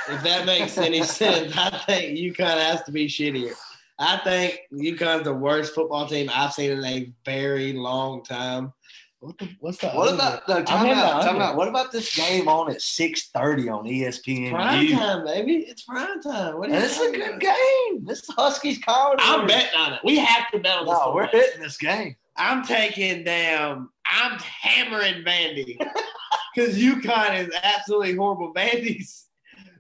If 0.09 0.23
that 0.23 0.45
makes 0.45 0.77
any 0.77 1.03
sense, 1.03 1.53
I 1.55 1.69
think 1.85 2.17
UConn 2.17 2.57
has 2.59 2.83
to 2.83 2.91
be 2.91 3.07
shittier. 3.07 3.53
I 3.99 4.17
think 4.17 4.59
UConn's 4.73 5.23
the 5.23 5.33
worst 5.33 5.73
football 5.73 6.07
team 6.07 6.29
I've 6.33 6.53
seen 6.53 6.71
in 6.71 6.83
a 6.83 7.11
very 7.23 7.73
long 7.73 8.23
time. 8.23 8.73
What 9.19 9.37
the, 9.37 9.49
what's 9.59 9.77
the 9.79 9.87
What 9.89 10.07
over? 10.09 10.15
about 10.15 10.47
no? 10.47 10.63
Time 10.63 10.87
the 10.89 10.93
out, 10.93 11.23
time 11.23 11.41
out. 11.41 11.55
What 11.55 11.67
about 11.67 11.91
this 11.91 12.15
game 12.15 12.47
on 12.47 12.69
at 12.69 12.81
six 12.81 13.29
thirty 13.29 13.69
on 13.69 13.85
ESPN? 13.85 14.51
Prime 14.51 14.87
time, 14.91 15.25
baby. 15.25 15.65
It's 15.67 15.83
prime 15.83 16.21
time. 16.21 16.59
What 16.59 16.69
This 16.69 16.91
is 16.91 16.97
a 16.97 17.05
talking 17.05 17.19
good 17.21 17.29
about? 17.29 17.39
game. 17.39 18.05
This 18.05 18.19
is 18.23 18.29
Huskies 18.35 18.77
college. 18.79 19.19
I'm 19.21 19.47
betting 19.47 19.79
on 19.79 19.93
it. 19.93 19.99
We 20.03 20.17
have 20.19 20.51
to 20.51 20.59
bet 20.59 20.79
on 20.79 20.85
this. 20.85 20.93
No, 20.93 21.13
we're 21.15 21.27
hitting 21.27 21.61
this 21.61 21.77
game. 21.77 22.15
I'm 22.35 22.63
taking 22.65 23.23
down. 23.23 23.89
I'm 24.05 24.37
hammering 24.39 25.23
Vandy 25.23 25.77
because 26.55 26.77
UConn 26.77 27.47
is 27.47 27.53
absolutely 27.63 28.15
horrible. 28.15 28.53
Vandy's. 28.53 29.24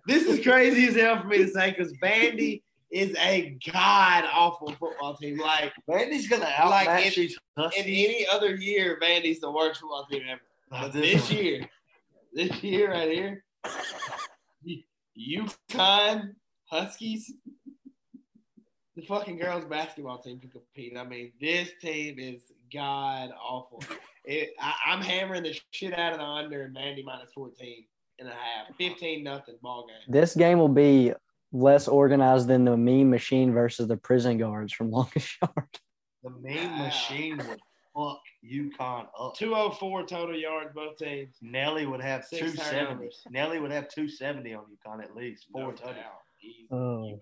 This 0.07 0.23
is 0.23 0.43
crazy 0.43 0.87
as 0.87 0.95
hell 0.95 1.21
for 1.21 1.27
me 1.27 1.37
to 1.39 1.47
say 1.47 1.71
because 1.71 1.91
Vandy 1.93 2.61
is 2.91 3.15
a 3.19 3.57
god 3.73 4.25
awful 4.31 4.71
football 4.79 5.15
team. 5.17 5.37
Like 5.37 5.73
Vandy's 5.89 6.27
gonna 6.27 6.43
Like 6.43 6.87
outmatch 6.87 7.17
in- 7.17 7.29
in 7.77 7.83
any 7.85 8.27
other 8.27 8.55
year, 8.55 8.99
Vandy's 9.01 9.39
the 9.39 9.51
worst 9.51 9.81
football 9.81 10.05
team 10.09 10.23
ever. 10.29 10.41
But 10.69 10.93
this 10.93 11.31
year, 11.31 11.67
this 12.33 12.61
year 12.63 12.91
right 12.91 13.11
here, 13.11 13.43
UConn 15.17 16.35
Huskies, 16.69 17.31
the 18.95 19.01
fucking 19.03 19.37
girls 19.37 19.65
basketball 19.65 20.19
team 20.19 20.39
can 20.39 20.49
compete. 20.49 20.97
I 20.97 21.03
mean, 21.03 21.31
this 21.39 21.69
team 21.81 22.19
is 22.19 22.41
god 22.73 23.31
awful. 23.41 23.83
It, 24.25 24.51
I, 24.59 24.73
I'm 24.87 25.01
hammering 25.01 25.43
the 25.43 25.57
shit 25.71 25.93
out 25.97 26.13
of 26.13 26.19
the 26.19 26.25
under 26.25 26.63
and 26.63 26.75
Vandy 26.75 27.03
minus 27.03 27.31
14 27.33 27.85
and 28.19 28.27
a 28.27 28.31
half. 28.31 28.75
15 28.77 29.23
nothing 29.23 29.55
ball 29.61 29.87
game. 29.87 29.95
This 30.13 30.35
game 30.35 30.59
will 30.59 30.67
be 30.69 31.13
less 31.51 31.87
organized 31.87 32.47
than 32.47 32.65
the 32.65 32.75
mean 32.77 33.09
machine 33.09 33.53
versus 33.53 33.87
the 33.87 33.97
prison 33.97 34.37
guards 34.37 34.73
from 34.73 34.91
Longest 34.91 35.35
Yard. 35.41 35.67
the 36.23 36.29
main 36.41 36.69
Wow. 36.71 36.77
machine 36.85 37.37
would 37.37 37.59
fuck 37.95 38.19
UConn 38.43 39.07
up. 39.19 39.35
204 39.35 40.05
total 40.05 40.35
yards, 40.37 40.71
both 40.73 40.97
teams. 40.97 41.35
Nelly 41.41 41.85
would 41.85 42.01
have 42.01 42.25
Six 42.25 42.41
two 42.41 42.49
seventy. 42.57 42.85
turnovers. 42.85 43.21
Nelly 43.29 43.59
would 43.59 43.71
have 43.71 43.87
two 43.89 44.07
seventy 44.09 44.53
on 44.53 44.63
UConn 44.65 45.03
at 45.03 45.15
least. 45.15 45.47
Four 45.51 45.61
No 45.63 45.71
touchdowns. 45.71 45.95
doubt. 45.97 46.21
Easy. 46.43 46.67
Oh. 46.71 47.19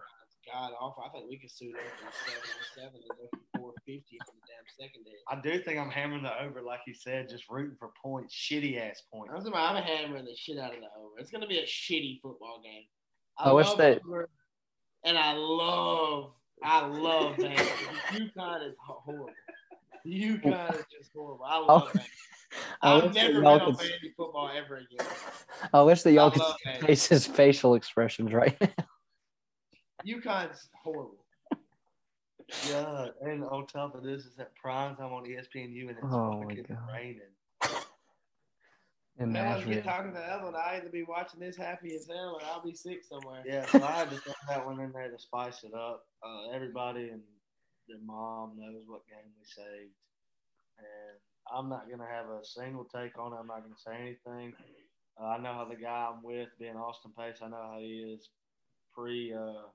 God 0.52 0.72
awful. 0.80 1.04
I 1.06 1.10
think 1.10 1.30
we 1.30 1.38
could 1.38 1.52
suit 1.52 1.74
up 1.76 1.82
for 2.00 2.12
seven 2.30 2.50
and 2.50 2.68
seven 2.76 3.00
and 3.02 3.18
go 3.18 3.28
for 3.32 3.60
four 3.60 3.74
fifty 3.86 4.18
on 4.28 4.36
the 4.36 4.48
damn 4.48 4.66
secondary. 4.88 5.16
I 5.30 5.40
do 5.42 5.64
think 5.64 5.80
I'm 5.80 5.90
hammering 5.90 6.24
the 6.24 6.42
over, 6.44 6.62
like 6.62 6.82
you 6.86 6.94
said, 6.94 7.30
just 7.30 7.50
rooting 7.50 7.76
for 7.80 7.92
points, 8.04 8.36
shitty 8.36 8.80
ass 8.80 9.04
points. 9.12 9.32
I'm, 9.32 9.38
talking 9.38 9.54
about- 9.54 9.76
I'm 9.76 9.84
hammering 9.84 10.26
the 10.26 10.36
shit 10.36 10.58
out 10.60 10.74
of 10.74 10.80
the 10.82 10.88
over. 11.00 11.18
It's 11.20 11.32
gonna 11.32 11.48
be 11.48 11.60
a 11.60 11.66
shitty 11.66 12.22
football 12.22 12.62
game. 12.64 12.84
I 13.38 13.52
wish 13.54 13.68
love 13.68 13.78
that- 13.78 14.02
over, 14.06 14.30
and 15.06 15.18
I 15.18 15.34
love, 15.34 16.34
I 16.64 16.86
love 16.86 17.38
that. 17.38 17.58
UConn 18.12 18.68
is 18.68 18.76
horrible. 18.80 19.30
UConn 20.06 20.76
is 20.80 20.86
just 20.92 21.12
horrible. 21.16 21.46
I 21.46 21.58
love 21.60 21.84
oh. 21.88 21.92
that. 21.94 22.06
I 22.84 22.98
I've 22.98 23.04
wish 23.06 23.14
that 23.16 23.28
never 23.32 23.42
y'all 23.42 23.58
bet 23.60 23.68
on 23.68 23.76
could- 23.76 23.90
football 24.18 24.52
ever 24.56 24.76
again. 24.78 25.08
I 25.74 25.82
wish 25.82 26.04
that 26.04 26.12
y'all 26.12 26.28
I 26.28 26.32
could 26.32 26.42
love 26.42 26.56
see 26.64 26.70
Vandy. 26.70 26.86
Pace's 26.88 27.26
facial 27.26 27.76
expressions 27.76 28.32
right 28.34 28.56
now. 28.62 28.86
UConn's 30.06 30.70
horrible. 30.84 31.26
Yeah, 32.70 33.08
and 33.22 33.44
on 33.46 33.68
top 33.68 33.96
of 33.96 34.04
this, 34.04 34.26
it's 34.26 34.38
at 34.40 34.54
prime 34.56 34.96
time 34.96 35.14
on 35.14 35.24
ESPNU, 35.26 35.90
and 35.90 35.98
it's 35.98 36.00
Oh, 36.04 36.42
fucking 36.42 36.66
raining. 36.92 37.22
And 39.20 39.32
Man, 39.32 39.52
let's 39.52 39.66
get 39.66 39.84
talking 39.84 40.14
to 40.14 40.32
Ellen. 40.32 40.56
I 40.56 40.78
either 40.78 40.90
be 40.90 41.04
watching 41.04 41.40
this 41.40 41.56
happy 41.56 41.96
as 41.96 42.08
hell, 42.08 42.40
or 42.40 42.46
I'll 42.48 42.64
be 42.64 42.74
sick 42.74 43.04
somewhere. 43.04 43.44
Yeah, 43.46 43.66
so 43.68 43.82
I 43.84 43.92
had 43.92 44.10
to 44.10 44.18
throw 44.18 44.34
that 44.50 44.66
one 44.66 44.80
in 44.80 44.92
there 44.92 45.10
to 45.10 45.20
spice 45.20 45.64
it 45.64 45.74
up. 45.74 46.06
Uh, 46.26 46.50
everybody 46.52 47.10
and 47.10 47.22
their 47.88 48.00
mom 48.04 48.54
knows 48.58 48.82
what 48.88 49.08
game 49.08 49.32
we 49.38 49.46
saved, 49.46 49.94
and 50.80 51.18
I'm 51.56 51.70
not 51.70 51.90
gonna 51.90 52.08
have 52.10 52.26
a 52.30 52.44
single 52.44 52.86
take 52.86 53.18
on 53.20 53.34
it. 53.34 53.38
I'm 53.40 53.48
not 53.48 53.62
gonna 53.62 53.76
say 53.78 53.96
anything. 54.02 54.54
Uh, 55.22 55.26
I 55.26 55.38
know 55.38 55.54
how 55.54 55.66
the 55.66 55.76
guy 55.76 56.10
I'm 56.12 56.24
with, 56.24 56.50
being 56.60 56.76
Austin 56.76 57.12
Pace, 57.18 57.38
I 57.44 57.50
know 57.50 57.70
how 57.72 57.78
he 57.80 58.16
is 58.18 58.30
pre 58.96 59.32
uh, 59.34 59.68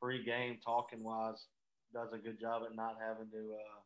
pre 0.00 0.24
game 0.24 0.58
talking 0.64 1.02
wise. 1.02 1.46
Does 1.92 2.12
a 2.12 2.18
good 2.18 2.40
job 2.40 2.62
at 2.68 2.74
not 2.74 2.96
having 3.00 3.30
to 3.30 3.54
uh, 3.54 3.80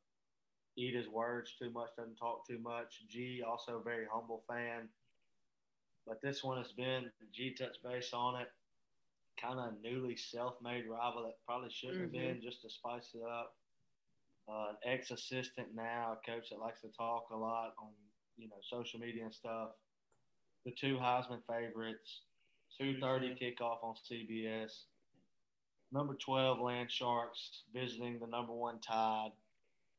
eat 0.78 0.94
his 0.94 1.09
words 1.09 1.54
too 1.61 1.70
much, 1.70 1.90
doesn't 1.96 2.16
talk 2.16 2.46
too 2.46 2.59
much. 2.59 3.02
G 3.09 3.42
also 3.46 3.78
a 3.78 3.82
very 3.82 4.06
humble 4.11 4.44
fan. 4.48 4.88
But 6.06 6.22
this 6.22 6.42
one 6.42 6.56
has 6.56 6.72
been 6.72 7.11
G 7.34 7.54
touch 7.54 7.76
base 7.84 8.12
on 8.14 8.40
it. 8.40 8.48
Kind 9.40 9.59
of 9.61 9.74
newly 9.82 10.16
self-made 10.16 10.84
rival 10.88 11.24
that 11.24 11.34
probably 11.46 11.70
shouldn't 11.70 12.00
have 12.00 12.12
been 12.12 12.40
just 12.42 12.62
to 12.62 12.70
spice 12.70 13.11
it 13.14 13.22
up. 13.22 13.54
Uh, 14.48 14.70
an 14.70 14.92
ex-assistant 14.92 15.68
now, 15.74 16.16
a 16.16 16.30
coach 16.30 16.48
that 16.50 16.59
likes 16.59 16.80
to 16.80 16.88
talk 16.96 17.26
a 17.30 17.36
lot 17.36 17.74
on 17.78 17.90
you 18.38 18.48
know 18.48 18.56
social 18.62 18.98
media 18.98 19.24
and 19.24 19.34
stuff. 19.34 19.70
The 20.64 20.72
two 20.72 20.96
Heisman 20.96 21.40
favorites, 21.46 22.22
two 22.80 22.98
thirty 23.00 23.34
kickoff 23.34 23.84
on 23.84 23.94
CBS. 24.11 24.84
Number 25.93 26.14
twelve 26.14 26.61
Land 26.61 26.91
Sharks 26.91 27.62
visiting 27.72 28.18
the 28.18 28.26
number 28.26 28.53
one 28.53 28.78
Tide. 28.80 29.32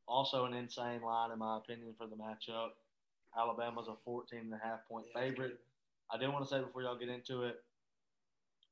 Also 0.07 0.45
an 0.45 0.53
insane 0.53 1.01
line 1.01 1.31
in 1.31 1.39
my 1.39 1.57
opinion 1.57 1.93
for 1.97 2.07
the 2.07 2.15
matchup. 2.15 2.69
Alabama's 3.37 3.87
a 3.87 3.95
14 4.05 4.39
and 4.39 4.53
a 4.53 4.59
half 4.63 4.79
point 4.87 5.05
favorite. 5.13 5.59
I 6.11 6.17
do 6.17 6.31
want 6.31 6.43
to 6.43 6.49
say 6.49 6.59
before 6.59 6.81
y'all 6.81 6.97
get 6.97 7.09
into 7.09 7.43
it, 7.43 7.61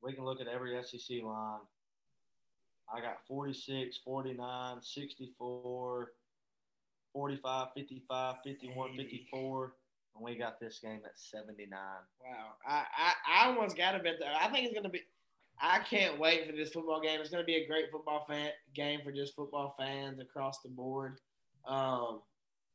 we 0.02 0.14
can 0.14 0.26
look 0.26 0.42
at 0.42 0.48
every 0.48 0.76
SEC 0.84 1.24
line. 1.24 1.60
I 2.94 3.02
got 3.02 3.18
46, 3.28 4.00
49, 4.04 4.78
64, 4.82 6.12
45, 7.14 7.68
55, 7.76 8.36
51, 8.44 8.96
54, 8.96 9.74
and 10.16 10.24
we 10.24 10.36
got 10.36 10.60
this 10.60 10.80
game 10.80 11.02
at 11.06 11.20
79. 11.20 11.70
Wow. 11.72 12.36
I, 12.68 12.84
I, 12.98 13.14
I 13.28 13.48
almost 13.48 13.76
got 13.76 13.92
to 13.92 14.00
bet 14.00 14.16
that. 14.20 14.42
I 14.42 14.50
think 14.50 14.66
it's 14.66 14.74
going 14.74 14.84
to 14.84 14.90
be. 14.90 15.04
I 15.60 15.80
can't 15.80 16.20
wait 16.20 16.46
for 16.46 16.56
this 16.56 16.70
football 16.70 17.02
game. 17.02 17.20
It's 17.20 17.30
going 17.30 17.42
to 17.42 17.46
be 17.46 17.56
a 17.56 17.68
great 17.68 17.92
football 17.92 18.26
fan 18.30 18.52
game 18.76 19.00
for 19.04 19.12
just 19.12 19.36
football 19.36 19.76
fans 19.78 20.20
across 20.20 20.62
the 20.62 20.70
board. 20.70 21.20
Um, 21.68 22.22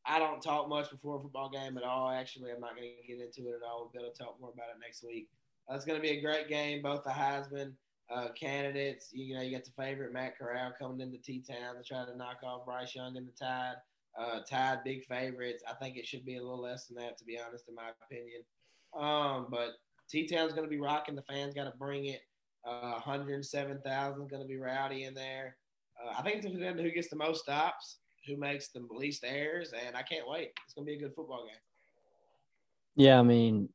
I 0.05 0.19
don't 0.19 0.43
talk 0.43 0.69
much 0.69 0.91
before 0.91 1.19
a 1.19 1.21
football 1.21 1.49
game 1.49 1.79
at 1.79 1.85
all. 1.85 2.11
Actually, 2.11 2.51
I'm 2.51 2.61
not 2.61 2.75
going 2.75 2.89
to 3.01 3.07
get 3.07 3.25
into 3.25 3.51
it 3.51 3.55
at 3.57 3.67
all. 3.69 3.81
We'll 3.81 3.91
be 3.93 4.05
able 4.05 4.13
to 4.13 4.19
talk 4.19 4.37
more 4.41 4.51
about 4.51 4.71
it 4.75 4.81
next 4.85 5.05
week. 5.05 5.29
Uh, 5.71 5.77
it's 5.77 5.85
going 5.85 5.99
to 5.99 6.03
be 6.03 6.19
a 6.19 6.21
great 6.21 6.49
game. 6.49 6.83
Both 6.83 7.05
the 7.05 7.11
Heisman 7.11 7.73
uh, 8.13 8.29
candidates. 8.39 9.11
You 9.13 9.37
know, 9.37 9.43
you 9.43 9.53
got 9.53 9.65
the 9.65 9.71
favorite 9.81 10.13
Matt 10.13 10.37
Corral 10.37 10.73
coming 10.79 11.01
into 11.01 11.19
T-Town 11.19 11.77
to 11.77 11.83
try 11.85 12.05
to 12.05 12.17
knock 12.17 12.39
off 12.45 12.67
Bryce 12.67 12.95
Young 12.95 13.17
in 13.17 13.27
the 13.27 13.33
Tide. 13.33 13.75
Uh, 14.19 14.41
Tide 14.41 14.81
big 14.85 15.05
favorites. 15.05 15.63
I 15.69 15.75
think 15.75 15.97
it 15.97 16.07
should 16.07 16.25
be 16.25 16.37
a 16.37 16.43
little 16.43 16.61
less 16.61 16.87
than 16.87 16.97
that, 16.99 17.17
to 17.19 17.25
be 17.25 17.39
honest, 17.39 17.69
in 17.69 17.75
my 17.77 17.91
opinion. 18.05 18.43
Um, 18.99 19.47
but 19.51 19.75
T 20.11 20.27
Town's 20.27 20.53
going 20.53 20.65
to 20.65 20.71
be 20.71 20.81
rocking. 20.81 21.15
The 21.15 21.23
fans 21.23 21.55
got 21.55 21.65
to 21.65 21.79
bring 21.79 22.07
it. 22.07 22.21
Uh, 22.67 22.93
107,000 22.93 24.31
going 24.31 24.43
to 24.43 24.49
be 24.49 24.57
rowdy 24.57 25.05
in 25.05 25.15
there. 25.15 25.57
Uh, 26.01 26.15
I 26.19 26.23
think 26.23 26.37
it's 26.37 26.47
going 26.47 26.59
to 26.59 26.69
on 26.69 26.79
who 26.79 26.91
gets 26.91 27.09
the 27.09 27.17
most 27.17 27.43
stops, 27.43 27.99
who 28.27 28.37
makes 28.37 28.69
the 28.69 28.87
least 28.91 29.25
errors, 29.27 29.73
and 29.87 29.97
I 29.97 30.03
can't 30.03 30.29
wait. 30.29 30.51
It's 30.65 30.75
going 30.75 30.87
to 30.87 30.93
be 30.93 30.97
a 30.97 31.01
good 31.01 31.15
football 31.15 31.45
game. 31.45 31.57
Yeah, 32.95 33.19
I 33.19 33.23
mean, 33.23 33.69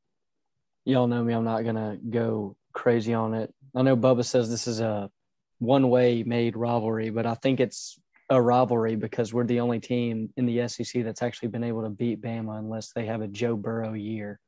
y'all 0.84 1.06
know 1.06 1.22
me. 1.22 1.34
I'm 1.34 1.44
not 1.44 1.64
gonna 1.64 1.98
go 2.08 2.56
crazy 2.72 3.14
on 3.14 3.34
it. 3.34 3.52
I 3.74 3.82
know 3.82 3.96
Bubba 3.96 4.24
says 4.24 4.50
this 4.50 4.66
is 4.66 4.80
a 4.80 5.10
one-way 5.58 6.22
made 6.22 6.56
rivalry, 6.56 7.10
but 7.10 7.26
I 7.26 7.34
think 7.34 7.60
it's 7.60 7.98
a 8.30 8.40
rivalry 8.40 8.96
because 8.96 9.32
we're 9.32 9.44
the 9.44 9.60
only 9.60 9.80
team 9.80 10.32
in 10.36 10.46
the 10.46 10.68
SEC 10.68 11.02
that's 11.02 11.22
actually 11.22 11.48
been 11.48 11.64
able 11.64 11.82
to 11.82 11.90
beat 11.90 12.20
Bama 12.20 12.58
unless 12.58 12.92
they 12.92 13.06
have 13.06 13.22
a 13.22 13.28
Joe 13.28 13.56
Burrow 13.56 13.94
year. 13.94 14.38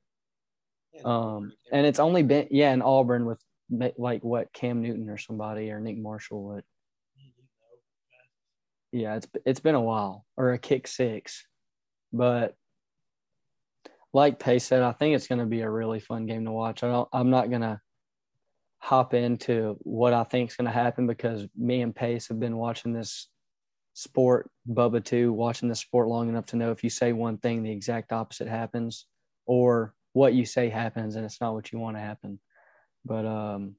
Yeah, 0.92 1.02
Um, 1.04 1.52
and 1.72 1.86
it's 1.86 2.00
only 2.00 2.22
been 2.22 2.48
yeah 2.50 2.72
in 2.72 2.82
Auburn 2.82 3.26
with 3.26 3.42
like 3.70 4.22
what 4.24 4.52
Cam 4.52 4.82
Newton 4.82 5.08
or 5.08 5.18
somebody 5.18 5.70
or 5.70 5.80
Nick 5.80 5.98
Marshall. 5.98 6.42
would. 6.44 6.64
Yeah, 8.92 9.16
it's 9.16 9.28
it's 9.46 9.60
been 9.60 9.76
a 9.76 9.80
while 9.80 10.24
or 10.36 10.52
a 10.52 10.58
kick 10.58 10.88
six, 10.88 11.46
but 12.12 12.56
like 14.12 14.38
Pace 14.38 14.64
said, 14.64 14.82
I 14.82 14.92
think 14.92 15.14
it's 15.14 15.28
going 15.28 15.38
to 15.38 15.46
be 15.46 15.60
a 15.60 15.70
really 15.70 16.00
fun 16.00 16.26
game 16.26 16.44
to 16.44 16.50
watch. 16.50 16.82
I 16.82 16.88
don't, 16.88 17.08
I'm 17.12 17.30
not 17.30 17.48
going 17.48 17.62
to 17.62 17.80
hop 18.78 19.14
into 19.14 19.76
what 19.80 20.12
I 20.12 20.24
think 20.24 20.50
is 20.50 20.56
going 20.56 20.66
to 20.66 20.72
happen 20.72 21.06
because 21.06 21.46
me 21.56 21.82
and 21.82 21.94
Pace 21.94 22.28
have 22.28 22.40
been 22.40 22.56
watching 22.56 22.92
this 22.92 23.28
sport, 23.94 24.50
Bubba 24.68 25.04
too, 25.04 25.32
watching 25.32 25.68
this 25.68 25.80
sport 25.80 26.08
long 26.08 26.28
enough 26.28 26.46
to 26.46 26.56
know 26.56 26.70
if 26.70 26.82
you 26.82 26.90
say 26.90 27.12
one 27.12 27.38
thing, 27.38 27.62
the 27.62 27.70
exact 27.70 28.12
opposite 28.12 28.48
happens, 28.48 29.06
or 29.46 29.94
what 30.12 30.34
you 30.34 30.44
say 30.44 30.68
happens 30.68 31.16
and 31.16 31.24
it's 31.24 31.40
not 31.40 31.54
what 31.54 31.70
you 31.70 31.78
want 31.78 31.96
to 31.96 32.00
happen. 32.00 32.40
But 33.04 33.26
um, 33.26 33.76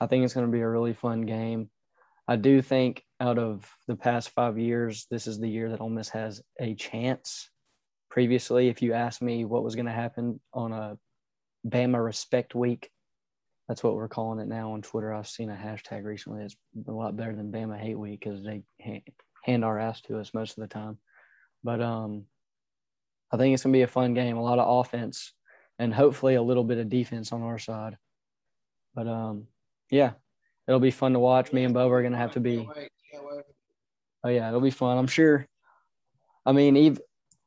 I 0.00 0.06
think 0.06 0.24
it's 0.24 0.34
going 0.34 0.46
to 0.46 0.52
be 0.52 0.60
a 0.60 0.68
really 0.68 0.94
fun 0.94 1.22
game. 1.22 1.70
I 2.26 2.36
do 2.36 2.60
think 2.60 3.04
out 3.20 3.38
of 3.38 3.70
the 3.86 3.96
past 3.96 4.30
five 4.30 4.58
years, 4.58 5.06
this 5.10 5.26
is 5.26 5.38
the 5.38 5.48
year 5.48 5.70
that 5.70 5.80
Ole 5.80 5.88
Miss 5.88 6.10
has 6.10 6.42
a 6.60 6.74
chance. 6.74 7.48
Previously, 8.10 8.68
if 8.68 8.82
you 8.82 8.92
asked 8.92 9.22
me 9.22 9.44
what 9.44 9.64
was 9.64 9.74
going 9.74 9.86
to 9.86 9.92
happen 9.92 10.40
on 10.52 10.72
a 10.72 10.98
Bama 11.66 12.04
Respect 12.04 12.54
Week, 12.54 12.90
that's 13.66 13.82
what 13.82 13.94
we're 13.94 14.08
calling 14.08 14.40
it 14.40 14.48
now 14.48 14.72
on 14.72 14.82
Twitter. 14.82 15.12
I've 15.12 15.28
seen 15.28 15.50
a 15.50 15.54
hashtag 15.54 16.04
recently. 16.04 16.42
It's 16.44 16.56
a 16.86 16.92
lot 16.92 17.16
better 17.16 17.34
than 17.34 17.52
Bama 17.52 17.78
Hate 17.78 17.98
Week 17.98 18.20
because 18.20 18.42
they 18.42 18.62
hand 19.44 19.64
our 19.64 19.78
ass 19.78 20.00
to 20.02 20.18
us 20.18 20.32
most 20.32 20.56
of 20.56 20.62
the 20.62 20.68
time. 20.68 20.98
But 21.62 21.82
um, 21.82 22.24
I 23.32 23.36
think 23.36 23.52
it's 23.52 23.62
gonna 23.62 23.72
be 23.72 23.82
a 23.82 23.86
fun 23.86 24.14
game. 24.14 24.36
A 24.36 24.42
lot 24.42 24.58
of 24.58 24.80
offense, 24.80 25.34
and 25.78 25.92
hopefully 25.92 26.34
a 26.34 26.42
little 26.42 26.64
bit 26.64 26.78
of 26.78 26.88
defense 26.88 27.32
on 27.32 27.42
our 27.42 27.58
side. 27.58 27.98
But 28.98 29.06
um, 29.06 29.46
yeah, 29.90 30.14
it'll 30.66 30.80
be 30.80 30.90
fun 30.90 31.12
to 31.12 31.20
watch. 31.20 31.52
Me 31.52 31.62
and 31.62 31.72
Bo 31.72 31.88
are 31.88 32.02
gonna 32.02 32.16
have 32.16 32.32
to 32.32 32.40
be. 32.40 32.56
Can't 32.56 32.68
wait, 32.76 32.90
can't 33.12 33.24
wait. 33.24 33.44
Oh 34.24 34.28
yeah, 34.28 34.48
it'll 34.48 34.60
be 34.60 34.72
fun. 34.72 34.98
I'm 34.98 35.06
sure. 35.06 35.46
I 36.44 36.50
mean, 36.50 36.76
even 36.76 37.00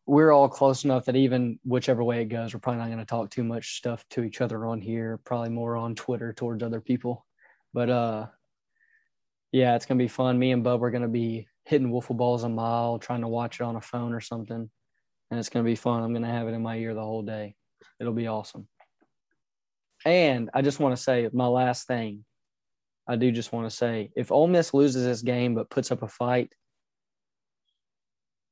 we're 0.05 0.31
all 0.31 0.47
close 0.47 0.85
enough 0.85 1.03
that 1.05 1.17
even 1.17 1.59
whichever 1.65 2.05
way 2.05 2.21
it 2.21 2.29
goes, 2.29 2.53
we're 2.53 2.61
probably 2.61 2.79
not 2.79 2.85
going 2.85 2.99
to 2.99 3.05
talk 3.05 3.31
too 3.31 3.43
much 3.43 3.75
stuff 3.75 4.05
to 4.11 4.23
each 4.23 4.39
other 4.39 4.65
on 4.65 4.79
here. 4.79 5.19
Probably 5.25 5.49
more 5.49 5.75
on 5.75 5.93
Twitter 5.93 6.31
towards 6.31 6.63
other 6.63 6.79
people. 6.79 7.25
But 7.73 7.89
uh, 7.89 8.27
yeah, 9.51 9.75
it's 9.75 9.85
gonna 9.85 9.97
be 9.97 10.07
fun. 10.07 10.39
Me 10.39 10.53
and 10.53 10.63
Bub 10.63 10.81
are 10.81 10.89
gonna 10.89 11.09
be 11.09 11.49
hitting 11.65 11.91
wiffle 11.91 12.15
balls 12.15 12.45
a 12.45 12.49
mile, 12.49 12.97
trying 12.97 13.21
to 13.21 13.27
watch 13.27 13.59
it 13.59 13.63
on 13.63 13.75
a 13.75 13.81
phone 13.81 14.13
or 14.13 14.21
something, 14.21 14.69
and 15.31 15.37
it's 15.37 15.49
gonna 15.49 15.65
be 15.65 15.75
fun. 15.75 16.01
I'm 16.01 16.13
gonna 16.13 16.31
have 16.31 16.47
it 16.47 16.53
in 16.53 16.63
my 16.63 16.77
ear 16.77 16.93
the 16.93 17.03
whole 17.03 17.23
day. 17.23 17.55
It'll 17.99 18.13
be 18.13 18.27
awesome. 18.27 18.69
And 20.05 20.49
I 20.53 20.61
just 20.61 20.79
want 20.79 20.95
to 20.95 21.01
say 21.01 21.29
my 21.31 21.47
last 21.47 21.87
thing. 21.87 22.25
I 23.07 23.15
do 23.15 23.31
just 23.31 23.51
want 23.51 23.69
to 23.69 23.75
say 23.75 24.11
if 24.15 24.31
Ole 24.31 24.47
Miss 24.47 24.73
loses 24.73 25.03
this 25.03 25.21
game 25.21 25.55
but 25.55 25.69
puts 25.69 25.91
up 25.91 26.03
a 26.03 26.07
fight, 26.07 26.51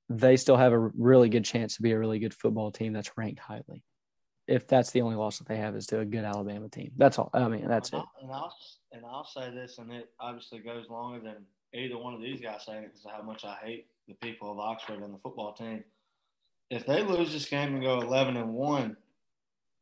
they 0.10 0.38
still 0.38 0.58
have 0.58 0.74
a 0.74 0.78
really 0.78 1.30
good 1.30 1.46
chance 1.46 1.76
to 1.76 1.82
be 1.82 1.92
a 1.92 2.00
really 2.00 2.20
good 2.20 2.34
football 2.34 2.72
team 2.72 2.94
that's 2.94 3.12
ranked 3.16 3.40
highly. 3.40 3.84
If 4.48 4.68
that's 4.68 4.90
the 4.90 5.02
only 5.02 5.16
loss 5.16 5.38
that 5.38 5.48
they 5.48 5.58
have 5.58 5.76
is 5.76 5.86
to 5.88 6.00
a 6.00 6.06
good 6.06 6.26
Alabama 6.26 6.68
team. 6.68 6.92
That's 6.98 7.20
all. 7.20 7.30
I 7.34 7.48
mean, 7.48 7.68
that's 7.68 7.90
it. 7.94 8.02
And 8.22 8.32
I'll 8.32 8.54
and 8.92 9.06
I'll 9.06 9.26
say 9.26 9.52
this, 9.52 9.78
and 9.78 9.92
it 9.92 10.10
obviously 10.20 10.60
goes 10.60 10.90
longer 10.90 11.20
than 11.20 11.46
either 11.74 11.98
one 11.98 12.16
of 12.16 12.22
these 12.22 12.42
guys 12.42 12.66
saying 12.66 12.84
it 12.84 12.88
because 12.88 13.06
of 13.06 13.12
how 13.12 13.22
much 13.22 13.46
I 13.46 13.56
hate 13.64 13.86
the 14.08 14.16
people 14.16 14.52
of 14.52 14.58
Oxford 14.58 15.04
and 15.04 15.14
the 15.14 15.20
football 15.20 15.54
team. 15.54 15.84
If 16.72 16.88
they 16.88 17.04
lose 17.04 17.32
this 17.32 17.46
game 17.46 17.76
and 17.76 17.84
go 17.84 18.02
eleven 18.02 18.38
and 18.38 18.54
one, 18.54 18.98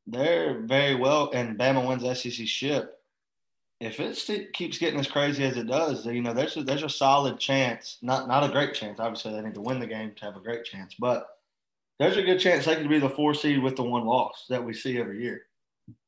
they're 0.08 0.60
very 0.62 0.95
well. 0.95 1.30
And 1.34 1.58
Bama 1.58 1.88
wins 1.88 2.03
SEC 2.20 2.47
ship. 2.47 2.93
If 3.80 3.99
it 3.99 4.53
keeps 4.53 4.80
getting 4.80 4.99
as 4.99 5.08
crazy 5.08 5.43
as 5.43 5.55
it 5.55 5.68
does, 5.68 6.05
you 6.08 6.22
know, 6.22 6.34
there's 6.34 6.58
a, 6.58 6.64
there's 6.64 6.84
a 6.84 6.89
solid 6.89 7.38
chance. 7.38 7.99
Not 8.01 8.28
not 8.28 8.43
a 8.43 8.51
great 8.51 8.74
chance. 8.74 8.99
Obviously, 8.99 9.34
they 9.34 9.41
need 9.41 9.53
to 9.53 9.62
win 9.62 9.80
the 9.80 9.86
game 9.86 10.14
to 10.16 10.26
have 10.26 10.36
a 10.36 10.41
great 10.41 10.66
chance, 10.66 10.95
but 10.97 11.28
there's 11.99 12.18
a 12.18 12.24
good 12.24 12.39
chance 12.39 12.66
they 12.66 12.76
could 12.76 12.89
be 12.89 12.97
the 12.97 13.10
four 13.10 13.36
seed 13.36 13.62
with 13.62 13.76
the 13.76 13.84
one 13.84 14.05
loss 14.05 14.45
that 14.49 14.64
we 14.64 14.74
see 14.74 14.99
every 14.99 15.22
year, 15.22 15.43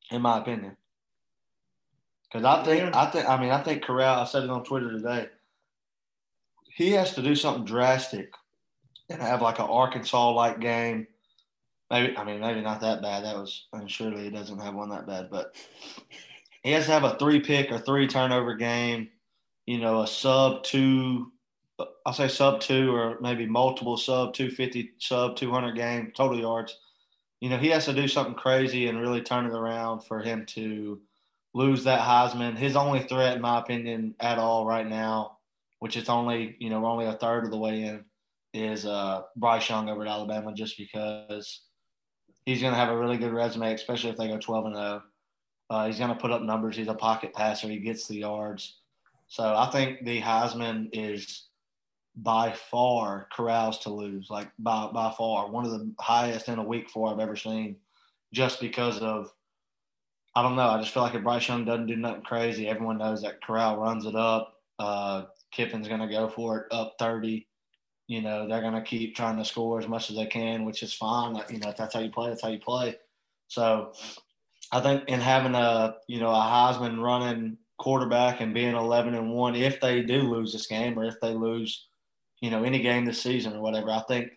in 0.10 0.24
my 0.24 0.40
opinion. 0.40 0.78
Because 2.24 2.46
I 2.46 2.64
think 2.64 2.96
I 2.96 3.06
think 3.12 3.30
I 3.30 3.40
mean 3.40 3.52
I 3.52 3.62
think 3.62 3.84
Corral. 3.84 4.22
I 4.22 4.26
said 4.26 4.44
it 4.44 4.50
on 4.50 4.64
Twitter 4.64 4.92
today. 4.92 5.28
He 6.74 6.92
has 6.92 7.14
to 7.16 7.22
do 7.22 7.36
something 7.36 7.66
drastic 7.66 8.32
and 9.10 9.22
have 9.22 9.42
like 9.42 9.60
an 9.60 9.66
Arkansas 9.66 10.32
like 10.32 10.60
game. 10.60 11.08
Maybe 11.92 12.16
I 12.16 12.24
mean 12.24 12.40
maybe 12.40 12.62
not 12.62 12.82
that 12.82 13.02
bad. 13.02 13.24
That 13.24 13.36
was 13.36 13.68
and 13.74 13.90
surely 13.90 14.24
he 14.24 14.30
doesn't 14.30 14.60
have 14.60 14.76
one 14.76 14.90
that 14.90 15.08
bad, 15.08 15.30
but 15.30 15.56
he 16.64 16.72
has 16.72 16.86
to 16.86 16.92
have 16.92 17.04
a 17.04 17.18
three 17.18 17.40
pick 17.40 17.72
or 17.72 17.80
three 17.80 18.08
turnover 18.08 18.56
game. 18.56 19.10
You 19.66 19.80
know, 19.80 20.02
a 20.02 20.08
sub 20.08 20.64
two. 20.64 21.32
I'll 22.06 22.14
say 22.14 22.28
sub 22.28 22.60
two 22.60 22.94
or 22.94 23.18
maybe 23.22 23.46
multiple 23.46 23.98
sub 23.98 24.34
two 24.34 24.52
fifty 24.52 24.92
sub 25.00 25.36
two 25.36 25.52
hundred 25.52 25.76
game 25.76 26.12
total 26.16 26.40
yards. 26.40 26.78
You 27.40 27.50
know, 27.50 27.58
he 27.58 27.70
has 27.70 27.86
to 27.86 27.94
do 27.94 28.08
something 28.08 28.36
crazy 28.36 28.88
and 28.88 29.00
really 29.00 29.22
turn 29.22 29.46
it 29.46 29.54
around 29.54 30.02
for 30.02 30.20
him 30.20 30.46
to 30.48 31.00
lose 31.54 31.86
that 31.86 32.02
Heisman. 32.02 32.58
His 32.58 32.76
only 32.76 33.00
threat, 33.02 33.36
in 33.36 33.42
my 33.42 33.60
opinion, 33.60 34.16
at 34.20 34.38
all 34.38 34.66
right 34.66 34.86
now, 34.86 35.38
which 35.80 35.96
is 35.96 36.10
only 36.10 36.56
you 36.60 36.70
know 36.70 36.82
we're 36.82 36.90
only 36.90 37.06
a 37.06 37.14
third 37.14 37.46
of 37.46 37.52
the 37.52 37.58
way 37.58 37.84
in, 37.84 38.04
is 38.54 38.86
uh, 38.86 39.22
Bryce 39.38 39.70
Young 39.70 39.90
over 39.90 40.02
at 40.02 40.08
Alabama, 40.08 40.54
just 40.54 40.78
because 40.78 41.62
he's 42.50 42.62
going 42.62 42.74
to 42.74 42.80
have 42.80 42.90
a 42.90 42.98
really 42.98 43.18
good 43.18 43.32
resume, 43.32 43.74
especially 43.74 44.10
if 44.10 44.18
they 44.18 44.28
go 44.28 44.40
twelve 44.40 44.66
and 44.66 44.76
zero. 44.76 45.04
Uh, 45.70 45.86
he's 45.86 46.00
going 46.00 46.10
to 46.10 46.16
put 46.16 46.32
up 46.32 46.42
numbers. 46.42 46.76
He's 46.76 46.88
a 46.88 46.96
pocket 46.96 47.32
passer. 47.34 47.68
He 47.68 47.78
gets 47.78 48.08
the 48.08 48.16
yards. 48.16 48.80
So 49.28 49.56
I 49.56 49.70
think 49.70 50.04
the 50.04 50.20
Heisman 50.20 50.90
is 50.92 51.50
by 52.16 52.52
far 52.52 53.28
Corrals 53.32 53.78
to 53.82 53.94
lose, 53.94 54.30
like 54.32 54.50
by 54.58 54.88
by 54.88 55.14
far 55.16 55.52
one 55.52 55.64
of 55.64 55.72
the 55.72 55.94
highest 56.00 56.50
in 56.50 56.58
a 56.58 56.64
week 56.64 56.90
four 56.90 57.12
I've 57.12 57.20
ever 57.20 57.36
seen, 57.36 57.76
just 58.34 58.60
because 58.60 58.98
of 59.00 59.32
I 60.36 60.42
don't 60.42 60.56
know. 60.56 60.70
I 60.70 60.80
just 60.80 60.94
feel 60.94 61.04
like 61.04 61.14
if 61.14 61.24
Bryce 61.24 61.48
Young 61.48 61.66
doesn't 61.66 61.88
do 61.88 61.96
nothing 61.96 62.24
crazy, 62.24 62.68
everyone 62.68 62.98
knows 62.98 63.22
that 63.22 63.44
Corral 63.44 63.78
runs 63.78 64.06
it 64.06 64.16
up. 64.16 64.56
Uh, 64.80 65.26
Kiffin's 65.52 65.88
going 65.88 66.00
to 66.00 66.08
go 66.08 66.30
for 66.30 66.60
it 66.60 66.68
up 66.72 66.96
30. 66.98 67.46
You 68.10 68.24
know, 68.24 68.48
they're 68.48 68.62
going 68.62 68.74
to 68.74 68.82
keep 68.82 69.16
trying 69.16 69.38
to 69.38 69.46
score 69.46 69.78
as 69.78 69.88
much 69.88 70.10
as 70.10 70.16
they 70.16 70.26
can, 70.26 70.66
which 70.66 70.82
is 70.82 70.96
fine. 70.96 71.40
You 71.48 71.60
know, 71.60 71.70
if 71.70 71.78
that's 71.78 71.94
how 71.94 72.00
you 72.00 72.10
play, 72.10 72.30
that's 72.30 72.42
how 72.42 72.50
you 72.50 72.58
play. 72.58 72.96
So 73.50 73.94
I 74.72 74.82
think 74.82 75.08
in 75.08 75.20
having 75.20 75.54
a, 75.54 75.94
you 76.08 76.20
know, 76.20 76.32
a 76.32 76.34
Heisman 76.34 77.00
running 77.04 77.60
quarterback 77.78 78.42
and 78.42 78.52
being 78.52 78.74
11 78.74 79.14
and 79.14 79.32
1, 79.32 79.56
if 79.56 79.80
they 79.80 80.02
do 80.02 80.24
lose 80.24 80.52
this 80.52 80.66
game 80.66 80.98
or 80.98 81.06
if 81.06 81.20
they 81.22 81.36
lose, 81.36 81.86
you 82.42 82.50
know, 82.50 82.64
any 82.64 82.82
game 82.82 83.06
this 83.06 83.22
season 83.22 83.56
or 83.56 83.62
whatever, 83.62 83.92
I 83.92 84.02
think 84.08 84.32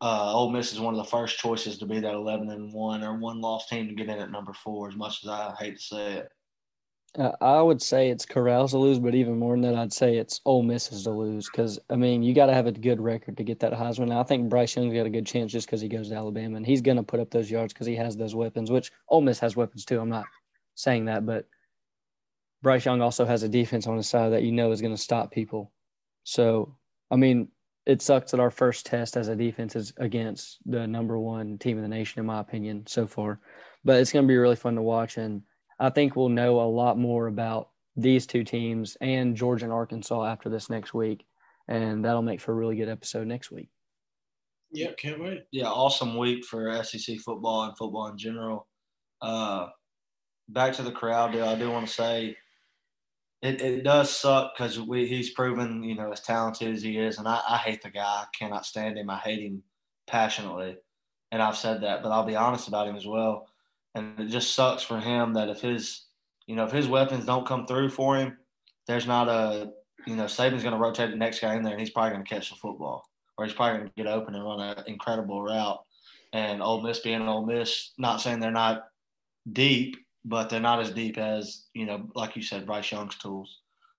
uh, 0.00 0.32
Ole 0.32 0.52
Miss 0.52 0.72
is 0.72 0.78
one 0.78 0.94
of 0.94 1.04
the 1.04 1.10
first 1.10 1.38
choices 1.38 1.76
to 1.78 1.86
be 1.86 1.98
that 1.98 2.14
11 2.14 2.50
and 2.50 2.72
one 2.72 3.02
or 3.02 3.18
one 3.18 3.40
loss 3.40 3.68
team 3.68 3.88
to 3.88 3.94
get 3.94 4.08
in 4.08 4.20
at 4.20 4.30
number 4.30 4.52
four. 4.52 4.88
As 4.88 4.94
much 4.94 5.24
as 5.24 5.28
I 5.28 5.56
hate 5.58 5.78
to 5.78 5.82
say 5.82 6.12
it, 6.18 6.28
Uh, 7.18 7.32
I 7.40 7.60
would 7.60 7.82
say 7.82 8.08
it's 8.08 8.24
Corrals 8.24 8.70
to 8.70 8.78
lose, 8.78 9.00
but 9.00 9.16
even 9.16 9.36
more 9.36 9.54
than 9.54 9.62
that, 9.62 9.74
I'd 9.74 9.92
say 9.92 10.16
it's 10.16 10.40
Ole 10.44 10.62
Miss's 10.62 11.04
to 11.04 11.10
lose 11.10 11.50
because 11.50 11.78
I 11.90 11.96
mean 11.96 12.22
you 12.22 12.34
got 12.34 12.46
to 12.46 12.54
have 12.54 12.68
a 12.68 12.72
good 12.72 13.00
record 13.00 13.36
to 13.36 13.42
get 13.42 13.58
that 13.60 13.72
Heisman. 13.72 14.16
I 14.16 14.22
think 14.22 14.48
Bryce 14.48 14.76
Young's 14.76 14.94
got 14.94 15.06
a 15.06 15.10
good 15.10 15.26
chance 15.26 15.50
just 15.50 15.66
because 15.66 15.80
he 15.80 15.88
goes 15.88 16.10
to 16.10 16.14
Alabama 16.14 16.56
and 16.56 16.66
he's 16.66 16.80
going 16.80 16.98
to 16.98 17.02
put 17.02 17.18
up 17.18 17.30
those 17.30 17.50
yards 17.50 17.72
because 17.72 17.88
he 17.88 17.96
has 17.96 18.16
those 18.16 18.36
weapons. 18.36 18.70
Which 18.70 18.92
Ole 19.08 19.22
Miss 19.22 19.40
has 19.40 19.56
weapons 19.56 19.84
too. 19.84 19.98
I'm 19.98 20.08
not 20.08 20.26
saying 20.76 21.06
that, 21.06 21.26
but 21.26 21.46
Bryce 22.62 22.84
Young 22.84 23.02
also 23.02 23.24
has 23.24 23.42
a 23.42 23.48
defense 23.48 23.88
on 23.88 23.96
his 23.96 24.08
side 24.08 24.32
that 24.32 24.44
you 24.44 24.52
know 24.52 24.70
is 24.70 24.80
going 24.80 24.94
to 24.94 25.02
stop 25.02 25.32
people. 25.32 25.72
So 26.22 26.76
I 27.10 27.16
mean, 27.16 27.48
it 27.86 28.02
sucks 28.02 28.30
that 28.30 28.40
our 28.40 28.52
first 28.52 28.86
test 28.86 29.16
as 29.16 29.26
a 29.26 29.34
defense 29.34 29.74
is 29.74 29.92
against 29.96 30.58
the 30.64 30.86
number 30.86 31.18
one 31.18 31.58
team 31.58 31.76
in 31.76 31.82
the 31.82 31.88
nation, 31.88 32.20
in 32.20 32.26
my 32.26 32.38
opinion, 32.38 32.86
so 32.86 33.08
far. 33.08 33.40
But 33.84 33.98
it's 33.98 34.12
going 34.12 34.24
to 34.24 34.28
be 34.28 34.36
really 34.36 34.54
fun 34.54 34.76
to 34.76 34.82
watch, 34.82 35.16
and 35.16 35.42
I 35.80 35.90
think 35.90 36.14
we'll 36.14 36.28
know 36.28 36.60
a 36.60 36.68
lot 36.68 36.98
more 36.98 37.26
about 37.26 37.70
these 37.96 38.26
two 38.26 38.44
teams 38.44 38.96
and 39.00 39.36
Georgia 39.36 39.64
and 39.64 39.72
Arkansas 39.72 40.26
after 40.26 40.48
this 40.48 40.70
next 40.70 40.94
week, 40.94 41.24
and 41.68 42.04
that'll 42.04 42.22
make 42.22 42.40
for 42.40 42.52
a 42.52 42.54
really 42.54 42.76
good 42.76 42.88
episode 42.88 43.26
next 43.26 43.50
week. 43.50 43.70
Yep, 44.72 44.98
can't 44.98 45.20
wait. 45.20 45.46
yeah, 45.50 45.66
awesome 45.66 46.16
week 46.16 46.44
for 46.44 46.82
SEC 46.84 47.18
football 47.18 47.64
and 47.64 47.76
football 47.76 48.06
in 48.08 48.18
general. 48.18 48.68
Uh, 49.20 49.68
back 50.48 50.74
to 50.74 50.82
the 50.82 50.92
Corral 50.92 51.32
deal, 51.32 51.48
I 51.48 51.56
do 51.56 51.70
want 51.70 51.86
to 51.88 51.92
say 51.92 52.36
it, 53.42 53.62
it 53.62 53.84
does 53.84 54.10
suck 54.10 54.52
because 54.54 54.78
we 54.78 55.06
he's 55.06 55.30
proven 55.30 55.82
you 55.82 55.94
know 55.94 56.12
as 56.12 56.20
talented 56.20 56.74
as 56.74 56.82
he 56.82 56.98
is, 56.98 57.18
and 57.18 57.26
I, 57.26 57.40
I 57.48 57.56
hate 57.56 57.82
the 57.82 57.90
guy. 57.90 58.02
I 58.02 58.26
cannot 58.38 58.66
stand 58.66 58.98
him. 58.98 59.08
I 59.08 59.18
hate 59.18 59.40
him 59.40 59.62
passionately, 60.06 60.76
and 61.32 61.42
I've 61.42 61.56
said 61.56 61.82
that. 61.82 62.02
But 62.02 62.12
I'll 62.12 62.26
be 62.26 62.36
honest 62.36 62.68
about 62.68 62.86
him 62.86 62.96
as 62.96 63.06
well. 63.06 63.48
And 63.94 64.18
it 64.20 64.28
just 64.28 64.54
sucks 64.54 64.82
for 64.82 64.98
him 64.98 65.34
that 65.34 65.48
if 65.48 65.60
his 65.60 66.06
you 66.46 66.56
know 66.56 66.64
if 66.64 66.72
his 66.72 66.88
weapons 66.88 67.26
don't 67.26 67.46
come 67.46 67.66
through 67.66 67.90
for 67.90 68.16
him, 68.16 68.36
there's 68.86 69.06
not 69.06 69.28
a 69.28 69.70
you 70.06 70.16
know 70.16 70.24
Saban's 70.24 70.62
going 70.62 70.74
to 70.74 70.80
rotate 70.80 71.10
the 71.10 71.16
next 71.16 71.40
guy 71.40 71.54
in 71.54 71.62
there, 71.62 71.72
and 71.72 71.80
he's 71.80 71.90
probably 71.90 72.12
going 72.12 72.24
to 72.24 72.28
catch 72.28 72.50
the 72.50 72.56
football, 72.56 73.04
or 73.36 73.44
he's 73.44 73.54
probably 73.54 73.78
going 73.78 73.88
to 73.88 73.94
get 73.96 74.06
open 74.06 74.34
and 74.34 74.44
run 74.44 74.60
an 74.60 74.84
incredible 74.86 75.42
route. 75.42 75.80
And 76.32 76.62
Ole 76.62 76.82
Miss 76.82 77.00
being 77.00 77.22
Ole 77.22 77.44
Miss, 77.44 77.92
not 77.98 78.20
saying 78.20 78.38
they're 78.38 78.52
not 78.52 78.84
deep, 79.52 79.96
but 80.24 80.48
they're 80.48 80.60
not 80.60 80.80
as 80.80 80.90
deep 80.90 81.18
as 81.18 81.66
you 81.74 81.86
know, 81.86 82.08
like 82.14 82.36
you 82.36 82.42
said, 82.42 82.66
Bryce 82.66 82.92
Young's 82.92 83.16
tools. 83.16 83.58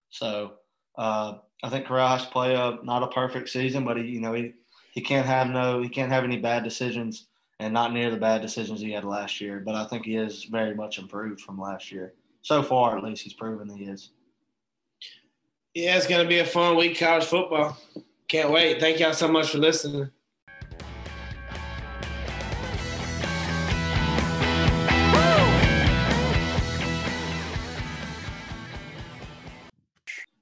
So 0.09 0.53
uh, 0.97 1.35
I 1.63 1.69
think 1.69 1.85
Corral 1.85 2.17
has 2.17 2.25
to 2.25 2.31
play 2.31 2.55
a 2.55 2.77
not 2.83 3.03
a 3.03 3.07
perfect 3.07 3.49
season, 3.49 3.83
but 3.83 3.97
he 3.97 4.03
you 4.03 4.21
know 4.21 4.33
he 4.33 4.53
he 4.93 5.01
can't 5.01 5.25
have 5.25 5.49
no 5.49 5.81
he 5.81 5.89
can't 5.89 6.11
have 6.11 6.23
any 6.23 6.37
bad 6.37 6.63
decisions 6.63 7.27
and 7.61 7.71
not 7.71 7.93
near 7.93 8.09
the 8.09 8.17
bad 8.17 8.41
decisions 8.41 8.81
he 8.81 8.91
had 8.91 9.05
last 9.05 9.39
year. 9.39 9.59
But 9.63 9.75
I 9.75 9.85
think 9.85 10.05
he 10.05 10.15
is 10.15 10.45
very 10.45 10.73
much 10.73 10.97
improved 10.97 11.41
from 11.41 11.61
last 11.61 11.91
year. 11.91 12.13
So 12.41 12.63
far, 12.63 12.97
at 12.97 13.03
least, 13.03 13.21
he's 13.21 13.33
proven 13.33 13.69
he 13.69 13.85
is. 13.85 14.09
Yeah, 15.75 15.95
it's 15.95 16.07
gonna 16.07 16.27
be 16.27 16.39
a 16.39 16.45
fun 16.45 16.75
week 16.75 16.97
college 16.97 17.23
football. 17.23 17.77
Can't 18.27 18.49
wait. 18.49 18.79
Thank 18.79 18.99
y'all 18.99 19.13
so 19.13 19.27
much 19.27 19.51
for 19.51 19.59
listening. 19.59 20.09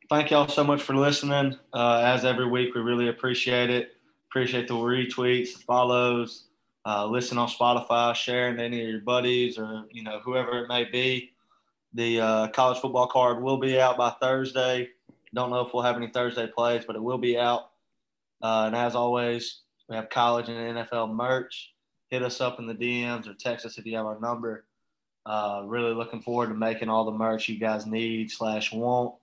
Thank 0.10 0.32
y'all 0.32 0.48
so 0.48 0.64
much 0.64 0.82
for 0.82 0.96
listening. 0.96 1.56
Uh, 1.74 2.02
as 2.04 2.24
every 2.24 2.48
week, 2.48 2.74
we 2.74 2.82
really 2.82 3.10
appreciate 3.10 3.70
it. 3.70 3.98
Appreciate 4.30 4.68
the 4.68 4.74
retweets, 4.74 5.54
the 5.54 5.60
follows, 5.60 6.46
uh, 6.90 7.06
listen 7.06 7.38
on 7.38 7.48
Spotify, 7.48 8.16
sharing 8.16 8.58
to 8.58 8.64
any 8.64 8.82
of 8.82 8.90
your 8.90 9.02
buddies 9.02 9.60
or 9.60 9.86
you 9.92 10.02
know 10.02 10.20
whoever 10.24 10.64
it 10.64 10.68
may 10.68 10.86
be. 10.86 11.34
The 11.94 12.20
uh, 12.20 12.48
college 12.48 12.80
football 12.80 13.06
card 13.06 13.44
will 13.44 13.58
be 13.58 13.80
out 13.80 13.96
by 13.96 14.10
Thursday. 14.20 14.90
Don't 15.36 15.52
know 15.52 15.62
if 15.62 15.72
we'll 15.72 15.84
have 15.84 15.98
any 15.98 16.08
Thursday 16.08 16.48
plays, 16.48 16.86
but 16.86 16.96
it 16.96 17.04
will 17.04 17.20
be 17.20 17.38
out. 17.38 17.70
Uh, 18.42 18.64
and 18.66 18.76
as 18.76 18.96
always, 18.96 19.62
We 19.88 19.96
have 19.98 20.10
college 20.10 20.50
and 20.50 20.78
NFL 20.78 21.14
merch. 21.14 21.74
Hit 22.10 22.24
us 22.24 22.42
up 22.42 22.58
in 22.58 22.66
the 22.66 22.74
DMs 22.74 23.28
or 23.28 23.36
text 23.36 23.68
us 23.68 23.78
if 23.78 23.86
you 23.86 23.96
have 23.96 24.08
our 24.08 24.20
number. 24.20 24.66
Uh, 25.28 25.62
really 25.66 25.94
looking 25.94 26.22
forward 26.22 26.48
to 26.48 26.56
making 26.56 26.90
all 26.90 27.06
the 27.06 27.12
merch 27.12 27.50
you 27.50 27.60
guys 27.60 27.86
need 27.86 28.32
slash 28.32 28.74
want. 28.74 29.14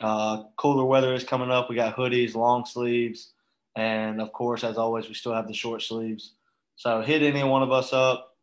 Uh, 0.00 0.44
cooler 0.56 0.84
weather 0.84 1.12
is 1.12 1.24
coming 1.24 1.50
up. 1.50 1.68
We 1.68 1.74
got 1.74 1.96
hoodies, 1.96 2.36
long 2.36 2.64
sleeves, 2.64 3.32
and 3.74 4.20
of 4.20 4.32
course, 4.32 4.62
as 4.62 4.78
always, 4.78 5.08
we 5.08 5.14
still 5.14 5.34
have 5.34 5.48
the 5.48 5.54
short 5.54 5.82
sleeves. 5.82 6.34
So 6.76 7.02
hit 7.02 7.22
any 7.22 7.44
one 7.44 7.62
of 7.62 7.72
us 7.72 7.92
up. 7.92 8.36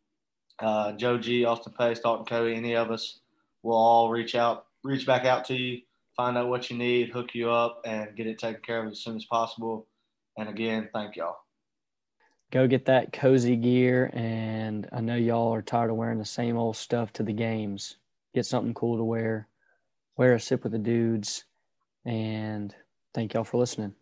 Uh, 0.59 0.93
Joe 0.93 1.17
G, 1.17 1.45
Austin 1.45 1.73
Pace, 1.77 1.99
Dalton 1.99 2.25
Cody, 2.25 2.55
any 2.55 2.75
of 2.75 2.91
us. 2.91 3.19
We'll 3.63 3.77
all 3.77 4.09
reach 4.09 4.35
out, 4.35 4.65
reach 4.83 5.05
back 5.05 5.25
out 5.25 5.45
to 5.45 5.55
you, 5.55 5.81
find 6.15 6.37
out 6.37 6.47
what 6.47 6.69
you 6.69 6.77
need, 6.77 7.09
hook 7.09 7.35
you 7.35 7.49
up, 7.51 7.81
and 7.85 8.15
get 8.15 8.27
it 8.27 8.39
taken 8.39 8.61
care 8.61 8.83
of 8.83 8.91
as 8.91 8.99
soon 8.99 9.15
as 9.15 9.25
possible. 9.25 9.87
And 10.37 10.49
again, 10.49 10.89
thank 10.93 11.15
y'all. 11.15 11.37
Go 12.51 12.67
get 12.67 12.85
that 12.85 13.11
cozy 13.11 13.55
gear. 13.55 14.09
And 14.13 14.87
I 14.91 15.01
know 15.01 15.15
y'all 15.15 15.53
are 15.53 15.61
tired 15.61 15.89
of 15.89 15.97
wearing 15.97 16.19
the 16.19 16.25
same 16.25 16.57
old 16.57 16.77
stuff 16.77 17.11
to 17.13 17.23
the 17.23 17.33
games. 17.33 17.97
Get 18.33 18.45
something 18.45 18.73
cool 18.73 18.97
to 18.97 19.03
wear. 19.03 19.47
Wear 20.15 20.33
a 20.33 20.39
sip 20.39 20.63
with 20.63 20.71
the 20.71 20.79
dudes. 20.79 21.43
And 22.05 22.73
thank 23.13 23.33
y'all 23.33 23.43
for 23.43 23.57
listening. 23.57 23.93